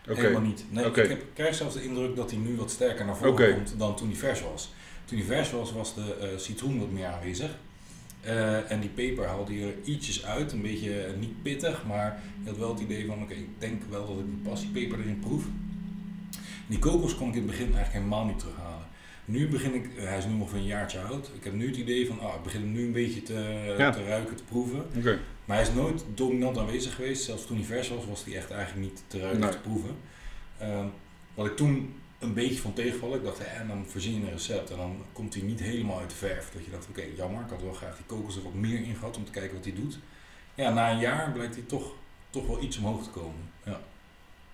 helemaal 0.05 0.41
niet. 0.41 0.63
Nee. 0.69 0.85
Ik 0.85 0.95
heb, 0.95 1.23
krijg 1.33 1.55
zelfs 1.55 1.73
de 1.73 1.83
indruk 1.83 2.15
dat 2.15 2.31
hij 2.31 2.39
nu 2.39 2.55
wat 2.55 2.71
sterker 2.71 3.05
naar 3.05 3.17
voren 3.17 3.53
komt 3.53 3.73
dan 3.77 3.95
toen 3.95 4.07
hij 4.07 4.17
vers 4.17 4.41
was. 4.41 4.73
Toen 5.05 5.17
hij 5.17 5.27
vers 5.27 5.51
was, 5.51 5.71
was 5.71 5.95
de 5.95 6.15
eh, 6.21 6.27
citroen 6.37 6.79
wat 6.79 6.91
meer 6.91 7.05
aanwezig. 7.05 7.49
Eh, 8.21 8.71
en 8.71 8.79
die 8.79 8.89
peper 8.89 9.25
haalde 9.25 9.59
je 9.59 9.65
er 9.65 9.89
ietsjes 9.89 10.25
uit, 10.25 10.51
een 10.51 10.61
beetje 10.61 11.13
niet 11.19 11.41
pittig, 11.43 11.85
maar 11.85 12.21
je 12.43 12.49
had 12.49 12.57
wel 12.57 12.69
het 12.69 12.79
idee 12.79 13.05
van, 13.05 13.21
oké, 13.21 13.33
ik 13.33 13.49
denk 13.59 13.81
wel 13.89 14.07
dat 14.07 14.17
ik 14.19 14.25
die 14.25 14.49
passiepeper 14.49 14.99
erin 14.99 15.19
proef. 15.19 15.43
Die 16.67 16.79
kokos 16.79 17.15
kon 17.15 17.27
ik 17.27 17.33
in 17.33 17.41
het 17.41 17.49
begin 17.49 17.65
eigenlijk 17.65 17.93
helemaal 17.93 18.25
niet 18.25 18.39
terughalen. 18.39 18.66
Nu 19.29 19.47
begin 19.47 19.73
ik, 19.73 19.97
eh, 19.97 20.03
hij 20.03 20.17
is 20.17 20.25
nu 20.25 20.33
ongeveer 20.33 20.57
een 20.59 20.65
jaartje 20.65 20.99
oud, 20.99 21.31
ik 21.35 21.43
heb 21.43 21.53
nu 21.53 21.67
het 21.67 21.75
idee 21.77 22.07
van, 22.07 22.19
ah, 22.19 22.35
ik 22.35 22.43
begin 22.43 22.61
hem 22.61 22.71
nu 22.71 22.85
een 22.85 22.91
beetje 22.91 23.23
te, 23.23 23.73
Ja. 23.77 23.91
te 23.91 24.03
ruiken, 24.03 24.35
te 24.35 24.43
proeven. 24.43 24.85
Oké. 24.97 25.19
Maar 25.45 25.57
hij 25.57 25.65
is 25.67 25.73
nooit 25.73 26.03
dominant 26.13 26.57
aanwezig 26.57 26.95
geweest. 26.95 27.23
Zelfs 27.23 27.45
toen 27.45 27.57
hij 27.57 27.65
vers 27.65 27.89
was, 27.89 28.05
was 28.05 28.25
hij 28.25 28.35
echt 28.35 28.51
eigenlijk 28.51 28.87
niet 28.89 29.03
te 29.07 29.19
ruiken 29.19 29.39
Nee. 29.39 29.49
te 29.49 29.57
proeven. 29.59 29.95
Ehm, 30.57 30.85
wat 31.33 31.45
ik 31.45 31.55
toen 31.55 31.93
een 32.19 32.33
beetje 32.33 32.61
van 32.61 32.73
tegenvallen. 32.73 33.17
Ik 33.17 33.23
dacht, 33.23 33.39
en 33.39 33.67
dan 33.67 33.85
voorzien 33.87 34.13
je 34.19 34.21
een 34.25 34.31
recept 34.31 34.69
en 34.71 34.77
dan 34.77 34.97
komt 35.13 35.33
hij 35.33 35.43
niet 35.43 35.59
helemaal 35.59 35.99
uit 35.99 36.09
de 36.09 36.15
verf. 36.15 36.49
Dat 36.53 36.65
je 36.65 36.71
dacht, 36.71 36.87
oké, 36.89 37.03
jammer, 37.15 37.41
ik 37.43 37.49
had 37.49 37.61
wel 37.61 37.73
graag 37.73 37.95
die 37.95 38.05
kokos 38.05 38.35
er 38.35 38.43
wat 38.43 38.53
meer 38.53 38.83
in 38.83 38.95
gehad 38.95 39.17
om 39.17 39.25
te 39.25 39.31
kijken 39.31 39.55
wat 39.55 39.65
hij 39.65 39.73
doet. 39.73 39.99
Ja, 40.55 40.73
na 40.73 40.91
een 40.91 40.99
jaar 40.99 41.31
blijkt 41.31 41.55
hij 41.55 41.63
toch, 41.67 41.93
toch 42.29 42.47
wel 42.47 42.63
iets 42.63 42.77
omhoog 42.77 43.03
te 43.03 43.09
komen. 43.09 43.41
Ja. 43.65 43.79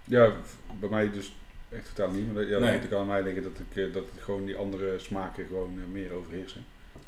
Ja, 0.04 0.34
bij 0.80 0.90
mij 0.90 1.12
dus 1.12 1.36
echt 1.76 1.96
totaal 1.96 2.14
niet. 2.14 2.26
Maar 2.34 2.42
dat, 2.42 2.52
ja, 2.52 2.60
Nee. 2.60 2.70
dan 2.72 2.76
moet 2.82 2.92
ik 2.92 2.98
aan 2.98 3.08
mij 3.08 3.24
liggen 3.24 3.44
dat, 3.44 3.52
ik, 3.70 3.78
eh, 3.88 3.94
dat 3.94 4.04
het 4.14 4.24
gewoon 4.24 4.46
die 4.46 4.56
andere 4.56 5.00
smaken 5.00 5.46
gewoon 5.48 5.72
eh, 5.80 5.92
meer 5.92 6.12
overheersen. 6.14 6.66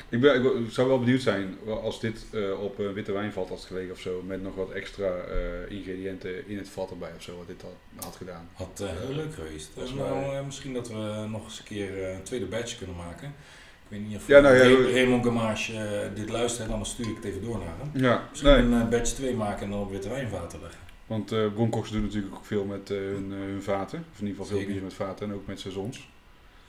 Ik, 0.08 0.20
ben, 0.20 0.44
ik 0.64 0.70
zou 0.70 0.88
wel 0.88 0.98
benieuwd 0.98 1.22
zijn 1.22 1.56
als 1.82 2.00
dit 2.00 2.24
eh, 2.32 2.60
op 2.62 2.78
een 2.78 2.92
witte 2.92 3.12
wijnvat 3.12 3.48
had 3.48 3.60
gelegen 3.60 3.92
of 3.92 4.00
zo. 4.00 4.22
Met 4.26 4.42
nog 4.42 4.54
wat 4.54 4.70
extra 4.70 5.16
eh, 5.16 5.76
ingrediënten 5.76 6.48
in 6.48 6.56
het 6.58 6.68
vat 6.68 6.90
erbij 6.90 7.10
of 7.16 7.22
zo. 7.22 7.36
Wat 7.36 7.46
dit 7.46 7.62
had, 7.62 8.04
had 8.04 8.16
gedaan. 8.16 8.48
Had 8.52 8.80
eh, 8.82 8.88
heel 9.06 9.14
leuk 9.14 9.34
geweest. 9.34 9.70
Nou, 9.96 10.44
misschien 10.44 10.72
dat 10.74 10.88
we 10.88 11.26
nog 11.28 11.44
eens 11.44 11.58
een 11.58 11.64
keer 11.64 12.02
eh, 12.02 12.14
een 12.14 12.22
tweede 12.22 12.46
batch 12.46 12.78
kunnen 12.78 12.96
maken. 12.96 13.28
Ik 13.28 13.96
weet 13.98 14.08
niet 14.08 14.16
of 14.16 14.26
Ja, 14.26 14.40
nou 14.40 14.56
ja, 14.56 14.90
Raymond 14.92 15.24
Gamage 15.24 16.10
dit 16.14 16.28
luistert, 16.28 16.68
dan 16.68 16.86
stuur 16.86 17.08
ik 17.08 17.16
het 17.16 17.24
even 17.24 17.42
door 17.42 17.58
naar 17.58 17.74
hem. 17.78 18.02
Ja, 18.02 18.26
Misschien 18.30 18.70
nee. 18.70 18.80
een 18.80 18.88
batch 18.88 19.10
2 19.12 19.34
maken 19.34 19.64
en 19.64 19.70
dan 19.70 19.80
op 19.80 19.90
witte 19.90 20.08
wijnvaten 20.08 20.60
leggen. 20.60 20.80
Want 21.06 21.26
bronkoks 21.54 21.90
doen 21.90 22.02
natuurlijk 22.02 22.34
ook 22.34 22.44
veel 22.44 22.64
met 22.64 22.90
eh, 22.90 22.96
hun, 22.98 23.32
eh, 23.32 23.38
hun 23.38 23.62
vaten. 23.62 24.04
Of 24.12 24.20
in 24.20 24.26
ieder 24.26 24.42
geval 24.42 24.58
veel 24.58 24.66
bier 24.66 24.82
met 24.82 24.94
vaten 24.94 25.28
en 25.28 25.34
ook 25.34 25.46
met 25.46 25.60
saisons. 25.60 26.08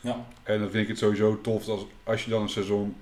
Ja. 0.01 0.25
En 0.43 0.59
dan 0.59 0.69
vind 0.69 0.83
ik 0.83 0.87
het 0.89 0.97
sowieso 0.97 1.41
tof 1.41 1.65
dat 1.65 1.75
als, 1.77 1.85
als 2.03 2.23
je 2.23 2.29
dan 2.29 2.41
een 2.41 2.49
seizoen 2.49 2.95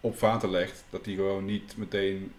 op 0.00 0.18
vaten 0.18 0.50
legt, 0.50 0.84
dat 0.90 1.04
die 1.04 1.16
gewoon 1.16 1.44
niet 1.44 1.74
meteen, 1.76 2.32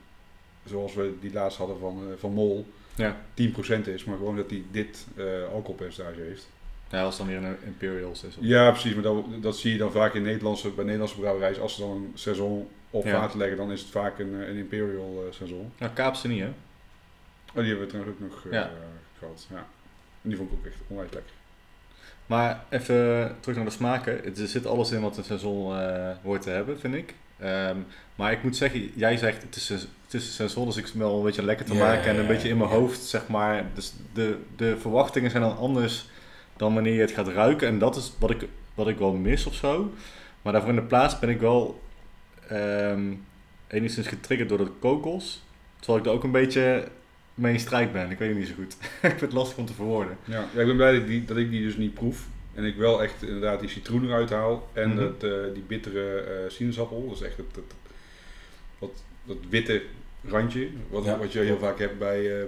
zoals 0.66 0.94
we 0.94 1.14
die 1.22 1.34
laatst 1.34 1.58
hadden 1.58 1.80
van, 1.80 2.02
van 2.18 2.32
Mol, 2.34 2.68
Ja. 2.96 3.18
10% 3.34 3.88
is, 3.88 4.04
maar 4.04 4.18
gewoon 4.18 4.36
dat 4.36 4.50
die 4.50 4.66
dit 4.72 5.08
alcoholpercentage 5.54 6.22
heeft. 6.22 6.48
Ja, 6.92 7.04
als 7.04 7.18
dan 7.18 7.28
weer 7.28 7.44
een 7.44 7.56
Imperials 7.66 8.24
is. 8.24 8.38
of- 8.38 8.44
Ja, 8.44 8.72
precies, 8.72 8.94
maar 8.94 9.04
dat, 9.04 9.26
dat 9.42 9.58
zie 9.58 9.72
je 9.72 9.78
dan 9.78 9.92
vaak 9.92 10.14
in 10.14 10.22
Nederlandse, 10.22 10.70
bij 10.70 10.84
Nederlandse 10.84 11.20
brouwerijen. 11.20 11.62
Als 11.62 11.76
ze 11.76 11.82
dan 11.82 11.92
een 11.92 12.12
seizoen 12.14 12.68
op 12.90 13.04
Ja. 13.06 13.12
vaten 13.12 13.38
leggen, 13.40 13.58
dan 13.58 13.72
is 13.72 13.82
het 13.82 13.90
vaak 13.90 14.20
een, 14.20 14.34
een 14.34 14.56
Imperial 14.58 15.24
seizoen. 15.30 15.72
Nou, 15.78 15.92
Kaapse 15.94 16.28
niet, 16.28 16.42
hè? 16.42 16.50
Oh, 17.54 17.56
die 17.56 17.66
hebben 17.68 17.80
we 17.86 17.86
trouwens 17.88 18.16
ook 18.16 18.30
nog 18.30 18.46
eh, 18.46 18.52
Ja. 18.52 18.70
gehad. 19.20 19.48
Ja. 19.50 19.66
En 20.22 20.30
die 20.30 20.38
vond 20.38 20.52
ik 20.52 20.58
ook 20.58 20.66
echt 20.66 20.76
onwijs 20.88 21.12
lekker. 21.14 21.32
Maar 22.26 22.64
even 22.70 23.36
terug 23.40 23.56
naar 23.56 23.66
de 23.66 23.72
smaken. 23.72 24.26
Er 24.26 24.48
zit 24.48 24.66
alles 24.66 24.92
in 24.92 25.02
wat 25.02 25.18
een 25.18 25.24
seizoen 25.24 25.80
eh 25.80 26.12
hoort 26.24 26.42
te 26.42 26.50
hebben, 26.50 26.80
vind 26.80 26.96
ik. 26.96 27.14
Ehm, 27.40 27.78
maar 28.16 28.32
ik 28.32 28.44
moet 28.44 28.58
zeggen, 28.58 28.92
jij 28.96 29.18
zegt 29.18 29.42
het 29.42 29.56
is, 29.56 29.70
een- 29.70 29.80
het 30.04 30.14
is 30.14 30.36
seizoen, 30.36 30.66
dus 30.66 30.78
ik 30.78 30.88
smel 30.88 31.18
een 31.18 31.24
beetje 31.24 31.44
lekker 31.44 31.66
te 31.66 31.74
maken 31.76 32.04
en 32.12 32.20
een 32.20 32.28
beetje 32.28 32.50
in 32.50 32.58
mijn 32.58 32.70
hoofd, 32.70 33.02
zeg 33.04 33.28
maar. 33.28 33.66
Dus 33.74 33.94
de, 34.14 34.38
de 34.56 34.78
verwachtingen 34.78 35.32
zijn 35.32 35.44
dan 35.44 35.58
anders 35.58 36.10
dan 36.58 36.74
wanneer 36.74 36.94
je 36.94 37.02
het 37.02 37.12
gaat 37.12 37.28
ruiken. 37.28 37.68
En 37.68 37.80
dat 37.80 37.96
is 37.96 38.14
wat 38.20 38.30
ik, 38.30 38.46
wat 38.76 38.88
ik 38.88 38.98
wel 38.98 39.14
mis 39.14 39.46
of 39.46 39.54
zo. 39.54 39.92
Maar 40.42 40.54
daarvoor 40.54 40.72
in 40.72 40.76
de 40.80 40.82
plaats 40.88 41.20
ben 41.20 41.30
ik 41.30 41.40
wel 41.40 41.82
ehm 42.48 43.14
enigszins 43.68 44.08
getriggerd 44.08 44.50
door 44.50 44.58
de 44.58 44.72
kokos. 44.80 45.44
Terwijl 45.80 46.00
ik 46.00 46.06
er 46.06 46.12
ook 46.16 46.24
een 46.24 46.32
beetje 46.32 46.88
mee 47.40 47.54
in 47.54 47.60
strijd 47.60 47.92
ben. 47.94 48.12
Ik 48.12 48.18
weet 48.18 48.30
het 48.30 48.38
niet 48.38 48.48
zo 48.48 48.54
goed. 48.54 48.74
ik 49.02 49.10
vind 49.10 49.22
het 49.22 49.34
lastig 49.34 49.58
om 49.58 49.66
te 49.66 49.74
verwoorden. 49.74 50.18
Ja, 50.24 50.48
ja 50.54 50.60
ik 50.62 50.68
ben 50.68 50.76
blij 50.76 50.92
dat 50.92 51.02
ik, 51.02 51.08
die, 51.08 51.26
dat 51.26 51.38
ik 51.38 51.50
die 51.50 51.62
dus 51.64 51.78
niet 51.78 51.94
proef. 51.94 52.26
En 52.54 52.64
ik 52.66 52.76
wel 52.76 53.04
echt 53.04 53.24
inderdaad 53.24 53.60
die 53.60 53.70
citroen 53.70 54.06
eruit 54.06 54.30
haal. 54.30 54.70
En 54.74 54.90
Mhm. 54.90 54.98
dat, 54.98 55.24
eh, 55.24 55.32
die 55.54 55.64
bittere 55.68 56.20
eh 56.20 56.50
sinaasappel. 56.50 57.06
Dat 57.08 57.16
is 57.16 57.22
echt 57.22 57.38
het, 57.38 57.56
het- 57.56 57.74
dat, 58.80 59.04
dat 59.24 59.38
witte 59.50 59.82
randje. 60.28 60.70
Wat, 60.90 61.04
Ja. 61.06 61.18
wat 61.18 61.34
je 61.34 61.40
heel 61.40 61.60
vaak 61.60 61.80
hebt 61.80 62.00
bij... 62.00 62.36
eh, 62.36 62.42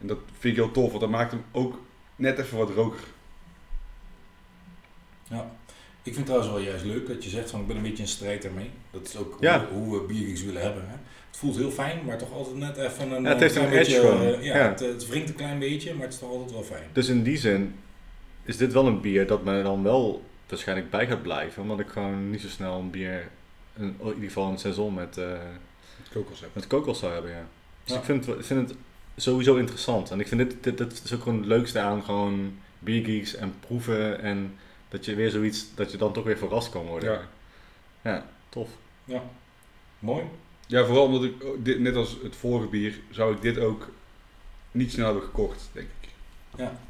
en 0.00 0.06
dat 0.06 0.18
vind 0.38 0.56
ik 0.56 0.62
heel 0.64 0.70
tof. 0.72 0.88
Want 0.88 1.00
dat 1.00 1.10
maakt 1.10 1.30
hem 1.30 1.42
ook 1.52 1.78
net 2.16 2.38
even 2.38 2.58
wat 2.58 2.70
roker. 2.70 3.00
Ja. 5.28 5.50
Ik 6.02 6.14
vind 6.14 6.16
het 6.16 6.24
trouwens 6.26 6.52
wel 6.52 6.60
juist 6.62 6.84
leuk 6.84 7.06
dat 7.06 7.24
je 7.24 7.30
zegt 7.30 7.50
van 7.50 7.60
ik 7.60 7.66
ben 7.66 7.76
een 7.76 7.82
beetje 7.82 8.02
in 8.02 8.08
strijd 8.08 8.44
ermee. 8.44 8.70
Dat 8.90 9.06
is 9.06 9.16
ook 9.16 9.36
Ja. 9.40 9.66
hoe, 9.70 9.78
hoe 9.84 10.00
we 10.00 10.06
biergeeks 10.06 10.44
willen 10.44 10.62
hebben. 10.62 10.88
Hè. 10.88 10.94
Het 11.34 11.42
voelt 11.42 11.56
heel 11.56 11.70
fijn, 11.70 12.04
maar 12.04 12.18
toch 12.18 12.32
altijd 12.32 12.56
net 12.56 12.76
even 12.76 13.12
een 13.12 13.22
Ja, 13.22 13.28
het 13.28 13.40
heeft 13.40 13.54
klein 13.54 13.72
een 13.72 13.78
edge 13.78 14.00
beetje, 14.00 14.36
eh, 14.36 14.44
ja, 14.44 14.56
Ja. 14.56 14.68
Het, 14.68 14.80
het 14.80 15.08
wringt 15.08 15.28
een 15.28 15.34
klein 15.34 15.58
beetje, 15.58 15.94
maar 15.94 16.04
het 16.04 16.12
is 16.12 16.18
toch 16.18 16.30
altijd 16.30 16.50
wel 16.52 16.62
fijn. 16.62 16.88
Dus 16.92 17.08
in 17.08 17.22
die 17.22 17.36
zin 17.36 17.74
is 18.42 18.56
dit 18.56 18.72
wel 18.72 18.86
een 18.86 19.00
bier 19.00 19.26
dat 19.26 19.44
me 19.44 19.62
dan 19.62 19.82
wel 19.82 20.22
waarschijnlijk 20.48 20.90
bij 20.90 21.06
gaat 21.06 21.22
blijven. 21.22 21.62
Omdat 21.62 21.80
ik 21.80 21.88
gewoon 21.88 22.30
niet 22.30 22.40
zo 22.40 22.48
snel 22.48 22.78
een 22.78 22.90
bier, 22.90 23.28
een, 23.76 23.96
in 24.00 24.06
ieder 24.08 24.22
geval 24.24 24.50
een 24.50 24.58
seizoen 24.58 24.94
met, 24.94 25.14
Het 25.16 26.08
kokos 26.12 26.40
heb. 26.40 26.50
met 26.52 26.66
kokos 26.66 26.98
zou 26.98 27.12
hebben. 27.12 27.30
Ja. 27.30 27.46
Dus 27.84 27.92
Ja. 27.94 27.98
ik 27.98 28.04
vind, 28.04 28.26
het- 28.26 28.38
ik 28.38 28.44
vind 28.44 28.68
het 28.68 28.78
sowieso 29.16 29.56
interessant. 29.56 30.10
En 30.10 30.20
ik 30.20 30.28
vind 30.28 30.40
dit, 30.40 30.56
dit, 30.64 30.78
dit 30.78 31.00
is 31.04 31.14
ook 31.14 31.22
gewoon 31.22 31.38
het 31.38 31.46
leukste 31.46 31.78
aan 31.80 32.02
gewoon 32.04 32.58
biergeeks 32.78 33.34
en 33.34 33.54
proeven. 33.60 34.20
En 34.20 34.54
dat 34.88 35.04
je 35.04 35.14
weer 35.14 35.30
zoiets, 35.30 35.74
dat 35.74 35.90
je 35.90 35.96
dan 35.96 36.12
toch 36.12 36.24
weer 36.24 36.38
verrast 36.38 36.70
kan 36.70 36.86
worden. 36.86 37.12
Ja. 37.12 37.20
Ja, 38.10 38.26
tof. 38.48 38.68
Ja. 39.04 39.22
Mooi. 39.98 40.22
Ja, 40.66 40.84
vooral 40.84 41.04
omdat 41.04 41.24
ik, 41.24 41.44
oh, 41.44 41.64
dit, 41.64 41.78
net 41.78 41.96
als 41.96 42.16
het 42.22 42.36
vorige 42.36 42.68
bier, 42.68 43.00
zou 43.10 43.34
ik 43.34 43.42
dit 43.42 43.58
ook 43.58 43.88
niet 44.70 44.92
snel 44.92 45.04
hebben 45.04 45.22
gekocht, 45.22 45.68
denk 45.72 45.88
ik. 46.00 46.08
Ja. 46.56 46.80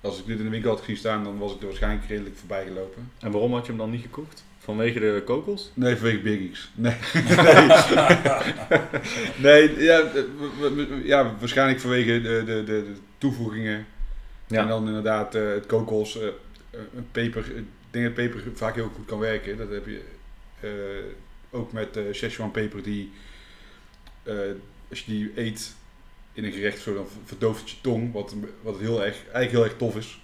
Als 0.00 0.18
ik 0.18 0.26
dit 0.26 0.38
in 0.38 0.44
de 0.44 0.50
winkel 0.50 0.70
had 0.70 0.80
gezien 0.80 0.96
staan, 0.96 1.24
dan 1.24 1.38
was 1.38 1.54
ik 1.54 1.60
er 1.60 1.66
waarschijnlijk 1.66 2.08
redelijk 2.08 2.36
voorbij 2.36 2.66
gelopen. 2.66 3.10
En 3.18 3.30
waarom 3.30 3.52
had 3.52 3.62
je 3.62 3.68
hem 3.68 3.80
dan 3.80 3.90
niet 3.90 4.02
gekocht? 4.02 4.44
Vanwege 4.58 4.98
de 4.98 5.22
kokos? 5.24 5.70
Nee, 5.74 5.96
vanwege 5.96 6.20
Big 6.20 6.38
Geeks. 6.38 6.70
Nee. 6.74 6.94
nee. 9.42 9.68
nee, 9.68 9.82
ja, 9.82 10.10
ja, 11.04 11.36
waarschijnlijk 11.38 11.80
vanwege 11.80 12.20
de, 12.20 12.42
de, 12.44 12.46
de, 12.64 12.64
de 12.64 12.94
toevoegingen. 13.18 13.86
En 14.48 14.68
dan 14.68 14.86
inderdaad 14.86 15.34
eh, 15.34 15.48
het 15.48 15.66
kokos, 15.66 16.18
een 16.70 17.08
peper. 17.12 17.56
Ik 17.56 17.64
denk 17.90 18.04
dat 18.04 18.14
peper 18.14 18.42
vaak 18.54 18.74
heel 18.74 18.90
goed 18.94 19.06
kan 19.06 19.18
werken. 19.18 19.56
Dat 19.56 19.70
heb 19.70 19.86
je 19.86 20.00
eh, 20.60 20.70
ook 21.56 21.72
met 21.72 21.96
eh 21.96 22.02
Szechuan 22.12 22.50
peper 22.50 22.82
die, 22.82 23.12
eh, 24.22 24.34
als 24.90 25.00
je 25.04 25.10
die 25.12 25.32
eet 25.40 25.74
in 26.32 26.44
een 26.44 26.52
gerecht, 26.52 26.80
zo, 26.80 26.94
dan 26.94 27.06
verdooft 27.24 27.60
het 27.60 27.70
je 27.70 27.76
tong. 27.80 28.12
Wat, 28.12 28.34
wat 28.62 28.78
heel 28.78 29.04
erg, 29.04 29.16
eigenlijk 29.16 29.50
heel 29.50 29.64
erg 29.64 29.76
tof 29.76 29.96
is. 29.96 30.20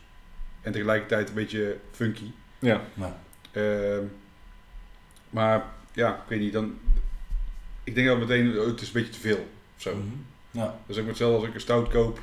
En 0.60 0.72
tegelijkertijd 0.72 1.28
een 1.28 1.34
beetje 1.34 1.76
funky. 1.90 2.30
Ja. 2.58 2.80
Nou, 2.94 3.12
Ehm, 3.52 4.04
maar 5.30 5.64
ja, 5.92 6.14
ik 6.14 6.28
weet 6.28 6.40
niet, 6.40 6.52
dan... 6.52 6.78
Ik 7.84 7.94
denk 7.94 8.06
dat 8.06 8.18
meteen, 8.18 8.58
oh, 8.58 8.66
het 8.66 8.80
is 8.80 8.86
een 8.86 8.92
beetje 8.92 9.12
te 9.12 9.18
veel. 9.18 9.46
Of 9.76 9.82
zo. 9.82 9.94
mhm. 9.94 10.06
Ja. 10.50 10.78
Dus 10.86 10.96
ik 10.96 11.02
moet 11.02 11.10
hetzelfde 11.10 11.38
als 11.38 11.46
ik 11.48 11.54
een 11.54 11.60
stout 11.60 11.88
koop, 11.88 12.20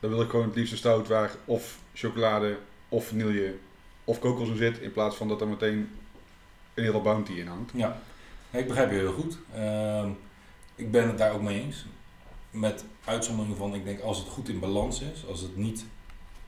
dan 0.00 0.10
wil 0.10 0.20
ik 0.20 0.30
gewoon 0.30 0.46
het 0.46 0.54
liefst 0.54 0.72
een 0.72 0.78
stout 0.78 1.08
waar 1.08 1.30
of 1.44 1.78
chocolade, 1.94 2.58
of 2.88 3.06
vanille, 3.06 3.54
of 4.04 4.18
kokos 4.18 4.48
in 4.48 4.56
zit. 4.56 4.78
In 4.78 4.92
plaats 4.92 5.16
van 5.16 5.28
dat 5.28 5.40
er 5.40 5.48
meteen 5.48 5.90
een 6.74 6.82
hele 6.84 7.00
bounty 7.00 7.32
in 7.32 7.46
hangt. 7.46 7.70
Ja, 7.74 8.00
Ik 8.50 8.66
begrijp 8.66 8.90
je 8.90 8.96
heel 8.96 9.12
goed. 9.12 9.38
Ehm, 9.54 10.08
ik 10.74 10.90
ben 10.90 11.08
het 11.08 11.18
daar 11.18 11.32
ook 11.32 11.42
mee 11.42 11.60
eens. 11.62 11.86
Met 12.50 12.84
uitzondering 13.04 13.56
van, 13.56 13.74
ik 13.74 13.84
denk 13.84 14.00
als 14.00 14.18
het 14.18 14.28
goed 14.28 14.48
in 14.48 14.58
balans 14.60 15.00
is, 15.00 15.26
als 15.26 15.40
het 15.40 15.56
niet 15.56 15.84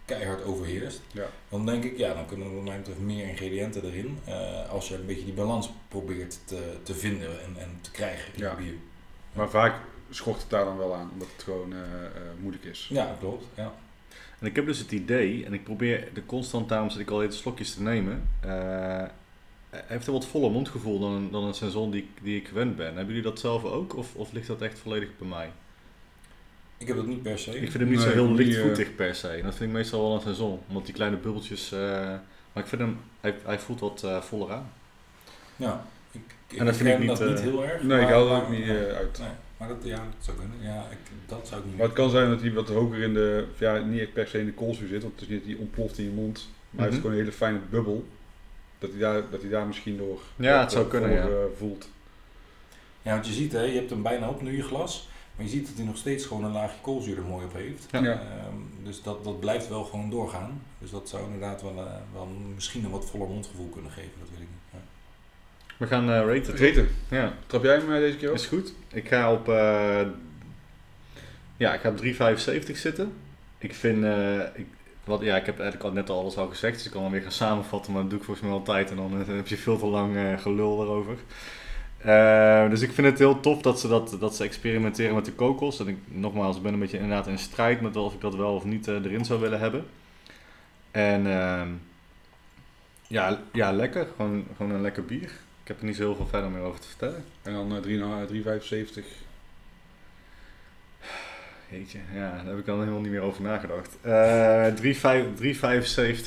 keihard 0.05 0.44
overheerst, 0.44 1.01
Ja. 1.12 1.26
dan 1.48 1.66
denk 1.66 1.84
ik, 1.84 1.96
ja, 1.98 2.14
dan 2.14 2.26
kunnen 2.26 2.46
er 2.46 2.55
wat 2.55 2.64
mij 2.64 2.76
betreft 2.76 2.98
meer 3.01 3.28
ingrediënten 3.28 3.84
erin. 3.84 4.18
eh, 4.24 4.68
als 4.70 4.88
je 4.88 4.94
een 4.94 5.07
beetje 5.07 5.24
die 5.24 5.32
balans 5.34 5.70
probeert 5.88 6.38
te, 6.44 6.76
te 6.82 6.94
vinden 6.94 7.42
en, 7.42 7.57
en 7.62 7.78
te 7.80 7.90
krijgen 7.90 8.32
in 8.34 8.40
Ja. 8.40 8.48
het 8.48 8.59
bier. 8.59 8.74
Maar 9.32 9.48
vaak 9.51 9.74
schort 10.11 10.40
het 10.40 10.51
daar 10.51 10.64
dan 10.64 10.76
wel 10.76 10.94
aan, 10.94 11.11
omdat 11.12 11.28
het 11.36 11.42
gewoon 11.42 11.72
eh, 11.72 11.78
eh, 12.05 12.11
moeilijk 12.40 12.64
is. 12.64 12.86
Ja, 12.92 13.16
klopt. 13.20 13.44
Ja. 13.55 13.72
En 14.38 14.46
ik 14.46 14.57
heb 14.57 14.66
dus 14.66 14.78
het 14.78 14.92
idee, 14.92 15.44
en 15.46 15.53
ik 15.53 15.64
probeer 15.64 16.09
de 16.14 16.26
constant, 16.26 16.68
daarom 16.68 16.90
zit 16.90 17.01
ik 17.01 17.11
al 17.11 17.22
even 17.22 17.34
slokjes 17.34 17.74
te 17.74 17.82
nemen. 17.82 18.28
Eh, 19.71 19.79
hij 19.79 19.85
heeft 19.89 20.07
een 20.07 20.12
wat 20.12 20.27
voller 20.27 20.51
mondgevoel 20.51 20.99
dan 21.01 21.12
een, 21.12 21.31
dan 21.31 21.45
een 21.45 21.55
seizoen 21.55 21.91
die, 21.91 22.03
ik- 22.03 22.23
die 22.25 22.37
ik 22.37 22.49
gewend 22.49 22.77
ben. 22.77 22.87
Hebben 22.87 23.07
jullie 23.07 23.23
dat 23.31 23.39
zelf 23.41 23.64
ook, 23.64 23.97
of, 23.97 24.14
of 24.14 24.33
ligt 24.33 24.47
dat 24.47 24.62
echt 24.62 24.79
volledig 24.79 25.09
bij 25.18 25.29
mij? 25.29 25.51
Ik 26.79 26.87
heb 26.87 26.97
dat 26.97 27.07
niet 27.07 27.23
per 27.23 27.39
se. 27.39 27.51
Ik 27.51 27.57
vind 27.71 27.73
hem 27.73 27.89
niet 27.89 27.99
Nee, 27.99 28.07
zo 28.09 28.12
heel 28.12 28.33
lichtvoetig 28.33 28.95
per 28.95 29.14
se. 29.14 29.41
Dat 29.43 29.55
vind 29.55 29.71
ik 29.71 29.77
meestal 29.77 30.03
wel 30.03 30.14
een 30.14 30.21
seizoen, 30.21 30.59
omdat 30.68 30.85
die 30.85 30.95
kleine 30.95 31.16
bubbeltjes... 31.16 31.73
eh, 31.73 31.79
maar 32.53 32.62
ik 32.62 32.66
vind 32.68 32.81
hem, 32.81 32.97
hij, 33.21 33.35
hij 33.45 33.59
voelt 33.59 33.81
wat 33.81 34.03
eh, 34.05 34.21
voller 34.21 34.51
aan. 34.53 34.73
Ja, 35.57 35.85
ik, 36.12 36.21
ik 36.49 36.59
En 36.59 36.64
dat 36.66 36.77
vind 36.77 36.89
ik 36.89 36.99
niet, 36.99 37.09
dat 37.09 37.29
niet 37.29 37.39
eh, 37.39 37.45
heel 37.45 37.64
erg. 37.64 37.83
Nee, 37.83 38.01
ik 38.01 38.09
haal 38.09 38.31
er 38.35 38.43
ook 38.43 38.51
niet 38.51 38.66
nee. 38.66 38.87
eh, 38.87 38.97
uit. 38.97 39.18
Nee, 39.18 39.29
maar 39.57 39.68
dat, 39.68 39.77
ja, 39.83 39.97
dat 39.97 40.14
zou 40.25 40.37
kunnen. 40.37 40.57
Ja, 40.61 40.87
ik, 40.91 40.99
dat 41.27 41.49
zou 41.49 41.61
ik 41.61 41.66
niet 41.66 41.77
Maar 41.77 41.87
het 41.87 41.95
kan 41.95 42.11
zijn 42.11 42.29
dat 42.31 42.41
hij 42.41 42.53
wat 42.53 42.68
hoger 42.68 42.99
in 43.03 43.14
de, 43.14 43.45
ja, 43.59 43.79
niet 43.79 44.01
echt 44.01 44.12
per 44.12 44.27
se 44.29 44.39
in 44.39 44.47
de 44.47 44.53
koolzuur 44.53 44.89
zit, 44.89 45.03
want 45.03 45.14
het 45.14 45.23
is 45.23 45.29
niet 45.29 45.39
dat 45.45 45.51
hij 45.53 45.61
ontploft 45.61 45.99
in 45.99 46.05
je 46.05 46.11
mond. 46.11 46.49
Maar 46.71 46.81
hij 46.81 46.85
heeft 46.85 46.91
Mhm. 46.93 47.01
gewoon 47.01 47.12
een 47.12 47.23
hele 47.25 47.37
fijne 47.37 47.59
bubbel. 47.71 48.09
Dat 48.81 48.91
hij 48.91 48.99
daar, 48.99 49.22
dat 49.31 49.41
hij 49.41 49.51
daar 49.51 49.66
misschien 49.66 49.97
door 49.97 50.20
Ja, 50.37 50.61
het 50.61 50.72
zou 50.72 50.87
kunnen, 50.87 51.22
voor, 51.22 51.31
ja. 51.31 51.37
eh, 51.37 51.45
voelt. 51.59 51.89
Ja, 53.03 53.12
want 53.12 53.26
je 53.26 53.33
ziet, 53.33 53.53
hè, 53.53 53.62
je 53.62 53.74
hebt 53.78 53.91
hem 53.91 54.03
bijna 54.03 54.28
op 54.28 54.43
nu 54.43 54.57
je 54.57 54.62
glas. 54.62 55.09
Maar 55.37 55.45
je 55.49 55.55
ziet 55.55 55.66
dat 55.66 55.76
hij 55.76 55.85
nog 55.85 55.97
steeds 55.97 56.26
gewoon 56.26 56.45
een 56.45 56.53
laagje 56.53 56.81
koolzuur 56.81 57.16
er 57.16 57.22
mooi 57.22 57.45
op 57.45 57.55
heeft. 57.55 57.87
Ja. 57.91 57.99
Ja. 58.03 58.12
Ehm, 58.12 58.55
dus 58.85 59.03
dat, 59.03 59.24
dat 59.24 59.41
blijft 59.41 59.68
wel 59.68 59.85
gewoon 59.85 60.11
doorgaan. 60.11 60.62
Dus 60.78 60.91
dat 60.91 61.09
zou 61.09 61.24
inderdaad 61.24 61.62
wel, 61.62 61.76
eh, 61.76 61.93
wel 62.12 62.26
misschien 62.55 62.85
een 62.85 62.91
wat 62.91 63.11
voller 63.11 63.28
mondgevoel 63.28 63.68
kunnen 63.68 63.91
geven. 63.91 64.11
Dat 64.18 64.28
weet 64.31 64.41
ik 64.41 64.47
niet. 64.51 64.72
Ja. 64.72 64.78
We 65.76 65.87
gaan 65.87 66.11
eh 66.11 66.39
raten. 66.47 66.89
Ja, 67.09 67.33
trap 67.47 67.62
jij 67.62 67.76
hem 67.76 67.89
deze 67.89 68.16
keer 68.16 68.28
op? 68.28 68.35
is 68.35 68.47
goed. 68.47 68.72
Ik 68.93 69.09
ga 69.09 69.33
op... 69.33 69.49
eh, 69.49 70.01
ja, 71.57 71.74
ik 71.74 71.81
ga 71.81 71.89
op 71.89 71.97
3,75 71.97 72.76
zitten. 72.76 73.12
Ik 73.59 73.74
vind... 73.74 74.05
eh, 74.05 74.41
ik, 74.55 74.66
Wat, 75.05 75.20
ja, 75.20 75.36
ik 75.36 75.46
heb 75.46 75.61
eigenlijk 75.61 75.88
al 75.88 75.94
net 75.94 76.11
al 76.11 76.20
alles 76.20 76.36
al 76.36 76.48
gezegd, 76.48 76.74
dus 76.74 76.86
ik 76.86 76.90
kan 76.92 77.03
dan 77.03 77.11
weer 77.11 77.22
gaan 77.22 77.32
samenvatten, 77.32 77.92
maar 77.92 78.01
dat 78.01 78.11
doe 78.11 78.18
ik 78.18 78.24
volgens 78.24 78.46
mij 78.46 78.57
altijd 78.57 78.90
en 78.90 78.96
dan 78.96 79.20
eh, 79.20 79.26
heb 79.26 79.46
je 79.46 79.57
veel 79.57 79.78
te 79.78 79.86
lang 79.86 80.16
eh, 80.16 80.38
gelul 80.38 80.82
erover. 80.82 81.16
Eh, 81.98 82.70
dus 82.70 82.80
ik 82.80 82.92
vind 82.92 83.07
het 83.07 83.18
heel 83.18 83.40
tof 83.40 83.62
dat 83.62 83.80
ze, 83.80 83.88
dat, 83.88 84.16
dat 84.20 84.36
ze 84.36 84.44
experimenteren 84.44 85.14
met 85.14 85.24
de 85.24 85.32
kokos. 85.32 85.80
En 85.80 85.88
ik, 85.88 85.98
nogmaals, 86.07 86.57
ik 86.57 86.62
ben 86.62 86.72
een 86.72 86.78
beetje 86.78 86.98
inderdaad 86.98 87.26
in 87.26 87.38
strijd 87.38 87.80
met 87.80 87.96
of 87.96 88.14
ik 88.14 88.20
dat 88.20 88.34
wel 88.34 88.55
of 88.55 88.64
niet 88.64 88.86
erin 88.86 89.24
zou 89.24 89.40
willen 89.40 89.61
hebben. 89.61 89.86
En 90.90 91.26
ehm, 91.26 91.68
ja, 93.07 93.40
ja, 93.53 93.72
lekker. 93.72 94.07
Gewoon, 94.16 94.44
gewoon 94.57 94.72
een 94.72 94.80
lekker 94.80 95.05
bier. 95.05 95.30
Ik 95.62 95.68
heb 95.68 95.78
er 95.78 95.84
niet 95.84 95.96
zo 95.96 96.03
heel 96.03 96.14
veel 96.14 96.26
verder 96.26 96.51
meer 96.51 96.62
over 96.62 96.80
te 96.80 96.88
vertellen. 96.88 97.24
En 97.42 97.53
dan 97.53 97.76
eh, 97.76 98.26
3 98.28 98.44
3,75. 98.44 99.05
Jeetje, 101.71 101.99
ja, 102.14 102.37
daar 102.37 102.47
heb 102.47 102.59
ik 102.59 102.66
dan 102.66 102.79
helemaal 102.79 103.01
niet 103.01 103.11
meer 103.11 103.21
over 103.21 103.43
nagedacht. 103.43 103.97
Eh 104.01 104.66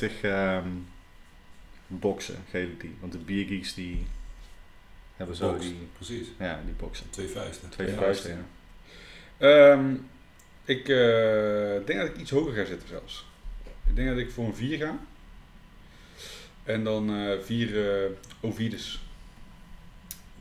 3,75 0.08 0.20
ehm 0.22 0.68
boxen 1.86 2.36
geef 2.50 2.68
ik 2.68 2.80
die. 2.80 2.96
Want 3.00 3.12
de 3.12 3.18
biergeeks 3.18 3.74
die 3.74 4.06
hebben 5.16 5.36
zo 5.36 5.58
die, 5.58 5.88
Precies. 5.96 6.26
ja, 6.38 6.60
die 6.64 6.74
boxen. 6.74 7.10
Twee 7.10 7.28
vuisten. 7.28 7.68
Twee 7.68 7.90
Ja. 7.90 7.96
vuisten, 7.96 8.30
ja. 8.30 8.44
Ehm, 9.72 9.94
ik 10.64 10.88
eh, 10.88 11.86
denk 11.86 11.98
dat 12.00 12.08
ik 12.08 12.16
iets 12.16 12.30
hoger 12.30 12.52
ga 12.54 12.64
zitten 12.64 12.88
zelfs. 12.88 13.26
Ik 13.88 13.96
denk 13.96 14.08
dat 14.08 14.18
ik 14.18 14.30
voor 14.30 14.44
een 14.44 14.54
4 14.56 14.78
ga. 14.78 14.98
En 16.64 16.84
dan 16.84 17.14
eh 17.16 17.38
4 17.42 18.04
eh 18.04 18.10
Ovides. 18.40 19.02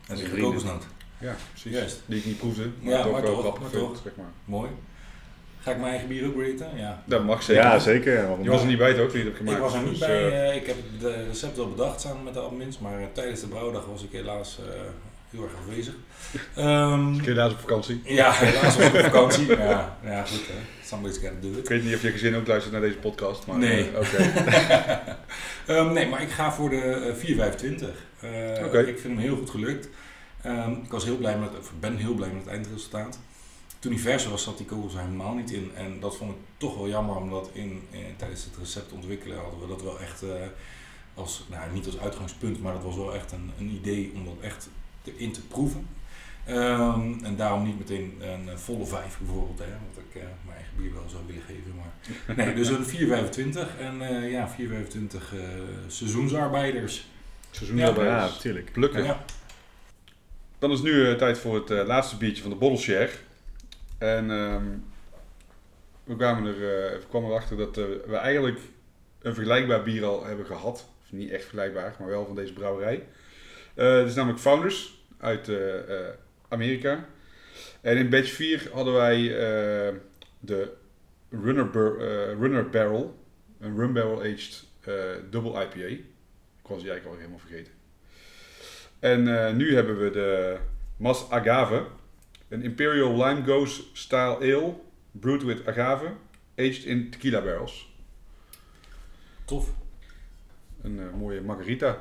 En 0.07 0.17
vrienden. 0.17 0.39
kokosnoot. 0.41 0.85
Ja, 1.17 1.35
precies. 1.51 1.71
Juist. 1.71 2.01
Die 2.05 2.17
ik 2.19 2.25
niet 2.25 2.37
proefde, 2.37 2.69
maar 2.81 2.93
Ja, 2.93 3.03
toch 3.03 3.11
maar 3.11 3.21
wel 3.21 3.31
toch, 3.31 3.39
grappig 3.41 3.61
maar 3.61 3.69
vind, 3.71 3.83
toch. 3.87 4.01
zeg 4.03 4.15
maar. 4.15 4.31
Mooi. 4.45 4.69
Ga 5.63 5.71
ik 5.71 5.77
mijn 5.77 5.89
eigen 5.89 6.07
bier 6.07 6.25
ook 6.27 6.41
raten? 6.41 6.77
Ja. 6.77 7.03
Dat 7.05 7.23
mag 7.23 7.43
zeker. 7.43 7.63
Ja, 7.63 7.79
zeker. 7.79 8.13
ja, 8.13 8.35
Je 8.41 8.49
was 8.49 8.59
er 8.61 8.67
niet? 8.67 8.67
niet 8.67 8.77
bij 8.77 8.93
toch, 8.93 9.09
toen 9.09 9.19
je 9.19 9.25
het 9.25 9.37
hebt 9.37 9.37
gemaakt? 9.37 9.57
Ik 9.57 9.63
was 9.63 9.73
er 9.73 9.79
niet 9.81 9.89
Dus, 9.89 9.99
bij. 9.99 10.31
eh, 10.31 10.49
eh, 10.49 10.55
ik 10.55 10.65
heb 10.67 10.75
de 10.99 11.25
recept 11.27 11.57
wel 11.57 11.69
bedacht 11.69 12.01
samen 12.01 12.23
met 12.23 12.33
de 12.33 12.39
admins, 12.39 12.79
maar 12.79 12.99
eh, 12.99 13.05
tijdens 13.13 13.39
de 13.41 13.47
brouwdag 13.47 13.85
was 13.85 14.03
ik 14.03 14.11
helaas 14.11 14.59
eh, 14.59 14.79
heel 15.29 15.43
erg 15.43 15.51
afwezig. 15.67 15.93
Ehm, 16.55 17.13
ik 17.13 17.25
helaas 17.25 17.51
op 17.51 17.59
vakantie. 17.59 18.01
ja, 18.03 18.31
helaas 18.31 18.75
was 18.77 18.85
ik 18.85 18.93
op 18.93 18.99
vakantie. 18.99 19.47
Ja, 19.47 19.97
ja 20.03 20.23
goed 20.25 20.47
hè. 20.47 20.53
Somebody's 20.85 21.17
gotta 21.17 21.35
do 21.41 21.49
Ik 21.49 21.57
it. 21.57 21.67
weet 21.67 21.83
niet 21.83 21.95
of 21.95 22.01
je 22.01 22.11
gezin 22.11 22.35
ook 22.35 22.47
luistert 22.47 22.73
naar 22.73 22.81
deze 22.81 22.97
podcast, 22.97 23.45
maar 23.47 23.57
Nee. 23.57 23.89
eh, 23.91 23.99
oké. 23.99 24.31
Ehm, 25.73 25.93
nee, 25.93 26.07
maar 26.07 26.21
ik 26.21 26.29
ga 26.29 26.51
voor 26.53 26.69
de 26.69 26.81
eh, 26.81 27.13
425. 27.15 27.89
Eh, 28.19 28.65
Oké. 28.65 28.79
Ik 28.79 28.99
vind 28.99 29.13
hem 29.13 29.17
heel 29.17 29.35
goed 29.35 29.49
gelukt. 29.49 29.89
Ehm, 30.41 30.71
ik 30.71 30.91
was 30.91 31.03
heel 31.03 31.17
blij 31.17 31.37
met, 31.37 31.49
of 31.59 31.71
ben 31.79 31.95
heel 31.97 32.13
blij 32.13 32.29
met 32.29 32.43
het 32.43 32.53
eindresultaat. 32.53 33.19
Toen 33.83 33.91
hij 33.91 34.01
vers 34.01 34.27
was, 34.27 34.43
zat 34.43 34.57
die 34.57 34.65
kogels 34.65 34.93
er 34.93 34.99
helemaal 34.99 35.33
niet 35.33 35.51
in. 35.51 35.71
En 35.75 35.99
dat 35.99 36.17
vond 36.17 36.31
ik 36.31 36.37
toch 36.57 36.77
wel 36.77 36.89
jammer, 36.89 37.15
omdat 37.15 37.49
in, 37.53 37.81
eh, 37.91 37.99
tijdens 38.17 38.43
het 38.43 38.57
recept 38.57 38.91
ontwikkelen 38.91 39.37
hadden 39.37 39.59
we 39.59 39.67
dat 39.67 39.81
wel 39.81 39.99
echt 39.99 40.21
eh, 40.21 40.29
als, 41.13 41.45
nou 41.49 41.71
niet 41.73 41.85
als 41.85 41.99
uitgangspunt, 41.99 42.61
maar 42.61 42.73
dat 42.73 42.83
was 42.83 42.95
wel 42.95 43.15
echt 43.15 43.31
een, 43.31 43.51
een 43.59 43.69
idee 43.69 44.11
om 44.15 44.25
dat 44.25 44.39
echt 44.41 44.69
erin 45.03 45.31
te 45.31 45.41
proeven. 45.41 45.87
Ehm, 46.45 47.23
en 47.23 47.35
daarom 47.35 47.63
niet 47.63 47.77
meteen 47.77 48.17
een 48.21 48.59
volle 48.59 48.85
5 48.85 49.17
bijvoorbeeld, 49.17 49.59
hè, 49.59 49.65
wat 49.65 50.03
ik 50.09 50.21
eh, 50.21 50.27
mijn 50.45 50.57
eigen 50.57 50.75
bier 50.77 50.93
wel 50.93 51.09
zou 51.09 51.23
willen 51.27 51.41
geven. 51.41 51.73
Maar 51.75 52.35
nee, 52.45 52.55
dus 52.55 52.67
een 52.67 52.85
425 52.85 53.77
en 53.79 54.01
eh, 54.01 54.31
ja, 54.31 54.49
425 54.49 55.33
eh, 55.33 55.39
seizoensarbeiders. 55.87 57.07
Seizoen 57.51 57.77
Ja, 57.77 57.85
daarbij 57.85 58.05
Ja, 58.05 58.25
natuurlijk. 58.25 58.71
Plukken. 58.71 59.03
Ja. 59.03 59.25
Dan 60.59 60.71
is 60.71 60.81
nu 60.81 61.07
eh, 61.07 61.15
tijd 61.15 61.37
voor 61.37 61.55
het 61.55 61.87
laatste 61.87 62.17
biertje 62.17 62.41
van 62.41 62.51
de 62.51 62.57
bottle 62.57 62.79
share. 62.79 63.09
En 64.03 64.31
ehm, 64.31 64.65
we 66.03 66.15
kwamen 66.15 66.45
er, 66.45 66.53
eh, 66.53 66.99
we 66.99 67.05
kwamen 67.09 67.29
erachter 67.29 67.57
dat 67.57 67.77
eh, 67.77 67.85
we 68.05 68.15
eigenlijk 68.15 68.59
een 69.21 69.33
vergelijkbaar 69.33 69.83
bier 69.83 70.05
al 70.05 70.25
hebben 70.25 70.45
gehad. 70.45 70.89
Of 71.03 71.11
niet 71.11 71.31
echt 71.31 71.41
vergelijkbaar, 71.41 71.95
maar 71.99 72.07
wel 72.07 72.25
van 72.25 72.35
deze 72.35 72.53
brouwerij. 72.53 73.07
Eh 73.73 73.97
het 73.97 74.07
is 74.07 74.15
namelijk 74.15 74.41
Founders 74.41 75.05
uit 75.17 75.49
eh, 75.49 75.99
eh, 75.99 76.13
Amerika. 76.47 77.05
En 77.81 77.97
in 77.97 78.09
batch 78.09 78.29
4 78.29 78.69
hadden 78.73 78.93
wij 78.93 79.19
eh, 79.21 79.93
de 80.39 80.71
Runner, 81.29 81.69
eh, 81.75 82.39
Runner 82.39 82.69
Barrel. 82.69 83.21
Een 83.59 83.77
rum 83.77 83.93
barrel 83.93 84.19
aged 84.19 84.63
eh 84.81 84.93
double 85.29 85.51
IPA. 85.51 85.85
Ik 85.85 86.69
was 86.69 86.81
die 86.81 86.91
eigenlijk 86.91 87.05
al 87.05 87.15
helemaal 87.15 87.39
vergeten. 87.39 87.73
En 88.99 89.47
eh, 89.47 89.53
nu 89.53 89.75
hebben 89.75 89.99
we 89.99 90.09
de 90.09 90.57
Mas 90.97 91.29
Agave. 91.29 91.85
Een 92.53 92.61
Imperial 92.63 93.11
Lime 93.25 93.43
Goose 93.43 93.81
Style 93.93 94.37
Ale. 94.37 94.73
Brewed 95.11 95.43
with 95.43 95.67
agave. 95.67 96.05
Aged 96.57 96.83
in 96.83 97.09
tequila 97.09 97.41
barrels. 97.41 97.93
Tof. 99.45 99.69
Een 100.81 100.99
eh, 100.99 101.05
mooie 101.17 101.41
margarita 101.41 101.97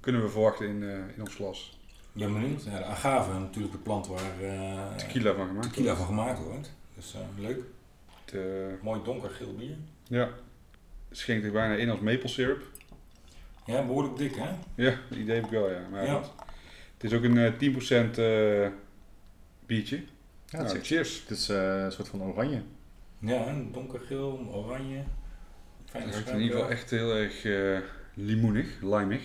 kunnen 0.00 0.22
we 0.22 0.28
verwachten 0.28 0.68
in, 0.68 0.82
eh, 0.82 0.88
in 1.14 1.20
ons 1.20 1.34
glas. 1.34 1.78
Ik 2.12 2.20
ben 2.20 2.32
benieuwd. 2.32 2.64
Ja, 2.64 2.78
de 2.78 2.84
agave, 2.84 3.38
natuurlijk 3.38 3.72
de 3.72 3.78
plant 3.78 4.06
waar 4.06 4.40
eh, 4.40 4.94
Tequila 4.96 5.34
van 5.34 5.46
gemaakt. 5.46 5.66
tequila 5.72 5.94
van 5.96 6.06
gemaakt 6.06 6.38
wordt. 6.44 6.72
Dus 6.94 7.14
leuk. 7.38 7.58
Eh, 8.32 8.40
Mooi 8.82 9.00
donkergeel 9.04 9.54
bier. 9.54 9.76
ja, 10.08 10.28
schenkt 11.10 11.44
er 11.44 11.52
bijna 11.52 11.74
in 11.74 11.90
als 11.90 12.00
maple 12.00 12.28
syrup. 12.28 12.62
Ja, 13.66 13.82
behoorlijk 13.86 14.16
dik 14.16 14.34
hè? 14.34 14.48
Ja, 14.74 14.98
dat 15.08 15.18
idee 15.18 15.34
heb 15.34 15.44
ik 15.44 15.50
wel, 15.50 15.70
ja. 15.70 15.80
Maar 15.90 16.04
Ja. 16.06 16.22
Het 16.96 17.12
is 17.12 17.12
ook 17.18 17.22
een 17.24 17.38
eh, 17.38 17.52
10% 17.52 18.18
eh 18.18 18.68
biertje. 19.66 19.96
Ja, 19.96 20.02
Nou, 20.62 20.64
het 20.72 20.82
is, 20.82 20.88
cheers. 20.88 21.20
het 21.20 21.30
is 21.30 21.48
eh, 21.48 21.82
een 21.82 21.92
soort 21.92 22.08
van 22.08 22.22
oranje. 22.22 22.62
Ja, 23.18 23.46
een 23.46 23.72
donkergeel, 23.72 24.38
oranje. 24.52 25.02
Fijne 25.86 26.06
Het 26.06 26.14
ruikt 26.14 26.30
in 26.30 26.40
ieder 26.40 26.56
geval 26.56 26.70
echt 26.70 26.90
heel 26.90 27.14
erg 27.14 27.44
eh, 27.44 27.78
limoenig, 28.14 28.80
limig. 28.80 29.22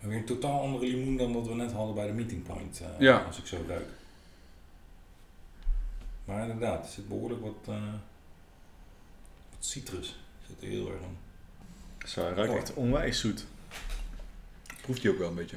Weer 0.00 0.16
een 0.16 0.24
totaal 0.24 0.60
andere 0.60 0.86
limoen 0.86 1.16
dan 1.16 1.32
wat 1.32 1.46
we 1.46 1.54
net 1.54 1.72
hadden 1.72 1.94
bij 1.94 2.06
de 2.06 2.12
meeting 2.12 2.42
point. 2.42 2.80
eh, 2.80 3.00
Ja. 3.00 3.18
Als 3.18 3.38
ik 3.38 3.46
zo 3.46 3.64
ruik. 3.68 3.86
Maar 6.24 6.42
inderdaad, 6.42 6.84
er 6.86 6.92
zit 6.92 7.08
behoorlijk 7.08 7.40
wat, 7.40 7.54
eh, 7.68 7.92
wat 9.50 9.64
citrus. 9.64 10.18
Zit 10.48 10.62
er 10.62 10.68
heel 10.68 10.90
erg 10.92 11.00
in. 11.00 11.16
Zo, 12.08 12.20
hij 12.24 12.32
ruikt 12.32 12.52
Oh. 12.52 12.56
echt 12.58 12.74
onwijs 12.74 13.20
zoet. 13.20 13.46
Proeft 14.82 15.02
hij 15.02 15.12
ook 15.12 15.18
wel 15.18 15.28
een 15.28 15.34
beetje. 15.34 15.56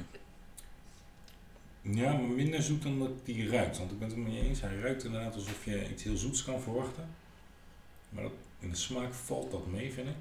Ja, 1.82 2.12
maar 2.12 2.28
minder 2.28 2.62
zoet 2.62 2.82
dan 2.82 2.98
dat 2.98 3.10
die 3.24 3.50
ruikt. 3.50 3.78
Want 3.78 3.90
ik 3.90 3.98
ben 3.98 4.08
het 4.08 4.16
er 4.16 4.22
met 4.22 4.32
je 4.32 4.40
eens. 4.40 4.60
Hij 4.60 4.78
ruikt 4.78 5.04
inderdaad 5.04 5.34
alsof 5.34 5.64
je 5.64 5.90
iets 5.90 6.02
heel 6.02 6.16
zoets 6.16 6.44
kan 6.44 6.60
verwachten. 6.60 7.08
Maar 8.08 8.22
dat, 8.22 8.32
in 8.58 8.70
de 8.70 8.76
smaak 8.76 9.12
valt 9.14 9.50
dat 9.50 9.66
mee, 9.66 9.92
vind 9.92 10.08
ik. 10.08 10.14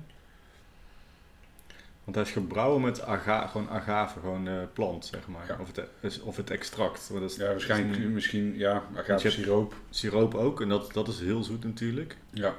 Want 2.03 2.16
hij 2.20 2.26
is 2.26 2.32
gebrouwen 2.32 2.82
met 2.82 3.01
aga 3.01 3.47
gewoon 3.47 3.70
agave, 3.70 4.20
gewoon 4.20 4.45
de 4.45 4.68
plant, 4.74 5.05
zeg 5.05 5.28
maar. 5.28 5.47
Ja. 5.47 5.58
Of, 5.62 5.72
het, 6.01 6.22
of 6.22 6.36
het 6.38 6.49
extract. 6.49 7.10
Maar 7.12 7.22
dat 7.22 7.32
is, 7.32 7.38
Ja, 7.38 7.45
waarschijnlijk 7.45 7.99
niet- 7.99 8.10
misschien, 8.10 8.58
ja, 8.58 8.84
agave 8.95 9.30
siroop. 9.30 9.76
Siroop 9.89 10.34
ook, 10.36 10.62
en 10.62 10.70
dat, 10.70 10.93
dat 10.93 11.07
is 11.07 11.19
heel 11.19 11.44
zoet 11.44 11.64
natuurlijk. 11.64 12.18
Ja. 12.30 12.56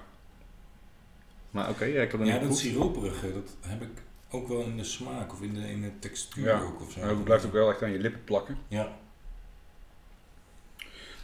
Maar 1.51 1.69
oké, 1.71 1.85
ja, 1.85 2.03
ik 2.03 2.11
heb 2.11 2.21
hem 2.21 2.25
Ja, 2.29 2.33
dat 2.33 2.41
geproefd. 2.41 2.61
siroperige, 2.63 3.33
dat 3.33 3.57
heb 3.61 3.83
ik 3.83 3.89
ook 4.31 4.49
wel 4.49 4.61
in 4.63 4.77
de 4.77 4.85
smaak 4.85 5.33
of 5.33 5.43
in 5.43 5.55
de, 5.55 5.71
in 5.71 5.81
de 5.83 5.99
textuur 5.99 6.45
Ja. 6.47 6.61
ook 6.61 6.81
of 6.81 6.93
zo. 6.93 7.01
Het 7.01 7.25
blijft 7.25 7.45
ook 7.47 7.53
wel 7.53 7.71
echt 7.71 7.83
aan 7.83 7.93
je 7.93 7.99
lippen 7.99 8.25
plakken. 8.25 8.59
Ja, 8.69 8.97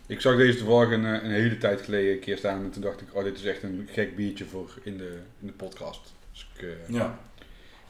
Ik 0.06 0.20
zag 0.20 0.36
deze 0.36 0.58
toevallig 0.58 0.90
een, 0.90 1.04
eh, 1.04 1.22
een 1.22 1.30
hele 1.30 1.58
tijd 1.58 1.80
geleden 1.82 2.12
een 2.12 2.20
keer 2.20 2.36
staan 2.36 2.62
en 2.64 2.70
toen 2.70 2.82
dacht 2.82 3.00
ik, 3.00 3.14
oh 3.14 3.24
dit 3.24 3.38
is 3.38 3.44
echt 3.44 3.62
een 3.62 3.88
gek 3.90 4.16
biertje 4.16 4.44
voor 4.44 4.70
in 4.82 4.96
de, 4.96 5.20
in 5.40 5.46
de 5.46 5.52
podcast. 5.52 6.14
Dus 6.32 6.48
ik, 6.54 6.62
eh, 6.62 6.88
ja. 6.88 7.18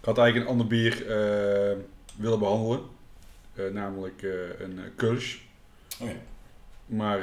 ik 0.00 0.04
had 0.04 0.18
eigenlijk 0.18 0.46
een 0.46 0.52
ander 0.52 0.66
bier 0.66 0.92
eh, 1.10 1.76
willen 2.16 2.38
behandelen. 2.38 2.80
Eh, 3.54 3.64
namelijk 3.72 4.22
een 4.58 4.80
Kulsch. 4.96 5.38
Oh 6.00 6.08
ja. 6.08 6.14
Maar 6.86 7.20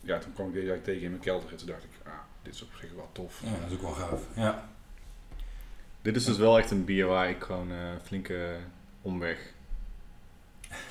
ja, 0.00 0.18
toen 0.18 0.32
kwam 0.32 0.46
ik 0.46 0.52
deze 0.54 0.66
eigenlijk 0.70 0.84
tegen 0.84 1.02
in 1.02 1.10
mijn 1.10 1.22
kelder 1.22 1.50
en 1.50 1.56
toen 1.56 1.66
dacht 1.66 1.84
ik, 1.84 1.90
ah, 2.06 2.12
dit 2.42 2.54
is 2.54 2.62
op 2.62 2.68
zich 2.80 2.92
wel 2.94 3.08
tof. 3.12 3.40
ja, 3.44 3.50
dat 3.60 3.70
is 3.70 3.74
ook 3.74 3.82
wel 3.82 3.90
gaaf. 4.08 4.22
Ja. 4.36 4.68
Dit 6.04 6.16
is 6.16 6.24
dus 6.24 6.36
wel 6.36 6.58
echt 6.58 6.70
een 6.70 6.84
bier 6.84 7.06
waar 7.06 7.30
ik 7.30 7.42
gewoon 7.42 7.70
eh 7.70 7.76
flinke 8.02 8.56
omweg 9.02 9.52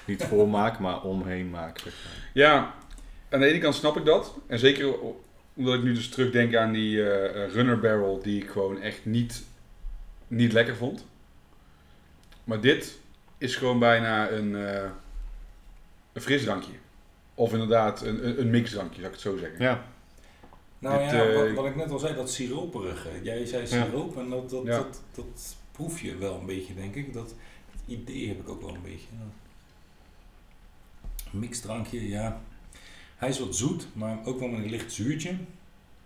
niet 0.05 0.23
voor 0.23 0.49
maak, 0.49 0.79
maar 0.79 1.01
omheen 1.01 1.49
maak. 1.49 1.79
Zeg 1.79 1.93
maar. 2.03 2.29
Ja, 2.33 2.73
aan 3.29 3.39
de 3.39 3.45
ene 3.45 3.59
kant 3.59 3.75
snap 3.75 3.97
ik 3.97 4.05
dat. 4.05 4.37
En 4.47 4.59
zeker 4.59 4.95
omdat 5.53 5.73
ik 5.73 5.83
nu 5.83 5.93
dus 5.93 6.09
terugdenk 6.09 6.55
aan 6.55 6.71
die 6.71 7.09
eh, 7.09 7.43
eh, 7.43 7.51
runner 7.51 7.79
barrel 7.79 8.21
die 8.21 8.43
ik 8.43 8.49
gewoon 8.49 8.81
echt 8.81 9.05
niet, 9.05 9.43
niet 10.27 10.53
lekker 10.53 10.75
vond. 10.75 11.05
Maar 12.43 12.61
dit 12.61 12.99
is 13.37 13.55
gewoon 13.55 13.79
bijna 13.79 14.29
een, 14.29 14.55
eh, 14.55 14.89
een 16.13 16.21
frisdrankje. 16.21 16.73
Of 17.35 17.51
inderdaad 17.51 18.01
een, 18.01 18.27
een, 18.27 18.39
een 18.39 18.49
mixdrankje, 18.49 18.95
zou 18.95 19.07
ik 19.07 19.13
het 19.13 19.21
zo 19.21 19.37
zeggen. 19.37 19.59
Ja, 19.59 19.83
Nou 20.83 20.99
Dit, 21.03 21.11
ja, 21.11 21.23
eh, 21.23 21.35
wat, 21.35 21.51
wat 21.51 21.65
ik 21.65 21.75
net 21.75 21.91
al 21.91 21.99
zei, 21.99 22.15
dat 22.15 22.31
siroperige. 22.31 23.09
Jij 23.23 23.45
zei 23.45 23.61
Ja. 23.61 23.67
siroop 23.67 24.17
en 24.17 24.29
dat, 24.29 24.49
dat, 24.49 24.65
Ja. 24.65 24.77
dat, 24.77 25.01
dat 25.15 25.55
proef 25.71 26.01
je 26.01 26.17
wel 26.17 26.39
een 26.39 26.45
beetje, 26.45 26.73
denk 26.73 26.95
ik. 26.95 27.13
Dat 27.13 27.35
idee 27.85 28.27
heb 28.27 28.39
ik 28.39 28.49
ook 28.49 28.61
wel 28.61 28.73
een 28.75 28.81
beetje. 28.81 29.07
Mixdrankje, 31.31 32.07
ja. 32.07 32.41
Hij 33.15 33.29
is 33.29 33.39
wat 33.39 33.55
zoet, 33.55 33.87
maar 33.93 34.17
ook 34.25 34.39
wel 34.39 34.47
met 34.47 34.63
een 34.63 34.69
licht 34.69 34.93
zuurtje. 34.93 35.35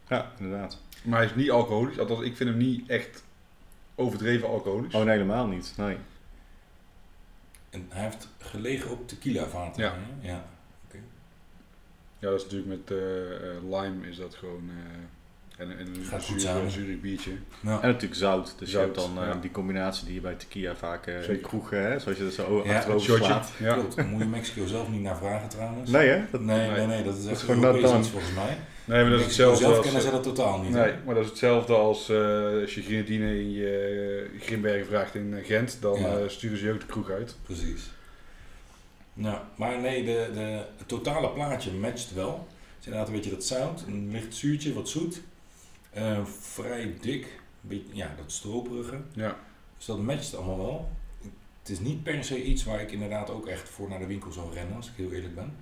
Ja, 0.08 0.32
inderdaad. 0.40 0.82
Maar 1.04 1.18
hij 1.20 1.28
is 1.28 1.36
niet 1.36 1.52
alcoholisch. 1.52 2.00
Althans, 2.00 2.22
ik 2.22 2.36
vind 2.36 2.50
hem 2.50 2.58
niet 2.58 2.90
echt 2.90 3.24
overdreven 3.96 4.48
alcoholisch. 4.48 4.94
Oh, 4.94 5.04
nee, 5.04 5.12
helemaal 5.18 5.48
niet. 5.48 5.74
Nee. 5.78 5.98
En 7.70 7.86
hij 7.90 8.04
heeft 8.04 8.28
gelegen 8.38 8.92
op 8.92 9.08
tequila 9.08 9.48
vaten. 9.48 9.84
Ja. 9.84 9.96
hè? 9.96 10.28
ja. 10.28 10.46
Ja, 12.20 12.30
dat 12.30 12.38
is 12.40 12.44
natuurlijk 12.44 12.70
met 12.70 12.98
eh, 12.98 12.98
eh, 12.98 13.64
lime 13.64 14.08
is 14.10 14.18
dat 14.18 14.36
gewoon... 14.36 14.70
eh, 14.70 15.64
en, 15.66 15.78
en 15.78 15.88
een 15.88 16.22
zuur, 16.22 16.70
zuurig 16.70 17.02
biertje. 17.02 17.32
Ja. 17.62 17.82
En 17.82 17.88
natuurlijk 17.88 18.16
zout. 18.16 18.56
Dus 18.60 18.70
Zout, 18.72 18.96
je 18.96 19.02
hebt 19.02 19.16
dan 19.16 19.26
ja. 19.26 19.38
die 19.42 19.52
combinatie 19.52 20.06
die 20.06 20.14
je 20.14 20.22
bij 20.22 20.34
tequila 20.36 20.76
vaak 20.76 21.06
eh 21.08 21.16
in 21.16 21.20
Zeker. 21.24 21.36
de 21.36 21.42
kroeg, 21.42 21.70
hè, 21.70 22.00
zoals 22.00 22.18
je 22.18 22.24
dat 22.24 22.34
zo 22.34 22.62
Ja, 22.66 22.76
achterover 22.78 23.18
slaat. 23.18 23.52
Ja. 23.60 23.74
Klopt, 23.74 23.96
daar 23.96 24.06
moet 24.06 24.20
je 24.22 24.28
Mexico 24.28 24.66
zelf 24.66 24.90
niet 24.90 25.02
naar 25.02 25.18
vragen 25.18 25.50
trouwens. 25.50 25.90
Nee, 25.90 26.08
hè? 26.10 26.22
Dat, 26.32 26.42
nee, 26.42 26.58
nee, 26.68 26.78
nee. 26.78 26.88
nee, 26.88 27.04
dat 27.04 27.18
is 27.18 27.26
echt 27.26 27.42
gewoon 27.42 27.64
Europees 27.64 27.94
iets 28.00 28.10
volgens 28.10 28.34
mij. 28.34 28.58
Nee, 28.86 29.02
maar 29.02 29.10
dat 29.12 29.20
is 29.20 29.26
hetzelfde 29.26 29.60
zelf 29.64 29.76
als... 29.76 29.84
kennen 29.86 30.02
ze 30.02 30.12
dat 30.12 30.24
totaal 30.24 30.62
niet. 30.62 30.74
hè? 30.74 30.82
Nee, 30.86 30.94
maar 31.06 31.16
dat 31.16 31.24
is 31.24 31.30
hetzelfde 31.30 31.74
als 31.74 32.10
eh, 32.10 32.62
als 32.62 32.76
je 32.76 32.82
grenadine 32.82 33.40
in 33.40 33.52
je 33.52 34.30
Grimbergen 34.40 34.86
vraagt 34.86 35.16
in 35.16 35.36
Gent, 35.44 35.78
dan 35.82 36.00
Ja. 36.00 36.28
sturen 36.28 36.58
ze 36.58 36.66
je 36.66 36.72
ook 36.72 36.80
de 36.80 36.86
kroeg 36.86 37.10
uit. 37.10 37.36
Precies. 37.44 37.90
Nou, 39.18 39.40
maar 39.56 39.80
nee, 39.80 40.06
de, 40.06 40.30
de, 40.34 40.66
het 40.78 40.88
totale 40.88 41.30
plaatje 41.30 41.72
matcht 41.72 42.14
wel. 42.14 42.48
Het 42.50 42.80
is 42.80 42.86
inderdaad 42.86 43.08
een 43.08 43.14
beetje 43.14 43.30
dat 43.30 43.44
zout, 43.44 43.84
een 43.88 44.12
licht 44.12 44.36
zuurtje, 44.36 44.74
wat 44.74 44.90
zoet. 44.90 45.22
Eh, 45.90 46.26
vrij 46.26 46.94
dik, 47.02 47.40
beetje, 47.62 47.96
ja, 47.96 48.14
dat 48.18 48.32
stroperige. 48.32 48.98
Ja. 49.14 49.38
Dus 49.78 49.86
dat 49.86 50.00
matcht 50.00 50.36
allemaal 50.36 50.58
wel. 50.58 50.90
Het 51.60 51.70
is 51.70 51.80
niet 51.80 52.04
per 52.04 52.24
se 52.24 52.44
iets 52.44 52.64
waar 52.64 52.82
ik 52.82 52.92
inderdaad 52.92 53.30
ook 53.30 53.48
echt 53.48 53.70
voor 53.70 53.90
naar 53.90 54.00
de 54.00 54.08
winkel 54.08 54.32
zou 54.32 54.54
rennen, 54.54 54.76
als 54.76 54.88
ik 54.88 54.94
heel 54.96 55.12
eerlijk 55.12 55.36
ben. 55.36 55.54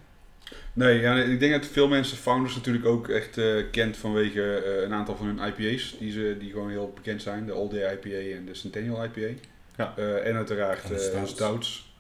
Nee, 0.74 1.00
ja, 1.00 1.16
ik 1.16 1.40
denk 1.40 1.52
dat 1.52 1.66
veel 1.66 1.88
mensen 1.88 2.18
Founders 2.18 2.56
natuurlijk 2.56 2.86
ook 2.86 3.10
echt 3.10 3.38
eh, 3.38 3.64
kent 3.72 3.98
vanwege 3.98 4.56
eh, 4.56 4.82
een 4.82 4.94
aantal 4.94 5.16
van 5.16 5.26
hun 5.26 5.48
IPA's, 5.48 5.96
die, 6.00 6.12
ze, 6.12 6.36
die 6.40 6.52
gewoon 6.52 6.70
heel 6.70 6.92
bekend 6.96 7.22
zijn. 7.22 7.46
De 7.46 7.52
All 7.52 7.70
Day 7.70 7.94
IPA 7.94 8.36
en 8.38 8.46
de 8.46 8.54
Centennial 8.54 9.04
IPA. 9.04 9.42
Ja. 9.78 9.94
Eh, 9.98 10.28
en 10.28 10.36
uiteraard 10.36 10.84
En 10.84 11.22
de 11.22 11.28
stouts. 11.28 11.95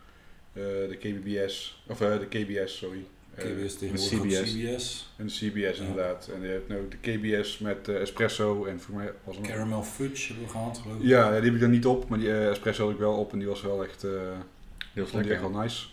Eh, 0.55 0.61
de 0.89 0.95
KBBS, 0.99 1.83
of 1.87 2.01
eh, 2.01 2.19
de 2.19 2.25
KBS, 2.25 2.77
sorry. 2.77 3.05
Eh, 3.35 3.45
KBS 3.45 3.75
tegenwoordig 3.77 4.41
CBS. 4.43 4.51
CBS. 4.53 5.13
en 5.17 5.25
de 5.27 5.31
CBS 5.33 5.77
Ja. 5.77 5.83
inderdaad. 5.85 6.29
En 6.35 6.41
je 6.41 6.47
hebt 6.47 6.69
nu 6.69 6.77
ook 6.77 6.91
de 6.91 6.97
KBS 7.41 7.57
met 7.59 7.87
eh, 7.87 8.01
espresso 8.01 8.65
en 8.65 8.79
voor 8.79 8.95
mij 8.95 9.11
was 9.23 9.35
er 9.35 9.41
nog... 9.41 9.51
Caramel 9.51 9.83
Fudge 9.83 10.27
hebben 10.27 10.45
we 10.45 10.51
gehad, 10.51 10.77
geloof 10.77 10.97
ik. 10.97 11.03
Ja, 11.03 11.19
ja, 11.25 11.35
die 11.35 11.43
heb 11.45 11.53
ik 11.53 11.59
dan 11.59 11.69
niet 11.69 11.85
op, 11.85 12.09
maar 12.09 12.19
die 12.19 12.33
espresso 12.49 12.83
had 12.83 12.93
ik 12.93 12.99
wel 12.99 13.13
op 13.13 13.31
en 13.31 13.39
die 13.39 13.47
was 13.47 13.61
wel 13.61 13.83
echt... 13.83 14.03
eh, 14.03 14.11
Heel 14.11 15.07
vond 15.07 15.23
die 15.23 15.31
echt 15.31 15.41
lekker. 15.41 15.51
wel 15.51 15.61
nice. 15.61 15.85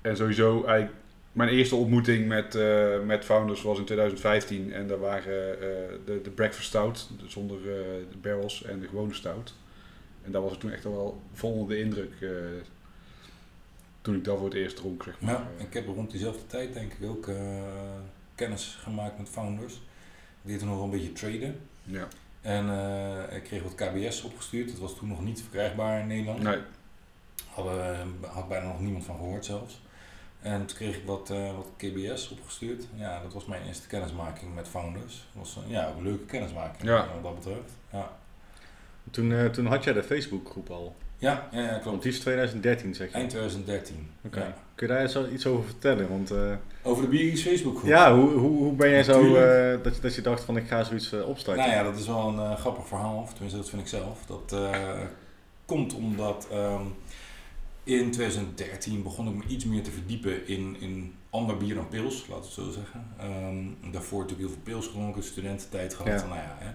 En 0.00 0.16
sowieso, 0.16 0.64
eigenlijk, 0.64 0.98
mijn 1.32 1.48
eerste 1.48 1.74
ontmoeting 1.76 2.28
met, 2.28 2.54
eh, 2.54 3.00
met 3.04 3.24
Founders 3.24 3.62
was 3.62 3.78
in 3.78 3.84
2015. 3.84 4.72
En 4.72 4.86
daar 4.86 4.98
waren 4.98 5.60
eh, 5.60 5.68
de, 6.04 6.20
de 6.22 6.30
Breakfast 6.30 6.66
Stout, 6.68 7.08
zonder 7.26 7.56
eh, 7.58 7.64
de 8.10 8.16
barrels, 8.22 8.64
en 8.64 8.80
de 8.80 8.88
gewone 8.88 9.14
stout. 9.14 9.54
En 10.22 10.32
daar 10.32 10.42
was 10.42 10.52
ik 10.52 10.58
toen 10.60 10.70
echt 10.72 10.84
al 10.84 10.92
wel 10.92 11.22
vol 11.32 11.52
onder 11.52 11.76
de 11.76 11.82
indruk. 11.82 12.12
Eh, 14.00 14.04
toen 14.04 14.14
ik 14.14 14.24
dat 14.24 14.36
voor 14.38 14.46
het 14.46 14.54
eerst 14.56 14.76
dronk, 14.76 15.02
zeg 15.02 15.20
maar. 15.20 15.32
Ja, 15.32 15.46
ik 15.58 15.74
heb 15.74 15.86
rond 15.86 16.10
diezelfde 16.10 16.46
tijd 16.46 16.74
denk 16.74 16.92
ik 16.92 17.08
ook 17.08 17.28
eh, 17.28 17.36
kennis 18.34 18.78
gemaakt 18.82 19.18
met 19.18 19.28
founders. 19.28 19.80
Deed 20.42 20.58
toen 20.58 20.68
nog 20.68 20.82
een 20.82 20.90
beetje 20.90 21.12
traden. 21.12 21.60
ja. 21.84 22.08
En 22.40 22.68
eh, 22.70 23.36
ik 23.36 23.42
kreeg 23.42 23.62
wat 23.62 23.74
KBS 23.74 24.22
opgestuurd. 24.22 24.68
Dat 24.70 24.78
was 24.78 24.96
toen 24.96 25.08
nog 25.08 25.24
niet 25.24 25.40
verkrijgbaar 25.40 26.00
in 26.00 26.06
Nederland. 26.06 26.42
Nee, 26.42 26.58
Hadden, 27.50 28.14
had 28.26 28.48
bijna 28.48 28.66
nog 28.66 28.80
niemand 28.80 29.04
van 29.04 29.16
gehoord 29.16 29.44
zelfs. 29.44 29.80
En 30.40 30.66
toen 30.66 30.76
kreeg 30.76 30.96
ik 30.96 31.04
wat, 31.06 31.30
eh, 31.30 31.56
wat 31.56 31.66
KBS 31.76 32.28
opgestuurd. 32.30 32.84
Ja, 32.94 33.22
dat 33.22 33.32
was 33.32 33.44
mijn 33.46 33.66
eerste 33.66 33.86
kennismaking 33.86 34.54
met 34.54 34.68
founders. 34.68 35.14
Dat 35.34 35.42
was 35.42 35.64
eh, 35.64 35.70
ja, 35.70 35.88
een 35.96 36.02
leuke 36.02 36.24
kennismaking 36.24 36.82
Ja. 36.88 37.04
eh, 37.04 37.12
wat 37.14 37.22
dat 37.22 37.34
betreft. 37.34 37.72
Ja, 37.92 38.10
Toen, 39.10 39.32
eh, 39.32 39.46
toen 39.46 39.66
had 39.66 39.84
jij 39.84 39.92
de 39.92 40.02
Facebookgroep 40.02 40.70
al. 40.70 40.96
Ja, 41.20 41.48
ja, 41.52 41.60
ja 41.60 41.70
Want 41.70 41.82
klopt. 41.82 42.02
die 42.02 42.12
is 42.12 42.20
2013, 42.20 42.94
zeg 42.94 43.08
je. 43.08 43.14
Eind 43.14 43.30
2013. 43.30 44.08
Oké. 44.24 44.38
Ja. 44.40 44.54
Kun 44.74 44.86
je 44.88 44.92
daar 44.92 45.02
eens 45.02 45.18
iets 45.32 45.46
over 45.46 45.64
vertellen? 45.64 46.08
Want 46.08 46.30
eh, 46.30 46.52
Over 46.82 47.02
de 47.02 47.08
Biergies 47.08 47.42
Facebookgroep. 47.42 47.88
ja, 47.88 48.16
hoe, 48.16 48.30
hoe, 48.30 48.58
hoe 48.58 48.72
ben 48.72 48.90
jij 48.90 49.02
zo 49.02 49.34
eh, 49.34 49.82
dat, 49.82 49.94
je- 49.94 50.00
dat 50.00 50.14
je 50.14 50.20
dacht 50.22 50.44
van 50.44 50.56
ik 50.56 50.66
ga 50.66 50.82
zoiets 50.84 51.12
eh, 51.12 51.28
opstarten? 51.28 51.64
Nou 51.64 51.76
ja, 51.76 51.82
dat 51.82 51.98
is 51.98 52.06
wel 52.06 52.28
een 52.38 52.56
grappig 52.56 52.86
verhaal, 52.88 53.18
of 53.22 53.30
tenminste 53.32 53.58
dat 53.58 53.68
vind 53.70 53.82
ik 53.82 53.88
zelf. 53.88 54.18
Dat 54.26 54.52
eh, 54.52 54.98
komt 55.64 55.94
omdat 55.94 56.48
ehm, 56.52 56.82
in 57.84 58.10
2013 58.10 59.02
begon 59.02 59.28
ik 59.28 59.34
me 59.34 59.42
iets 59.48 59.64
meer 59.64 59.82
te 59.82 59.90
verdiepen 59.90 60.46
in, 60.48 60.76
in 60.80 61.14
ander 61.30 61.56
bier 61.56 61.74
dan 61.74 61.88
pils, 61.88 62.26
laten 62.28 62.34
we 62.42 62.44
het 62.44 62.52
zo 62.54 62.70
zeggen. 62.70 63.06
Ehm, 63.18 63.92
daarvoor 63.92 64.20
natuurlijk 64.20 64.48
heel 64.48 64.58
veel 64.64 64.72
pils 64.74 64.86
gedronken, 64.86 65.22
studententijd 65.22 65.94
gehad. 65.94 66.20
Ja. 66.20 66.26
Nou 66.26 66.38
ja, 66.38 66.56
hè. 66.58 66.70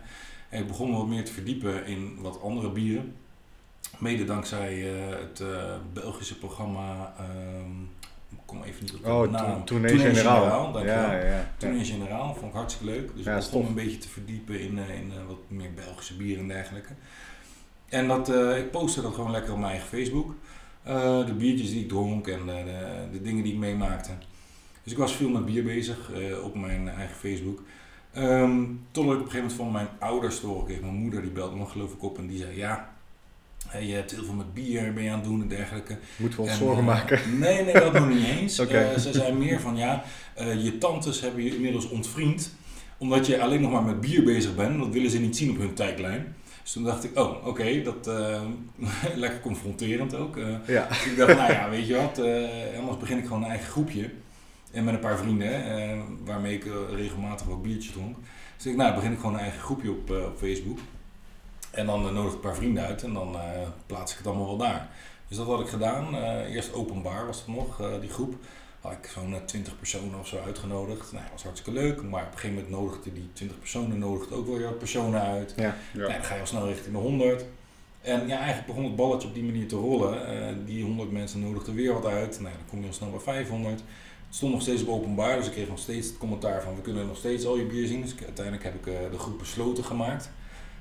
En 0.50 0.62
ik 0.62 0.68
begon 0.68 0.90
me 0.92 0.98
wat 0.98 1.08
meer 1.08 1.26
te 1.26 1.32
verdiepen 1.34 1.86
in 1.86 2.16
wat 2.22 2.42
andere 2.42 2.70
bieren. 2.72 3.14
Mede 4.00 4.24
dankzij 4.24 4.94
eh, 4.94 5.10
het 5.20 5.40
eh, 5.40 5.76
Belgische 5.94 6.38
programma, 6.38 7.14
ik 8.32 8.38
kom 8.46 8.64
even 8.64 8.84
niet 8.84 8.94
op 8.94 9.04
de 9.04 9.10
Oh, 9.12 9.32
naam. 9.32 9.56
toen 9.56 9.64
Tournee 9.66 9.92
Tournee 9.92 10.14
Generaal. 10.16 10.42
Generaal, 10.42 10.72
dankjewel. 10.72 11.02
ja, 11.02 11.14
ja, 11.16 11.26
ja. 11.26 11.52
Toen 11.58 11.74
in 11.76 11.86
generaal 11.86 12.34
vond 12.36 12.46
ik 12.52 12.58
hartstikke 12.58 12.94
leuk. 12.94 13.16
Dus 13.16 13.26
Ja, 13.26 13.32
ik 13.36 13.40
begon 13.44 13.60
tof. 13.62 13.70
een 13.70 13.76
beetje 13.76 13.98
te 13.98 14.10
verdiepen 14.10 14.60
in, 14.60 14.80
eh, 14.80 14.96
in 15.00 15.12
wat 15.28 15.38
meer 15.48 15.74
Belgische 15.74 16.16
bieren 16.16 16.42
en 16.42 16.48
dergelijke. 16.48 16.94
En 17.90 18.08
dat, 18.08 18.30
ik 18.58 18.72
postte 18.72 19.02
dat 19.02 19.14
gewoon 19.14 19.32
lekker 19.32 19.52
op 19.54 19.60
mijn 19.60 19.72
eigen 19.72 19.88
Facebook. 19.88 20.36
De 21.26 21.34
biertjes 21.38 21.70
die 21.70 21.82
ik 21.82 21.88
dronk 21.90 22.28
en 22.28 22.46
de, 22.46 22.64
de 23.12 23.22
dingen 23.22 23.44
die 23.44 23.54
ik 23.54 23.60
meemaakte. 23.60 24.12
Dus 24.84 24.92
ik 24.92 24.98
was 24.98 25.16
veel 25.16 25.30
met 25.30 25.46
bier 25.46 25.64
bezig 25.64 26.12
op 26.44 26.56
mijn 26.56 26.90
eigen 26.90 27.16
Facebook. 27.16 27.62
Ehm 28.14 28.64
totdat 28.92 29.14
ik 29.14 29.20
op 29.20 29.26
een 29.26 29.32
gegeven 29.32 29.38
moment 29.40 29.54
van 29.54 29.72
mijn 29.72 29.88
ouders 30.00 30.40
te 30.40 30.46
horen 30.48 30.66
kreeg. 30.66 30.82
Mijn 30.82 30.94
moeder 30.94 31.22
die 31.22 31.32
belde 31.32 31.56
me 31.56 31.66
geloof 31.66 31.94
ik 31.94 32.04
op 32.04 32.18
en 32.18 32.28
die 32.28 32.38
zei 32.38 32.58
ja... 32.58 32.95
hè, 33.76 33.88
Je 33.88 33.94
hebt 33.94 34.12
heel 34.12 34.24
veel 34.24 34.34
met 34.34 34.54
bier 34.54 34.94
ben 34.94 35.04
je 35.04 35.10
aan 35.10 35.16
het 35.20 35.28
doen 35.28 35.42
en 35.42 35.48
dergelijke. 35.48 35.98
Moeten 36.16 36.40
we 36.40 36.44
ons 36.46 36.54
En, 36.54 36.58
zorgen 36.66 36.80
eh, 36.80 36.86
maken? 36.86 37.40
Nee, 37.40 37.64
nee, 37.64 37.74
dat 37.74 37.94
nog 37.94 38.08
niet 38.10 38.26
eens. 38.28 38.60
Eh, 38.66 38.98
ze 38.98 39.14
zei 39.14 39.34
meer 39.34 39.60
van 39.60 39.78
ja, 39.78 40.04
eh, 40.34 40.64
je 40.64 40.78
tantes 40.78 41.22
hebben 41.22 41.44
je 41.44 41.56
inmiddels 41.56 41.90
ontvriend. 41.90 42.54
Omdat 42.98 43.26
je 43.28 43.42
alleen 43.42 43.62
nog 43.62 43.72
maar 43.72 43.84
met 43.84 44.02
bier 44.02 44.24
bezig 44.24 44.56
bent. 44.56 44.80
Dat 44.80 44.90
willen 44.90 45.10
ze 45.10 45.20
niet 45.20 45.38
zien 45.38 45.50
op 45.50 45.58
hun 45.58 45.74
tijdlijn. 45.74 46.36
Dus 46.64 46.72
toen 46.74 46.84
dacht 46.84 47.04
ik, 47.04 47.20
oh, 47.20 47.48
oké, 47.48 47.82
dat 47.82 48.08
eh, 48.08 48.42
lekker 49.16 49.40
confronterend 49.40 50.16
ook. 50.16 50.38
Eh, 50.38 50.48
Ja. 50.68 50.88
dus 50.88 51.06
ik 51.06 51.18
dacht, 51.18 51.36
nou 51.38 51.52
ja, 51.52 51.70
weet 51.70 51.88
je 51.88 51.96
wat, 51.96 52.18
eh, 52.20 52.80
anders 52.80 52.98
begin 52.98 53.18
ik 53.18 53.24
gewoon 53.26 53.44
een 53.44 53.50
eigen 53.50 53.68
groepje. 53.68 54.10
En 54.72 54.84
met 54.84 54.94
een 54.94 55.00
paar 55.00 55.18
vrienden, 55.18 55.66
eh, 55.80 55.98
waarmee 56.26 56.54
ik 56.56 56.66
eh, 56.66 56.72
regelmatig 56.96 57.48
wat 57.48 57.62
biertjes 57.64 57.92
dronk. 57.94 58.16
Dus 58.58 58.66
ik, 58.66 58.76
nou, 58.76 58.96
begin 58.96 59.12
ik 59.12 59.18
gewoon 59.20 59.34
een 59.34 59.40
eigen 59.40 59.60
groepje 59.60 59.90
op, 59.90 60.12
eh, 60.12 60.18
op 60.18 60.38
Facebook. 60.38 60.80
En 61.76 61.86
dan 61.86 62.08
eh, 62.08 62.14
nodig 62.14 62.30
ik 62.30 62.36
een 62.36 62.40
paar 62.40 62.56
vrienden 62.56 62.86
uit 62.86 63.04
en 63.04 63.14
dan 63.14 63.36
eh, 63.36 63.42
plaats 63.86 64.12
ik 64.12 64.18
het 64.18 64.28
allemaal 64.28 64.48
wel 64.48 64.58
daar. 64.58 64.90
Dus 65.28 65.38
dat 65.38 65.48
had 65.48 65.60
ik 65.60 65.68
gedaan. 65.68 66.16
Eh, 66.16 66.54
eerst 66.56 66.74
openbaar 66.74 67.26
was 67.26 67.38
het 67.38 67.56
nog, 67.56 67.82
eh, 67.82 67.88
die 68.00 68.10
groep. 68.10 68.36
Had 68.82 68.92
ik 68.92 69.10
zo'n 69.14 69.34
eh, 69.34 69.42
20 69.46 69.78
personen 69.78 70.20
of 70.20 70.28
zo 70.28 70.38
uitgenodigd. 70.46 71.12
Nou, 71.12 71.24
dat 71.24 71.32
was 71.32 71.44
hartstikke 71.44 71.80
leuk. 71.80 72.02
Maar 72.02 72.24
op 72.24 72.32
een 72.32 72.38
gegeven 72.38 72.56
moment 72.56 72.82
nodigde 72.82 73.14
die 73.14 73.30
20 73.34 73.60
personen 73.60 74.00
nodigde 74.00 74.36
ook 74.36 74.46
wel 74.48 74.58
weer 74.58 74.68
wat 74.68 74.78
personen 74.78 75.22
uit. 75.22 75.54
Ja. 75.56 75.64
ja. 75.64 75.76
Nou, 75.94 76.12
dan 76.12 76.24
ga 76.24 76.34
je 76.34 76.40
al 76.40 76.48
snel 76.48 76.68
richting 76.68 76.96
de 76.96 77.02
100. 77.02 77.46
En 78.02 78.28
ja, 78.28 78.38
eigenlijk 78.38 78.68
begon 78.68 78.84
het 78.84 78.96
balletje 78.96 79.28
op 79.28 79.34
die 79.34 79.44
manier 79.44 79.68
te 79.68 79.76
rollen. 79.76 80.28
Eh, 80.28 80.54
die 80.66 80.84
100 80.84 81.12
mensen 81.12 81.40
nodigden 81.40 81.76
weer 81.76 81.94
wat 81.94 82.06
uit. 82.06 82.40
Nou, 82.40 82.54
dan 82.56 82.66
kom 82.70 82.82
je 82.82 82.88
al 82.88 82.94
snel 82.94 83.10
bij 83.10 83.20
500. 83.20 83.74
Het 84.28 84.36
stond 84.36 84.52
nog 84.54 84.62
steeds 84.62 84.82
op 84.82 84.90
openbaar, 84.90 85.38
dus 85.38 85.46
ik 85.46 85.52
kreeg 85.52 85.68
nog 85.68 85.80
steeds 85.80 86.08
het 86.08 86.18
commentaar 86.18 86.62
van 86.62 86.76
we 86.76 86.82
kunnen 86.82 87.08
nog 87.08 87.18
steeds 87.18 87.46
al 87.46 87.58
je 87.58 87.66
bier 87.66 87.88
zien. 87.88 88.02
Dus 88.02 88.16
uiteindelijk 88.24 88.64
heb 88.64 88.76
ik 88.76 88.88
eh, 88.88 88.94
de 89.12 89.18
groep 89.18 89.40
besloten 89.40 89.84
gemaakt. 89.84 90.30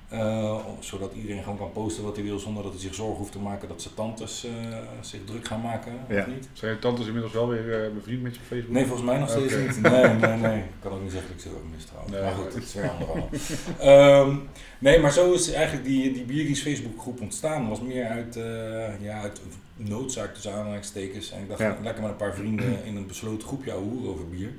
Eh, 0.08 0.56
zodat 0.78 1.12
iedereen 1.14 1.42
gewoon 1.42 1.58
kan 1.58 1.72
posten 1.72 2.04
wat 2.04 2.16
hij 2.16 2.24
wil 2.24 2.38
zonder 2.38 2.62
dat 2.62 2.72
hij 2.72 2.80
zich 2.80 2.94
zorgen 2.94 3.16
hoeft 3.16 3.32
te 3.32 3.38
maken 3.38 3.68
dat 3.68 3.82
zijn 3.82 3.94
tantes 3.94 4.44
eh, 4.44 4.52
zich 5.00 5.20
druk 5.24 5.46
gaan 5.46 5.60
maken. 5.60 5.92
Ja. 6.08 6.20
Of 6.20 6.26
niet? 6.26 6.48
Zijn 6.52 6.72
je 6.72 6.78
tantes 6.78 7.06
inmiddels 7.06 7.32
wel 7.32 7.48
weer 7.48 7.84
eh, 7.84 7.92
bevriend 7.94 8.22
met 8.22 8.34
je 8.34 8.40
op 8.40 8.46
Facebook? 8.46 8.72
Nee, 8.72 8.86
volgens 8.86 9.06
mij 9.08 9.18
nog 9.18 9.30
steeds 9.30 9.54
niet. 9.56 9.80
Nee, 9.82 10.08
nee, 10.08 10.36
nee. 10.36 10.58
Ik 10.76 10.80
kan 10.80 10.92
ook 10.92 11.02
niet 11.02 11.12
zeggen 11.12 11.28
dat 11.30 11.36
ik 11.36 11.42
ze 11.42 11.56
erg 11.56 11.74
mis 11.74 11.84
trouwens. 11.84 12.12
Nee, 12.12 12.22
maar 12.22 12.32
goed, 12.32 12.54
het 12.54 12.64
is 12.64 12.74
weer 12.74 12.84
een 12.84 12.90
ander 12.90 13.40
verhaal. 13.40 14.26
Ehm, 14.26 14.36
nee, 14.78 14.98
maar 15.00 15.12
zo 15.12 15.32
is 15.32 15.52
eigenlijk 15.52 15.86
die, 15.86 16.12
die 16.12 16.24
Biergies 16.24 16.62
Facebookgroep 16.62 17.20
ontstaan. 17.20 17.68
was 17.68 17.80
meer 17.80 18.06
uit, 18.06 18.36
eh, 18.36 19.00
ja, 19.00 19.20
uit 19.20 19.40
noodzaak 19.76 20.34
tussen 20.34 20.52
aanhalingstekens. 20.52 21.30
En 21.30 21.42
ik 21.42 21.48
dacht, 21.48 21.60
Ja. 21.60 21.76
lekker 21.82 22.02
met 22.02 22.10
een 22.10 22.16
paar 22.16 22.34
vrienden 22.34 22.84
in 22.88 22.96
een 22.96 23.06
besloten 23.06 23.46
groepje 23.48 23.72
ouwe 23.72 23.86
hoeren 23.86 24.10
over 24.10 24.28
bier. 24.28 24.50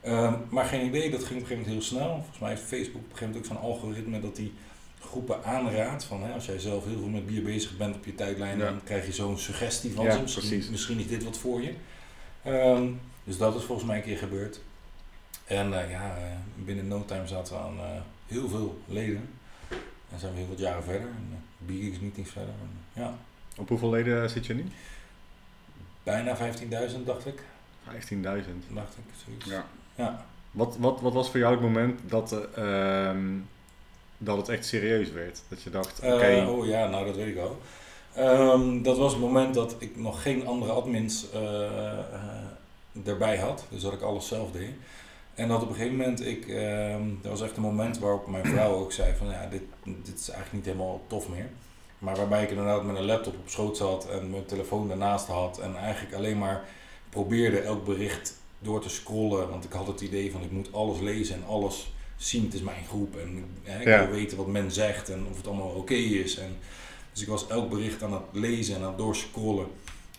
Ehm, 0.00 0.34
maar 0.48 0.64
geen 0.64 0.86
idee, 0.86 1.10
dat 1.10 1.24
ging 1.24 1.40
op 1.40 1.40
een 1.40 1.46
gegeven 1.46 1.56
moment 1.56 1.72
heel 1.72 1.98
snel. 1.98 2.14
Volgens 2.14 2.38
mij 2.38 2.48
heeft 2.50 2.62
Facebook 2.62 3.02
op 3.04 3.10
een 3.10 3.16
gegeven 3.16 3.26
moment 3.34 3.50
ook 3.50 3.56
zo'n 3.58 3.70
algoritme 3.70 4.20
dat 4.20 4.36
die 4.36 4.52
groepen 5.02 5.44
aanraadt. 5.44 6.04
Van, 6.04 6.22
hè, 6.22 6.32
als 6.32 6.46
jij 6.46 6.58
zelf 6.58 6.84
heel 6.84 6.98
veel 6.98 7.08
met 7.08 7.26
bier 7.26 7.42
bezig 7.42 7.76
bent 7.76 7.94
op 7.96 8.04
je 8.04 8.14
tijdlijn, 8.14 8.58
Ja. 8.58 8.64
dan 8.64 8.80
krijg 8.84 9.06
je 9.06 9.12
zo'n 9.12 9.38
suggestie 9.38 9.92
van 9.92 10.04
Ja, 10.04 10.26
ze. 10.26 10.64
Misschien, 10.70 10.98
is 10.98 11.06
dit 11.08 11.24
wat 11.24 11.38
voor 11.38 11.62
je. 11.62 11.74
Ehm, 12.42 12.88
dus 13.24 13.36
dat 13.36 13.54
is 13.54 13.62
volgens 13.64 13.86
mij 13.86 13.96
een 13.96 14.02
keer 14.02 14.18
gebeurd. 14.18 14.60
En 15.44 15.82
eh, 15.82 15.90
ja, 15.90 16.16
eh, 16.16 16.22
binnen 16.64 16.88
no 16.88 17.04
time 17.04 17.26
zaten 17.26 17.54
we 17.54 17.60
aan 17.60 17.78
eh, 17.78 18.00
heel 18.26 18.48
veel 18.48 18.80
leden. 18.86 19.28
En 20.12 20.18
zijn 20.18 20.32
we 20.32 20.38
heel 20.38 20.48
wat 20.48 20.58
jaren 20.58 20.82
verder. 20.84 21.08
En 21.08 21.28
uh, 21.30 21.36
Biergeeks 21.66 21.98
meetings 22.00 22.30
verder. 22.30 22.54
En, 22.60 23.02
ja, 23.02 23.14
Op 23.56 23.68
hoeveel 23.68 23.90
leden 23.90 24.30
zit 24.30 24.46
je 24.46 24.54
nu? 24.54 24.62
15.000. 24.62 24.72
bijna 26.02 26.36
15.000 26.36 27.04
dacht 27.04 27.26
ik. 27.26 27.42
Dacht 27.84 28.96
ik, 28.96 29.04
zoiets. 29.24 29.46
Ja. 29.46 29.66
Ja. 29.94 30.24
Wat, 30.50 30.76
wat, 30.78 31.00
wat 31.00 31.12
was 31.12 31.30
voor 31.30 31.38
jou 31.38 31.52
het 31.52 31.62
moment 31.62 32.00
dat, 32.06 32.32
eh, 32.32 33.08
ehm, 33.08 33.26
dat 34.24 34.36
het 34.36 34.48
echt 34.48 34.66
serieus 34.66 35.10
werd? 35.12 35.42
Dat 35.48 35.62
je 35.62 35.70
dacht, 35.70 35.98
oké, 35.98 36.24
Eh, 36.24 36.48
oh 36.48 36.66
ja, 36.66 36.88
nou 36.88 37.06
dat 37.06 37.16
weet 37.16 37.26
ik 37.26 37.34
wel. 37.34 37.58
Ehm, 38.14 38.82
dat 38.82 38.98
was 38.98 39.12
het 39.12 39.20
moment 39.20 39.54
dat 39.54 39.76
ik 39.78 39.96
nog 39.96 40.22
geen 40.22 40.46
andere 40.46 40.72
admins 40.72 41.26
eh, 41.32 41.64
eh, 41.64 43.06
erbij 43.06 43.36
had. 43.36 43.64
Dus 43.68 43.82
dat 43.82 43.92
ik 43.92 44.00
alles 44.00 44.28
zelf 44.28 44.50
deed. 44.50 44.70
En 45.34 45.48
dat 45.48 45.62
op 45.62 45.68
een 45.68 45.74
gegeven 45.74 45.96
moment, 45.96 46.26
ik, 46.26 46.48
ehm, 46.48 47.02
dat 47.22 47.30
was 47.30 47.42
echt 47.42 47.56
een 47.56 47.62
moment 47.62 47.98
waarop 47.98 48.26
mijn 48.26 48.46
vrouw 48.46 48.74
ook 48.74 48.92
zei 48.92 49.14
van 49.18 49.30
ja, 49.30 49.46
dit, 49.46 49.62
dit 49.84 50.18
is 50.18 50.28
eigenlijk 50.28 50.52
niet 50.52 50.74
helemaal 50.74 51.00
tof 51.06 51.28
meer. 51.28 51.50
Maar 51.98 52.16
waarbij 52.16 52.42
ik 52.42 52.50
inderdaad 52.50 52.84
met 52.84 52.96
een 52.96 53.04
laptop 53.04 53.34
op 53.34 53.48
schoot 53.48 53.76
zat 53.76 54.08
en 54.08 54.30
mijn 54.30 54.46
telefoon 54.46 54.88
daarnaast 54.88 55.26
had. 55.26 55.58
En 55.58 55.76
eigenlijk 55.76 56.14
alleen 56.14 56.38
maar 56.38 56.64
probeerde 57.10 57.60
elk 57.60 57.84
bericht 57.84 58.34
door 58.58 58.80
te 58.80 58.88
scrollen. 58.88 59.48
Want 59.48 59.64
ik 59.64 59.72
had 59.72 59.86
het 59.86 60.00
idee 60.00 60.32
van 60.32 60.42
ik 60.42 60.50
moet 60.50 60.72
alles 60.72 61.00
lezen 61.00 61.34
en 61.34 61.44
alles 61.46 61.92
zien. 62.28 62.44
Het 62.44 62.54
is 62.54 62.60
mijn 62.62 62.84
groep 62.88 63.16
en 63.16 63.44
hè, 63.62 63.80
ik 63.80 63.86
Ja. 63.86 64.04
wil 64.06 64.14
weten 64.16 64.36
wat 64.36 64.46
men 64.46 64.72
zegt 64.72 65.08
en 65.08 65.26
of 65.30 65.36
het 65.36 65.46
allemaal 65.46 65.68
oké 65.70 65.94
is. 65.94 66.36
En, 66.38 66.56
dus 67.12 67.22
ik 67.22 67.28
was 67.28 67.46
elk 67.46 67.70
bericht 67.70 68.02
aan 68.02 68.12
het 68.12 68.22
lezen 68.32 68.74
en 68.76 68.80
aan 68.82 68.88
het 68.88 68.98
doorscrollen. 68.98 69.66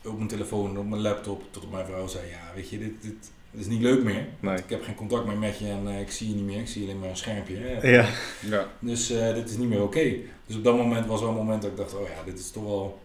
Op 0.05 0.15
mijn 0.17 0.27
telefoon 0.29 0.69
en 0.69 0.77
op 0.77 0.89
mijn 0.89 1.01
laptop. 1.01 1.41
Tot 1.51 1.71
mijn 1.71 1.85
vrouw 1.85 2.07
zei, 2.07 2.29
ja 2.29 2.51
weet 2.55 2.69
je, 2.69 2.77
dit, 2.79 3.01
dit, 3.01 3.13
dit 3.51 3.61
is 3.61 3.67
niet 3.67 3.81
leuk 3.81 4.03
meer. 4.03 4.27
nee. 4.39 4.57
Ik 4.57 4.69
heb 4.69 4.83
geen 4.83 4.95
contact 4.95 5.25
meer 5.25 5.37
met 5.37 5.57
je 5.59 5.67
en 5.69 5.87
eh, 5.87 5.99
ik 5.99 6.11
zie 6.11 6.29
je 6.29 6.35
niet 6.35 6.45
meer. 6.45 6.59
Ik 6.59 6.67
zie 6.67 6.83
alleen 6.83 6.99
maar 6.99 7.09
een 7.09 7.17
schermpje. 7.17 7.55
Hè. 7.55 7.87
Ja, 7.89 8.07
Ja. 8.39 8.67
Dus 8.79 9.09
eh, 9.09 9.33
dit 9.33 9.49
is 9.49 9.57
niet 9.57 9.69
meer 9.69 9.83
oké. 9.83 10.13
Dus 10.47 10.55
op 10.55 10.63
dat 10.63 10.75
moment 10.77 11.05
was 11.05 11.19
wel 11.19 11.29
een 11.29 11.35
moment 11.35 11.61
dat 11.61 11.71
ik 11.71 11.77
dacht, 11.77 11.93
oh 11.95 12.07
ja, 12.07 12.23
dit 12.25 12.39
is 12.39 12.51
toch 12.51 12.63
wel, 12.63 13.01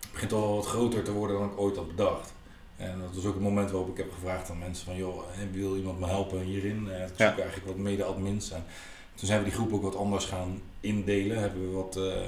het 0.00 0.12
begint 0.12 0.30
toch 0.30 0.40
wel 0.40 0.54
wat 0.54 0.66
groter 0.66 1.02
te 1.02 1.12
worden 1.12 1.38
dan 1.38 1.46
ik 1.50 1.58
ooit 1.60 1.76
had 1.76 1.88
bedacht. 1.88 2.32
En 2.78 3.00
dat 3.00 3.14
was 3.14 3.24
ook 3.24 3.34
het 3.34 3.42
moment 3.42 3.70
waarop 3.70 3.90
ik 3.90 3.96
heb 3.96 4.12
gevraagd 4.12 4.50
aan 4.50 4.58
mensen 4.58 4.84
van, 4.84 4.96
joh, 4.96 5.22
wil 5.52 5.76
iemand 5.76 6.00
me 6.00 6.06
helpen 6.06 6.40
hierin? 6.40 6.90
Eh, 6.90 7.00
ik 7.02 7.08
zoek 7.08 7.18
Ja. 7.18 7.34
eigenlijk 7.36 7.66
wat 7.66 7.76
mede-admins. 7.76 8.50
En 8.50 8.64
toen 9.14 9.26
zijn 9.26 9.38
we 9.38 9.44
die 9.44 9.54
groep 9.54 9.72
ook 9.72 9.82
wat 9.82 9.96
anders 9.96 10.24
gaan 10.24 10.60
indelen. 10.80 11.38
Hebben 11.38 11.60
we 11.70 11.74
wat, 11.76 11.96
eh, 11.96 12.20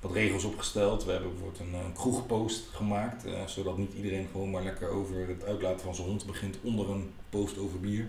wat 0.00 0.12
regels 0.12 0.44
opgesteld. 0.44 1.04
We 1.04 1.10
hebben 1.12 1.30
bijvoorbeeld 1.30 1.60
een, 1.60 1.74
een 1.74 1.92
kroegpost 1.92 2.64
gemaakt. 2.72 3.24
eh, 3.24 3.46
zodat 3.46 3.78
niet 3.78 3.92
iedereen 3.96 4.28
gewoon 4.32 4.50
maar 4.50 4.62
lekker 4.62 4.88
over 4.88 5.28
het 5.28 5.44
uitlaten 5.44 5.80
van 5.80 5.94
zijn 5.94 6.08
hond 6.08 6.26
begint 6.26 6.56
onder 6.62 6.90
een 6.90 7.10
post 7.30 7.58
over 7.58 7.80
bier. 7.80 8.06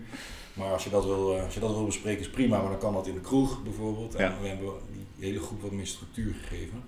Maar 0.54 0.72
als 0.72 0.84
je 0.84 0.90
dat 0.90 1.04
wil, 1.04 1.36
eh, 1.36 1.44
als 1.44 1.54
je 1.54 1.60
dat 1.60 1.70
wil 1.70 1.84
bespreken 1.84 2.20
is 2.20 2.30
prima, 2.30 2.60
maar 2.60 2.70
dan 2.70 2.78
kan 2.78 2.92
dat 2.92 3.06
in 3.06 3.14
de 3.14 3.20
kroeg 3.20 3.62
bijvoorbeeld. 3.62 4.14
En 4.14 4.24
Ja. 4.30 4.40
we 4.40 4.48
hebben 4.48 4.72
die 4.92 5.26
hele 5.26 5.40
groep 5.40 5.62
wat 5.62 5.70
meer 5.70 5.86
structuur 5.86 6.34
gegeven. 6.34 6.82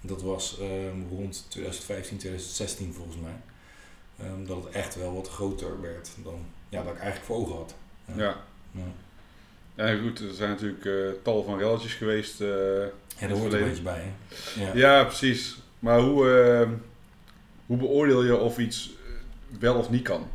Dat 0.00 0.22
was 0.22 0.58
ehm, 0.60 1.02
rond 1.10 1.46
2015, 1.48 2.16
2016 2.18 2.92
volgens 2.92 3.16
mij. 3.16 3.34
Ehm, 4.22 4.46
dat 4.46 4.64
het 4.64 4.72
echt 4.74 4.94
wel 4.96 5.14
wat 5.14 5.28
groter 5.28 5.80
werd 5.80 6.10
dan 6.24 6.38
ja, 6.68 6.82
dat 6.82 6.92
ik 6.92 6.98
eigenlijk 6.98 7.26
voor 7.26 7.36
ogen 7.36 7.54
had. 7.56 7.74
Ja. 8.16 8.36
Ja. 8.70 8.82
Ja, 9.74 9.96
goed, 10.02 10.18
er 10.20 10.34
zijn 10.34 10.50
natuurlijk 10.50 10.84
eh, 10.84 11.22
tal 11.22 11.42
van 11.44 11.58
relletjes 11.58 11.94
geweest. 11.94 12.40
eh, 12.40 12.48
Ja, 12.48 13.26
daar 13.28 13.30
hoort 13.30 13.52
er 13.52 13.60
een 13.62 13.68
beetje 13.68 13.82
bij. 13.82 14.02
Hè? 14.54 14.64
Ja. 14.64 14.74
ja, 14.74 15.04
precies. 15.04 15.58
Maar 15.78 16.00
hoe, 16.00 16.30
eh, 16.30 16.68
hoe 17.66 17.76
beoordeel 17.76 18.24
je 18.24 18.36
of 18.36 18.58
iets 18.58 18.90
eh, 19.06 19.58
wel 19.60 19.74
of 19.74 19.90
niet 19.90 20.02
kan? 20.02 20.26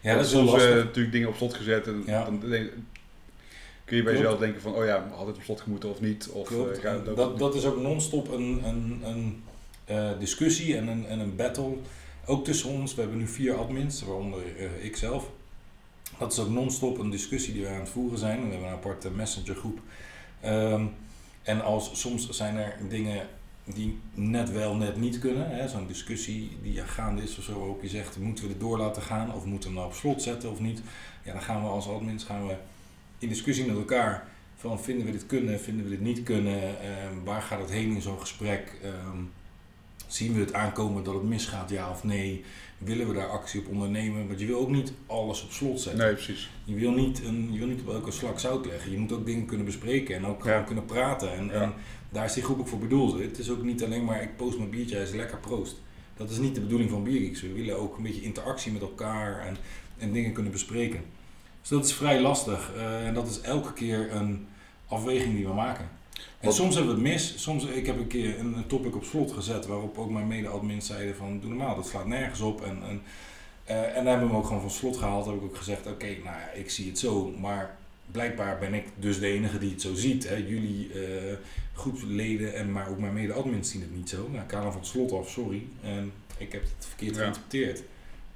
ja, 0.00 0.14
dat 0.14 0.24
is 0.24 0.30
soms 0.30 0.52
natuurlijk 0.52 1.12
dingen 1.12 1.28
op 1.28 1.36
slot 1.36 1.54
gezet 1.54 1.86
en 1.86 2.02
dan 2.06 2.40
denk, 2.50 2.70
kun 3.84 3.96
je 3.96 4.02
bij 4.02 4.12
Klopt. 4.12 4.18
jezelf 4.18 4.38
denken 4.38 4.60
van, 4.60 4.74
oh 4.74 4.84
ja, 4.84 5.08
had 5.14 5.26
het 5.26 5.36
op 5.36 5.42
slot 5.42 5.60
gemoeten 5.60 5.88
of 5.90 6.00
niet? 6.00 6.28
Of, 6.28 6.48
dat, 7.14 7.38
dat 7.38 7.54
is 7.54 7.64
ook 7.64 7.80
non-stop 7.80 8.32
een, 8.32 8.60
een, 8.64 9.02
een 9.04 10.18
discussie 10.18 10.76
en 10.76 10.88
een, 10.88 11.06
en 11.06 11.18
een 11.18 11.36
battle. 11.36 11.76
Ook 12.26 12.44
tussen 12.44 12.70
ons. 12.70 12.94
We 12.94 13.00
hebben 13.00 13.18
nu 13.18 13.26
vier 13.26 13.54
admins, 13.54 14.02
waaronder 14.02 14.56
eh, 14.56 14.84
ik 14.84 14.96
zelf. 14.96 15.30
Dat 16.18 16.32
is 16.32 16.38
ook 16.38 16.48
non-stop 16.48 16.98
een 16.98 17.10
discussie 17.10 17.52
die 17.52 17.62
we 17.62 17.68
aan 17.68 17.80
het 17.80 17.88
voeren 17.88 18.18
zijn. 18.18 18.44
We 18.44 18.50
hebben 18.50 18.68
een 18.68 18.74
aparte 18.74 19.10
messengergroep. 19.10 19.80
Ehm, 20.40 20.86
en 21.42 21.62
als 21.62 22.00
soms 22.00 22.28
zijn 22.28 22.56
er 22.56 22.76
dingen 22.88 23.26
die 23.64 23.98
net 24.14 24.52
wel, 24.52 24.74
net 24.74 24.96
niet 24.96 25.18
kunnen. 25.18 25.68
Zo'n 25.68 25.86
discussie 25.86 26.56
die 26.62 26.80
gaande 26.80 27.22
is 27.22 27.38
of 27.38 27.44
zo, 27.44 27.58
waarop 27.58 27.82
je 27.82 27.88
zegt, 27.88 28.18
moeten 28.18 28.44
we 28.44 28.50
het 28.50 28.60
door 28.60 28.78
laten 28.78 29.02
gaan 29.02 29.34
of 29.34 29.44
moeten 29.44 29.70
we 29.70 29.74
hem 29.74 29.74
nou 29.74 29.86
op 29.86 29.94
slot 29.94 30.22
zetten 30.22 30.50
of 30.50 30.60
niet. 30.60 30.80
Ja, 31.22 31.32
dan 31.32 31.42
gaan 31.42 31.62
we 31.62 31.68
als 31.68 31.88
admins 31.88 32.24
gaan 32.24 32.46
we 32.46 32.54
in 33.18 33.28
discussie 33.28 33.66
met 33.66 33.76
elkaar 33.76 34.26
van 34.56 34.80
vinden 34.80 35.06
we 35.06 35.12
dit 35.12 35.26
kunnen, 35.26 35.60
vinden 35.60 35.84
we 35.84 35.90
dit 35.90 36.00
niet 36.00 36.22
kunnen, 36.22 36.80
ehm, 36.80 37.24
waar 37.24 37.42
gaat 37.42 37.60
het 37.60 37.70
heen 37.70 37.94
in 37.94 38.02
zo'n 38.02 38.20
gesprek, 38.20 38.78
Ehm, 38.82 39.22
zien 40.06 40.34
we 40.34 40.40
het 40.40 40.52
aankomen 40.52 41.04
dat 41.04 41.14
het 41.14 41.22
misgaat, 41.22 41.70
ja 41.70 41.90
of 41.90 42.04
nee, 42.04 42.44
willen 42.78 43.08
we 43.08 43.14
daar 43.14 43.28
actie 43.28 43.60
op 43.60 43.68
ondernemen, 43.68 44.26
want 44.26 44.40
je 44.40 44.46
wil 44.46 44.58
ook 44.60 44.70
niet 44.70 44.92
alles 45.06 45.42
op 45.44 45.50
slot 45.52 45.80
zetten. 45.80 46.04
Nee, 46.04 46.12
precies. 46.14 46.50
Je 46.64 46.74
wil 46.74 46.90
niet, 46.92 47.24
een, 47.24 47.48
je 47.52 47.58
wil 47.58 47.66
niet 47.68 47.80
op 47.80 47.88
elke 47.94 48.10
slak 48.10 48.38
zout 48.38 48.66
leggen. 48.66 48.90
Je 48.90 48.98
moet 48.98 49.12
ook 49.12 49.26
dingen 49.26 49.46
kunnen 49.46 49.66
bespreken 49.66 50.16
en 50.16 50.26
ook 50.26 50.44
Ja. 50.44 50.60
kunnen 50.60 50.84
praten. 50.84 51.32
En, 51.34 51.46
Ja. 51.46 51.52
en 51.52 51.72
daar 52.10 52.24
is 52.24 52.32
die 52.32 52.42
groep 52.42 52.58
ook 52.60 52.68
voor 52.68 52.78
bedoeld. 52.78 53.18
Het 53.18 53.38
is 53.38 53.50
ook 53.50 53.62
niet 53.62 53.84
alleen 53.84 54.04
maar 54.04 54.22
ik 54.22 54.36
post 54.36 54.58
mijn 54.58 54.70
biertje, 54.70 54.94
hij 54.94 55.04
is 55.04 55.12
lekker 55.12 55.38
proost. 55.38 55.80
Dat 56.16 56.30
is 56.30 56.38
niet 56.38 56.54
de 56.54 56.60
bedoeling 56.60 56.90
van 56.90 57.02
Biergeeks. 57.02 57.40
We 57.42 57.52
willen 57.52 57.78
ook 57.78 57.96
een 57.96 58.02
beetje 58.02 58.22
interactie 58.22 58.72
met 58.72 58.82
elkaar 58.82 59.38
en, 59.46 59.56
en 59.98 60.12
dingen 60.12 60.32
kunnen 60.32 60.52
bespreken. 60.52 61.00
Dus 61.60 61.68
dat 61.68 61.84
is 61.84 61.92
vrij 61.94 62.20
lastig. 62.20 62.72
eh, 62.76 63.06
en 63.06 63.14
dat 63.14 63.28
is 63.28 63.40
elke 63.40 63.72
keer 63.72 64.12
een 64.12 64.46
afweging 64.88 65.34
die 65.34 65.46
we 65.46 65.52
maken. 65.54 65.88
En 66.44 66.50
Wat- 66.50 66.58
soms 66.58 66.74
hebben 66.74 66.94
we 66.94 67.00
het 67.00 67.10
mis. 67.12 67.34
Soms, 67.42 67.64
ik 67.64 67.86
heb 67.86 67.98
een 67.98 68.06
keer 68.06 68.38
een, 68.38 68.56
een 68.56 68.66
topic 68.66 68.96
op 68.96 69.04
slot 69.04 69.32
gezet 69.32 69.66
waarop 69.66 69.98
ook 69.98 70.10
mijn 70.10 70.26
mede-admins 70.26 70.86
zeiden 70.86 71.16
van 71.16 71.40
doe 71.40 71.48
normaal, 71.50 71.74
dat 71.76 71.86
slaat 71.86 72.06
nergens 72.06 72.40
op. 72.40 72.64
En, 72.64 72.78
en, 72.88 73.02
eh, 73.64 73.82
en 73.86 73.94
dan 73.94 74.06
hebben 74.06 74.26
we 74.26 74.32
hem 74.32 74.36
ook 74.36 74.46
gewoon 74.46 74.60
van 74.60 74.70
slot 74.70 74.96
gehaald. 74.96 75.26
heb 75.26 75.34
ik 75.34 75.42
ook 75.42 75.56
gezegd, 75.56 75.86
oké, 75.86 76.06
nou 76.06 76.22
ja, 76.24 76.50
ik 76.54 76.70
zie 76.70 76.88
het 76.88 76.98
zo, 76.98 77.30
maar 77.40 77.76
blijkbaar 78.10 78.58
ben 78.58 78.74
ik 78.74 78.84
dus 78.98 79.18
de 79.18 79.26
enige 79.26 79.58
die 79.58 79.70
het 79.70 79.80
zo 79.80 79.94
ziet. 79.94 80.28
Hè. 80.28 80.34
Jullie 80.36 80.90
eh, 80.92 81.36
groepsleden 81.74 82.54
en 82.54 82.72
maar 82.72 82.88
ook 82.88 82.98
mijn 82.98 83.12
mede-admins 83.14 83.70
zien 83.70 83.80
het 83.80 83.94
niet 83.96 84.08
zo. 84.08 84.28
Nou, 84.32 84.46
hem 84.62 84.72
van 84.72 84.80
het 84.80 84.90
slot 84.90 85.12
af, 85.12 85.28
sorry. 85.30 85.62
En 85.82 86.12
ik 86.38 86.52
heb 86.52 86.62
het 86.62 86.86
verkeerd 86.86 87.14
Ja. 87.14 87.20
geïnterpreteerd. 87.20 87.82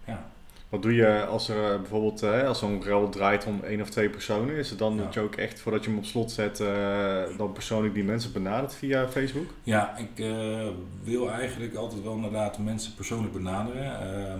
Ja. 0.06 0.30
Wat 0.68 0.82
doe 0.82 0.94
je 0.94 1.24
als 1.26 1.48
er 1.48 1.72
eh, 1.72 1.76
bijvoorbeeld, 1.80 2.22
eh, 2.22 2.46
als 2.46 2.58
zo'n 2.58 2.82
rel 2.82 3.08
draait 3.08 3.44
om 3.46 3.60
één 3.64 3.80
of 3.80 3.90
twee 3.90 4.08
personen? 4.10 4.54
Is 4.56 4.70
het 4.70 4.78
dan 4.78 4.94
Ja. 4.96 5.02
dat 5.04 5.14
je 5.14 5.20
ook 5.20 5.34
echt, 5.34 5.60
voordat 5.60 5.84
je 5.84 5.90
hem 5.90 5.98
op 5.98 6.04
slot 6.04 6.30
zet, 6.30 6.60
eh, 6.60 7.22
dan 7.36 7.52
persoonlijk 7.52 7.94
die 7.94 8.04
mensen 8.04 8.32
benadert 8.32 8.74
via 8.74 9.08
Facebook? 9.08 9.50
Ja, 9.62 9.96
ik 9.96 10.24
wil 11.02 11.30
eigenlijk 11.30 11.74
altijd 11.74 12.02
wel 12.02 12.14
inderdaad 12.14 12.58
mensen 12.58 12.94
persoonlijk 12.94 13.32
benaderen. 13.32 14.00
Ehm, 14.00 14.38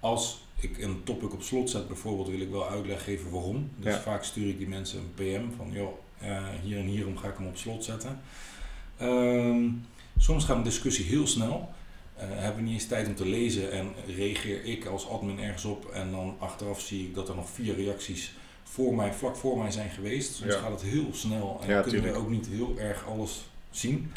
als 0.00 0.44
ik 0.60 0.78
een 0.82 1.00
topic 1.04 1.32
op 1.32 1.42
slot 1.42 1.70
zet 1.70 1.86
bijvoorbeeld, 1.88 2.28
wil 2.28 2.40
ik 2.40 2.50
wel 2.50 2.68
uitleg 2.68 3.04
geven 3.04 3.30
waarom. 3.30 3.70
Dus 3.76 3.94
Ja. 3.94 4.00
vaak 4.00 4.24
stuur 4.24 4.48
ik 4.48 4.58
die 4.58 4.68
mensen 4.68 4.98
een 4.98 5.14
PM 5.14 5.56
van, 5.56 5.70
joh, 5.72 5.92
hier 6.62 6.78
en 6.78 6.84
hierom 6.86 7.16
ga 7.16 7.28
ik 7.28 7.34
hem 7.36 7.46
op 7.46 7.56
slot 7.56 7.84
zetten. 7.84 8.20
Ehm, 8.96 9.64
soms 10.18 10.44
gaat 10.44 10.56
een 10.56 10.62
discussie 10.62 11.04
heel 11.04 11.26
snel. 11.26 11.68
Eh, 12.16 12.24
hebben 12.28 12.56
we 12.56 12.62
niet 12.62 12.72
eens 12.72 12.86
tijd 12.86 13.06
om 13.06 13.14
te 13.14 13.26
lezen 13.26 13.72
en 13.72 13.92
reageer 14.16 14.64
ik 14.64 14.84
als 14.86 15.08
admin 15.08 15.38
ergens 15.40 15.64
op 15.64 15.90
en 15.90 16.10
dan 16.10 16.36
achteraf 16.38 16.80
zie 16.80 17.06
ik 17.06 17.14
dat 17.14 17.28
er 17.28 17.34
nog 17.34 17.48
vier 17.50 17.74
reacties 17.76 18.32
voor 18.62 18.94
mij, 18.94 19.12
vlak 19.12 19.36
voor 19.36 19.58
mij 19.58 19.70
zijn 19.70 19.90
geweest. 19.90 20.34
Soms 20.34 20.52
Ja. 20.54 20.58
gaat 20.60 20.70
het 20.70 20.82
heel 20.90 21.08
snel 21.12 21.58
en 21.62 21.68
Ja, 21.68 21.80
kunnen 21.82 22.02
we 22.02 22.12
ook 22.18 22.28
niet 22.30 22.46
heel 22.46 22.74
erg 22.78 23.06
alles 23.06 23.48
zien. 23.70 24.12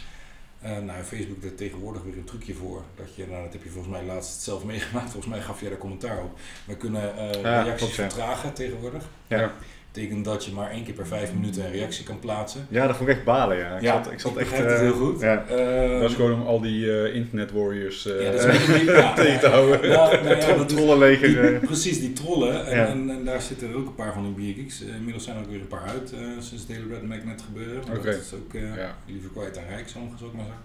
Eh 0.61 0.77
nou, 0.77 1.03
Facebook 1.03 1.41
heeft 1.41 1.57
tegenwoordig 1.57 2.03
weer 2.03 2.17
een 2.17 2.23
trucje 2.23 2.53
voor. 2.53 2.83
Dat, 2.95 3.15
je, 3.15 3.27
nou, 3.27 3.43
dat 3.43 3.53
heb 3.53 3.63
je 3.63 3.69
volgens 3.69 3.93
mij 3.93 4.03
laatst 4.05 4.41
zelf 4.41 4.63
meegemaakt. 4.73 5.11
Volgens 5.11 5.33
mij 5.33 5.41
gaf 5.41 5.59
jij 5.61 5.69
daar 5.69 5.77
commentaar 5.79 6.23
op. 6.23 6.39
We 6.65 6.75
kunnen 6.75 7.17
eh, 7.17 7.41
Ja, 7.41 7.61
reacties 7.61 7.77
klopt, 7.95 8.11
vertragen 8.11 8.53
tegenwoordig. 8.53 9.03
Ja. 9.27 9.53
Betekent 9.99 10.25
dat 10.25 10.45
je 10.45 10.51
maar 10.51 10.71
één 10.71 10.83
keer 10.83 10.93
per 10.93 11.07
vijf 11.07 11.33
minuten 11.33 11.65
een 11.65 11.71
reactie 11.71 12.03
kan 12.05 12.19
plaatsen. 12.19 12.65
Ja, 12.69 12.87
dat 12.87 12.95
vond 12.97 13.09
ik 13.09 13.15
echt 13.15 13.25
balen, 13.25 13.57
ja. 13.57 13.77
Ik 13.77 13.87
zat, 13.87 14.11
ik 14.11 14.19
zat 14.19 14.35
echt... 14.37 14.57
het 14.57 14.65
eh, 14.71 14.79
heel 14.79 14.93
goed. 14.93 15.21
Ja. 15.21 15.45
Ehm, 15.47 15.99
dat 15.99 16.09
is 16.09 16.15
gewoon 16.15 16.33
om 16.41 16.47
al 16.47 16.61
die 16.61 17.01
eh, 17.01 17.15
internet 17.15 17.51
warriors 17.51 18.05
eh, 18.07 18.21
ja, 18.23 18.31
dat 18.31 18.43
is 18.45 18.67
beetje- 18.67 18.91
ja, 19.01 19.13
tegen 19.13 19.39
te 19.39 19.47
houden. 19.47 19.89
Ja, 19.89 20.21
nou 20.23 20.35
ja, 20.37 20.65
trollenleger. 20.75 21.49
die- 21.49 21.59
precies, 21.59 21.99
die 21.99 22.13
trollen. 22.13 22.65
En, 22.67 22.75
Ja. 22.77 22.85
en, 22.87 23.09
en 23.09 23.25
daar 23.25 23.41
zitten 23.41 23.69
er 23.69 23.75
ook 23.75 23.87
een 23.87 23.95
paar 23.95 24.13
van 24.13 24.25
in 24.25 24.35
Biergeeks. 24.35 24.81
Inmiddels 24.81 25.23
zijn 25.23 25.35
er 25.37 25.41
ook 25.43 25.49
weer 25.49 25.59
een 25.61 25.67
paar 25.67 25.87
uit 25.87 26.13
sinds 26.39 26.63
het 26.67 26.75
hele 26.77 26.87
Red 26.93 27.07
Magnet 27.07 27.41
gebeuren. 27.41 27.83
Maar 27.87 27.97
Oké. 27.97 28.05
Dat 28.11 28.15
is 28.21 28.33
ook 28.33 28.53
Ja. 28.75 28.95
liever 29.05 29.29
kwijt 29.29 29.53
dan 29.53 29.63
rijk, 29.69 29.87
sommige 29.87 30.17
zou 30.17 30.29
ik 30.29 30.35
maar 30.35 30.45
zeggen. 30.45 30.63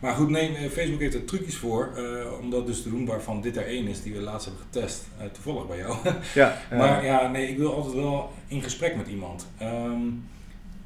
Maar 0.00 0.14
goed, 0.14 0.28
nee, 0.28 0.56
eh, 0.56 0.70
Facebook 0.70 1.00
heeft 1.00 1.14
er 1.14 1.24
trucjes 1.24 1.56
voor 1.56 1.92
eh, 1.96 2.38
om 2.40 2.50
dat 2.50 2.66
dus 2.66 2.82
te 2.82 2.90
doen 2.90 3.06
waarvan 3.06 3.40
dit 3.40 3.56
er 3.56 3.66
één 3.66 3.86
is 3.86 4.02
die 4.02 4.12
we 4.12 4.20
laatst 4.20 4.46
hebben 4.46 4.64
getest. 4.72 5.04
eh, 5.18 5.26
toevallig 5.26 5.66
bij 5.66 5.76
jou. 5.78 5.96
Ja, 6.04 6.20
ja. 6.70 6.76
Maar 6.76 7.04
ja, 7.04 7.28
nee, 7.28 7.48
ik 7.48 7.58
wil 7.58 7.74
altijd 7.74 7.94
wel 7.94 8.30
in 8.46 8.62
gesprek 8.62 8.96
met 8.96 9.08
iemand. 9.08 9.46
Ehm, 9.58 10.00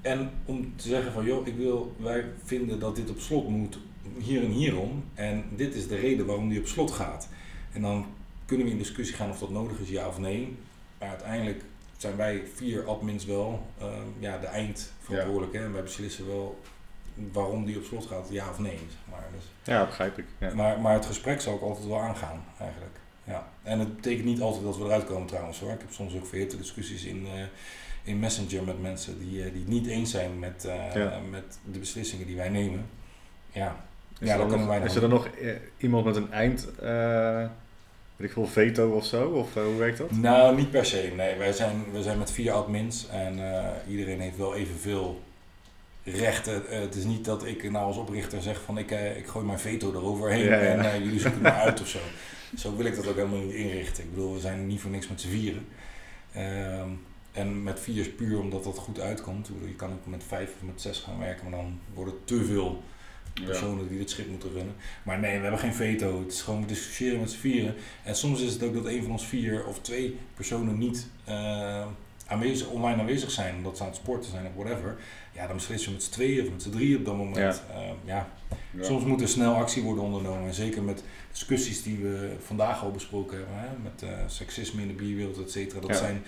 en 0.02 0.30
om 0.44 0.72
te 0.76 0.88
zeggen 0.88 1.12
van, 1.12 1.24
joh, 1.24 1.46
ik 1.46 1.56
wil, 1.56 1.94
wij 1.98 2.24
vinden 2.44 2.78
dat 2.80 2.96
dit 2.96 3.10
op 3.10 3.18
slot 3.20 3.48
moet, 3.48 3.78
hier 4.18 4.42
en 4.44 4.50
hierom. 4.50 5.04
En 5.14 5.44
dit 5.56 5.74
is 5.74 5.88
de 5.88 5.96
reden 5.96 6.26
waarom 6.26 6.48
die 6.48 6.58
op 6.60 6.66
slot 6.66 6.90
gaat. 6.90 7.28
En 7.72 7.82
dan 7.82 8.06
kunnen 8.46 8.66
we 8.66 8.72
in 8.72 8.78
discussie 8.78 9.16
gaan 9.16 9.30
of 9.30 9.38
dat 9.38 9.50
nodig 9.50 9.78
is, 9.78 9.88
ja 9.88 10.08
of 10.08 10.18
nee. 10.18 10.56
Maar 10.98 11.08
uiteindelijk 11.08 11.62
zijn 11.96 12.16
wij 12.16 12.42
vier 12.54 12.84
admins 12.86 13.24
wel 13.24 13.66
ehm, 13.78 13.90
ja, 14.18 14.38
de 14.38 14.46
eindverantwoordelijke. 14.46 15.56
hè. 15.58 15.64
En 15.64 15.72
wij 15.72 15.82
beslissen 15.82 16.26
wel 16.26 16.58
waarom 17.32 17.64
die 17.64 17.76
op 17.76 17.84
slot 17.84 18.06
gaat, 18.06 18.26
ja 18.30 18.50
of 18.50 18.58
nee. 18.58 18.78
Zeg 18.78 18.98
maar. 19.10 19.24
Dus 19.34 19.44
ja, 19.74 19.84
begrijp 19.84 20.18
ik. 20.18 20.24
Ja. 20.38 20.54
maar, 20.54 20.80
maar 20.80 20.94
het 20.94 21.06
gesprek 21.06 21.40
zal 21.40 21.54
ik 21.54 21.60
altijd 21.60 21.86
wel 21.86 22.00
aangaan, 22.00 22.44
eigenlijk. 22.60 22.96
Ja. 23.24 23.46
En 23.62 23.78
het 23.78 23.94
betekent 23.96 24.24
niet 24.24 24.40
altijd 24.40 24.64
dat 24.64 24.76
we 24.78 24.84
eruit 24.84 25.04
komen 25.04 25.26
trouwens 25.26 25.60
hoor. 25.60 25.72
Ik 25.72 25.80
heb 25.80 25.92
soms 25.92 26.14
ook 26.14 26.26
verhitte 26.26 26.56
discussies 26.56 27.04
in, 27.04 27.26
eh, 27.26 27.42
in 28.02 28.18
Messenger 28.18 28.64
met 28.64 28.82
mensen 28.82 29.18
die, 29.18 29.42
eh, 29.44 29.52
die 29.52 29.60
het 29.60 29.68
niet 29.68 29.86
eens 29.86 30.10
zijn 30.10 30.38
met, 30.38 30.64
eh, 30.64 30.94
Ja. 30.94 31.18
met 31.30 31.58
de 31.72 31.78
beslissingen 31.78 32.26
die 32.26 32.36
wij 32.36 32.48
nemen. 32.48 32.86
Ja, 33.52 33.76
Is, 34.20 34.28
Ja, 34.28 34.36
dat 34.36 34.64
wij 34.66 34.80
is 34.80 34.94
er 34.94 35.00
dan 35.00 35.10
nog 35.10 35.28
iemand 35.76 36.04
met 36.04 36.16
een 36.16 36.32
eind, 36.32 36.68
weet 38.16 38.28
ik 38.28 38.32
veel, 38.32 38.46
veto 38.46 38.90
of 38.90 39.04
zo? 39.04 39.28
Of 39.28 39.54
hoe 39.54 39.76
werkt 39.76 39.98
dat? 39.98 40.10
Nou, 40.10 40.56
niet 40.56 40.70
per 40.70 40.84
se. 40.84 41.12
Nee, 41.16 41.36
wij 41.36 41.52
zijn, 41.52 41.84
wij 41.92 42.02
zijn 42.02 42.18
met 42.18 42.30
vier 42.30 42.52
admins 42.52 43.08
en 43.08 43.38
iedereen 43.88 44.20
heeft 44.20 44.36
wel 44.36 44.54
evenveel 44.54 45.22
rechten. 46.10 46.68
Eh, 46.68 46.80
het 46.80 46.94
is 46.94 47.04
niet 47.04 47.24
dat 47.24 47.46
ik 47.46 47.70
nou 47.70 47.86
als 47.86 47.96
oprichter 47.96 48.42
zeg 48.42 48.60
van 48.62 48.78
ik, 48.78 48.90
eh, 48.90 49.16
ik 49.16 49.26
gooi 49.26 49.46
mijn 49.46 49.58
veto 49.58 49.92
eroverheen 49.92 50.44
Ja, 50.44 50.54
ja. 50.54 50.60
en 50.60 50.92
eh, 50.92 50.98
jullie 50.98 51.20
zoeken 51.20 51.40
maar 51.40 51.52
uit 51.52 51.80
of 51.80 51.88
zo. 51.88 51.98
Zo 52.56 52.76
wil 52.76 52.86
ik 52.86 52.96
dat 52.96 53.06
ook 53.06 53.16
helemaal 53.16 53.38
niet 53.38 53.54
inrichten. 53.54 54.04
Ik 54.04 54.10
bedoel, 54.10 54.34
we 54.34 54.40
zijn 54.40 54.66
niet 54.66 54.80
voor 54.80 54.90
niks 54.90 55.08
met 55.08 55.20
z'n 55.20 55.28
vieren. 55.28 55.66
Ehm, 56.32 56.88
en 57.32 57.62
met 57.62 57.80
vier 57.80 58.00
is 58.00 58.14
puur 58.14 58.40
omdat 58.40 58.64
dat 58.64 58.78
goed 58.78 59.00
uitkomt. 59.00 59.48
Bedoel, 59.52 59.68
je 59.68 59.74
kan 59.74 59.92
ook 59.92 60.06
met 60.06 60.24
vijf 60.26 60.50
of 60.54 60.66
met 60.66 60.80
zes 60.80 60.98
gaan 60.98 61.18
werken, 61.18 61.50
maar 61.50 61.60
dan 61.60 61.80
worden 61.94 62.14
het 62.14 62.26
te 62.26 62.44
veel 62.44 62.82
personen 63.46 63.88
die 63.88 63.98
dit 63.98 64.10
schip 64.10 64.28
moeten 64.28 64.52
runnen. 64.52 64.74
Maar 65.02 65.18
nee, 65.18 65.36
we 65.36 65.42
hebben 65.42 65.60
geen 65.60 65.74
veto. 65.74 66.20
Het 66.20 66.32
is 66.32 66.42
gewoon 66.42 66.66
discussiëren 66.66 67.20
met 67.20 67.30
z'n 67.30 67.38
vieren. 67.38 67.74
En 68.02 68.16
soms 68.16 68.40
is 68.40 68.52
het 68.52 68.62
ook 68.62 68.74
dat 68.74 68.86
een 68.86 69.02
van 69.02 69.10
ons 69.10 69.26
vier 69.26 69.66
of 69.66 69.80
twee 69.80 70.18
personen 70.34 70.78
niet 70.78 71.06
eh, 71.24 71.86
aanwezig, 72.28 72.68
online 72.68 73.00
aanwezig 73.00 73.30
zijn, 73.30 73.56
omdat 73.56 73.76
ze 73.76 73.82
aan 73.82 73.88
het 73.88 73.98
sporten 73.98 74.30
zijn 74.30 74.46
of 74.46 74.52
whatever. 74.64 74.96
Ja, 75.32 75.46
dan 75.46 75.56
beslissen 75.56 75.88
we 75.88 75.94
met 75.94 76.04
z'n 76.04 76.10
tweeën 76.10 76.44
of 76.46 76.52
met 76.52 76.62
z'n 76.62 76.70
drieën 76.70 76.98
op 76.98 77.04
dat 77.04 77.16
moment. 77.16 77.36
Ja. 77.36 77.80
Ja. 77.80 77.94
ja. 78.04 78.28
Ja. 78.70 78.84
Soms 78.84 79.04
moet 79.04 79.20
er 79.20 79.28
snel 79.28 79.54
actie 79.54 79.82
worden 79.82 80.04
ondernomen. 80.04 80.46
En 80.46 80.54
zeker 80.54 80.82
met 80.82 81.02
discussies 81.30 81.82
die 81.82 81.98
we 81.98 82.36
vandaag 82.44 82.82
al 82.82 82.90
besproken 82.90 83.36
hebben, 83.36 83.54
hè, 83.58 83.68
met 83.82 84.02
eh, 84.02 84.18
seksisme 84.26 84.82
in 84.82 84.88
de 84.88 84.94
bierwereld, 84.94 85.38
et 85.38 85.50
cetera. 85.50 85.80
Dat 85.80 85.90
Ja. 85.90 85.96
zijn 85.96 86.22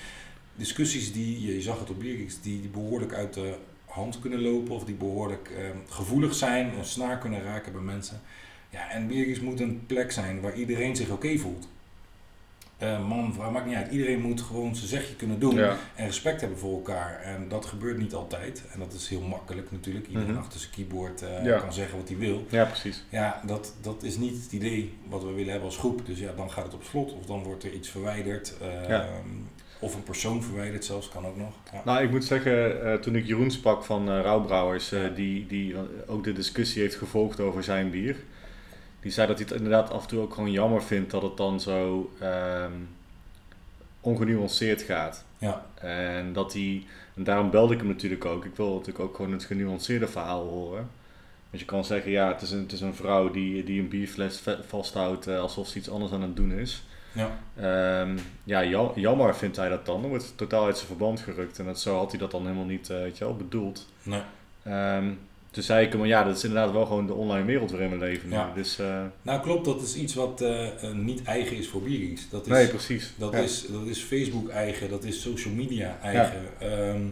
discussies 0.54 1.12
die, 1.12 1.54
je 1.54 1.62
zag 1.62 1.78
het 1.78 1.90
op 1.90 1.98
Biergeeks, 1.98 2.40
die, 2.40 2.60
die 2.60 2.70
behoorlijk 2.70 3.12
uit 3.14 3.34
de 3.34 3.54
hand 3.84 4.18
kunnen 4.20 4.40
lopen 4.40 4.74
of 4.74 4.84
die 4.84 4.94
behoorlijk 4.94 5.50
eh, 5.58 5.64
gevoelig 5.88 6.34
zijn, 6.34 6.78
een 6.78 6.84
snaar 6.84 7.18
kunnen 7.18 7.42
raken 7.42 7.72
bij 7.72 7.80
mensen. 7.82 8.20
Ja, 8.70 8.90
en 8.90 9.06
Biergeeks 9.06 9.40
moet 9.40 9.60
een 9.60 9.86
plek 9.86 10.12
zijn 10.12 10.40
waar 10.40 10.54
iedereen 10.54 10.96
zich 10.96 11.10
oké 11.10 11.36
voelt. 11.38 11.68
Eh, 12.80 13.06
man, 13.08 13.34
vrouw, 13.34 13.50
maakt 13.50 13.66
niet 13.66 13.74
uit. 13.74 13.90
Iedereen 13.90 14.20
moet 14.20 14.40
gewoon 14.40 14.74
zijn 14.76 14.88
zegje 14.88 15.14
kunnen 15.16 15.38
doen 15.38 15.54
Ja. 15.54 15.76
en 15.94 16.06
respect 16.06 16.40
hebben 16.40 16.58
voor 16.58 16.72
elkaar. 16.72 17.20
En 17.22 17.48
dat 17.48 17.66
gebeurt 17.66 17.98
niet 17.98 18.14
altijd. 18.14 18.62
En 18.72 18.78
dat 18.78 18.92
is 18.92 19.08
heel 19.08 19.20
makkelijk 19.20 19.72
natuurlijk. 19.72 20.06
Iedereen 20.06 20.30
Mhm. 20.30 20.38
achter 20.38 20.60
zijn 20.60 20.72
keyboard 20.72 21.22
eh, 21.22 21.44
Ja. 21.44 21.58
kan 21.58 21.72
zeggen 21.72 21.98
wat 21.98 22.08
hij 22.08 22.16
wil. 22.18 22.46
Ja, 22.48 22.64
precies. 22.64 23.04
Ja, 23.08 23.40
dat, 23.46 23.74
dat 23.80 24.02
is 24.02 24.16
niet 24.16 24.42
het 24.42 24.52
idee 24.52 24.94
wat 25.08 25.22
we 25.22 25.32
willen 25.32 25.50
hebben 25.50 25.68
als 25.68 25.78
groep. 25.78 26.06
Dus 26.06 26.18
ja, 26.18 26.32
dan 26.36 26.50
gaat 26.50 26.64
het 26.64 26.74
op 26.74 26.82
slot 26.82 27.12
of 27.14 27.26
dan 27.26 27.42
wordt 27.42 27.64
er 27.64 27.72
iets 27.72 27.88
verwijderd. 27.88 28.54
Ja. 28.88 29.08
Of 29.82 29.94
een 29.94 30.02
persoon 30.02 30.42
verwijderd 30.42 30.84
zelfs, 30.84 31.08
kan 31.08 31.26
ook 31.26 31.36
nog. 31.36 31.52
Ja. 31.72 31.82
Nou, 31.84 32.02
ik 32.04 32.10
moet 32.10 32.24
zeggen, 32.24 32.84
eh, 32.84 32.94
toen 32.94 33.16
ik 33.16 33.26
Jeroen 33.26 33.50
sprak 33.50 33.84
van 33.84 34.08
eh 34.10 34.20
Rauwbrouwers, 34.20 34.92
die, 35.14 35.46
die 35.46 35.74
ook 36.06 36.24
de 36.24 36.32
discussie 36.32 36.82
heeft 36.82 36.94
gevolgd 36.96 37.40
over 37.40 37.62
zijn 37.64 37.90
bier, 37.90 38.16
die 39.00 39.10
zei 39.12 39.26
dat 39.26 39.38
hij 39.38 39.46
het 39.48 39.56
inderdaad 39.56 39.90
af 39.90 40.02
en 40.02 40.08
toe 40.08 40.20
ook 40.20 40.34
gewoon 40.34 40.50
jammer 40.52 40.82
vindt 40.82 41.10
dat 41.10 41.22
het 41.22 41.36
dan 41.36 41.60
zo 41.60 42.10
ehm, 42.20 42.72
ongenuanceerd 44.00 44.82
gaat. 44.82 45.24
Ja. 45.38 45.66
En 45.74 46.32
dat 46.32 46.52
hij, 46.52 46.86
en 47.14 47.24
daarom 47.24 47.50
belde 47.50 47.72
ik 47.74 47.80
hem 47.80 47.88
natuurlijk 47.88 48.24
ook. 48.24 48.44
Ik 48.44 48.56
wil 48.56 48.72
natuurlijk 48.72 49.04
ook 49.04 49.16
gewoon 49.16 49.32
het 49.32 49.44
genuanceerde 49.44 50.08
verhaal 50.08 50.46
horen. 50.46 50.88
Want 51.50 51.62
je 51.62 51.64
kan 51.64 51.84
zeggen, 51.84 52.10
ja, 52.10 52.28
het 52.28 52.42
is 52.42 52.50
een, 52.50 52.62
het 52.62 52.72
is 52.72 52.80
een 52.80 52.94
vrouw 52.94 53.30
die, 53.30 53.64
die 53.64 53.80
een 53.80 53.88
bierfles 53.88 54.42
vasthoudt 54.66 55.26
eh, 55.26 55.38
alsof 55.40 55.68
ze 55.68 55.78
iets 55.78 55.90
anders 55.90 56.12
aan 56.12 56.22
het 56.22 56.36
doen 56.36 56.52
is. 56.52 56.84
Ja. 57.12 57.38
Ehm, 57.56 58.18
ja, 58.44 58.60
ja- 58.60 58.90
jammer 58.94 59.36
vindt 59.36 59.56
hij 59.56 59.68
dat 59.68 59.86
dan. 59.86 60.00
Dan 60.00 60.10
wordt 60.10 60.24
het 60.26 60.36
totaal 60.36 60.64
uit 60.64 60.76
zijn 60.76 60.86
verband 60.88 61.20
gerukt. 61.20 61.58
En 61.58 61.64
dat, 61.64 61.80
zo 61.80 61.96
had 61.96 62.10
hij 62.10 62.18
dat 62.20 62.30
dan 62.30 62.42
helemaal 62.42 62.64
niet 62.64 62.90
eh, 62.90 62.96
weet 62.96 63.18
je 63.18 63.24
wel, 63.24 63.36
bedoeld. 63.36 63.88
Nee. 64.02 64.22
Ehm, 64.62 65.12
toen 65.50 65.62
zei 65.62 65.86
ik 65.86 65.92
hem, 65.92 66.04
ja, 66.04 66.24
dat 66.24 66.36
is 66.36 66.44
inderdaad 66.44 66.72
wel 66.72 66.86
gewoon 66.86 67.06
de 67.06 67.12
online 67.12 67.44
wereld 67.44 67.70
waarin 67.70 67.90
we 67.90 67.96
leven 67.96 68.28
nu. 68.28 68.34
Ja. 68.34 68.52
Dus, 68.54 68.78
eh, 68.78 69.02
Nou 69.22 69.40
klopt, 69.42 69.64
dat 69.64 69.82
is 69.82 69.94
iets 69.96 70.14
wat 70.14 70.40
eh, 70.40 70.84
eh, 70.84 70.94
niet 70.94 71.22
eigen 71.22 71.56
is 71.56 71.68
voor 71.68 71.82
Biergeeks. 71.82 72.28
Dat 72.28 72.46
is, 72.46 72.52
nee, 72.52 72.68
precies. 72.68 73.12
Dat, 73.16 73.32
Ja. 73.32 73.38
is, 73.38 73.66
dat 73.68 73.86
is 73.86 74.02
Facebook 74.02 74.48
eigen, 74.48 74.90
dat 74.90 75.04
is 75.04 75.20
social 75.20 75.54
media 75.54 75.98
eigen. 76.02 76.42
Ehm, 76.58 77.06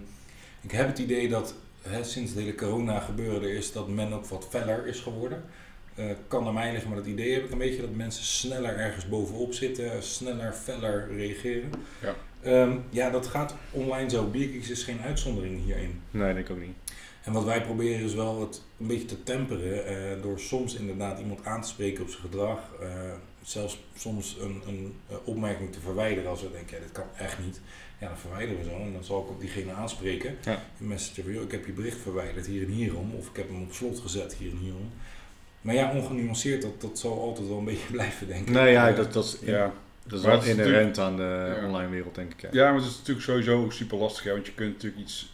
ik 0.60 0.70
heb 0.70 0.86
het 0.86 0.98
idee 0.98 1.28
dat 1.28 1.55
hè, 1.82 2.05
sinds 2.05 2.31
het 2.31 2.40
hele 2.40 2.55
corona 2.55 3.01
gebeuren 3.01 3.43
er 3.43 3.55
is 3.55 3.73
dat 3.73 3.89
men 3.89 4.12
ook 4.12 4.27
wat 4.27 4.47
feller 4.51 4.86
is 4.86 5.01
geworden. 5.01 5.43
Kan 6.28 6.47
aan 6.47 6.55
mij 6.55 6.70
liggen, 6.70 6.89
maar 6.89 6.98
dat 6.98 7.06
idee 7.06 7.32
heb 7.32 7.44
ik 7.44 7.51
een 7.51 7.59
beetje 7.59 7.81
dat 7.81 7.94
mensen 7.94 8.24
sneller 8.24 8.77
ergens 8.77 9.09
bovenop 9.09 9.52
zitten, 9.52 10.02
sneller, 10.02 10.52
feller 10.52 11.09
reageren. 11.16 11.70
Ja. 12.02 12.15
Ehm, 12.43 12.77
ja, 12.90 13.10
dat 13.10 13.27
gaat 13.27 13.55
online 13.70 14.10
zo. 14.10 14.24
Bierkicks 14.27 14.70
is 14.70 14.82
geen 14.82 15.01
uitzondering 15.01 15.65
hierin. 15.65 16.01
Nee, 16.10 16.35
denk 16.35 16.47
ik 16.48 16.52
ook 16.56 16.60
niet. 16.60 16.77
En 17.28 17.34
wat 17.34 17.44
wij 17.44 17.62
proberen 17.62 18.05
is 18.05 18.14
wel 18.14 18.40
het 18.40 18.62
een 18.80 18.86
beetje 18.86 19.05
te 19.06 19.22
temperen 19.22 19.86
eh, 19.86 20.22
door 20.22 20.38
soms 20.40 20.74
inderdaad 20.74 21.18
iemand 21.18 21.44
aan 21.44 21.62
te 21.62 21.68
spreken 21.68 22.02
op 22.02 22.09
zijn 22.10 22.22
gedrag. 22.22 22.59
eh, 22.80 22.88
zelfs 23.42 23.78
soms 23.96 24.36
een, 24.40 24.62
een 24.66 24.94
eh, 25.09 25.16
opmerking 25.24 25.72
te 25.72 25.80
verwijderen 25.80 26.30
als 26.30 26.42
we 26.42 26.50
denken, 26.50 26.76
ja, 26.76 26.82
dit 26.82 26.92
kan 26.92 27.05
echt 27.18 27.38
niet. 27.44 27.60
Ja, 28.00 28.09
dan 28.09 28.18
verwijderen 28.18 28.62
we 28.64 28.68
zo 28.70 28.76
en 28.76 28.92
dan 28.92 29.05
zal 29.05 29.22
ik 29.22 29.28
ook 29.30 29.40
diegene 29.40 29.72
aanspreken. 29.72 30.36
Ja. 30.44 30.62
Een 30.80 30.86
messenger 30.86 31.22
van, 31.24 31.32
joh, 31.32 31.42
ik 31.42 31.50
heb 31.50 31.66
je 31.66 31.72
bericht 31.72 31.98
verwijderd 31.98 32.46
hier 32.46 32.62
en 32.64 32.70
hierom. 32.72 33.14
Of 33.14 33.28
ik 33.28 33.36
heb 33.36 33.48
hem 33.48 33.62
op 33.62 33.72
slot 33.72 33.98
gezet 34.00 34.34
hier 34.34 34.50
en 34.50 34.56
hierom. 34.56 34.90
Maar 35.60 35.74
ja, 35.74 35.92
ongenuanceerd, 35.96 36.62
dat, 36.62 36.80
dat 36.80 36.98
zal 36.98 37.20
altijd 37.20 37.48
wel 37.48 37.59
een 37.59 37.64
beetje 37.64 37.90
blijven, 37.98 38.26
denk 38.26 38.48
ik. 38.48 38.55
Nee, 38.55 38.72
ja, 38.72 38.92
dat, 38.92 39.12
dat 39.12 39.24
is, 39.24 39.36
Ja. 39.48 39.72
dat 40.06 40.18
is 40.18 40.24
Maar 40.26 40.38
wel 40.38 40.48
inherent 40.48 40.98
aan 40.98 41.16
de 41.16 41.55
Ja. 41.60 41.66
online 41.66 41.90
wereld, 41.90 42.14
denk 42.14 42.32
ik. 42.32 42.40
Ja. 42.40 42.48
ja, 42.52 42.70
maar 42.72 42.80
het 42.80 42.90
is 42.90 42.96
natuurlijk 42.98 43.26
sowieso 43.26 43.70
super 43.70 43.98
lastig, 43.98 44.24
hè, 44.24 44.32
want 44.32 44.46
je 44.46 44.52
kunt 44.55 44.72
natuurlijk 44.72 45.02
iets, 45.02 45.32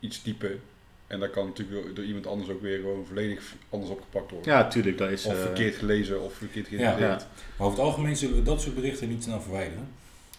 iets 0.00 0.22
typen. 0.22 0.60
En 1.08 1.20
dat 1.20 1.30
kan 1.30 1.46
natuurlijk 1.46 1.96
door 1.96 2.04
iemand 2.04 2.26
anders 2.26 2.50
ook 2.50 2.62
weer 2.62 2.78
gewoon 2.80 3.04
volledig 3.06 3.54
anders 3.70 3.90
opgepakt 3.90 4.30
worden. 4.30 4.52
Ja, 4.52 4.68
tuurlijk, 4.68 4.98
dat 4.98 5.10
is... 5.10 5.24
Of 5.24 5.34
eh, 5.34 5.40
verkeerd 5.40 5.74
gelezen 5.76 6.22
of 6.22 6.34
verkeerd 6.34 6.68
Ja. 6.68 6.76
geïnterpreteerd. 6.76 7.26
Maar 7.56 7.66
over 7.66 7.78
het 7.78 7.86
algemeen 7.88 8.16
zullen 8.16 8.36
we 8.36 8.42
dat 8.42 8.60
soort 8.62 8.74
berichten 8.74 9.08
niet 9.08 9.22
snel 9.22 9.40
verwijderen. 9.40 9.88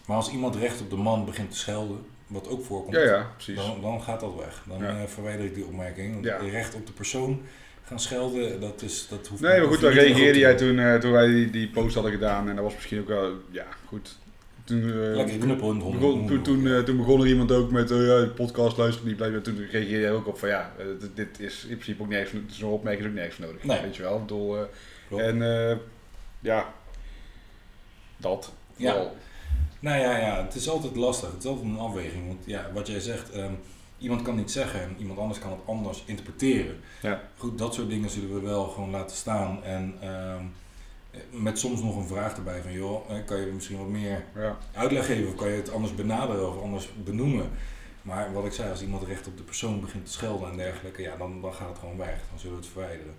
Maar 0.06 0.16
als 0.16 0.30
iemand 0.30 0.56
recht 0.56 0.80
op 0.80 0.90
de 0.90 0.96
man 0.96 1.24
begint 1.24 1.50
te 1.50 1.56
schelden, 1.56 1.98
wat 2.26 2.48
ook 2.48 2.64
voorkomt, 2.64 2.96
Ja, 2.96 3.02
ja, 3.02 3.30
precies. 3.34 3.56
dan, 3.56 3.80
dan 3.80 4.02
gaat 4.02 4.20
dat 4.20 4.34
weg. 4.36 4.62
Dan 4.68 4.78
Ja. 4.78 4.88
eh, 5.00 5.06
verwijder 5.06 5.44
ik 5.46 5.54
die 5.54 5.64
opmerking. 5.64 6.12
Want 6.12 6.24
Ja. 6.24 6.36
recht 6.36 6.74
op 6.74 6.86
de 6.86 6.92
persoon 6.92 7.42
gaan 7.84 8.00
schelden, 8.00 8.60
dat, 8.60 8.82
is, 8.82 9.06
dat 9.10 9.26
hoeft 9.26 9.40
Nee, 9.42 9.50
maar 9.50 9.60
hoeft 9.60 9.72
goed, 9.72 9.80
dan 9.80 9.92
niet 9.92 10.00
reageerde 10.16 10.38
jij 10.38 10.54
toen, 10.54 10.78
eh, 10.78 10.94
toen 10.94 11.12
wij 11.12 11.26
die, 11.26 11.50
die 11.50 11.68
post 11.68 11.94
hadden 11.94 12.12
gedaan. 12.12 12.48
En 12.48 12.54
dat 12.54 12.64
was 12.64 12.74
misschien 12.74 13.00
ook 13.00 13.08
wel, 13.08 13.32
ja, 13.50 13.66
goed. 13.86 14.18
Toen, 14.70 14.82
eh, 14.82 15.16
Lekker 15.16 15.38
knuppel 15.38 15.70
in 15.70 15.78
de 15.78 15.84
hond. 15.84 15.98
begon, 15.98 16.26
toen, 16.26 16.42
toen, 16.42 16.66
eh, 16.66 16.78
toen 16.78 16.96
begon 16.96 17.20
er 17.20 17.26
iemand 17.26 17.52
ook 17.52 17.70
met, 17.70 17.90
eh, 17.90 18.06
ja, 18.06 18.20
de 18.20 18.32
podcast 18.34 18.76
luisteren 18.76 19.08
niet. 19.08 19.44
Toen 19.44 19.56
reageerde 19.70 20.00
jij 20.00 20.12
ook 20.12 20.26
op 20.26 20.38
van, 20.38 20.48
ja, 20.48 20.72
eh, 20.78 20.84
dit, 21.00 21.16
dit 21.16 21.40
is 21.40 21.62
in 21.62 21.74
principe 21.74 22.02
ook 22.02 22.08
nergens, 22.08 22.58
zo'n 22.58 22.72
opmerking 22.72 23.04
is 23.04 23.10
ook 23.10 23.16
nergens 23.16 23.38
nodig. 23.38 23.64
Nee. 23.64 23.80
Weet 23.80 23.96
je 23.96 24.02
wel, 24.02 24.20
bedoel, 24.20 24.66
en 25.08 25.38
ja, 26.40 26.74
dat. 28.16 28.52
Ja. 28.76 29.10
Nou 29.80 30.00
ja, 30.00 30.18
ja, 30.18 30.44
het 30.44 30.54
is 30.54 30.68
altijd 30.68 30.96
lastig. 30.96 31.30
Het 31.30 31.44
is 31.44 31.50
altijd 31.50 31.66
een 31.66 31.78
afweging. 31.78 32.26
Want 32.26 32.40
ja, 32.44 32.70
wat 32.74 32.86
jij 32.86 33.00
zegt, 33.00 33.30
ehm, 33.30 33.52
iemand 33.98 34.22
kan 34.22 34.38
iets 34.38 34.52
zeggen 34.52 34.82
en 34.82 34.96
iemand 34.98 35.18
anders 35.18 35.38
kan 35.38 35.50
het 35.50 35.60
anders 35.66 36.02
interpreteren. 36.06 36.76
Ja. 37.02 37.22
Goed, 37.36 37.58
dat 37.58 37.74
soort 37.74 37.88
dingen 37.88 38.10
zullen 38.10 38.34
we 38.34 38.40
wel 38.40 38.64
gewoon 38.64 38.90
laten 38.90 39.16
staan. 39.16 39.64
En 39.64 39.94
ehm, 40.00 40.44
met 41.30 41.58
soms 41.58 41.82
nog 41.82 41.96
een 41.96 42.06
vraag 42.06 42.36
erbij 42.36 42.60
van, 42.62 42.72
joh, 42.72 43.10
kan 43.26 43.40
je 43.40 43.46
misschien 43.46 43.78
wat 43.78 43.88
meer 43.88 44.24
Ja. 44.34 44.58
uitleg 44.74 45.06
geven 45.06 45.26
of 45.28 45.34
kan 45.34 45.48
je 45.48 45.56
het 45.56 45.72
anders 45.72 45.94
benaderen 45.94 46.48
of 46.48 46.62
anders 46.62 46.90
benoemen. 47.04 47.48
Maar 48.02 48.32
wat 48.32 48.44
ik 48.44 48.52
zei, 48.52 48.70
als 48.70 48.82
iemand 48.82 49.02
recht 49.02 49.26
op 49.26 49.36
de 49.36 49.42
persoon 49.42 49.80
begint 49.80 50.06
te 50.06 50.12
schelden 50.12 50.50
en 50.50 50.56
dergelijke, 50.56 51.02
ja, 51.02 51.16
dan, 51.16 51.40
dan 51.40 51.54
gaat 51.54 51.68
het 51.68 51.78
gewoon 51.78 51.96
weg. 51.96 52.16
Dan 52.30 52.38
zullen 52.38 52.56
we 52.56 52.62
het 52.62 52.72
verwijderen. 52.72 53.14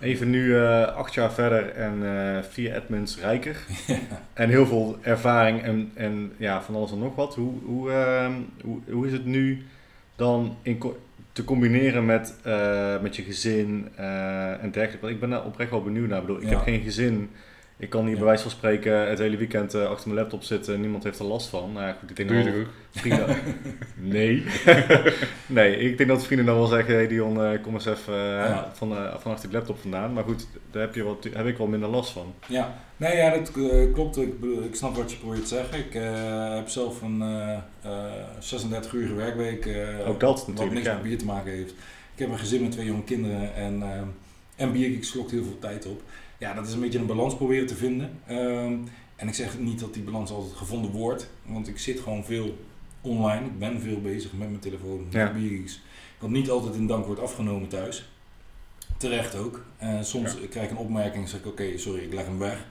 Even 0.00 0.30
nu 0.30 0.56
eh, 0.56 0.82
acht 0.96 1.14
jaar 1.14 1.32
verder 1.32 1.68
en 1.70 2.02
eh, 2.36 2.42
vier 2.42 2.74
admins 2.74 3.18
rijker. 3.18 3.64
En 4.32 4.48
heel 4.48 4.66
veel 4.66 4.98
ervaring 5.02 5.62
en, 5.62 5.90
en 5.94 6.32
ja, 6.36 6.62
van 6.62 6.74
alles 6.74 6.92
en 6.92 6.98
nog 6.98 7.14
wat. 7.14 7.34
Hoe, 7.34 7.52
hoe, 7.64 7.90
ehm, 7.92 8.32
hoe, 8.62 8.78
hoe 8.90 9.06
is 9.06 9.12
het 9.12 9.24
nu 9.24 9.66
dan 10.16 10.56
in 10.62 10.78
te 11.32 11.44
combineren 11.44 12.04
met, 12.06 12.34
eh, 12.42 13.00
met 13.00 13.16
je 13.16 13.22
gezin 13.22 13.88
eh, 13.96 14.62
en 14.62 14.70
dergelijke? 14.70 15.00
Want 15.00 15.12
ik 15.12 15.20
ben 15.20 15.30
daar 15.30 15.44
oprecht 15.44 15.70
wel 15.70 15.82
benieuwd 15.82 16.08
naar. 16.08 16.20
Ik, 16.20 16.26
bedoel, 16.26 16.42
ik 16.42 16.48
Ja. 16.48 16.54
heb 16.54 16.62
geen 16.62 16.80
gezin. 16.82 17.30
Ik 17.82 17.90
kan 17.90 18.06
hier 18.06 18.16
bij 18.16 18.24
wijze 18.24 18.42
van 18.42 18.50
spreken 18.50 19.08
het 19.08 19.18
hele 19.18 19.36
weekend 19.36 19.74
eh, 19.74 19.88
achter 19.88 20.08
mijn 20.08 20.20
laptop 20.20 20.42
zitten 20.42 20.74
en 20.74 20.80
niemand 20.80 21.04
heeft 21.04 21.18
er 21.18 21.24
last 21.24 21.48
van. 21.48 21.72
Nou 21.72 21.86
ja, 21.86 21.96
goed, 22.00 22.10
ik 22.10 22.16
denk 22.16 22.28
Doe 22.28 22.38
je 22.38 22.60
ook? 22.60 22.66
Vrienden. 22.90 23.36
Nee. 24.16 24.44
nee, 25.46 25.76
ik 25.76 25.96
denk 25.96 26.08
dat 26.08 26.24
vrienden 26.26 26.46
dan 26.46 26.56
wel 26.56 26.66
zeggen: 26.66 26.94
hey 26.94 27.08
Dion, 27.08 27.44
eh, 27.44 27.62
kom 27.62 27.74
eens 27.74 27.86
even 27.86 28.14
eh, 28.14 28.20
Ja. 28.20 28.70
van, 28.72 28.96
van 29.18 29.32
achter 29.32 29.48
die 29.48 29.58
laptop 29.58 29.78
vandaan. 29.80 30.12
Maar 30.12 30.24
goed, 30.24 30.46
daar 30.70 30.82
heb, 30.82 30.94
je 30.94 31.02
wat, 31.02 31.28
heb 31.32 31.46
ik 31.46 31.58
wel 31.58 31.66
minder 31.66 31.88
last 31.88 32.10
van. 32.10 32.34
Ja, 32.46 32.74
nee, 32.96 33.16
ja, 33.16 33.30
dat 33.30 33.52
klopt. 33.92 34.16
Ik, 34.16 34.34
ik 34.64 34.74
snap 34.74 34.96
wat 34.96 35.10
je 35.10 35.16
probeert 35.16 35.42
te 35.42 35.54
zeggen. 35.54 35.78
Ik 35.78 35.92
heb 36.58 36.68
zelf 36.68 37.02
een 37.02 37.22
eh, 37.22 37.52
eh, 37.82 38.12
36 38.38 38.92
uur 38.92 39.16
werkweek. 39.16 39.68
Ook 40.06 40.20
dat 40.20 40.38
Wat 40.38 40.46
natuurlijk, 40.46 40.74
niks 40.74 40.86
ja. 40.86 40.92
met 40.92 41.02
bier 41.02 41.18
te 41.18 41.24
maken 41.24 41.52
heeft. 41.52 41.70
Ik 42.14 42.18
heb 42.18 42.30
een 42.30 42.38
gezin 42.38 42.62
met 42.62 42.72
twee 42.72 42.86
jonge 42.86 43.04
kinderen 43.04 43.54
en, 43.54 43.82
en 44.56 44.72
bier 44.72 45.04
slokt 45.04 45.30
heel 45.30 45.44
veel 45.44 45.58
tijd 45.58 45.86
op. 45.86 46.02
Ja, 46.42 46.54
dat 46.54 46.66
is 46.66 46.72
een 46.72 46.80
beetje 46.80 46.98
een 46.98 47.06
balans 47.06 47.36
proberen 47.36 47.66
te 47.66 47.74
vinden. 47.74 48.10
Ehm, 48.26 48.76
en 49.16 49.28
ik 49.28 49.34
zeg 49.34 49.58
niet 49.58 49.80
dat 49.80 49.94
die 49.94 50.02
balans 50.02 50.30
altijd 50.30 50.54
gevonden 50.54 50.90
wordt, 50.90 51.30
want 51.46 51.68
ik 51.68 51.78
zit 51.78 52.00
gewoon 52.00 52.24
veel 52.24 52.58
online. 53.00 53.46
Ik 53.46 53.58
ben 53.58 53.80
veel 53.80 54.00
bezig 54.00 54.32
met 54.32 54.48
mijn 54.48 54.60
telefoon, 54.60 55.04
met 55.04 55.12
Ja. 55.12 55.32
Wat 56.18 56.30
niet 56.30 56.50
altijd 56.50 56.74
in 56.74 56.86
dank 56.86 57.06
wordt 57.06 57.20
afgenomen 57.20 57.68
thuis. 57.68 58.10
Terecht 58.96 59.34
ook. 59.34 59.64
En 59.76 60.04
soms 60.04 60.36
krijg 60.48 60.66
ik 60.66 60.70
een 60.70 60.84
opmerking 60.84 61.22
en 61.22 61.28
zeg 61.28 61.40
ik 61.40 61.46
oké, 61.46 61.78
sorry, 61.78 62.02
ik 62.02 62.12
leg 62.12 62.24
hem 62.24 62.38
weg. 62.38 62.66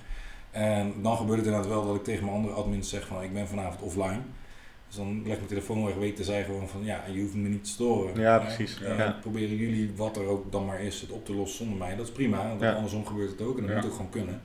En 0.51 0.93
dan 1.01 1.17
gebeurt 1.17 1.37
het 1.37 1.47
inderdaad 1.47 1.71
wel 1.71 1.85
dat 1.85 1.95
ik 1.95 2.03
tegen 2.03 2.25
mijn 2.25 2.35
andere 2.35 2.53
admins 2.53 2.89
zeg 2.89 3.07
van 3.07 3.23
ik 3.23 3.33
ben 3.33 3.47
vanavond 3.47 3.81
offline. 3.81 4.21
Dus 4.91 4.99
dan 4.99 5.13
leg 5.15 5.21
ik 5.33 5.37
mijn 5.37 5.47
telefoon 5.47 5.85
weg, 5.85 5.95
weten 5.95 6.25
zij 6.25 6.43
gewoon 6.43 6.67
van 6.67 6.83
ja, 6.83 7.03
je 7.13 7.21
hoeft 7.21 7.33
me 7.33 7.49
niet 7.49 7.63
te 7.63 7.69
storen. 7.69 8.19
Ja, 8.21 8.39
precies. 8.39 8.77
Ja. 8.81 9.17
Proberen 9.21 9.55
jullie 9.55 9.91
wat 9.95 10.17
er 10.17 10.25
ook 10.25 10.51
dan 10.51 10.65
maar 10.65 10.81
is 10.81 11.01
het 11.01 11.11
op 11.11 11.25
te 11.25 11.33
lossen 11.33 11.57
zonder 11.57 11.77
mij. 11.77 11.95
Dat 11.95 12.05
is 12.07 12.11
prima, 12.13 12.47
want 12.47 12.61
Ja. 12.61 12.73
andersom 12.73 13.05
gebeurt 13.05 13.31
het 13.31 13.41
ook 13.41 13.55
en 13.57 13.61
dat 13.61 13.69
Ja. 13.69 13.75
moet 13.75 13.85
ook 13.85 13.95
gewoon 13.95 14.09
kunnen. 14.11 14.41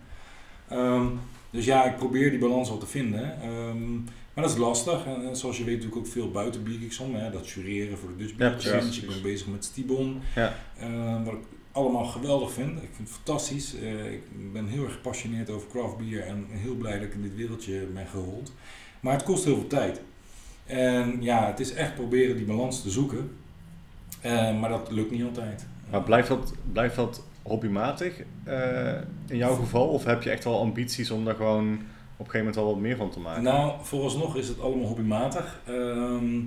Ehm, 0.69 1.07
dus 1.51 1.65
ja, 1.65 1.85
ik 1.85 1.97
probeer 1.97 2.31
die 2.31 2.39
balans 2.39 2.69
wel 2.69 2.79
te 2.79 2.87
vinden. 2.87 3.41
Ehm, 3.43 3.95
maar 4.35 4.45
dat 4.45 4.51
is 4.51 4.57
lastig. 4.57 5.05
En, 5.07 5.37
zoals 5.37 5.59
je 5.59 5.65
weet 5.65 5.75
natuurlijk 5.75 6.07
ook 6.07 6.13
veel 6.13 6.31
buiten 6.31 6.63
Biergeeks 6.63 6.99
om. 6.99 7.15
Hè? 7.15 7.31
Dat 7.31 7.49
jureren 7.49 7.99
voor 7.99 8.09
de 8.09 8.17
Dutch 8.17 8.37
Beer 8.37 8.51
precies. 8.51 8.71
Challenge. 8.71 9.01
Ik 9.01 9.07
ben 9.09 9.23
bezig 9.23 9.47
met 9.47 9.65
Stibon. 9.65 10.21
Ja. 10.35 10.55
Ehm, 10.79 11.25
wat 11.25 11.33
ik 11.35 11.41
allemaal 11.73 12.05
geweldig 12.05 12.53
vind. 12.53 12.83
Ik 12.83 12.89
vind 12.93 13.09
het 13.09 13.17
fantastisch. 13.17 13.75
Eh, 13.79 14.13
ik 14.13 14.53
ben 14.53 14.67
heel 14.67 14.85
erg 14.85 14.93
gepassioneerd 14.93 15.51
over 15.51 15.69
craft 15.69 15.97
beer 15.97 16.21
en 16.23 16.47
heel 16.49 16.75
blij 16.75 16.93
dat 16.99 17.03
ik 17.09 17.15
in 17.15 17.23
dit 17.23 17.35
wereldje 17.37 17.87
ben 17.95 18.07
gerold. 18.07 18.53
Maar 19.01 19.13
het 19.13 19.23
kost 19.23 19.45
heel 19.45 19.55
veel 19.55 19.67
tijd. 19.67 20.01
En 20.67 21.23
ja, 21.23 21.47
het 21.47 21.61
is 21.61 21.73
echt 21.73 21.95
proberen 21.95 22.37
die 22.37 22.47
balans 22.47 22.83
te 22.83 22.91
zoeken. 22.91 23.31
Eh, 24.21 24.59
maar 24.59 24.71
dat 24.71 24.91
lukt 24.91 25.11
niet 25.11 25.25
altijd. 25.25 25.67
Maar 25.91 26.03
blijft 26.03 26.29
dat, 26.29 26.55
blijft 26.73 26.97
dat 26.97 27.23
hobbymatig 27.43 28.23
eh, 28.45 28.93
in 29.27 29.37
jouw 29.37 29.55
geval? 29.55 29.89
Of 29.89 30.05
heb 30.05 30.23
je 30.23 30.31
echt 30.31 30.45
wel 30.45 30.61
ambities 30.61 31.11
om 31.11 31.25
daar 31.25 31.35
gewoon 31.35 31.73
op 31.73 32.25
een 32.27 32.31
gegeven 32.31 32.39
moment 32.39 32.55
wel 32.55 32.67
wat 32.67 32.79
meer 32.79 32.97
van 32.97 33.11
te 33.11 33.21
maken? 33.21 33.43
Nou, 33.43 33.73
vooralsnog 33.83 34.37
is 34.37 34.49
het 34.49 34.61
allemaal 34.61 34.87
hobbymatig. 34.87 35.61
Ehm, 35.67 36.41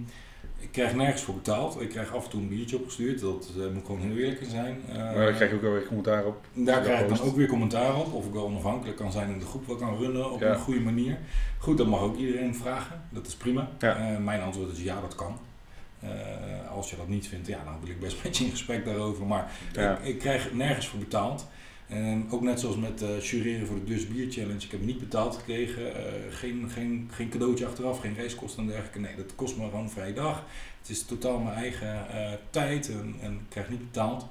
ik 0.70 0.76
krijg 0.76 0.96
nergens 0.96 1.22
voor 1.22 1.34
betaald. 1.36 1.82
Ik 1.82 1.90
krijg 1.90 2.16
af 2.16 2.24
en 2.24 2.30
toe 2.30 2.42
een 2.42 2.48
biertje 2.48 2.76
opgestuurd. 2.78 3.20
Dat 3.20 3.50
eh, 3.58 3.74
moet 3.74 3.86
gewoon 3.86 4.02
heel 4.02 4.16
eerlijk 4.18 4.42
zijn. 4.50 4.82
Eh, 4.90 4.96
Maar 4.96 5.14
daar 5.16 5.34
krijg 5.34 5.50
je 5.50 5.56
ook 5.56 5.62
wel 5.62 5.72
weer 5.72 5.86
commentaar 5.86 6.26
op. 6.26 6.38
Daar 6.54 6.82
krijg 6.82 7.02
ik 7.02 7.08
dan 7.10 7.22
ook 7.22 7.36
weer 7.36 7.48
commentaar 7.48 7.96
op. 7.96 8.14
Of 8.14 8.26
ik 8.26 8.34
wel 8.34 8.46
onafhankelijk 8.46 8.98
kan 8.98 9.12
zijn 9.12 9.32
en 9.34 9.40
de 9.40 9.46
groep 9.46 9.68
wel 9.68 9.76
kan 9.76 9.98
runnen 9.98 10.32
op 10.32 10.40
Ja. 10.40 10.50
een 10.50 10.60
goede 10.60 10.80
manier. 10.80 11.18
Goed, 11.58 11.78
dat 11.78 11.88
mag 11.88 12.00
ook 12.00 12.18
iedereen 12.18 12.56
vragen. 12.56 13.02
Dat 13.10 13.28
is 13.28 13.36
prima. 13.36 13.70
Ja. 13.80 13.96
Eh, 14.14 14.18
mijn 14.18 14.42
antwoord 14.42 14.72
is 14.72 14.84
ja, 14.84 15.02
dat 15.02 15.16
kan. 15.16 15.38
Als 16.76 16.90
je 16.90 16.96
dat 16.96 17.08
niet 17.08 17.28
vindt, 17.28 17.48
ja, 17.48 17.58
dan 17.66 17.74
wil 17.82 17.90
ik 17.90 18.00
best 18.00 18.24
met 18.24 18.38
je 18.38 18.44
in 18.44 18.50
gesprek 18.52 18.86
daarover. 18.86 19.26
Maar 19.26 19.52
Ja. 19.74 19.98
ik, 19.98 20.04
ik 20.06 20.20
krijg 20.20 20.54
nergens 20.54 20.88
voor 20.88 21.00
betaald. 21.00 21.48
En 21.90 22.28
ook 22.30 22.42
net 22.42 22.60
zoals 22.60 22.76
met 22.78 23.02
eh 23.02 23.20
jureren 23.22 23.68
voor 23.68 23.76
de 23.76 23.84
Dutch 23.84 24.08
Beer 24.08 24.32
Challenge. 24.32 24.66
Ik 24.66 24.72
heb 24.72 24.82
niet 24.82 25.00
betaald 25.00 25.36
gekregen. 25.36 25.96
eh, 25.96 26.12
geen, 26.30 26.70
geen, 26.74 27.10
geen 27.14 27.30
cadeautje 27.30 27.66
achteraf, 27.66 28.00
geen 28.00 28.16
reiskosten 28.16 28.64
en 28.64 28.68
dergelijke. 28.70 29.00
Nee, 29.00 29.16
dat 29.16 29.36
kost 29.36 29.58
me 29.58 29.64
gewoon 29.64 29.84
een 29.84 29.90
vrije 29.90 30.14
dag. 30.14 30.44
Het 30.82 30.90
is 30.90 31.04
totaal 31.04 31.40
mijn 31.40 31.56
eigen 31.56 32.10
eh, 32.10 32.32
tijd 32.50 32.90
en, 32.90 33.16
en 33.22 33.32
ik 33.32 33.50
krijg 33.50 33.70
niet 33.70 33.92
betaald. 33.92 34.26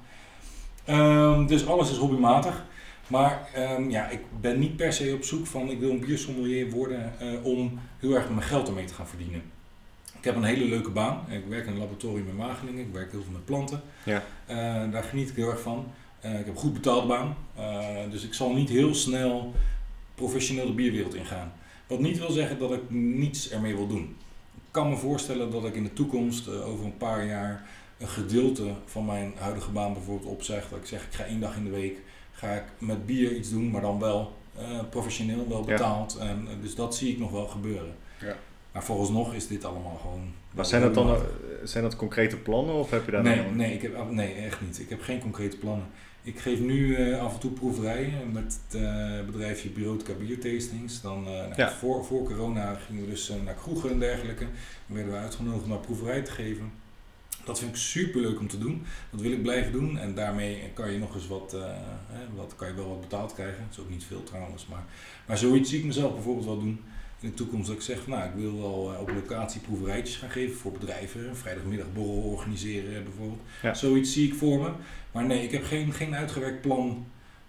Ehm, 0.85 1.45
dus 1.45 1.67
alles 1.67 1.91
is 1.91 1.97
hobbymatig. 1.97 2.65
Maar 3.07 3.49
ehm, 3.53 3.89
ja, 3.89 4.09
ik 4.09 4.19
ben 4.41 4.59
niet 4.59 4.75
per 4.75 4.93
se 4.93 5.13
op 5.15 5.23
zoek 5.23 5.47
van 5.47 5.69
ik 5.69 5.79
wil 5.79 5.89
een 5.89 5.99
biersommelier 5.99 6.69
worden 6.69 7.13
om 7.43 7.79
heel 7.99 8.13
erg 8.15 8.29
mijn 8.29 8.41
geld 8.41 8.67
ermee 8.67 8.85
te 8.85 8.93
gaan 8.93 9.07
verdienen. 9.07 9.41
Ik 10.17 10.25
heb 10.25 10.35
een 10.35 10.43
hele 10.43 10.65
leuke 10.65 10.89
baan. 10.89 11.25
Ik 11.29 11.43
werk 11.49 11.65
in 11.65 11.71
een 11.71 11.77
laboratorium 11.77 12.27
in 12.27 12.35
Wageningen. 12.35 12.85
Ik 12.85 12.93
werk 12.93 13.11
heel 13.11 13.23
veel 13.23 13.31
met 13.31 13.45
planten. 13.45 13.81
Ja. 14.03 14.23
Daar 14.91 15.03
geniet 15.03 15.29
ik 15.29 15.35
heel 15.35 15.49
erg 15.49 15.61
van. 15.61 15.91
Eh, 16.21 16.31
ik 16.31 16.37
heb 16.45 16.47
een 16.47 16.55
goed 16.61 16.73
betaalde 16.73 17.07
baan. 17.07 17.35
Eh, 17.55 18.11
dus 18.11 18.23
ik 18.23 18.33
zal 18.33 18.53
niet 18.53 18.69
heel 18.69 18.93
snel 18.95 19.53
professioneel 20.15 20.65
de 20.65 20.73
bierwereld 20.73 21.13
ingaan. 21.15 21.51
Wat 21.87 21.99
niet 21.99 22.17
wil 22.19 22.31
zeggen 22.31 22.59
dat 22.59 22.71
ik 22.71 22.89
niets 22.89 23.49
ermee 23.49 23.75
wil 23.75 23.87
doen. 23.87 24.15
Ik 24.55 24.75
kan 24.75 24.89
me 24.89 24.95
voorstellen 24.95 25.51
dat 25.51 25.65
ik 25.65 25.75
in 25.75 25.83
de 25.83 25.93
toekomst, 25.93 26.47
eh, 26.47 26.67
over 26.67 26.85
een 26.85 26.97
paar 26.97 27.25
jaar, 27.25 27.67
een 27.97 28.07
gedeelte 28.07 28.71
van 28.85 29.05
mijn 29.05 29.33
huidige 29.37 29.71
baan 29.71 29.93
bijvoorbeeld 29.93 30.29
opzeg. 30.31 30.69
Dat 30.69 30.79
ik 30.79 30.85
zeg, 30.85 31.03
ik 31.05 31.13
ga 31.13 31.23
één 31.23 31.39
dag 31.39 31.55
in 31.55 31.63
de 31.63 31.69
week 31.69 31.97
ga 32.31 32.51
ik 32.53 32.63
met 32.77 33.05
bier 33.05 33.35
iets 33.35 33.49
doen, 33.49 33.71
maar 33.71 33.81
dan 33.81 33.99
wel 33.99 34.37
eh, 34.57 34.79
professioneel, 34.89 35.45
wel 35.49 35.59
Ja. 35.59 35.65
betaald. 35.65 36.17
En, 36.17 36.47
dus 36.61 36.75
dat 36.75 36.95
zie 36.95 37.11
ik 37.11 37.19
nog 37.19 37.31
wel 37.31 37.47
gebeuren. 37.47 37.95
Ja. 38.21 38.35
Maar 38.71 38.83
vooralsnog 38.83 39.33
is 39.33 39.47
dit 39.47 39.65
allemaal 39.65 39.97
gewoon... 40.01 40.21
Maar 40.51 40.65
zijn 40.65 40.81
dat 40.81 40.93
dan 40.93 41.17
zijn 41.63 41.83
dat 41.83 41.95
concrete 41.95 42.37
plannen 42.37 42.75
of 42.75 42.89
heb 42.89 43.05
je 43.05 43.11
daar 43.11 43.23
Nee, 43.23 43.41
nee, 43.43 43.73
ik 43.73 43.81
heb, 43.81 44.11
nee, 44.11 44.33
echt 44.33 44.61
niet. 44.61 44.79
Ik 44.79 44.89
heb 44.89 45.01
geen 45.01 45.19
concrete 45.21 45.57
plannen. 45.57 45.85
Ik 46.23 46.39
geef 46.39 46.59
nu 46.59 46.95
eh, 46.95 47.19
af 47.21 47.33
en 47.33 47.39
toe 47.39 47.51
proeverijen 47.51 48.31
met 48.31 48.59
het 48.67 48.81
eh, 48.81 49.25
bedrijfje 49.25 49.69
Bureautica 49.69 50.13
Biertastings. 50.13 51.01
Dan, 51.01 51.25
eh, 51.27 51.31
nou, 51.33 51.53
Ja. 51.55 51.71
voor, 51.71 52.05
voor 52.05 52.23
corona 52.23 52.73
gingen 52.73 53.03
we 53.03 53.09
dus 53.09 53.29
eh, 53.29 53.35
naar 53.45 53.53
kroegen 53.53 53.89
en 53.89 53.99
dergelijke. 53.99 54.45
Dan 54.87 54.95
werden 54.95 55.13
we 55.13 55.19
uitgenodigd 55.19 55.63
om 55.63 55.69
naar 55.69 55.77
proeverij 55.79 56.21
te 56.21 56.31
geven. 56.31 56.71
Dat 57.45 57.59
vind 57.59 57.71
ik 57.71 57.77
super 57.77 58.21
leuk 58.21 58.39
om 58.39 58.47
te 58.47 58.57
doen. 58.57 58.83
Dat 59.11 59.21
wil 59.21 59.31
ik 59.31 59.41
blijven 59.41 59.71
doen. 59.71 59.97
En 59.97 60.15
daarmee 60.15 60.69
kan 60.73 60.91
je 60.91 60.97
nog 60.99 61.15
eens 61.15 61.27
wat, 61.27 61.53
eh, 61.53 61.71
wat 62.35 62.53
kan 62.55 62.67
je 62.67 62.73
wel 62.73 62.89
wat 62.89 63.01
betaald 63.01 63.33
krijgen. 63.33 63.63
Dat 63.63 63.71
is 63.77 63.79
ook 63.83 63.89
niet 63.89 64.03
veel 64.03 64.23
trouwens. 64.23 64.65
Maar, 64.67 64.83
maar 65.25 65.37
zoiets 65.37 65.69
zie 65.69 65.79
ik 65.79 65.85
mezelf 65.85 66.13
bijvoorbeeld 66.13 66.45
wel 66.45 66.59
doen 66.59 66.79
in 67.19 67.29
de 67.29 67.35
toekomst. 67.35 67.67
Dat 67.67 67.75
ik 67.75 67.81
zeg, 67.81 67.99
van, 67.99 68.09
nou, 68.13 68.25
ik 68.25 68.35
wil 68.35 68.57
wel 68.61 68.93
eh, 68.93 69.01
op 69.01 69.09
locatie 69.09 69.61
proeverijtjes 69.61 70.17
gaan 70.17 70.29
geven 70.29 70.55
voor 70.57 70.71
bedrijven. 70.71 71.27
Een 71.29 71.35
vrijdagmiddagborrel 71.35 72.21
organiseren 72.31 73.03
bijvoorbeeld. 73.03 73.39
Ja. 73.61 73.73
Zoiets 73.73 74.13
zie 74.13 74.27
ik 74.27 74.33
voor 74.33 74.59
me. 74.61 74.69
Maar 75.11 75.25
nee, 75.25 75.43
ik 75.43 75.51
heb 75.51 75.63
geen, 75.63 75.93
geen 75.93 76.15
uitgewerkt 76.15 76.61
plan 76.61 77.05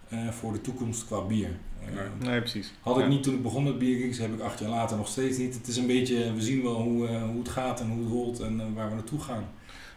eh, 0.08 0.28
voor 0.28 0.52
de 0.52 0.60
toekomst 0.60 1.06
qua 1.06 1.20
bier. 1.20 1.48
Eh, 1.84 2.26
Nee. 2.26 2.38
Precies. 2.40 2.72
had 2.80 2.96
ik 2.96 3.02
Ja. 3.02 3.08
niet 3.08 3.22
toen 3.22 3.34
ik 3.34 3.42
begon 3.42 3.64
met 3.64 3.78
Biergeeks, 3.78 4.18
heb 4.18 4.32
ik 4.34 4.40
acht 4.40 4.58
jaar 4.58 4.68
later 4.70 4.96
nog 4.96 5.08
steeds 5.08 5.38
niet. 5.38 5.54
Het 5.54 5.66
is 5.66 5.76
een 5.76 5.86
beetje, 5.86 6.34
we 6.34 6.42
zien 6.42 6.62
wel 6.62 6.74
hoe, 6.82 7.06
eh, 7.08 7.22
hoe 7.22 7.38
het 7.38 7.48
gaat 7.48 7.80
en 7.80 7.88
hoe 7.88 7.98
het 8.02 8.08
rolt 8.12 8.40
en 8.40 8.60
eh, 8.60 8.66
waar 8.74 8.88
we 8.88 8.94
naartoe 8.94 9.20
gaan. 9.20 9.44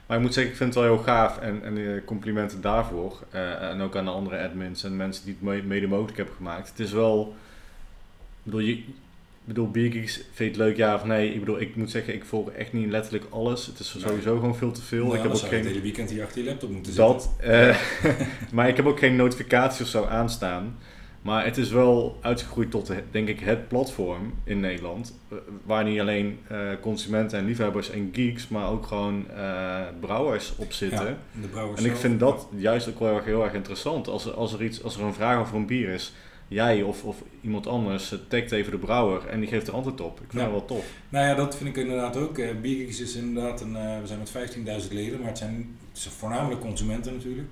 Maar 0.08 0.18
ik 0.18 0.24
moet 0.24 0.34
zeggen, 0.34 0.52
ik 0.52 0.58
vind 0.58 0.74
het 0.74 0.84
wel 0.84 0.94
heel 0.96 1.04
gaaf 1.04 1.38
en, 1.40 1.64
en 1.64 1.78
eh, 1.78 2.06
complimenten 2.06 2.62
daarvoor. 2.62 3.24
Eh, 3.30 3.70
en 3.70 3.82
ook 3.82 3.96
aan 3.96 4.06
de 4.06 4.12
andere 4.12 4.44
admins 4.48 4.84
en 4.84 4.96
mensen 4.96 5.26
die 5.26 5.34
het 5.34 5.44
me- 5.44 5.62
mede 5.64 5.88
mogelijk 5.88 6.18
hebben 6.18 6.36
gemaakt. 6.36 6.70
Het 6.70 6.80
is 6.80 6.92
wel, 6.92 7.36
ik 8.38 8.44
bedoel, 8.44 8.60
je, 8.60 8.84
bedoel, 9.46 9.72
Biergeeks 9.72 10.14
vind 10.16 10.38
je 10.38 10.44
het 10.46 10.56
leuk 10.56 10.78
ja 10.78 10.96
of 10.96 11.04
nee? 11.04 11.34
Ik 11.34 11.40
bedoel, 11.40 11.60
ik 11.62 11.76
moet 11.76 11.92
zeggen, 11.92 12.14
ik 12.14 12.26
volg 12.26 12.50
echt 12.50 12.74
niet 12.74 12.90
letterlijk 12.90 13.26
alles. 13.30 13.66
Het 13.66 13.80
is 13.80 13.94
Nee. 13.94 14.04
sowieso 14.04 14.36
gewoon 14.36 14.56
veel 14.56 14.72
te 14.72 14.82
veel. 14.82 15.04
Nou, 15.06 15.16
ik 15.18 15.24
heb 15.24 15.32
ook 15.32 15.38
geen... 15.40 15.58
het 15.60 15.68
hele 15.68 15.82
weekend 15.82 16.10
hier 16.10 16.24
achter 16.24 16.42
je 16.42 16.48
laptop 16.50 16.70
moeten 16.70 16.94
zitten. 16.94 17.14
Dat. 17.14 17.34
eh, 17.40 17.78
maar 18.54 18.68
ik 18.68 18.76
heb 18.76 18.86
ook 18.86 19.00
geen 19.00 19.16
notificaties 19.16 19.82
of 19.82 19.88
zo 19.88 20.06
aanstaan. 20.06 20.78
Maar 21.22 21.46
het 21.46 21.58
is 21.58 21.70
wel 21.72 22.18
uitgegroeid 22.22 22.72
tot, 22.72 22.90
eh, 22.90 22.98
denk 23.12 23.28
ik, 23.28 23.40
het 23.40 23.68
platform 23.68 24.34
in 24.44 24.60
Nederland. 24.60 25.20
eh, 25.30 25.38
Waar 25.66 25.84
niet 25.84 26.00
alleen 26.00 26.40
consumenten 26.82 27.40
en 27.40 27.46
liefhebbers 27.46 27.90
en 27.90 28.10
geeks, 28.14 28.48
maar 28.48 28.70
ook 28.70 28.86
gewoon 28.86 29.26
brouwers 30.00 30.54
op 30.58 30.72
zitten. 30.74 31.06
Ja, 31.06 31.18
de 31.42 31.48
brouwers 31.48 31.82
En 31.82 31.90
ik 31.90 31.96
vind 31.96 32.20
dat 32.20 32.48
juist 32.56 32.90
ook 32.90 33.00
wel 33.00 33.20
heel 33.24 33.44
erg 33.44 33.54
interessant. 33.54 34.08
Als 34.08 34.26
er, 34.26 34.32
als, 34.34 34.54
er 34.54 34.64
iets, 34.64 34.84
als 34.84 34.98
er 34.98 35.04
een 35.04 35.14
vraag 35.14 35.40
over 35.40 35.56
een 35.56 35.66
bier 35.66 35.90
is, 35.90 36.14
jij 36.54 36.82
of, 36.82 37.04
of 37.04 37.24
iemand 37.42 37.68
anders 37.68 38.12
eh, 38.12 38.20
tagt 38.28 38.52
even 38.52 38.72
de 38.72 38.78
brouwer 38.78 39.26
en 39.28 39.40
die 39.40 39.50
geeft 39.50 39.68
er 39.68 39.74
antwoord 39.74 40.02
op. 40.02 40.20
Ik 40.22 40.26
vind 40.30 40.42
Ja. 40.44 40.50
dat 40.50 40.52
wel 40.52 40.66
tof. 40.66 40.86
Nou 41.10 41.28
ja, 41.28 41.36
dat 41.36 41.56
vind 41.58 41.70
ik 41.70 41.78
inderdaad 41.84 42.18
ook. 42.18 42.38
Eh 42.38 42.50
Biergeeks 42.62 43.00
is 43.02 43.16
inderdaad 43.16 43.62
een, 43.62 43.76
eh, 43.76 44.00
we 44.02 44.08
zijn 44.08 44.20
met 44.20 44.30
15.000 44.30 44.94
leden, 44.94 45.20
maar 45.20 45.28
het 45.30 45.38
zijn, 45.38 45.78
het 45.92 46.00
zijn 46.02 46.14
voornamelijk 46.14 46.62
consumenten 46.62 47.14
natuurlijk. 47.14 47.48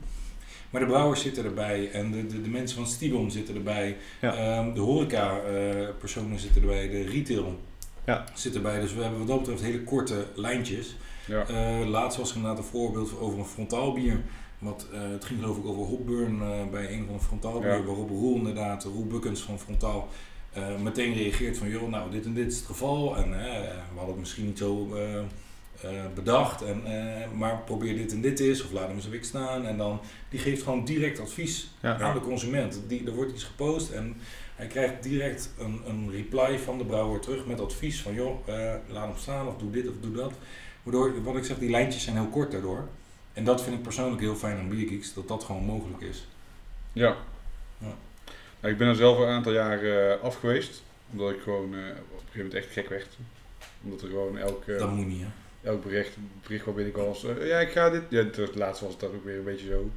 Maar 0.69 0.81
de 0.81 0.87
brouwers 0.87 1.21
zitten 1.21 1.45
erbij 1.45 1.91
en 1.91 2.11
de, 2.11 2.27
de, 2.27 2.41
de 2.41 2.49
mensen 2.49 2.77
van 2.77 2.87
Stibon 2.87 3.31
zitten 3.31 3.55
erbij. 3.55 3.97
Ja. 4.21 4.33
Ehm, 4.35 4.73
de 4.73 4.79
horeca 4.79 5.39
eh, 5.39 5.87
personen 5.99 6.39
zitten 6.39 6.61
erbij, 6.61 6.89
de 6.89 7.03
retail 7.03 7.59
Ja. 8.05 8.23
zit 8.33 8.55
erbij. 8.55 8.79
Dus 8.79 8.93
we 8.93 9.01
hebben 9.01 9.19
wat 9.19 9.27
dat 9.27 9.39
betreft 9.39 9.61
hele 9.61 9.83
korte 9.83 10.25
lijntjes. 10.35 10.95
Ja. 11.27 11.45
Eh, 11.47 11.87
laatst 11.87 12.17
was 12.17 12.29
er 12.29 12.35
inderdaad 12.35 12.59
een 12.63 12.69
voorbeeld 12.69 13.19
over 13.19 13.39
een 13.39 13.45
frontaal 13.45 13.93
bier. 13.93 14.19
Wat, 14.61 14.87
eh, 14.93 14.99
het 15.11 15.25
ging 15.25 15.39
geloof 15.39 15.57
ik 15.57 15.65
over 15.65 15.81
hopburn 15.83 16.41
eh, 16.41 16.67
bij 16.71 16.91
een 16.93 17.05
van 17.05 17.15
de 17.15 17.23
frontaal. 17.23 17.61
Ja. 17.63 17.83
Waarop 17.83 18.09
Roel 18.09 18.35
inderdaad, 18.35 18.83
Roel 18.83 19.07
Bukkens 19.07 19.41
van 19.41 19.59
Frontaal, 19.59 20.07
eh, 20.53 20.77
meteen 20.83 21.13
reageert 21.13 21.57
van 21.57 21.69
joh, 21.69 21.89
nou 21.89 22.11
dit 22.11 22.25
en 22.25 22.33
dit 22.33 22.51
is 22.51 22.57
het 22.57 22.65
geval. 22.65 23.15
En 23.17 23.29
we 23.29 23.67
hadden 23.95 24.09
het 24.09 24.19
misschien 24.19 24.45
niet 24.45 24.57
zo 24.57 24.95
eh, 24.95 25.17
eh, 25.81 26.05
bedacht. 26.15 26.61
En, 26.61 26.81
eh, 26.85 27.31
maar 27.37 27.57
probeer 27.65 27.95
dit 27.95 28.11
en 28.11 28.21
dit 28.21 28.39
is. 28.39 28.63
Of 28.63 28.71
laat 28.71 28.87
hem 28.87 28.95
eens 28.95 29.05
een 29.05 29.11
week 29.11 29.25
staan. 29.25 29.65
En 29.65 29.77
dan, 29.77 29.99
die 30.29 30.39
geeft 30.39 30.63
gewoon 30.63 30.85
direct 30.85 31.19
advies 31.19 31.71
Ja. 31.81 31.99
aan 31.99 32.13
de 32.13 32.19
consument. 32.21 32.81
Die, 32.87 33.05
er 33.05 33.15
wordt 33.15 33.31
iets 33.31 33.43
gepost 33.43 33.91
en 33.91 34.15
hij 34.55 34.67
krijgt 34.67 35.03
direct 35.03 35.49
een, 35.59 35.81
een 35.87 36.11
reply 36.11 36.59
van 36.59 36.77
de 36.77 36.85
brouwer 36.85 37.19
terug 37.19 37.45
met 37.45 37.59
advies 37.61 38.01
van 38.01 38.13
joh, 38.13 38.47
eh, 38.47 38.73
laat 38.87 39.07
hem 39.07 39.17
staan 39.17 39.47
of 39.47 39.57
doe 39.57 39.71
dit 39.71 39.87
of 39.87 39.93
doe 40.01 40.11
dat. 40.15 40.31
Waardoor, 40.83 41.23
wat 41.23 41.35
ik 41.35 41.43
zeg, 41.43 41.57
die 41.59 41.69
lijntjes 41.69 42.03
zijn 42.03 42.15
heel 42.15 42.27
kort 42.29 42.51
daardoor. 42.51 42.87
En 43.33 43.43
dat 43.43 43.63
vind 43.63 43.75
ik 43.75 43.81
persoonlijk 43.81 44.21
heel 44.21 44.35
fijn 44.35 44.57
aan 44.57 44.69
Biergeeks, 44.69 45.13
dat 45.13 45.27
dat 45.27 45.43
gewoon 45.43 45.63
mogelijk 45.63 46.01
is. 46.01 46.27
Ja. 46.93 47.15
Ja. 47.77 47.95
Nou, 48.59 48.73
ik 48.73 48.77
ben 48.77 48.87
er 48.87 48.95
zelf 48.95 49.17
al 49.17 49.23
een 49.23 49.33
aantal 49.33 49.53
jaar 49.53 49.83
eh, 49.83 50.21
af 50.21 50.35
geweest. 50.35 50.83
Omdat 51.11 51.31
ik 51.31 51.41
gewoon 51.41 51.73
eh, 51.73 51.79
op 51.79 51.95
een 51.95 52.25
gegeven 52.25 52.45
moment 52.45 52.53
echt 52.53 52.71
gek 52.71 52.89
werd. 52.89 53.17
Omdat 53.83 54.01
er 54.01 54.07
gewoon 54.07 54.37
elke... 54.37 54.75
Dat 54.75 54.91
moet 54.91 55.07
niet 55.07 55.21
hè. 55.21 55.69
elk 55.69 55.83
bericht, 55.83 56.17
bericht 56.41 56.65
waar 56.65 56.73
binnenkwam 56.73 57.05
was, 57.05 57.23
eh, 57.23 57.47
ja 57.47 57.59
ik 57.59 57.71
ga 57.71 57.89
dit, 57.89 58.01
ja 58.09 58.23
het 58.23 58.55
laatste 58.55 58.83
was 58.83 58.93
het 58.93 59.01
dan 59.01 59.13
ook 59.15 59.25
weer 59.25 59.37
een 59.37 59.43
beetje 59.43 59.67
zo. 59.67 59.89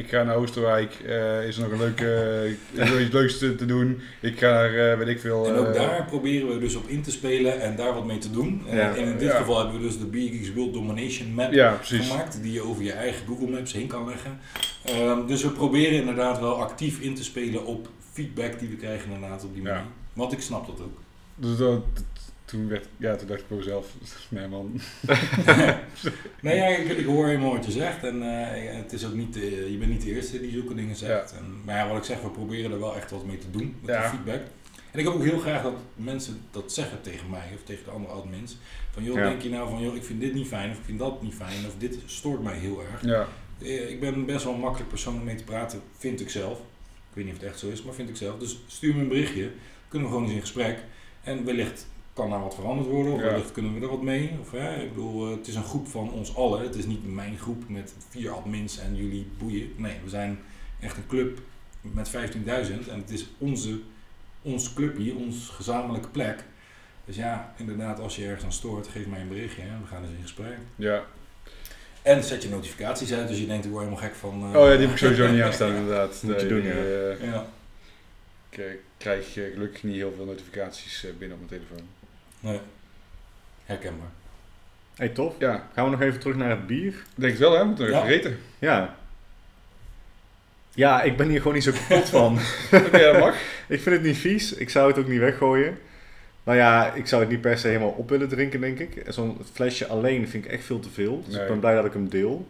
Ik 0.00 0.08
ga 0.08 0.22
naar 0.22 0.36
Oostenrijk, 0.36 0.94
eh, 1.06 1.46
is 1.46 1.56
er 1.56 1.62
nog 1.62 1.72
een 1.72 1.78
leuke, 1.78 2.56
wil 2.72 3.00
iets 3.00 3.12
leuks 3.12 3.38
te, 3.38 3.54
te 3.54 3.66
doen. 3.66 4.00
Ik 4.20 4.38
ga 4.38 4.50
naar, 4.50 4.90
eh, 4.92 4.98
weet 4.98 5.08
ik 5.08 5.20
veel. 5.20 5.46
En 5.46 5.54
ook 5.54 5.74
daar 5.74 6.04
proberen 6.04 6.48
we 6.48 6.58
dus 6.58 6.74
op 6.74 6.88
in 6.88 7.02
te 7.02 7.10
spelen 7.10 7.60
en 7.60 7.76
daar 7.76 7.94
wat 7.94 8.06
mee 8.06 8.18
te 8.18 8.30
doen. 8.30 8.62
En 8.68 8.96
in 8.96 9.18
dit 9.18 9.28
Ja. 9.30 9.36
geval 9.36 9.58
hebben 9.58 9.76
we 9.76 9.82
dus 9.86 9.98
de 9.98 10.04
BeerGeeks 10.04 10.52
World 10.52 10.72
Domination 10.74 11.34
Map 11.34 11.52
Ja, 11.52 11.78
gemaakt, 11.82 12.42
die 12.42 12.52
je 12.52 12.62
over 12.62 12.82
je 12.82 12.92
eigen 12.92 13.26
Google 13.26 13.48
Maps 13.48 13.72
heen 13.72 13.86
kan 13.86 14.06
leggen. 14.06 14.38
Ehm, 14.84 15.26
dus 15.26 15.42
we 15.42 15.50
proberen 15.50 15.92
inderdaad 15.98 16.40
wel 16.40 16.54
actief 16.62 17.00
in 17.00 17.14
te 17.14 17.24
spelen 17.24 17.64
op 17.66 17.88
feedback 18.12 18.58
die 18.58 18.68
we 18.68 18.76
krijgen 18.76 19.12
inderdaad 19.12 19.44
op 19.44 19.54
die 19.54 19.62
manier. 19.62 19.82
Want 20.12 20.32
ik 20.32 20.40
snap 20.40 20.66
dat 20.66 20.80
ook. 20.80 20.98
Dus 21.34 21.56
dat, 21.56 21.80
toen, 22.50 22.68
werd, 22.68 22.86
ja, 22.96 23.16
toen 23.16 23.26
dacht 23.28 23.40
ik 23.40 23.48
bij 23.48 23.56
mezelf, 23.56 23.94
nee 24.28 24.48
man. 24.48 24.80
nee, 26.42 26.56
ja, 26.56 26.66
ik, 26.66 26.88
ik 26.98 27.06
hoor 27.06 27.26
helemaal 27.26 27.52
wat 27.54 27.64
je 27.64 27.70
zegt 27.70 28.04
en 28.04 28.22
eh, 28.22 28.76
het 28.76 28.92
is 28.92 29.06
ook 29.06 29.14
niet, 29.14 29.36
eh, 29.36 29.70
je 29.70 29.76
bent 29.78 29.90
niet 29.90 30.02
de 30.02 30.14
eerste 30.14 30.40
die 30.40 30.50
zulke 30.50 30.74
dingen 30.74 30.96
zegt. 30.96 31.32
En, 31.32 31.60
maar 31.64 31.76
ja, 31.76 31.88
wat 31.88 31.96
ik 31.96 32.04
zeg, 32.04 32.20
we 32.22 32.28
proberen 32.30 32.72
er 32.72 32.80
wel 32.80 32.96
echt 32.96 33.10
wat 33.10 33.24
mee 33.26 33.38
te 33.38 33.50
doen 33.50 33.76
met 33.80 33.94
Ja. 33.94 34.00
die 34.00 34.10
feedback. 34.10 34.40
En 34.90 34.98
ik 34.98 35.04
heb 35.04 35.14
ook 35.14 35.22
heel 35.24 35.38
graag 35.38 35.62
dat 35.62 35.74
mensen 35.94 36.40
dat 36.50 36.72
zeggen 36.72 37.00
tegen 37.02 37.30
mij 37.30 37.48
of 37.54 37.62
tegen 37.64 37.84
de 37.84 37.90
andere 37.90 38.12
admins. 38.12 38.56
Van 38.90 39.02
joh, 39.04 39.14
denk 39.14 39.42
je 39.42 39.48
nou 39.48 39.70
van 39.70 39.82
joh, 39.82 39.94
ik 39.96 40.02
vind 40.04 40.20
dit 40.20 40.34
niet 40.34 40.46
fijn 40.46 40.70
of 40.70 40.76
ik 40.78 40.84
vind 40.84 40.98
dat 40.98 41.22
niet 41.22 41.34
fijn 41.34 41.66
of 41.66 41.74
dit 41.78 41.98
stoort 42.06 42.42
mij 42.42 42.56
heel 42.56 42.82
erg. 42.92 43.02
Ja, 43.04 43.26
Eh, 43.62 43.90
Ik 43.90 44.00
ben 44.00 44.26
best 44.26 44.44
wel 44.44 44.54
een 44.54 44.60
makkelijk 44.60 44.88
persoon 44.88 45.14
om 45.14 45.24
mee 45.24 45.34
te 45.34 45.44
praten, 45.44 45.80
vind 45.98 46.20
ik 46.20 46.30
zelf. 46.30 46.58
Ik 46.58 47.16
weet 47.16 47.24
niet 47.24 47.34
of 47.34 47.40
het 47.40 47.50
echt 47.50 47.58
zo 47.58 47.68
is, 47.68 47.82
maar 47.82 47.94
vind 47.94 48.08
ik 48.08 48.16
zelf. 48.16 48.38
Dus 48.38 48.58
stuur 48.66 48.94
me 48.94 49.00
een 49.00 49.08
berichtje, 49.08 49.50
kunnen 49.88 50.08
we 50.08 50.14
gewoon 50.14 50.28
eens 50.28 50.34
in 50.36 50.40
gesprek. 50.40 50.78
En 51.22 51.44
wellicht 51.44 51.86
kan 52.12 52.30
daar 52.30 52.40
wat 52.40 52.54
veranderd 52.54 52.88
worden, 52.88 53.12
of 53.12 53.20
Ja. 53.20 53.26
wellicht 53.26 53.52
kunnen 53.52 53.74
we 53.74 53.80
er 53.80 53.88
wat 53.90 54.02
mee. 54.02 54.30
Of, 54.40 54.50
hè, 54.50 54.82
ik 54.82 54.88
bedoel, 54.88 55.26
eh, 55.30 55.36
het 55.36 55.46
is 55.46 55.54
een 55.54 55.64
groep 55.64 55.88
van 55.88 56.10
ons 56.12 56.36
allen. 56.36 56.62
Het 56.62 56.74
is 56.74 56.86
niet 56.86 57.14
mijn 57.14 57.38
groep 57.38 57.68
met 57.68 57.94
vier 58.08 58.30
admins 58.30 58.78
en 58.78 58.96
jullie 58.96 59.26
boeien. 59.38 59.72
Nee, 59.76 59.96
we 60.04 60.08
zijn 60.10 60.38
echt 60.80 60.96
een 60.96 61.06
club 61.06 61.38
met 61.80 62.08
15.000 62.08 62.88
en 62.88 62.98
het 63.00 63.10
is 63.10 63.26
onze, 63.38 63.78
ons 64.42 64.72
clubje, 64.72 65.14
ons 65.14 65.48
gezamenlijke 65.48 66.08
plek. 66.08 66.44
Dus 67.04 67.16
ja, 67.16 67.54
inderdaad, 67.56 68.00
als 68.00 68.16
je 68.16 68.24
ergens 68.24 68.44
aan 68.44 68.52
stoort, 68.52 68.88
geef 68.88 69.06
mij 69.06 69.20
een 69.20 69.28
berichtje 69.28 69.62
en 69.62 69.80
we 69.82 69.86
gaan 69.86 70.02
eens 70.02 70.12
in 70.16 70.22
gesprek. 70.22 70.56
ja. 70.76 71.04
En 72.02 72.24
zet 72.24 72.42
je 72.42 72.48
notificaties 72.48 73.12
uit, 73.12 73.28
dus 73.28 73.38
je 73.38 73.46
denkt 73.46 73.64
ik 73.64 73.70
word 73.70 73.84
helemaal 73.84 74.04
gek 74.04 74.14
van... 74.14 74.40
eh, 74.42 74.60
Oh 74.60 74.66
ja, 74.66 74.70
die 74.70 74.80
heb 74.80 74.90
ik 74.90 74.96
sowieso 74.96 75.30
niet 75.30 75.42
aanstaan 75.46 75.74
inderdaad. 75.74 76.22
Moet 76.22 76.40
je 76.40 76.46
Nee, 76.46 76.48
doen, 76.48 76.62
ja. 76.62 76.70
eh, 76.72 77.24
Ja, 77.32 77.46
ik 78.50 78.58
eh, 78.58 78.64
krijg 78.96 79.36
eh, 79.36 79.52
gelukkig 79.52 79.82
niet 79.82 79.94
heel 79.94 80.12
veel 80.16 80.24
notificaties 80.24 81.04
eh, 81.04 81.10
binnen 81.18 81.38
op 81.40 81.48
mijn 81.50 81.62
telefoon. 81.62 81.86
Nee. 82.40 82.60
Herkenbaar. 83.64 84.08
Hey, 84.96 85.08
tof. 85.08 85.34
Ja, 85.38 85.66
Gaan 85.74 85.84
we 85.84 85.90
nog 85.90 86.00
even 86.00 86.20
terug 86.20 86.36
naar 86.36 86.50
het 86.50 86.66
bier? 86.66 86.88
ik 86.92 87.04
denk 87.14 87.30
het 87.32 87.40
wel 87.40 87.52
hè, 87.52 87.58
we 87.58 87.64
moeten 87.64 87.90
nog 87.90 87.94
Ja. 87.94 88.02
even 88.08 88.14
eten. 88.18 88.38
Ja. 88.58 88.94
Ja, 90.74 91.02
ik 91.02 91.16
ben 91.16 91.28
hier 91.28 91.38
gewoon 91.38 91.54
niet 91.54 91.64
zo 91.64 91.72
kapot 91.72 92.08
van. 92.18 92.38
Oké, 92.72 92.98
dat 92.98 93.18
mag. 93.18 93.34
ik 93.68 93.80
vind 93.80 93.96
het 93.96 94.02
niet 94.04 94.16
vies. 94.16 94.52
Ik 94.54 94.70
zou 94.70 94.88
het 94.88 94.98
ook 94.98 95.08
niet 95.08 95.18
weggooien. 95.18 95.78
Nou 96.42 96.58
ja, 96.58 96.92
ik 96.92 97.06
zou 97.06 97.20
het 97.22 97.30
niet 97.30 97.40
per 97.40 97.58
se 97.58 97.66
helemaal 97.66 97.88
op 97.90 98.08
willen 98.08 98.28
drinken, 98.28 98.60
denk 98.60 98.78
ik. 98.78 99.02
Zo'n 99.08 99.38
flesje 99.52 99.86
alleen 99.86 100.28
vind 100.28 100.44
ik 100.44 100.50
echt 100.50 100.64
veel 100.64 100.80
te 100.80 100.90
veel. 100.90 101.22
Dus 101.24 101.34
Nee. 101.34 101.42
ik 101.42 101.48
ben 101.48 101.60
blij 101.60 101.74
dat 101.74 101.84
ik 101.84 101.92
hem 101.92 102.08
deel. 102.08 102.48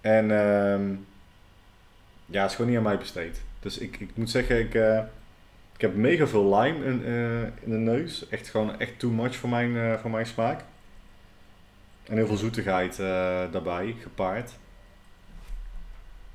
En 0.00 0.30
ehm, 0.30 0.82
ja, 2.26 2.40
het 2.42 2.50
is 2.50 2.56
gewoon 2.56 2.70
niet 2.70 2.78
aan 2.80 2.84
mij 2.86 2.98
besteed. 2.98 3.40
Dus 3.60 3.78
ik, 3.78 3.96
ik 4.00 4.10
moet 4.14 4.30
zeggen, 4.30 4.58
ik, 4.58 4.74
eh, 4.74 5.00
ik 5.80 5.86
heb 5.86 5.94
mega 5.94 6.26
veel 6.26 6.56
lime 6.58 6.84
in, 6.84 7.04
eh, 7.04 7.42
in 7.42 7.70
de 7.70 7.76
neus. 7.76 8.28
Echt 8.28 8.48
gewoon 8.48 8.78
echt 8.80 8.98
too 8.98 9.10
much 9.10 9.36
voor 9.36 9.48
mijn, 9.48 9.76
eh, 9.76 9.94
voor 10.00 10.10
mijn 10.10 10.26
smaak. 10.26 10.60
En 12.04 12.16
heel 12.16 12.26
veel 12.26 12.36
zoetigheid 12.36 12.98
eh, 12.98 13.06
daarbij, 13.52 13.94
gepaard. 14.00 14.50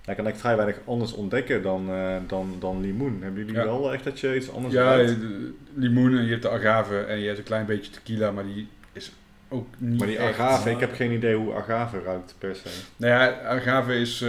Ja, 0.02 0.12
ik 0.12 0.18
kan 0.18 0.28
echt 0.28 0.38
vrij 0.40 0.56
weinig 0.56 0.78
anders 0.86 1.14
ontdekken 1.14 1.62
dan, 1.62 1.90
dan, 2.28 2.56
dan 2.60 2.82
limoen. 2.82 3.20
Hebben 3.22 3.40
jullie 3.46 3.56
Ja. 3.60 3.64
wel 3.66 3.94
echt 3.94 4.04
dat 4.04 4.20
je 4.20 4.36
iets 4.36 4.52
anders 4.52 4.74
Ja, 4.74 4.96
de 4.98 5.54
limoen 5.74 6.18
en 6.18 6.24
je 6.24 6.30
hebt 6.30 6.42
de 6.42 6.50
agave 6.50 7.00
en 7.00 7.20
je 7.20 7.26
hebt 7.26 7.38
een 7.38 7.44
klein 7.44 7.66
beetje 7.66 7.92
tequila, 7.92 8.32
maar 8.32 8.44
die 8.46 8.68
is 8.94 9.12
ook 9.50 9.68
niet 9.78 9.98
Maar 10.00 10.08
die 10.08 10.18
echt. 10.18 10.40
agave, 10.40 10.70
ik 10.70 10.80
heb 10.80 10.94
geen 10.94 11.12
idee 11.12 11.36
hoe 11.36 11.54
agave 11.54 12.02
ruikt 12.02 12.36
per 12.38 12.56
se. 12.56 12.70
Nou 12.98 13.14
ja, 13.14 13.42
agave 13.42 13.96
is, 14.00 14.22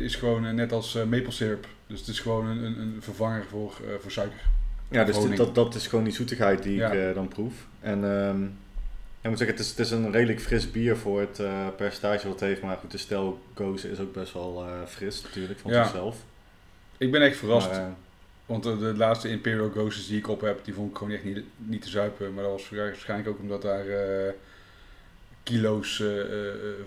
is 0.00 0.14
gewoon 0.14 0.54
net 0.54 0.72
als 0.72 0.94
maple 0.94 1.30
syrup. 1.30 1.66
Dus 1.86 1.98
het 1.98 2.08
is 2.08 2.20
gewoon 2.20 2.46
een, 2.46 2.64
een, 2.64 2.78
een 2.78 2.96
vervanger 3.00 3.44
voor, 3.50 3.80
voor 4.00 4.10
suiker. 4.10 4.40
Ja, 4.94 5.04
dus 5.04 5.20
dit- 5.20 5.36
dat, 5.36 5.54
dat 5.54 5.74
is 5.74 5.86
gewoon 5.86 6.04
die 6.04 6.12
zoetigheid 6.12 6.62
die 6.62 6.74
Ja. 6.76 6.90
ik 6.92 7.08
eh, 7.08 7.14
dan 7.14 7.28
proef. 7.28 7.54
En 7.80 8.04
ehm, 8.04 8.44
ik 9.20 9.28
moet 9.30 9.38
zeggen, 9.38 9.56
het 9.56 9.64
is, 9.64 9.70
het 9.70 9.78
is 9.78 9.90
een 9.90 10.12
redelijk 10.12 10.40
fris 10.40 10.70
bier 10.70 10.96
voor 10.96 11.20
het 11.20 11.38
eh, 11.38 11.66
percentage 11.76 12.28
wat 12.28 12.40
het 12.40 12.48
heeft. 12.48 12.62
Maar 12.62 12.76
goed, 12.76 12.90
de 12.90 12.98
stijl 12.98 13.40
Gozen 13.54 13.90
is 13.90 13.98
ook 14.00 14.12
best 14.12 14.32
wel 14.32 14.64
eh, 14.64 14.86
fris 14.86 15.22
natuurlijk 15.22 15.58
van 15.60 15.70
Ja. 15.72 15.82
zichzelf. 15.82 16.16
Ik 16.98 17.10
ben 17.10 17.22
echt 17.22 17.36
verrast, 17.36 17.70
Maar, 17.70 17.92
want 18.46 18.62
de, 18.62 18.78
de 18.78 18.94
laatste 18.96 19.28
Imperial 19.28 19.70
Ghosts 19.70 20.06
die 20.08 20.18
ik 20.18 20.28
op 20.28 20.40
heb, 20.40 20.64
die 20.64 20.74
vond 20.74 20.90
ik 20.90 20.96
gewoon 20.96 21.12
echt 21.12 21.24
niet, 21.24 21.40
niet 21.56 21.82
te 21.82 21.88
zuipen. 21.88 22.34
Maar 22.34 22.42
dat 22.42 22.52
was 22.52 22.70
waarschijnlijk 22.70 23.28
ook 23.28 23.38
omdat 23.38 23.62
daar 23.62 23.84
kilo's 25.42 26.02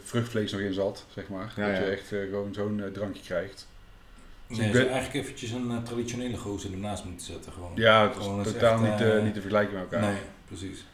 vruchtvlees 0.04 0.52
nog 0.52 0.62
in 0.62 0.74
zat, 0.74 1.06
zeg 1.14 1.28
maar. 1.28 1.54
Ja, 1.56 1.68
dat 1.68 1.78
je 1.78 1.84
echt 1.84 2.08
gewoon 2.08 2.54
zo'n 2.54 2.84
drankje 2.94 3.24
krijgt. 3.24 3.68
Dus 4.48 4.58
Nee, 4.58 4.68
ik 4.68 4.74
je 4.74 4.80
ben- 4.80 4.88
zou 4.88 4.98
eigenlijk 5.00 5.26
eventjes 5.26 5.52
een 5.52 5.72
eh, 5.72 5.78
traditionele 5.84 6.38
gozer 6.38 6.72
ernaast 6.72 7.06
moeten 7.06 7.26
zetten. 7.26 7.52
Gewoon. 7.52 7.72
Ja, 7.76 8.08
het 8.08 8.16
is 8.16 8.24
Gewoon, 8.24 8.38
het 8.38 8.48
is 8.48 8.54
totaal 8.54 8.84
echt, 8.84 8.92
niet, 8.92 9.02
eh, 9.08 9.18
eh, 9.18 9.24
niet 9.24 9.34
te 9.34 9.42
vergelijken 9.42 9.74
met 9.74 9.84
elkaar. 9.84 10.02
Nee, 10.12 10.20
precies. 10.48 10.86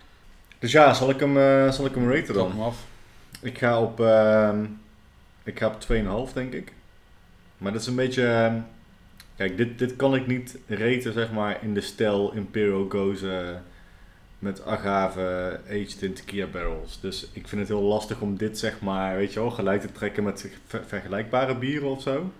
dus 0.60 0.72
ja, 0.72 0.94
zal 0.94 1.10
ik 1.10 1.20
hem, 1.20 1.38
eh, 1.38 1.72
zal 1.72 1.86
ik 1.86 1.96
hem 1.96 2.12
raten 2.12 2.34
dan? 2.34 2.52
hem 2.52 2.62
af. 2.62 2.78
Ik 3.42 3.58
ga 3.58 3.82
op, 3.82 4.00
ehm 4.00 4.66
ik 5.44 5.60
ga 5.60 5.68
op 5.68 5.80
2,5 5.82 6.34
denk 6.34 6.54
ik. 6.54 6.72
Maar 7.58 7.72
dat 7.72 7.82
is 7.82 7.88
een 7.88 7.96
beetje, 7.96 8.26
ehm, 8.28 8.56
kijk, 9.36 9.58
dit, 9.58 9.80
dit 9.80 9.96
kan 9.96 10.16
ik 10.16 10.28
niet 10.28 10.58
raten 10.68 11.14
zeg 11.14 11.32
maar 11.32 11.58
in 11.62 11.74
de 11.74 11.82
stijl 11.82 12.32
Imperial 12.34 12.86
Gozen 12.90 13.64
met 14.40 14.66
agave 14.66 15.60
aged 15.70 16.02
in 16.02 16.14
tequila 16.14 16.46
barrels. 16.46 17.00
Dus 17.02 17.28
ik 17.34 17.48
vind 17.48 17.62
het 17.62 17.70
heel 17.70 17.82
lastig 17.82 18.22
om 18.22 18.38
dit 18.38 18.60
zeg 18.60 18.80
maar, 18.82 19.16
weet 19.16 19.34
je 19.34 19.40
wel, 19.40 19.52
gelijk 19.52 19.82
te 19.82 19.92
trekken 19.92 20.24
met 20.24 20.50
ver- 20.68 20.84
vergelijkbare 20.88 21.58
bieren 21.58 21.88
of 21.90 22.02
zo. 22.02 22.32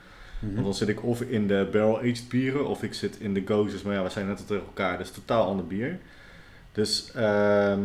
Mhm. 0.44 0.54
Want 0.54 0.66
dan 0.66 0.74
zit 0.74 0.88
ik 0.88 1.04
of 1.04 1.22
in 1.22 1.48
de 1.48 1.68
barrel 1.72 1.98
aged 1.98 2.30
bieren 2.30 2.68
of 2.68 2.84
ik 2.84 2.94
zit 2.94 3.20
in 3.20 3.34
de 3.34 3.44
Gozes. 3.46 3.82
Maar 3.82 3.94
ja, 3.94 4.04
we 4.04 4.10
zijn 4.10 4.28
net 4.28 4.38
tot 4.38 4.48
tegen 4.48 4.66
elkaar, 4.66 4.98
dus 4.98 5.12
totaal 5.12 5.46
ander 5.46 5.68
bier. 5.68 6.00
Dus 6.72 7.12
ehm 7.12 7.82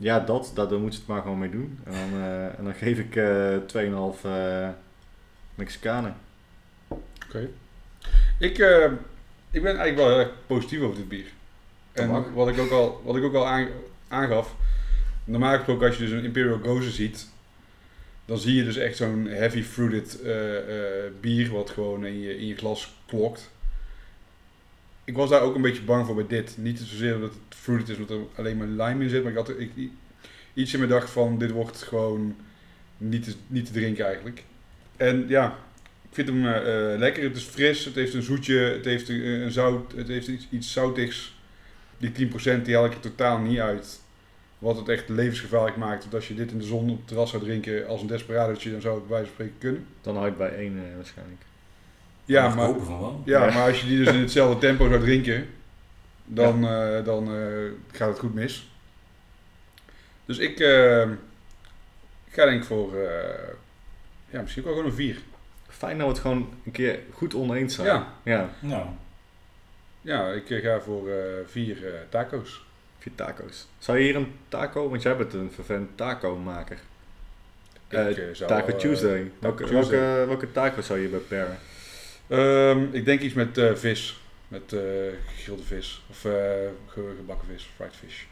ja, 0.00 0.20
dat, 0.20 0.50
dat, 0.54 0.70
daar 0.70 0.78
moet 0.78 0.92
je 0.92 0.98
het 0.98 1.08
maar 1.08 1.22
gewoon 1.22 1.38
mee 1.38 1.50
doen. 1.50 1.78
En 1.84 1.92
dan, 1.92 2.20
eh, 2.20 2.58
en 2.58 2.64
dan 2.64 2.74
geef 2.74 2.98
ik 2.98 3.16
eh 3.16 3.56
2,5 3.66 4.24
eh 4.24 4.68
Mexicanen. 5.54 6.16
Oké. 7.26 7.48
Ik, 8.38 8.58
eh, 8.58 8.92
ik 9.50 9.62
ben 9.62 9.76
eigenlijk 9.76 9.96
wel 9.96 10.08
heel 10.08 10.18
erg 10.18 10.32
positief 10.46 10.80
over 10.80 10.96
dit 10.96 11.08
bier. 11.08 11.26
En 11.92 12.34
wat 12.34 12.48
ik 12.48 12.58
ook 12.58 12.70
al, 12.70 13.02
wat 13.04 13.16
ik 13.16 13.22
ook 13.22 13.34
al 13.34 13.46
aan, 13.46 13.68
aangaf, 14.08 14.56
normaal 15.24 15.54
gesproken 15.54 15.86
als 15.86 15.96
je 15.96 16.02
dus 16.02 16.12
een 16.12 16.24
Imperial 16.24 16.58
Gozer 16.58 16.92
ziet, 16.92 17.29
dan 18.30 18.38
zie 18.38 18.54
je 18.54 18.64
dus 18.64 18.76
echt 18.76 18.96
zo'n 18.96 19.26
heavy 19.26 19.62
fruited 19.62 20.22
eh, 20.22 20.56
eh, 20.56 21.12
bier 21.20 21.50
wat 21.50 21.70
gewoon 21.70 22.06
in 22.06 22.20
je, 22.20 22.38
in 22.38 22.46
je 22.46 22.56
glas 22.56 22.94
klokt. 23.06 23.50
Ik 25.04 25.16
was 25.16 25.30
daar 25.30 25.40
ook 25.40 25.54
een 25.54 25.62
beetje 25.62 25.82
bang 25.82 26.06
voor 26.06 26.14
bij 26.14 26.26
dit. 26.26 26.56
Niet 26.58 26.78
zozeer 26.78 27.14
omdat 27.14 27.30
het 27.30 27.58
fruited 27.58 27.88
is, 27.88 27.96
omdat 27.96 28.16
er 28.16 28.24
alleen 28.34 28.56
maar 28.56 28.66
lime 28.66 29.04
in 29.04 29.10
zit, 29.10 29.22
maar 29.22 29.32
ik 29.32 29.38
had 29.38 29.48
ik, 29.48 29.70
iets 30.54 30.74
in 30.74 30.80
me 30.80 30.86
dacht 30.86 31.10
van 31.10 31.38
dit 31.38 31.50
wordt 31.50 31.82
gewoon 31.82 32.36
niet 32.96 33.24
te, 33.24 33.32
niet 33.46 33.66
te 33.66 33.72
drinken 33.72 34.04
eigenlijk. 34.04 34.44
En 34.96 35.24
ja, 35.28 35.58
ik 36.08 36.14
vind 36.14 36.28
hem 36.28 36.46
eh, 36.46 36.98
lekker. 36.98 37.22
Het 37.22 37.36
is 37.36 37.44
fris, 37.44 37.84
het 37.84 37.94
heeft 37.94 38.14
een 38.14 38.22
zoetje, 38.22 38.58
het 38.58 38.84
heeft 38.84 39.08
een, 39.08 39.24
een 39.24 39.50
zout, 39.50 39.92
het 39.92 40.08
heeft 40.08 40.28
iets, 40.28 40.46
iets 40.50 40.72
zoutigs. 40.72 41.38
Die 41.98 42.30
10% 42.58 42.62
die 42.62 42.74
haal 42.74 42.84
ik 42.84 42.94
er 42.94 43.00
totaal 43.00 43.38
niet 43.38 43.58
uit. 43.58 44.00
Wat 44.60 44.76
het 44.76 44.88
echt 44.88 45.08
levensgevaarlijk 45.08 45.76
maakt. 45.76 46.02
Want 46.02 46.14
als 46.14 46.28
je 46.28 46.34
dit 46.34 46.50
in 46.50 46.58
de 46.58 46.64
zon 46.64 46.90
op 46.90 46.96
het 46.96 47.06
terras 47.08 47.30
zou 47.30 47.42
drinken 47.42 47.86
als 47.86 48.00
een 48.00 48.06
desperadootje, 48.06 48.70
dan 48.70 48.80
zou 48.80 48.94
het 48.94 49.06
bij 49.06 49.16
wijze 49.16 49.26
van 49.26 49.34
spreken 49.34 49.58
kunnen. 49.58 49.86
Dan 50.00 50.16
hou 50.16 50.28
ik 50.28 50.36
bij 50.36 50.54
1 50.54 50.76
eh, 50.76 50.96
waarschijnlijk. 50.96 51.40
Ja, 52.24 52.54
maar, 52.54 52.66
hopen 52.66 52.84
van 52.84 53.00
wel. 53.00 53.22
ja, 53.24 53.46
Ja. 53.46 53.54
maar 53.54 53.68
als 53.68 53.80
je 53.80 53.86
die 53.86 53.98
dus 53.98 54.14
in 54.14 54.20
hetzelfde 54.20 54.58
tempo 54.66 54.88
zou 54.88 55.00
drinken, 55.00 55.48
dan, 56.24 56.68
eh, 56.68 57.04
dan 57.04 57.34
eh, 57.34 57.42
gaat 57.92 58.08
het 58.08 58.18
goed 58.18 58.34
mis. 58.34 58.70
Dus 60.24 60.38
ik, 60.38 60.58
ga 62.30 62.44
denk 62.44 62.60
ik 62.60 62.64
voor, 62.64 62.96
eh, 62.96 63.48
ja, 64.30 64.40
misschien 64.40 64.62
ook 64.62 64.68
wel 64.68 64.76
gewoon 64.76 64.90
een 64.90 64.96
4. 64.96 65.18
Fijn 65.68 65.98
dat 65.98 66.06
we 66.06 66.12
het 66.12 66.22
gewoon 66.22 66.54
een 66.64 66.72
keer 66.72 66.98
goed 67.12 67.34
oneens 67.34 67.74
zijn. 67.74 67.86
Ja. 67.86 68.12
Ja, 68.22 68.50
Nou, 68.60 68.86
Ja, 70.00 70.32
ik 70.32 70.62
ga 70.62 70.80
voor 70.80 71.08
eh, 71.08 71.16
vier 71.46 71.86
eh, 71.86 72.00
taco's. 72.08 72.64
Vier 73.00 73.14
taco's. 73.14 73.66
Zou 73.78 73.98
je 73.98 74.04
hier 74.04 74.16
een 74.16 74.32
taco, 74.48 74.88
want 74.88 75.02
jij 75.02 75.16
bent 75.16 75.32
een 75.32 75.50
vervent 75.54 75.96
taco-maker. 75.96 76.78
Eh, 77.88 78.10
Ik, 78.10 78.16
eh, 78.16 78.24
zou, 78.32 78.50
Taco 78.50 78.66
eh, 78.72 78.74
Tuesday. 78.78 79.30
Welke, 79.38 79.64
Tuesday. 79.64 79.98
welke, 80.00 80.26
welke 80.26 80.52
taco 80.52 80.80
zou 80.80 80.98
je 81.00 81.08
bij 81.08 81.18
paren? 81.18 81.58
Ehm, 82.26 82.94
ik 82.94 83.04
denk 83.04 83.20
iets 83.20 83.34
met 83.34 83.60
vis. 83.74 84.20
Met 84.48 84.72
eh 84.72 84.80
gegrilde 85.26 85.62
vis. 85.62 86.02
Of 86.10 86.20
ge- 86.20 87.14
gebakken 87.16 87.48
vis. 87.48 87.68
Fried 87.76 87.92
fish. 88.04 88.22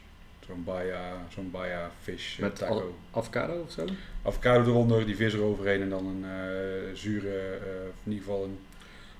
Zo'n 0.47 0.63
Baja, 0.63 1.13
zo'n 1.33 1.51
Baja 1.51 1.91
fish 2.03 2.37
Met 2.37 2.55
taco. 2.55 2.95
avocado 3.11 3.61
of 3.61 3.71
zo? 3.71 3.85
Avocado 4.23 4.69
eronder, 4.69 5.05
die 5.05 5.15
vis 5.15 5.33
eroverheen 5.33 5.81
en 5.81 5.89
dan 5.89 6.05
een 6.05 6.97
zure, 6.97 7.57
of 7.61 8.05
in 8.05 8.11
ieder 8.11 8.23
geval 8.25 8.43
een 8.43 8.59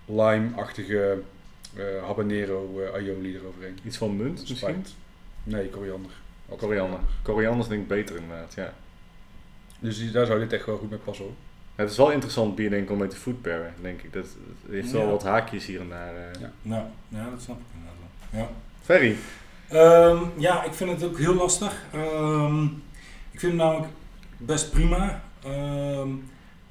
lime-achtige 0.06 1.22
habanero 2.02 2.90
aioli 2.94 3.36
eroverheen. 3.36 3.78
Iets 3.86 3.98
van 3.98 4.16
munt 4.18 4.50
misschien? 4.50 4.86
Nee, 5.44 5.70
koriander. 5.70 6.12
Altijd 6.50 6.70
Koriander. 6.70 7.00
Koriander 7.22 7.62
is 7.62 7.68
denk 7.68 7.82
ik 7.82 7.88
beter 7.88 8.16
inderdaad, 8.16 8.54
ja. 8.54 8.74
Dus 9.80 9.98
die- 9.98 10.12
daar 10.12 10.26
zou 10.26 10.40
dit 10.40 10.54
echt 10.54 10.66
wel 10.66 10.78
goed 10.78 10.90
mee 10.90 11.00
passen 11.00 11.26
hoor. 11.26 11.34
Het 11.76 11.90
is 11.90 11.98
wel 11.98 12.12
interessant 12.12 12.56
bier 12.56 12.70
denk 12.70 12.84
ik 12.84 12.92
om 12.92 12.98
mee 12.98 13.08
te 13.08 13.16
food 13.16 13.42
pairen, 13.42 13.74
denk 13.82 14.02
ik. 14.02 14.14
Dat, 14.14 14.26
het 14.64 14.72
heeft 14.72 14.92
wel 14.92 15.02
Ja. 15.02 15.10
wat 15.10 15.24
haakjes 15.24 15.66
hier 15.66 15.80
en 15.82 15.90
daar. 15.90 16.16
eh. 16.16 16.42
Ja. 16.42 16.52
Nou, 16.62 16.84
ja, 17.08 17.30
dat 17.30 17.42
snap 17.42 17.58
ik 17.60 17.66
inderdaad 17.74 18.00
wel. 18.30 18.42
Ja. 18.42 18.50
Ferry, 18.82 19.16
Ehm, 19.68 20.24
ja, 20.38 20.64
ik 20.64 20.74
vind 20.74 20.90
het 20.92 21.04
ook 21.04 21.18
heel 21.18 21.34
lastig. 21.36 21.84
Ehm, 21.94 22.64
ik 23.32 23.40
vind 23.40 23.42
hem 23.42 23.56
namelijk 23.56 23.88
best 24.38 24.72
prima. 24.72 25.22
Ehm, 25.44 26.10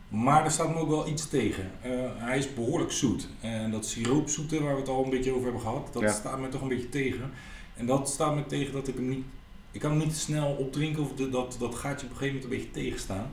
maar 0.08 0.44
er 0.44 0.50
staat 0.50 0.68
me 0.68 0.74
ook 0.80 0.88
wel 0.88 1.08
iets 1.08 1.28
tegen. 1.28 1.70
Eh, 1.82 1.90
hij 2.16 2.38
is 2.38 2.54
behoorlijk 2.54 2.92
zoet. 2.92 3.28
En 3.40 3.70
dat 3.70 3.86
siroopzoete 3.86 4.62
waar 4.62 4.74
we 4.74 4.80
het 4.80 4.88
al 4.88 5.04
een 5.04 5.10
beetje 5.10 5.30
over 5.30 5.42
hebben 5.44 5.60
gehad, 5.60 5.88
dat 5.92 6.02
Ja. 6.02 6.08
staat 6.12 6.38
me 6.40 6.48
toch 6.48 6.60
een 6.62 6.68
beetje 6.68 6.88
tegen. 6.88 7.30
En 7.78 7.86
dat 7.86 8.08
staat 8.08 8.34
me 8.34 8.46
tegen 8.46 8.72
dat 8.72 8.88
ik 8.88 8.94
hem 8.94 9.08
niet... 9.08 9.24
Ik 9.72 9.80
kan 9.80 9.90
hem 9.90 9.98
niet 10.00 10.16
snel 10.16 10.48
opdrinken 10.58 11.02
of 11.02 11.12
de- 11.12 11.30
dat, 11.30 11.56
dat 11.58 11.74
gaat 11.74 12.00
je 12.00 12.06
op 12.06 12.12
een 12.12 12.18
gegeven 12.18 12.40
moment 12.40 12.52
een 12.52 12.58
beetje 12.60 12.82
tegenstaan. 12.82 13.30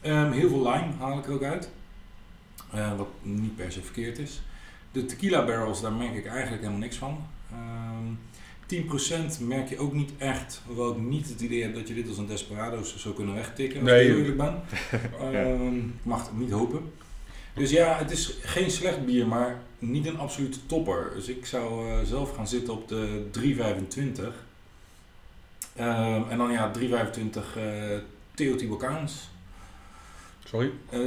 Ehm, 0.00 0.32
heel 0.32 0.48
veel 0.48 0.58
lime 0.72 0.92
haal 0.98 1.18
ik 1.18 1.26
er 1.26 1.32
ook 1.32 1.42
uit. 1.42 1.70
Eh, 2.72 2.96
wat 2.96 3.08
niet 3.22 3.56
per 3.56 3.72
se 3.72 3.82
verkeerd 3.82 4.18
is. 4.18 4.40
De 4.92 5.04
tequila 5.06 5.44
barrels, 5.44 5.80
daar 5.80 5.92
merk 5.92 6.14
ik 6.14 6.26
eigenlijk 6.26 6.60
helemaal 6.62 6.80
niks 6.82 6.96
van. 6.96 7.18
Ehm 7.52 8.12
10% 8.66 9.40
merk 9.40 9.68
je 9.68 9.78
ook 9.78 9.92
niet 9.92 10.10
echt, 10.18 10.62
hoewel 10.66 10.90
ik 10.90 10.98
niet 10.98 11.28
het 11.28 11.40
idee 11.40 11.62
heb 11.62 11.74
dat 11.74 11.88
je 11.88 11.94
dit 11.94 12.08
als 12.08 12.18
een 12.18 12.26
Desperado's 12.26 12.96
zou 12.96 13.14
kunnen 13.14 13.34
wegtikken, 13.34 13.80
als 13.80 13.88
Nee, 13.90 14.08
ik 14.08 14.16
eerlijk 14.16 14.36
ben. 14.36 14.62
Ehm, 15.32 15.76
ik 15.76 15.82
mag 16.04 16.22
het 16.28 16.38
niet 16.38 16.50
hopen. 16.50 16.92
Dus 17.56 17.70
ja, 17.70 17.98
het 17.98 18.10
is 18.10 18.34
geen 18.42 18.70
slecht 18.70 19.04
bier, 19.04 19.26
maar 19.26 19.62
niet 19.78 20.06
een 20.06 20.18
absolute 20.18 20.66
topper. 20.66 21.10
Dus 21.14 21.28
ik 21.28 21.46
zou 21.46 21.90
eh, 21.90 21.98
zelf 22.04 22.34
gaan 22.34 22.48
zitten 22.48 22.74
op 22.74 22.88
de 22.88 23.26
3,25. 23.30 24.34
Ehm, 25.76 26.22
en 26.28 26.38
dan 26.38 26.52
ja, 26.52 26.70
3,25 26.70 27.56
eh 27.56 27.98
Teotihuacans. 28.34 29.28
Sorry? 30.44 30.72
Eh 30.90 31.00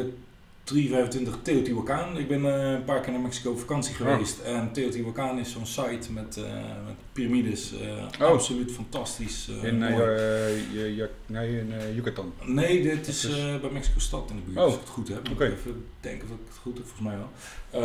325 0.70 1.38
Teotihuacan. 1.42 2.18
Ik 2.18 2.28
ben 2.28 2.46
eh, 2.46 2.72
een 2.72 2.84
paar 2.84 3.02
keer 3.02 3.12
naar 3.12 3.22
Mexico 3.22 3.52
op 3.52 3.60
vakantie 3.60 3.96
geweest. 3.96 4.40
En 4.40 4.72
Teotihuacan 4.72 5.40
is 5.40 5.52
zo'n 5.52 5.66
site 5.66 6.12
met, 6.12 6.38
eh, 6.38 6.44
met 6.86 6.96
piramides. 7.14 7.74
eh, 7.82 8.06
Oh. 8.22 8.28
Absoluut 8.28 8.72
fantastisch. 8.72 9.50
eh, 9.50 9.64
In, 9.64 9.80
je- 9.80 10.94
je- 10.96 11.10
nee, 11.26 11.60
in 11.60 11.72
eh, 11.74 11.96
Yucatan. 11.96 12.34
Nee, 12.46 12.82
dit 12.82 13.08
is 13.08 13.24
eh, 13.26 13.60
bij 13.60 13.70
Mexico 13.70 14.00
stad 14.00 14.30
in 14.30 14.36
de 14.36 14.42
buurt, 14.42 14.58
Oh. 14.58 14.64
als 14.64 14.74
ik 14.74 14.80
het 14.80 14.90
goed 14.90 15.08
heb. 15.08 15.30
Moet 15.30 15.40
Even 15.40 15.86
denken 16.00 16.28
of 16.28 16.34
ik 16.34 16.40
het 16.48 16.58
goed 16.58 16.78
heb, 16.78 16.86
volgens 16.88 17.08
mij 17.08 17.18
wel. 17.18 17.30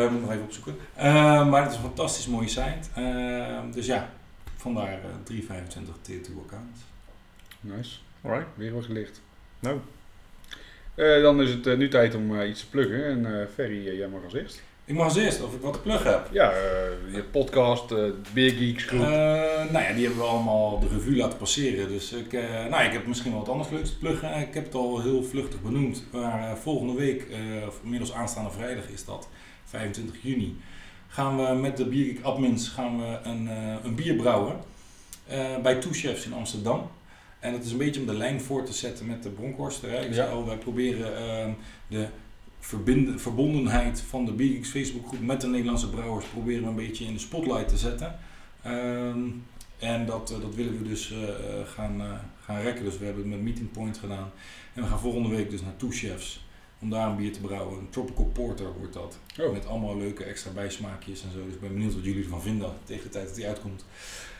Eh, 0.05 0.11
moet 0.13 0.21
nog 0.21 0.31
even 0.31 0.43
opzoeken. 0.45 0.77
Eh, 0.95 1.49
maar 1.49 1.63
het 1.63 1.71
is 1.71 1.77
een 1.77 1.83
fantastisch 1.85 2.27
mooie 2.27 2.49
site. 2.49 2.89
Dus 3.73 3.87
ja, 3.87 4.11
vandaar 4.57 4.93
eh 4.93 4.99
325 5.25 5.95
Teotihuacans. 6.03 6.79
Nice. 7.61 7.97
alright. 8.23 8.47
Weer 8.55 8.73
wat 8.75 8.85
gelicht. 8.85 9.21
Nou, 9.61 9.79
Eh, 10.95 11.23
dan 11.23 11.43
is 11.43 11.51
het 11.51 11.67
eh, 11.67 11.77
nu 11.77 11.89
tijd 11.89 12.15
om 12.15 12.41
eh, 12.41 12.49
iets 12.49 12.61
te 12.61 12.69
pluggen. 12.69 13.05
En 13.05 13.49
Ferry, 13.55 13.97
jij 13.97 14.09
mag 14.09 14.25
als 14.25 14.35
eerst. 14.35 14.63
Ik 14.85 14.95
mag 14.95 15.05
als 15.05 15.17
eerst 15.17 15.43
of 15.43 15.55
ik 15.55 15.61
wat 15.61 15.73
te 15.73 15.81
pluggen 15.81 16.11
heb. 16.11 16.29
Ja, 16.33 16.53
je 17.13 17.23
podcast, 17.31 17.95
Beer 18.33 18.51
Geeks 18.51 18.85
groep. 18.85 19.01
Nou 19.01 19.79
ja, 19.79 19.93
die 19.93 20.05
hebben 20.05 20.23
we 20.23 20.29
allemaal 20.29 20.79
de 20.79 20.89
revue 20.89 21.17
laten 21.17 21.39
passeren. 21.39 21.89
Dus 21.89 22.13
ik, 22.13 22.33
nou, 22.71 22.85
ik 22.85 22.93
heb 22.93 23.07
misschien 23.07 23.31
wel 23.31 23.41
wat 23.41 23.49
anders 23.49 23.71
leuks 23.71 23.89
te 23.89 23.99
pluggen. 23.99 24.41
Ik 24.41 24.55
heb 24.55 24.65
het 24.65 24.75
al 24.75 25.01
heel 25.01 25.23
vluchtig 25.23 25.63
benoemd. 25.63 26.05
Maar 26.13 26.57
volgende 26.57 26.95
week, 26.95 27.27
of 27.67 27.81
inmiddels 27.83 28.13
aanstaande 28.13 28.51
vrijdag 28.51 28.89
is 28.89 29.05
dat, 29.05 29.29
25 29.65 30.17
juni, 30.23 30.57
gaan 31.09 31.37
we 31.37 31.55
met 31.55 31.77
de 31.77 31.85
Biergeek 31.85 32.25
admins 32.25 32.69
gaan 32.69 32.99
we 32.99 33.19
een, 33.23 33.49
een 33.85 33.95
bier 33.95 34.15
brouwen. 34.15 34.57
bij 35.63 35.75
Two 35.75 35.93
Chefs 35.93 36.27
in 36.27 36.33
Amsterdam. 36.33 36.91
En 37.45 37.53
dat 37.53 37.65
is 37.65 37.73
een 37.73 37.79
beetje 37.79 38.01
om 38.01 38.07
de 38.07 38.15
lijn 38.15 38.41
voor 38.41 38.65
te 38.65 38.73
zetten 38.73 39.07
met 39.07 39.23
de 39.23 39.29
Bronkhorsterij. 39.29 40.03
Ik 40.03 40.09
Ja. 40.09 40.15
zei 40.15 40.31
al, 40.33 40.47
wij 40.47 40.57
proberen 40.57 41.17
ehm, 41.17 41.51
de 41.89 42.07
verbinden, 42.61 43.21
verbondenheid 43.21 44.01
van 44.01 44.25
de 44.25 44.33
Biergeeks 44.33 44.69
Facebookgroep 44.71 45.21
met 45.21 45.41
de 45.41 45.47
Nederlandse 45.47 45.91
brouwers 45.91 46.27
proberen 46.27 46.63
we 46.63 46.69
een 46.69 46.75
beetje 46.75 47.05
in 47.05 47.13
de 47.13 47.19
spotlight 47.19 47.69
te 47.69 47.77
zetten. 47.77 48.19
Ehm, 48.63 49.19
en 49.79 50.07
dat, 50.07 50.31
eh, 50.31 50.41
dat 50.41 50.55
willen 50.55 50.79
we 50.83 50.89
dus 50.89 51.13
eh, 51.13 51.29
eh, 51.29 51.67
gaan, 51.67 52.21
gaan 52.45 52.61
rekken. 52.61 52.85
Dus 52.85 52.99
we 52.99 53.05
hebben 53.05 53.23
het 53.23 53.33
met 53.33 53.43
Meeting 53.43 53.71
Point 53.71 53.99
gedaan. 53.99 54.31
En 54.75 54.83
we 54.83 54.89
gaan 54.89 54.99
volgende 55.01 55.29
week 55.29 55.51
dus 55.51 55.63
naar 55.63 55.77
Two 55.77 55.91
Chefs 55.91 56.47
om 56.79 56.91
daar 56.91 57.09
een 57.09 57.17
bier 57.17 57.33
te 57.33 57.41
brouwen. 57.41 57.79
Een 57.79 57.91
Tropical 57.91 58.25
Porter 58.25 58.73
wordt 58.79 58.93
dat. 58.95 59.19
Oh. 59.41 59.53
Met 59.53 59.67
allemaal 59.67 59.97
leuke 59.97 60.25
extra 60.25 60.51
bijsmaakjes 60.51 61.23
en 61.23 61.31
zo. 61.33 61.45
Dus 61.45 61.55
ik 61.55 61.61
ben 61.61 61.73
benieuwd 61.73 61.95
wat 61.95 62.05
jullie 62.05 62.23
ervan 62.23 62.43
vinden 62.43 62.73
tegen 62.85 63.03
de 63.03 63.09
tijd 63.09 63.27
dat 63.27 63.35
die 63.37 63.47
uitkomt. 63.47 63.85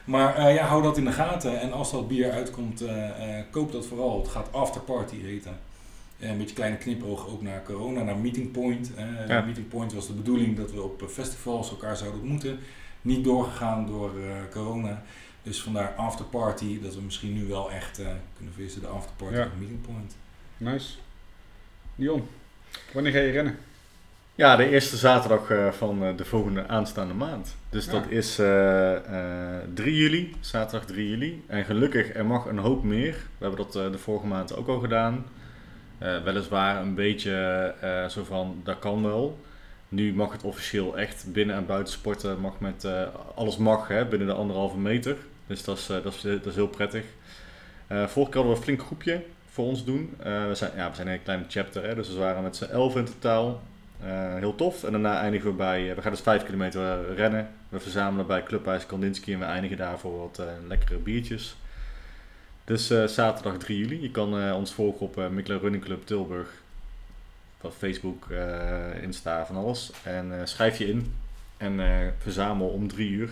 Maar 0.05 0.37
eh, 0.37 0.55
ja, 0.55 0.67
hou 0.67 0.83
dat 0.83 0.97
in 0.97 1.05
de 1.05 1.13
gaten. 1.13 1.61
En 1.61 1.73
als 1.73 1.91
dat 1.91 2.09
bier 2.09 2.31
uitkomt, 2.33 2.81
eh, 2.81 3.39
eh, 3.39 3.45
koop 3.51 3.73
dat 3.73 3.87
vooral. 3.87 4.19
Het 4.19 4.29
gaat 4.29 4.53
Afterparty 4.53 5.21
heten. 5.21 5.59
En 6.19 6.31
een 6.31 6.39
beetje 6.39 6.55
kleine 6.55 6.77
knipoog 6.77 7.29
ook 7.29 7.43
naar 7.43 7.63
corona, 7.63 8.03
naar 8.03 8.17
Meeting 8.17 8.51
Point. 8.51 8.91
Ja. 9.29 9.41
Meeting 9.41 9.69
Point 9.69 9.93
was 9.93 10.07
de 10.07 10.13
bedoeling 10.13 10.57
dat 10.57 10.73
we 10.73 10.83
op 10.83 11.05
festivals 11.11 11.71
elkaar 11.71 11.97
zouden 11.97 12.21
ontmoeten. 12.21 12.59
Niet 13.03 13.25
doorgegaan 13.25 13.87
door 13.87 14.13
corona. 14.51 15.03
Dus 15.43 15.63
vandaar 15.63 15.95
Afterparty, 15.95 16.81
dat 16.81 16.95
we 16.95 17.01
misschien 17.01 17.33
nu 17.35 17.45
wel 17.45 17.71
echt 17.71 18.01
kunnen 18.37 18.55
vissen. 18.55 18.81
De 18.81 18.87
Afterparty 18.87 19.37
Ja. 19.37 19.45
op 19.45 19.59
Meeting 19.59 19.81
Point. 19.81 20.17
Nice. 20.57 20.95
Dion, 21.95 22.29
wanneer 22.93 23.13
ga 23.13 23.19
je 23.19 23.31
rennen? 23.31 23.59
Ja, 24.35 24.57
de 24.57 24.69
eerste 24.69 24.97
zaterdag 24.97 25.51
eh, 25.51 25.73
van 25.73 26.05
eh, 26.05 26.17
de 26.17 26.25
volgende 26.25 26.67
aanstaande 26.69 27.15
maand. 27.15 27.57
Dus 27.71 27.85
Ja. 27.85 27.93
dat 27.93 28.03
is 28.09 28.39
eh, 28.39 28.95
eh, 28.97 29.61
3 29.75 29.97
juli, 29.97 30.35
zaterdag 30.41 30.87
3 30.87 31.09
juli. 31.09 31.45
En 31.47 31.65
gelukkig, 31.65 32.15
er 32.15 32.27
mag 32.27 32.47
een 32.47 32.59
hoop 32.59 32.83
meer. 32.85 33.13
We 33.39 33.47
hebben 33.47 33.67
dat 33.71 33.93
de 33.93 33.99
vorige 33.99 34.27
maand 34.27 34.57
ook 34.57 34.69
al 34.69 34.79
gedaan. 34.79 35.25
Weliswaar 36.25 36.81
een 36.83 36.95
beetje 36.95 37.75
zo 38.11 38.25
van, 38.25 38.61
dat 38.65 38.79
kan 38.79 39.03
wel. 39.03 39.39
Nu 39.89 40.15
mag 40.15 40.33
het 40.33 40.43
officieel 40.43 40.99
echt 40.99 41.25
binnen- 41.33 41.57
en 41.57 41.67
buitensporten, 41.67 42.41
mag 42.41 42.61
met, 42.61 42.87
alles 43.35 43.57
mag 43.57 43.89
hè, 43.89 44.07
binnen 44.07 44.29
de 44.29 44.35
anderhalve 44.35 44.79
meter. 44.79 45.17
Dus 45.47 45.65
dat 45.65 45.79
is, 45.79 45.87
dat 45.87 46.05
is, 46.15 46.21
dat 46.21 46.47
is 46.47 46.55
heel 46.55 46.69
prettig. 46.69 47.05
Vorige 47.89 48.11
keer 48.13 48.17
hadden 48.43 48.43
we 48.51 48.57
een 48.57 48.63
flink 48.63 48.81
groepje 48.83 49.23
voor 49.51 49.65
ons 49.65 49.85
doen. 49.85 50.15
We, 50.23 50.51
zijn, 50.53 50.71
ja, 50.77 50.89
we 50.91 50.95
zijn 50.97 51.09
een 51.09 51.23
kleine 51.23 51.45
chapter, 51.49 51.85
hè, 51.87 51.95
dus 51.95 52.09
we 52.09 52.19
waren 52.19 52.43
met 52.43 52.57
z'n 52.57 52.65
elf 52.65 52.97
in 52.97 53.05
totaal. 53.05 53.63
Eh, 54.05 54.35
heel 54.35 54.55
tof. 54.55 54.85
En 54.85 54.93
daarna 54.93 55.21
eindigen 55.21 55.51
we 55.51 55.57
bij, 55.57 55.91
eh, 55.91 55.97
we 55.97 56.03
gaan 56.03 56.11
dus 56.11 56.21
5 56.21 56.45
kilometer 56.45 56.81
eh, 56.83 57.17
rennen. 57.17 57.51
We 57.69 57.81
verzamelen 57.81 58.27
bij 58.27 58.43
Clubhuis 58.43 58.87
Kandinsky 58.87 59.33
en 59.33 59.39
we 59.39 59.45
eindigen 59.45 59.77
daar 59.77 59.99
voor 59.99 60.19
wat 60.19 60.43
lekkere 60.69 60.99
biertjes. 60.99 61.57
Dus 62.65 62.87
zaterdag 63.07 63.59
3 63.59 63.79
juli. 63.79 64.03
Je 64.03 64.11
kan 64.11 64.53
ons 64.53 64.73
volgen 64.73 65.01
op 65.01 65.19
uh, 65.19 65.45
Running 65.45 65.85
Club 65.85 66.07
Tilburg. 66.07 66.49
Op 67.61 67.73
Facebook, 67.73 68.29
Insta, 69.03 69.47
van 69.47 69.57
alles. 69.57 69.93
En 70.03 70.49
schrijf 70.49 70.79
je 70.79 70.89
in 70.89 71.15
en 71.57 71.81
verzamel 72.19 72.69
om 72.69 72.89
3 72.89 73.11
uur. 73.11 73.31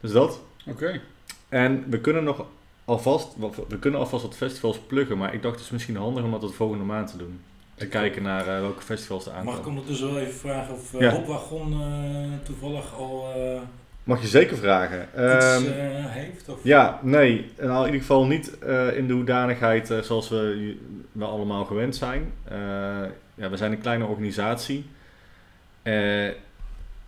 Dus 0.00 0.12
dat. 0.12 0.40
Oké. 0.66 1.00
En 1.48 1.90
we 1.90 2.00
kunnen 2.00 2.24
nog 2.24 2.46
alvast, 2.84 3.28
we 3.68 3.78
kunnen 3.78 4.00
alvast 4.00 4.22
wat 4.22 4.36
festivals 4.36 4.78
pluggen, 4.78 5.18
maar 5.18 5.34
ik 5.34 5.42
dacht 5.42 5.54
het 5.54 5.64
is 5.64 5.70
misschien 5.70 5.96
handig 5.96 6.24
om 6.24 6.30
dat 6.30 6.40
de 6.40 6.48
volgende 6.48 6.84
maand 6.84 7.10
te 7.10 7.16
doen. 7.16 7.40
Te 7.82 7.88
Ik- 7.88 8.00
kijken 8.00 8.22
naar 8.22 8.46
eh, 8.48 8.60
welke 8.60 8.82
festivals 8.82 9.26
er 9.26 9.32
Mag 9.32 9.42
ik 9.42 9.48
aankomen. 9.48 9.68
ondertussen 9.68 10.12
wel 10.14 10.18
even 10.22 10.34
vragen 10.34 10.74
of 10.74 10.92
uh, 10.94 11.00
Ja. 11.00 11.10
Hopwagon 11.10 11.72
eh, 11.72 12.44
toevallig 12.44 12.94
al 12.98 13.32
eh, 13.36 13.60
Mag 14.04 14.20
je 14.20 14.26
zeker 14.26 14.56
vragen. 14.56 15.00
iets 15.02 15.10
Ehm, 15.14 15.64
eh, 15.66 16.04
heeft? 16.06 16.48
Of? 16.48 16.58
ja, 16.62 16.98
nee. 17.02 17.50
Nou, 17.60 17.78
in 17.80 17.84
ieder 17.84 18.00
geval 18.00 18.26
niet 18.26 18.58
eh, 18.58 18.96
in 18.96 19.06
de 19.06 19.12
hoedanigheid 19.12 19.90
eh, 19.90 19.98
zoals 19.98 20.28
we, 20.28 20.76
we 21.12 21.24
allemaal 21.24 21.64
gewend 21.64 21.96
zijn. 21.96 22.32
Eh, 22.44 22.56
ja, 23.34 23.50
we 23.50 23.56
zijn 23.56 23.72
een 23.72 23.80
kleine 23.80 24.04
organisatie. 24.04 24.84
Eh, 25.82 26.28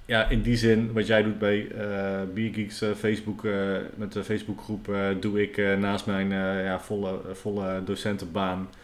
ja, 0.06 0.28
in 0.28 0.42
die 0.42 0.56
zin, 0.56 0.92
wat 0.92 1.06
jij 1.06 1.22
doet 1.22 1.38
bij 1.38 1.66
eh 1.70 2.20
Biergeeks 2.34 2.80
eh, 2.82 2.88
Facebook, 2.98 3.44
eh, 3.44 3.52
met 3.94 4.12
de 4.12 4.24
Facebookgroep, 4.24 4.88
eh, 4.88 5.00
doe 5.20 5.42
ik 5.42 5.56
eh, 5.56 5.76
naast 5.76 6.06
mijn 6.06 6.32
eh, 6.32 6.64
ja, 6.64 6.80
volle, 6.80 7.20
volle 7.32 7.82
docentenbaan, 7.84 8.68
eh, 8.70 8.76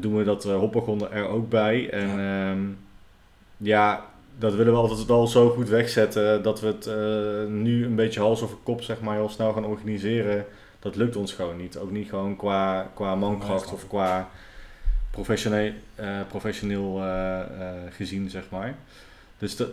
doen 0.00 0.16
we 0.16 0.24
dat 0.24 0.44
uh, 0.44 0.56
hopwagon 0.56 1.10
er 1.10 1.28
ook 1.28 1.48
bij. 1.48 1.90
En 1.90 2.08
ja. 2.18 2.56
ja, 3.56 4.04
dat 4.38 4.54
willen 4.54 4.72
we 4.72 4.78
altijd 4.78 5.06
wel 5.06 5.26
zo 5.26 5.50
goed 5.50 5.68
wegzetten 5.68 6.42
dat 6.42 6.60
we 6.60 6.66
het 6.66 6.86
uh, 6.86 7.52
nu 7.52 7.84
een 7.84 7.94
beetje 7.94 8.20
hals 8.20 8.42
over 8.42 8.56
kop 8.62 8.82
zeg 8.82 9.00
maar 9.00 9.14
heel 9.14 9.28
snel 9.28 9.52
gaan 9.52 9.64
organiseren. 9.64 10.46
Dat 10.78 10.96
lukt 10.96 11.16
ons 11.16 11.32
gewoon 11.32 11.56
niet. 11.56 11.76
Ook 11.76 11.90
niet 11.90 12.08
gewoon 12.08 12.36
qua, 12.36 12.90
qua 12.94 13.14
mankracht 13.14 13.72
of 13.72 13.88
qua 13.88 14.28
professioneel, 15.10 15.72
uh, 16.00 16.20
professioneel 16.28 16.98
uh, 16.98 17.40
gezien 17.90 18.30
zeg 18.30 18.44
maar. 18.50 18.74
Dus 19.38 19.56
dat, 19.56 19.68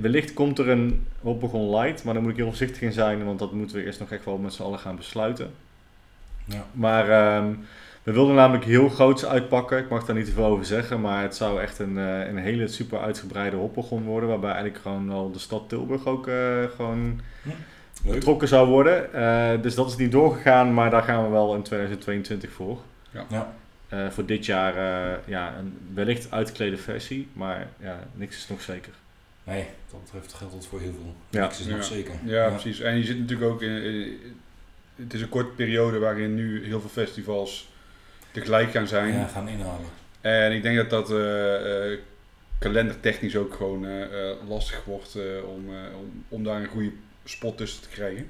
wellicht 0.00 0.32
komt 0.32 0.58
er 0.58 0.68
een 0.68 1.06
Hoppegon 1.20 1.76
Light, 1.76 2.04
maar 2.04 2.14
daar 2.14 2.22
moet 2.22 2.32
ik 2.32 2.38
heel 2.38 2.46
voorzichtig 2.46 2.80
in 2.80 2.92
zijn, 2.92 3.24
want 3.24 3.38
dat 3.38 3.52
moeten 3.52 3.76
we 3.76 3.84
eerst 3.84 4.00
nog 4.00 4.10
echt 4.10 4.24
wel 4.24 4.38
met 4.38 4.52
z'n 4.52 4.62
allen 4.62 4.78
gaan 4.78 4.96
besluiten. 4.96 5.50
Ja. 6.44 6.66
Maar 6.72 7.10
ehm, 7.10 7.54
we 8.08 8.14
wilden 8.14 8.34
namelijk 8.34 8.64
heel 8.64 8.88
groots 8.88 9.24
uitpakken. 9.26 9.78
Ik 9.78 9.88
mag 9.88 10.04
daar 10.04 10.16
niet 10.16 10.24
te 10.24 10.32
veel 10.32 10.44
over 10.44 10.64
zeggen, 10.64 11.00
maar 11.00 11.22
het 11.22 11.36
zou 11.36 11.60
echt 11.60 11.78
een, 11.78 11.98
eh, 11.98 12.26
een 12.28 12.36
hele 12.36 12.68
super 12.68 12.98
uitgebreide 13.00 13.56
hoppegon 13.56 14.02
worden. 14.02 14.28
Waarbij 14.28 14.50
eigenlijk 14.50 14.82
gewoon 14.82 15.08
wel 15.08 15.30
de 15.32 15.38
stad 15.38 15.68
Tilburg 15.68 16.06
ook 16.06 16.26
eh, 16.26 16.34
gewoon 16.76 17.20
Leuk. 18.04 18.14
betrokken 18.14 18.48
zou 18.48 18.68
worden. 18.68 19.12
Eh, 19.14 19.62
dus 19.62 19.74
dat 19.74 19.88
is 19.88 19.96
niet 19.96 20.12
doorgegaan, 20.12 20.74
maar 20.74 20.90
daar 20.90 21.02
gaan 21.02 21.24
we 21.24 21.30
wel 21.30 21.54
in 21.54 21.62
2022 21.62 22.50
voor. 22.52 22.78
Ja. 23.28 23.54
Eh, 23.88 24.08
voor 24.10 24.26
dit 24.26 24.46
jaar 24.46 24.76
eh, 24.76 25.16
ja, 25.26 25.54
een 25.58 25.78
wellicht 25.94 26.30
uitgeklede 26.30 26.76
versie, 26.76 27.28
maar 27.32 27.68
ja, 27.80 27.98
niks 28.14 28.36
is 28.36 28.48
nog 28.48 28.60
zeker. 28.60 28.92
Nee, 29.44 29.62
wat 29.62 29.90
dat 29.90 30.00
betreft 30.02 30.34
geldt 30.34 30.52
dat 30.54 30.66
voor 30.66 30.80
heel 30.80 30.92
veel. 31.02 31.14
Ja. 31.30 31.40
Niks 31.40 31.60
is 31.60 31.66
nog 31.66 31.76
Ja. 31.76 31.82
zeker. 31.82 32.14
Ja, 32.24 32.48
precies. 32.48 32.80
En 32.80 32.96
je 32.96 33.04
zit 33.04 33.18
natuurlijk 33.18 33.50
ook 33.50 33.62
in, 33.62 33.82
in- 33.82 34.18
Het 34.96 35.14
is 35.14 35.20
een 35.22 35.28
korte 35.28 35.50
periode 35.50 35.98
waarin 35.98 36.34
nu 36.34 36.64
heel 36.66 36.80
veel 36.80 36.90
festivals 37.04 37.68
tegelijk 38.30 38.70
gaan 38.70 38.86
zijn. 38.88 39.14
Ja, 39.14 39.26
gaan 39.26 39.48
inhalen. 39.48 39.86
En 40.20 40.52
ik 40.52 40.62
denk 40.62 40.76
dat 40.76 40.90
dat 40.90 41.10
eh, 41.10 41.92
eh, 41.92 41.98
kalendertechnisch 42.58 43.36
ook 43.36 43.54
gewoon 43.54 43.86
eh, 43.86 44.02
eh, 44.30 44.36
lastig 44.48 44.84
wordt 44.84 45.14
eh, 45.14 45.22
om, 45.48 45.68
eh, 45.74 45.98
om, 45.98 46.24
om 46.28 46.44
daar 46.44 46.60
een 46.60 46.66
goede 46.68 46.92
spot 47.24 47.56
tussen 47.56 47.82
te 47.82 47.88
krijgen. 47.88 48.28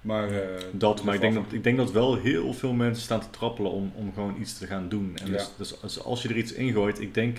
Maar, 0.00 0.30
eh, 0.30 0.38
Dat, 0.72 1.02
maar 1.04 1.14
ik 1.14 1.20
denk 1.20 1.34
dat, 1.34 1.44
ik 1.50 1.64
denk 1.64 1.76
dat 1.76 1.92
wel 1.92 2.16
heel 2.16 2.52
veel 2.54 2.72
mensen 2.72 3.02
staan 3.02 3.20
te 3.20 3.30
trappelen 3.30 3.70
om, 3.70 3.92
om 3.94 4.12
gewoon 4.14 4.36
iets 4.40 4.58
te 4.58 4.66
gaan 4.66 4.88
doen. 4.88 5.12
En 5.16 5.26
Ja. 5.26 5.32
dus, 5.32 5.48
dus 5.56 5.82
als, 5.82 6.02
als 6.04 6.22
je 6.22 6.28
er 6.28 6.36
iets 6.36 6.52
ingooit, 6.52 7.00
ik 7.00 7.14
denk 7.14 7.38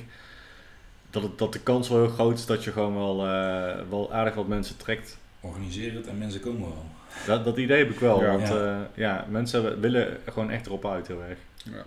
dat, 1.09 1.23
het, 1.23 1.37
dat 1.37 1.53
de 1.53 1.59
kans 1.59 1.89
wel 1.89 1.97
heel 2.01 2.09
groot 2.13 2.37
is 2.37 2.45
dat 2.45 2.63
je 2.63 2.71
gewoon 2.71 2.95
wel, 2.95 3.25
eh, 3.27 3.75
wel 3.89 4.13
aardig 4.13 4.33
wat 4.35 4.47
mensen 4.47 4.77
trekt. 4.77 5.17
Organiseer 5.41 5.93
het 5.93 6.07
en 6.07 6.17
mensen 6.17 6.39
komen 6.39 6.61
wel. 6.61 6.85
Dat, 7.25 7.45
dat 7.45 7.57
idee 7.57 7.77
heb 7.77 7.89
ik 7.89 7.99
wel, 7.99 8.21
Ja. 8.23 8.31
want 8.31 8.47
Ja. 8.47 8.55
ja. 8.55 8.89
ja, 8.93 9.25
mensen 9.29 9.79
willen 9.79 10.17
gewoon 10.29 10.51
echt 10.51 10.65
erop 10.65 10.85
uit 10.85 11.07
heel 11.07 11.21
erg. 11.23 11.37
Ja. 11.63 11.83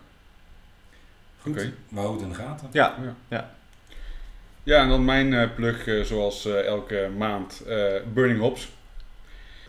Goed, 1.41 1.53
Oké. 1.53 1.73
we 1.89 1.99
houden 1.99 2.17
het 2.17 2.23
in 2.23 2.29
de 2.29 2.49
gaten. 2.49 2.69
Ja, 2.73 3.17
Ja, 4.63 4.83
en 4.83 4.89
dan 4.89 5.05
mijn 5.05 5.35
eh, 5.35 5.49
plug, 5.55 5.87
eh, 5.87 6.01
zoals 6.03 6.45
eh, 6.47 6.65
elke 6.67 7.11
maand, 7.17 7.61
eh, 7.67 7.95
Burning 8.13 8.41
Hops. 8.41 8.73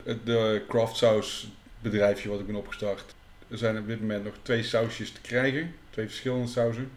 Het 0.03 0.25
de 0.25 0.63
craft 0.67 0.95
saus 0.97 1.47
bedrijfje 1.79 2.29
wat 2.29 2.39
ik 2.39 2.45
ben 2.45 2.55
opgestart. 2.55 3.15
Er 3.47 3.57
zijn 3.57 3.77
op 3.77 3.87
dit 3.87 3.99
moment 4.01 4.23
nog 4.23 4.33
twee 4.41 4.63
sausjes 4.63 5.11
te 5.11 5.21
krijgen. 5.21 5.75
Twee 5.89 6.05
verschillende 6.07 6.47
sauzen 6.47 6.91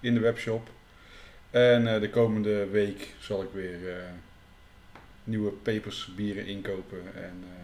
in 0.00 0.14
de 0.14 0.20
webshop. 0.20 0.68
En 1.50 1.94
eh, 1.94 2.00
de 2.00 2.10
komende 2.10 2.66
week 2.68 3.14
zal 3.18 3.42
ik 3.42 3.48
weer 3.52 3.88
eh, 3.96 4.02
nieuwe 5.24 5.50
pepers, 5.50 6.12
bieren 6.16 6.46
inkopen 6.46 7.02
en 7.14 7.44
eh, 7.44 7.59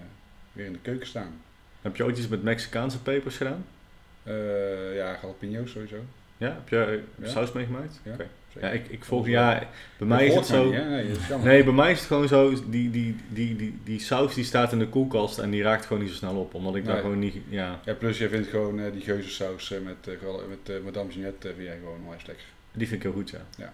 weer 0.57 0.67
in 0.67 0.73
de 0.73 0.79
keuken 0.83 1.07
staan. 1.07 1.41
heb 1.83 1.97
je 1.97 2.05
ooit 2.05 2.19
iets 2.19 2.29
met 2.29 2.43
Mexicaanse 2.43 3.03
pepers 3.03 3.37
gedaan? 3.37 3.65
Eh, 4.23 4.35
ja, 4.97 5.19
jalapeno's 5.23 5.71
sowieso. 5.71 5.97
Ja, 6.37 6.47
heb 6.49 6.69
je 6.69 7.03
eh, 7.19 7.25
Ja. 7.25 7.31
saus 7.31 7.53
meegemaakt? 7.53 8.01
Ja. 8.03 8.17
Ja, 8.61 8.69
ik, 8.71 8.89
ik 8.89 9.05
volg, 9.05 9.27
ja, 9.27 9.69
bij 9.99 10.07
mij 10.09 10.27
is 10.27 10.35
het 10.35 10.47
zo... 10.47 10.65
niet? 10.65 10.89
Nee, 11.43 11.59
is 11.59 11.65
bij 11.65 11.73
mij 11.73 11.91
is 11.91 11.99
het 11.99 12.07
gewoon 12.07 12.29
zo, 12.29 12.51
die, 12.71 12.91
die, 12.91 13.17
die, 13.29 13.57
die, 13.57 13.79
die 13.85 14.01
saus 14.01 14.35
die 14.35 14.45
staat 14.45 14.73
in 14.73 14.79
de 14.79 14.89
koelkast 14.89 15.39
en 15.39 15.51
die 15.51 15.63
raakt 15.63 15.87
gewoon 15.87 16.03
niet 16.03 16.11
zo 16.11 16.17
snel 16.17 16.37
op. 16.37 16.55
Omdat 16.55 16.77
ik 16.77 16.85
daar 16.85 17.01
gewoon 17.01 17.19
niet, 17.19 17.35
ja, 17.49 17.81
Ja, 17.85 17.95
plus 17.95 18.19
jij 18.19 18.29
vindt 18.29 18.49
gewoon 18.49 18.81
eh, 18.81 18.93
die 18.93 19.01
geuzensaus 19.03 19.69
met, 19.69 20.09
eh, 20.09 20.27
met 20.49 20.85
Madame 20.85 21.13
Jeanette 21.13 21.49
vind 21.49 21.67
jij 21.67 21.77
gewoon 21.79 21.99
onwijs 22.03 22.27
lekker. 22.27 22.45
die 22.73 22.89
vind 22.89 23.05
ik 23.05 23.07
heel 23.13 23.17
goed, 23.23 23.31
ja. 23.57 23.73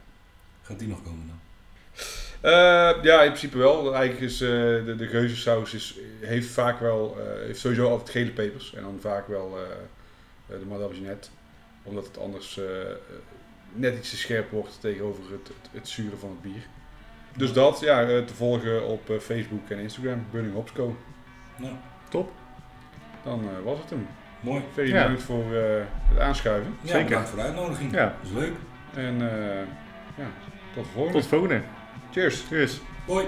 Gaat 0.63 0.79
die 0.79 0.89
nog 0.89 1.03
komen 1.03 1.27
dan? 1.27 1.39
Eh, 2.43 3.03
ja, 3.03 3.23
in 3.23 3.29
principe 3.29 3.59
wel. 3.59 3.95
Eigenlijk 3.95 4.25
is 4.31 4.41
eh, 4.41 4.49
de, 4.49 4.95
de 4.97 5.07
geuzensaus 5.07 5.75
is, 5.75 5.97
heeft 6.21 6.49
vaak 6.49 6.81
wel, 6.81 7.17
eh, 7.19 7.47
heeft 7.47 7.61
sowieso 7.61 7.89
altijd 7.91 8.11
gele 8.11 8.31
pepers. 8.31 8.75
En 8.75 8.83
dan 8.83 8.99
vaak 9.01 9.29
wel 9.29 9.57
de 10.47 10.67
Madame 10.69 10.95
Jeanette. 10.95 11.29
Omdat 11.83 12.07
het 12.07 12.19
anders 12.19 12.61
net 13.73 13.97
iets 13.99 14.11
te 14.11 14.17
scherp 14.17 14.51
wordt 14.51 14.81
tegenover 14.81 15.23
het, 15.23 15.49
het, 15.49 15.69
het 15.73 15.89
zure 15.89 16.17
van 16.17 16.29
het 16.29 16.43
bier. 16.43 16.63
Dus 17.37 17.53
dat, 17.53 17.81
ja, 17.81 18.05
te 18.25 18.35
volgen 18.35 18.87
op 18.87 19.11
eh, 19.11 19.19
Facebook 19.19 19.69
en 19.71 19.79
Instagram, 19.79 20.27
Burning 20.31 20.55
Hopsco. 20.55 20.97
Nou, 21.57 21.75
Dan 23.25 23.41
eh, 23.41 23.65
was 23.65 23.79
het 23.79 23.91
hem. 23.91 24.07
mooi. 24.41 24.63
Ferry, 24.73 24.89
Ja. 24.91 25.01
bedankt 25.03 25.23
voor 25.23 25.55
eh, 25.55 25.83
het 26.09 26.19
aanschuiven. 26.19 26.77
Ja, 26.81 26.89
Zeker. 26.89 27.05
bedankt 27.05 27.29
voor 27.29 27.39
de 27.39 27.45
uitnodiging. 27.45 27.93
Ja. 27.93 28.05
Dat 28.23 28.31
is 28.31 28.37
leuk. 28.39 28.53
En 28.95 29.15
eh, 29.31 29.57
ja, 30.17 30.27
tot 30.75 30.85
de 30.85 30.91
volgende. 30.91 31.13
Tot 31.21 31.23
de 31.31 31.37
volgende. 31.37 31.61
Cheers. 32.13 32.49
Cheers. 32.49 32.81
Hoi. 33.07 33.27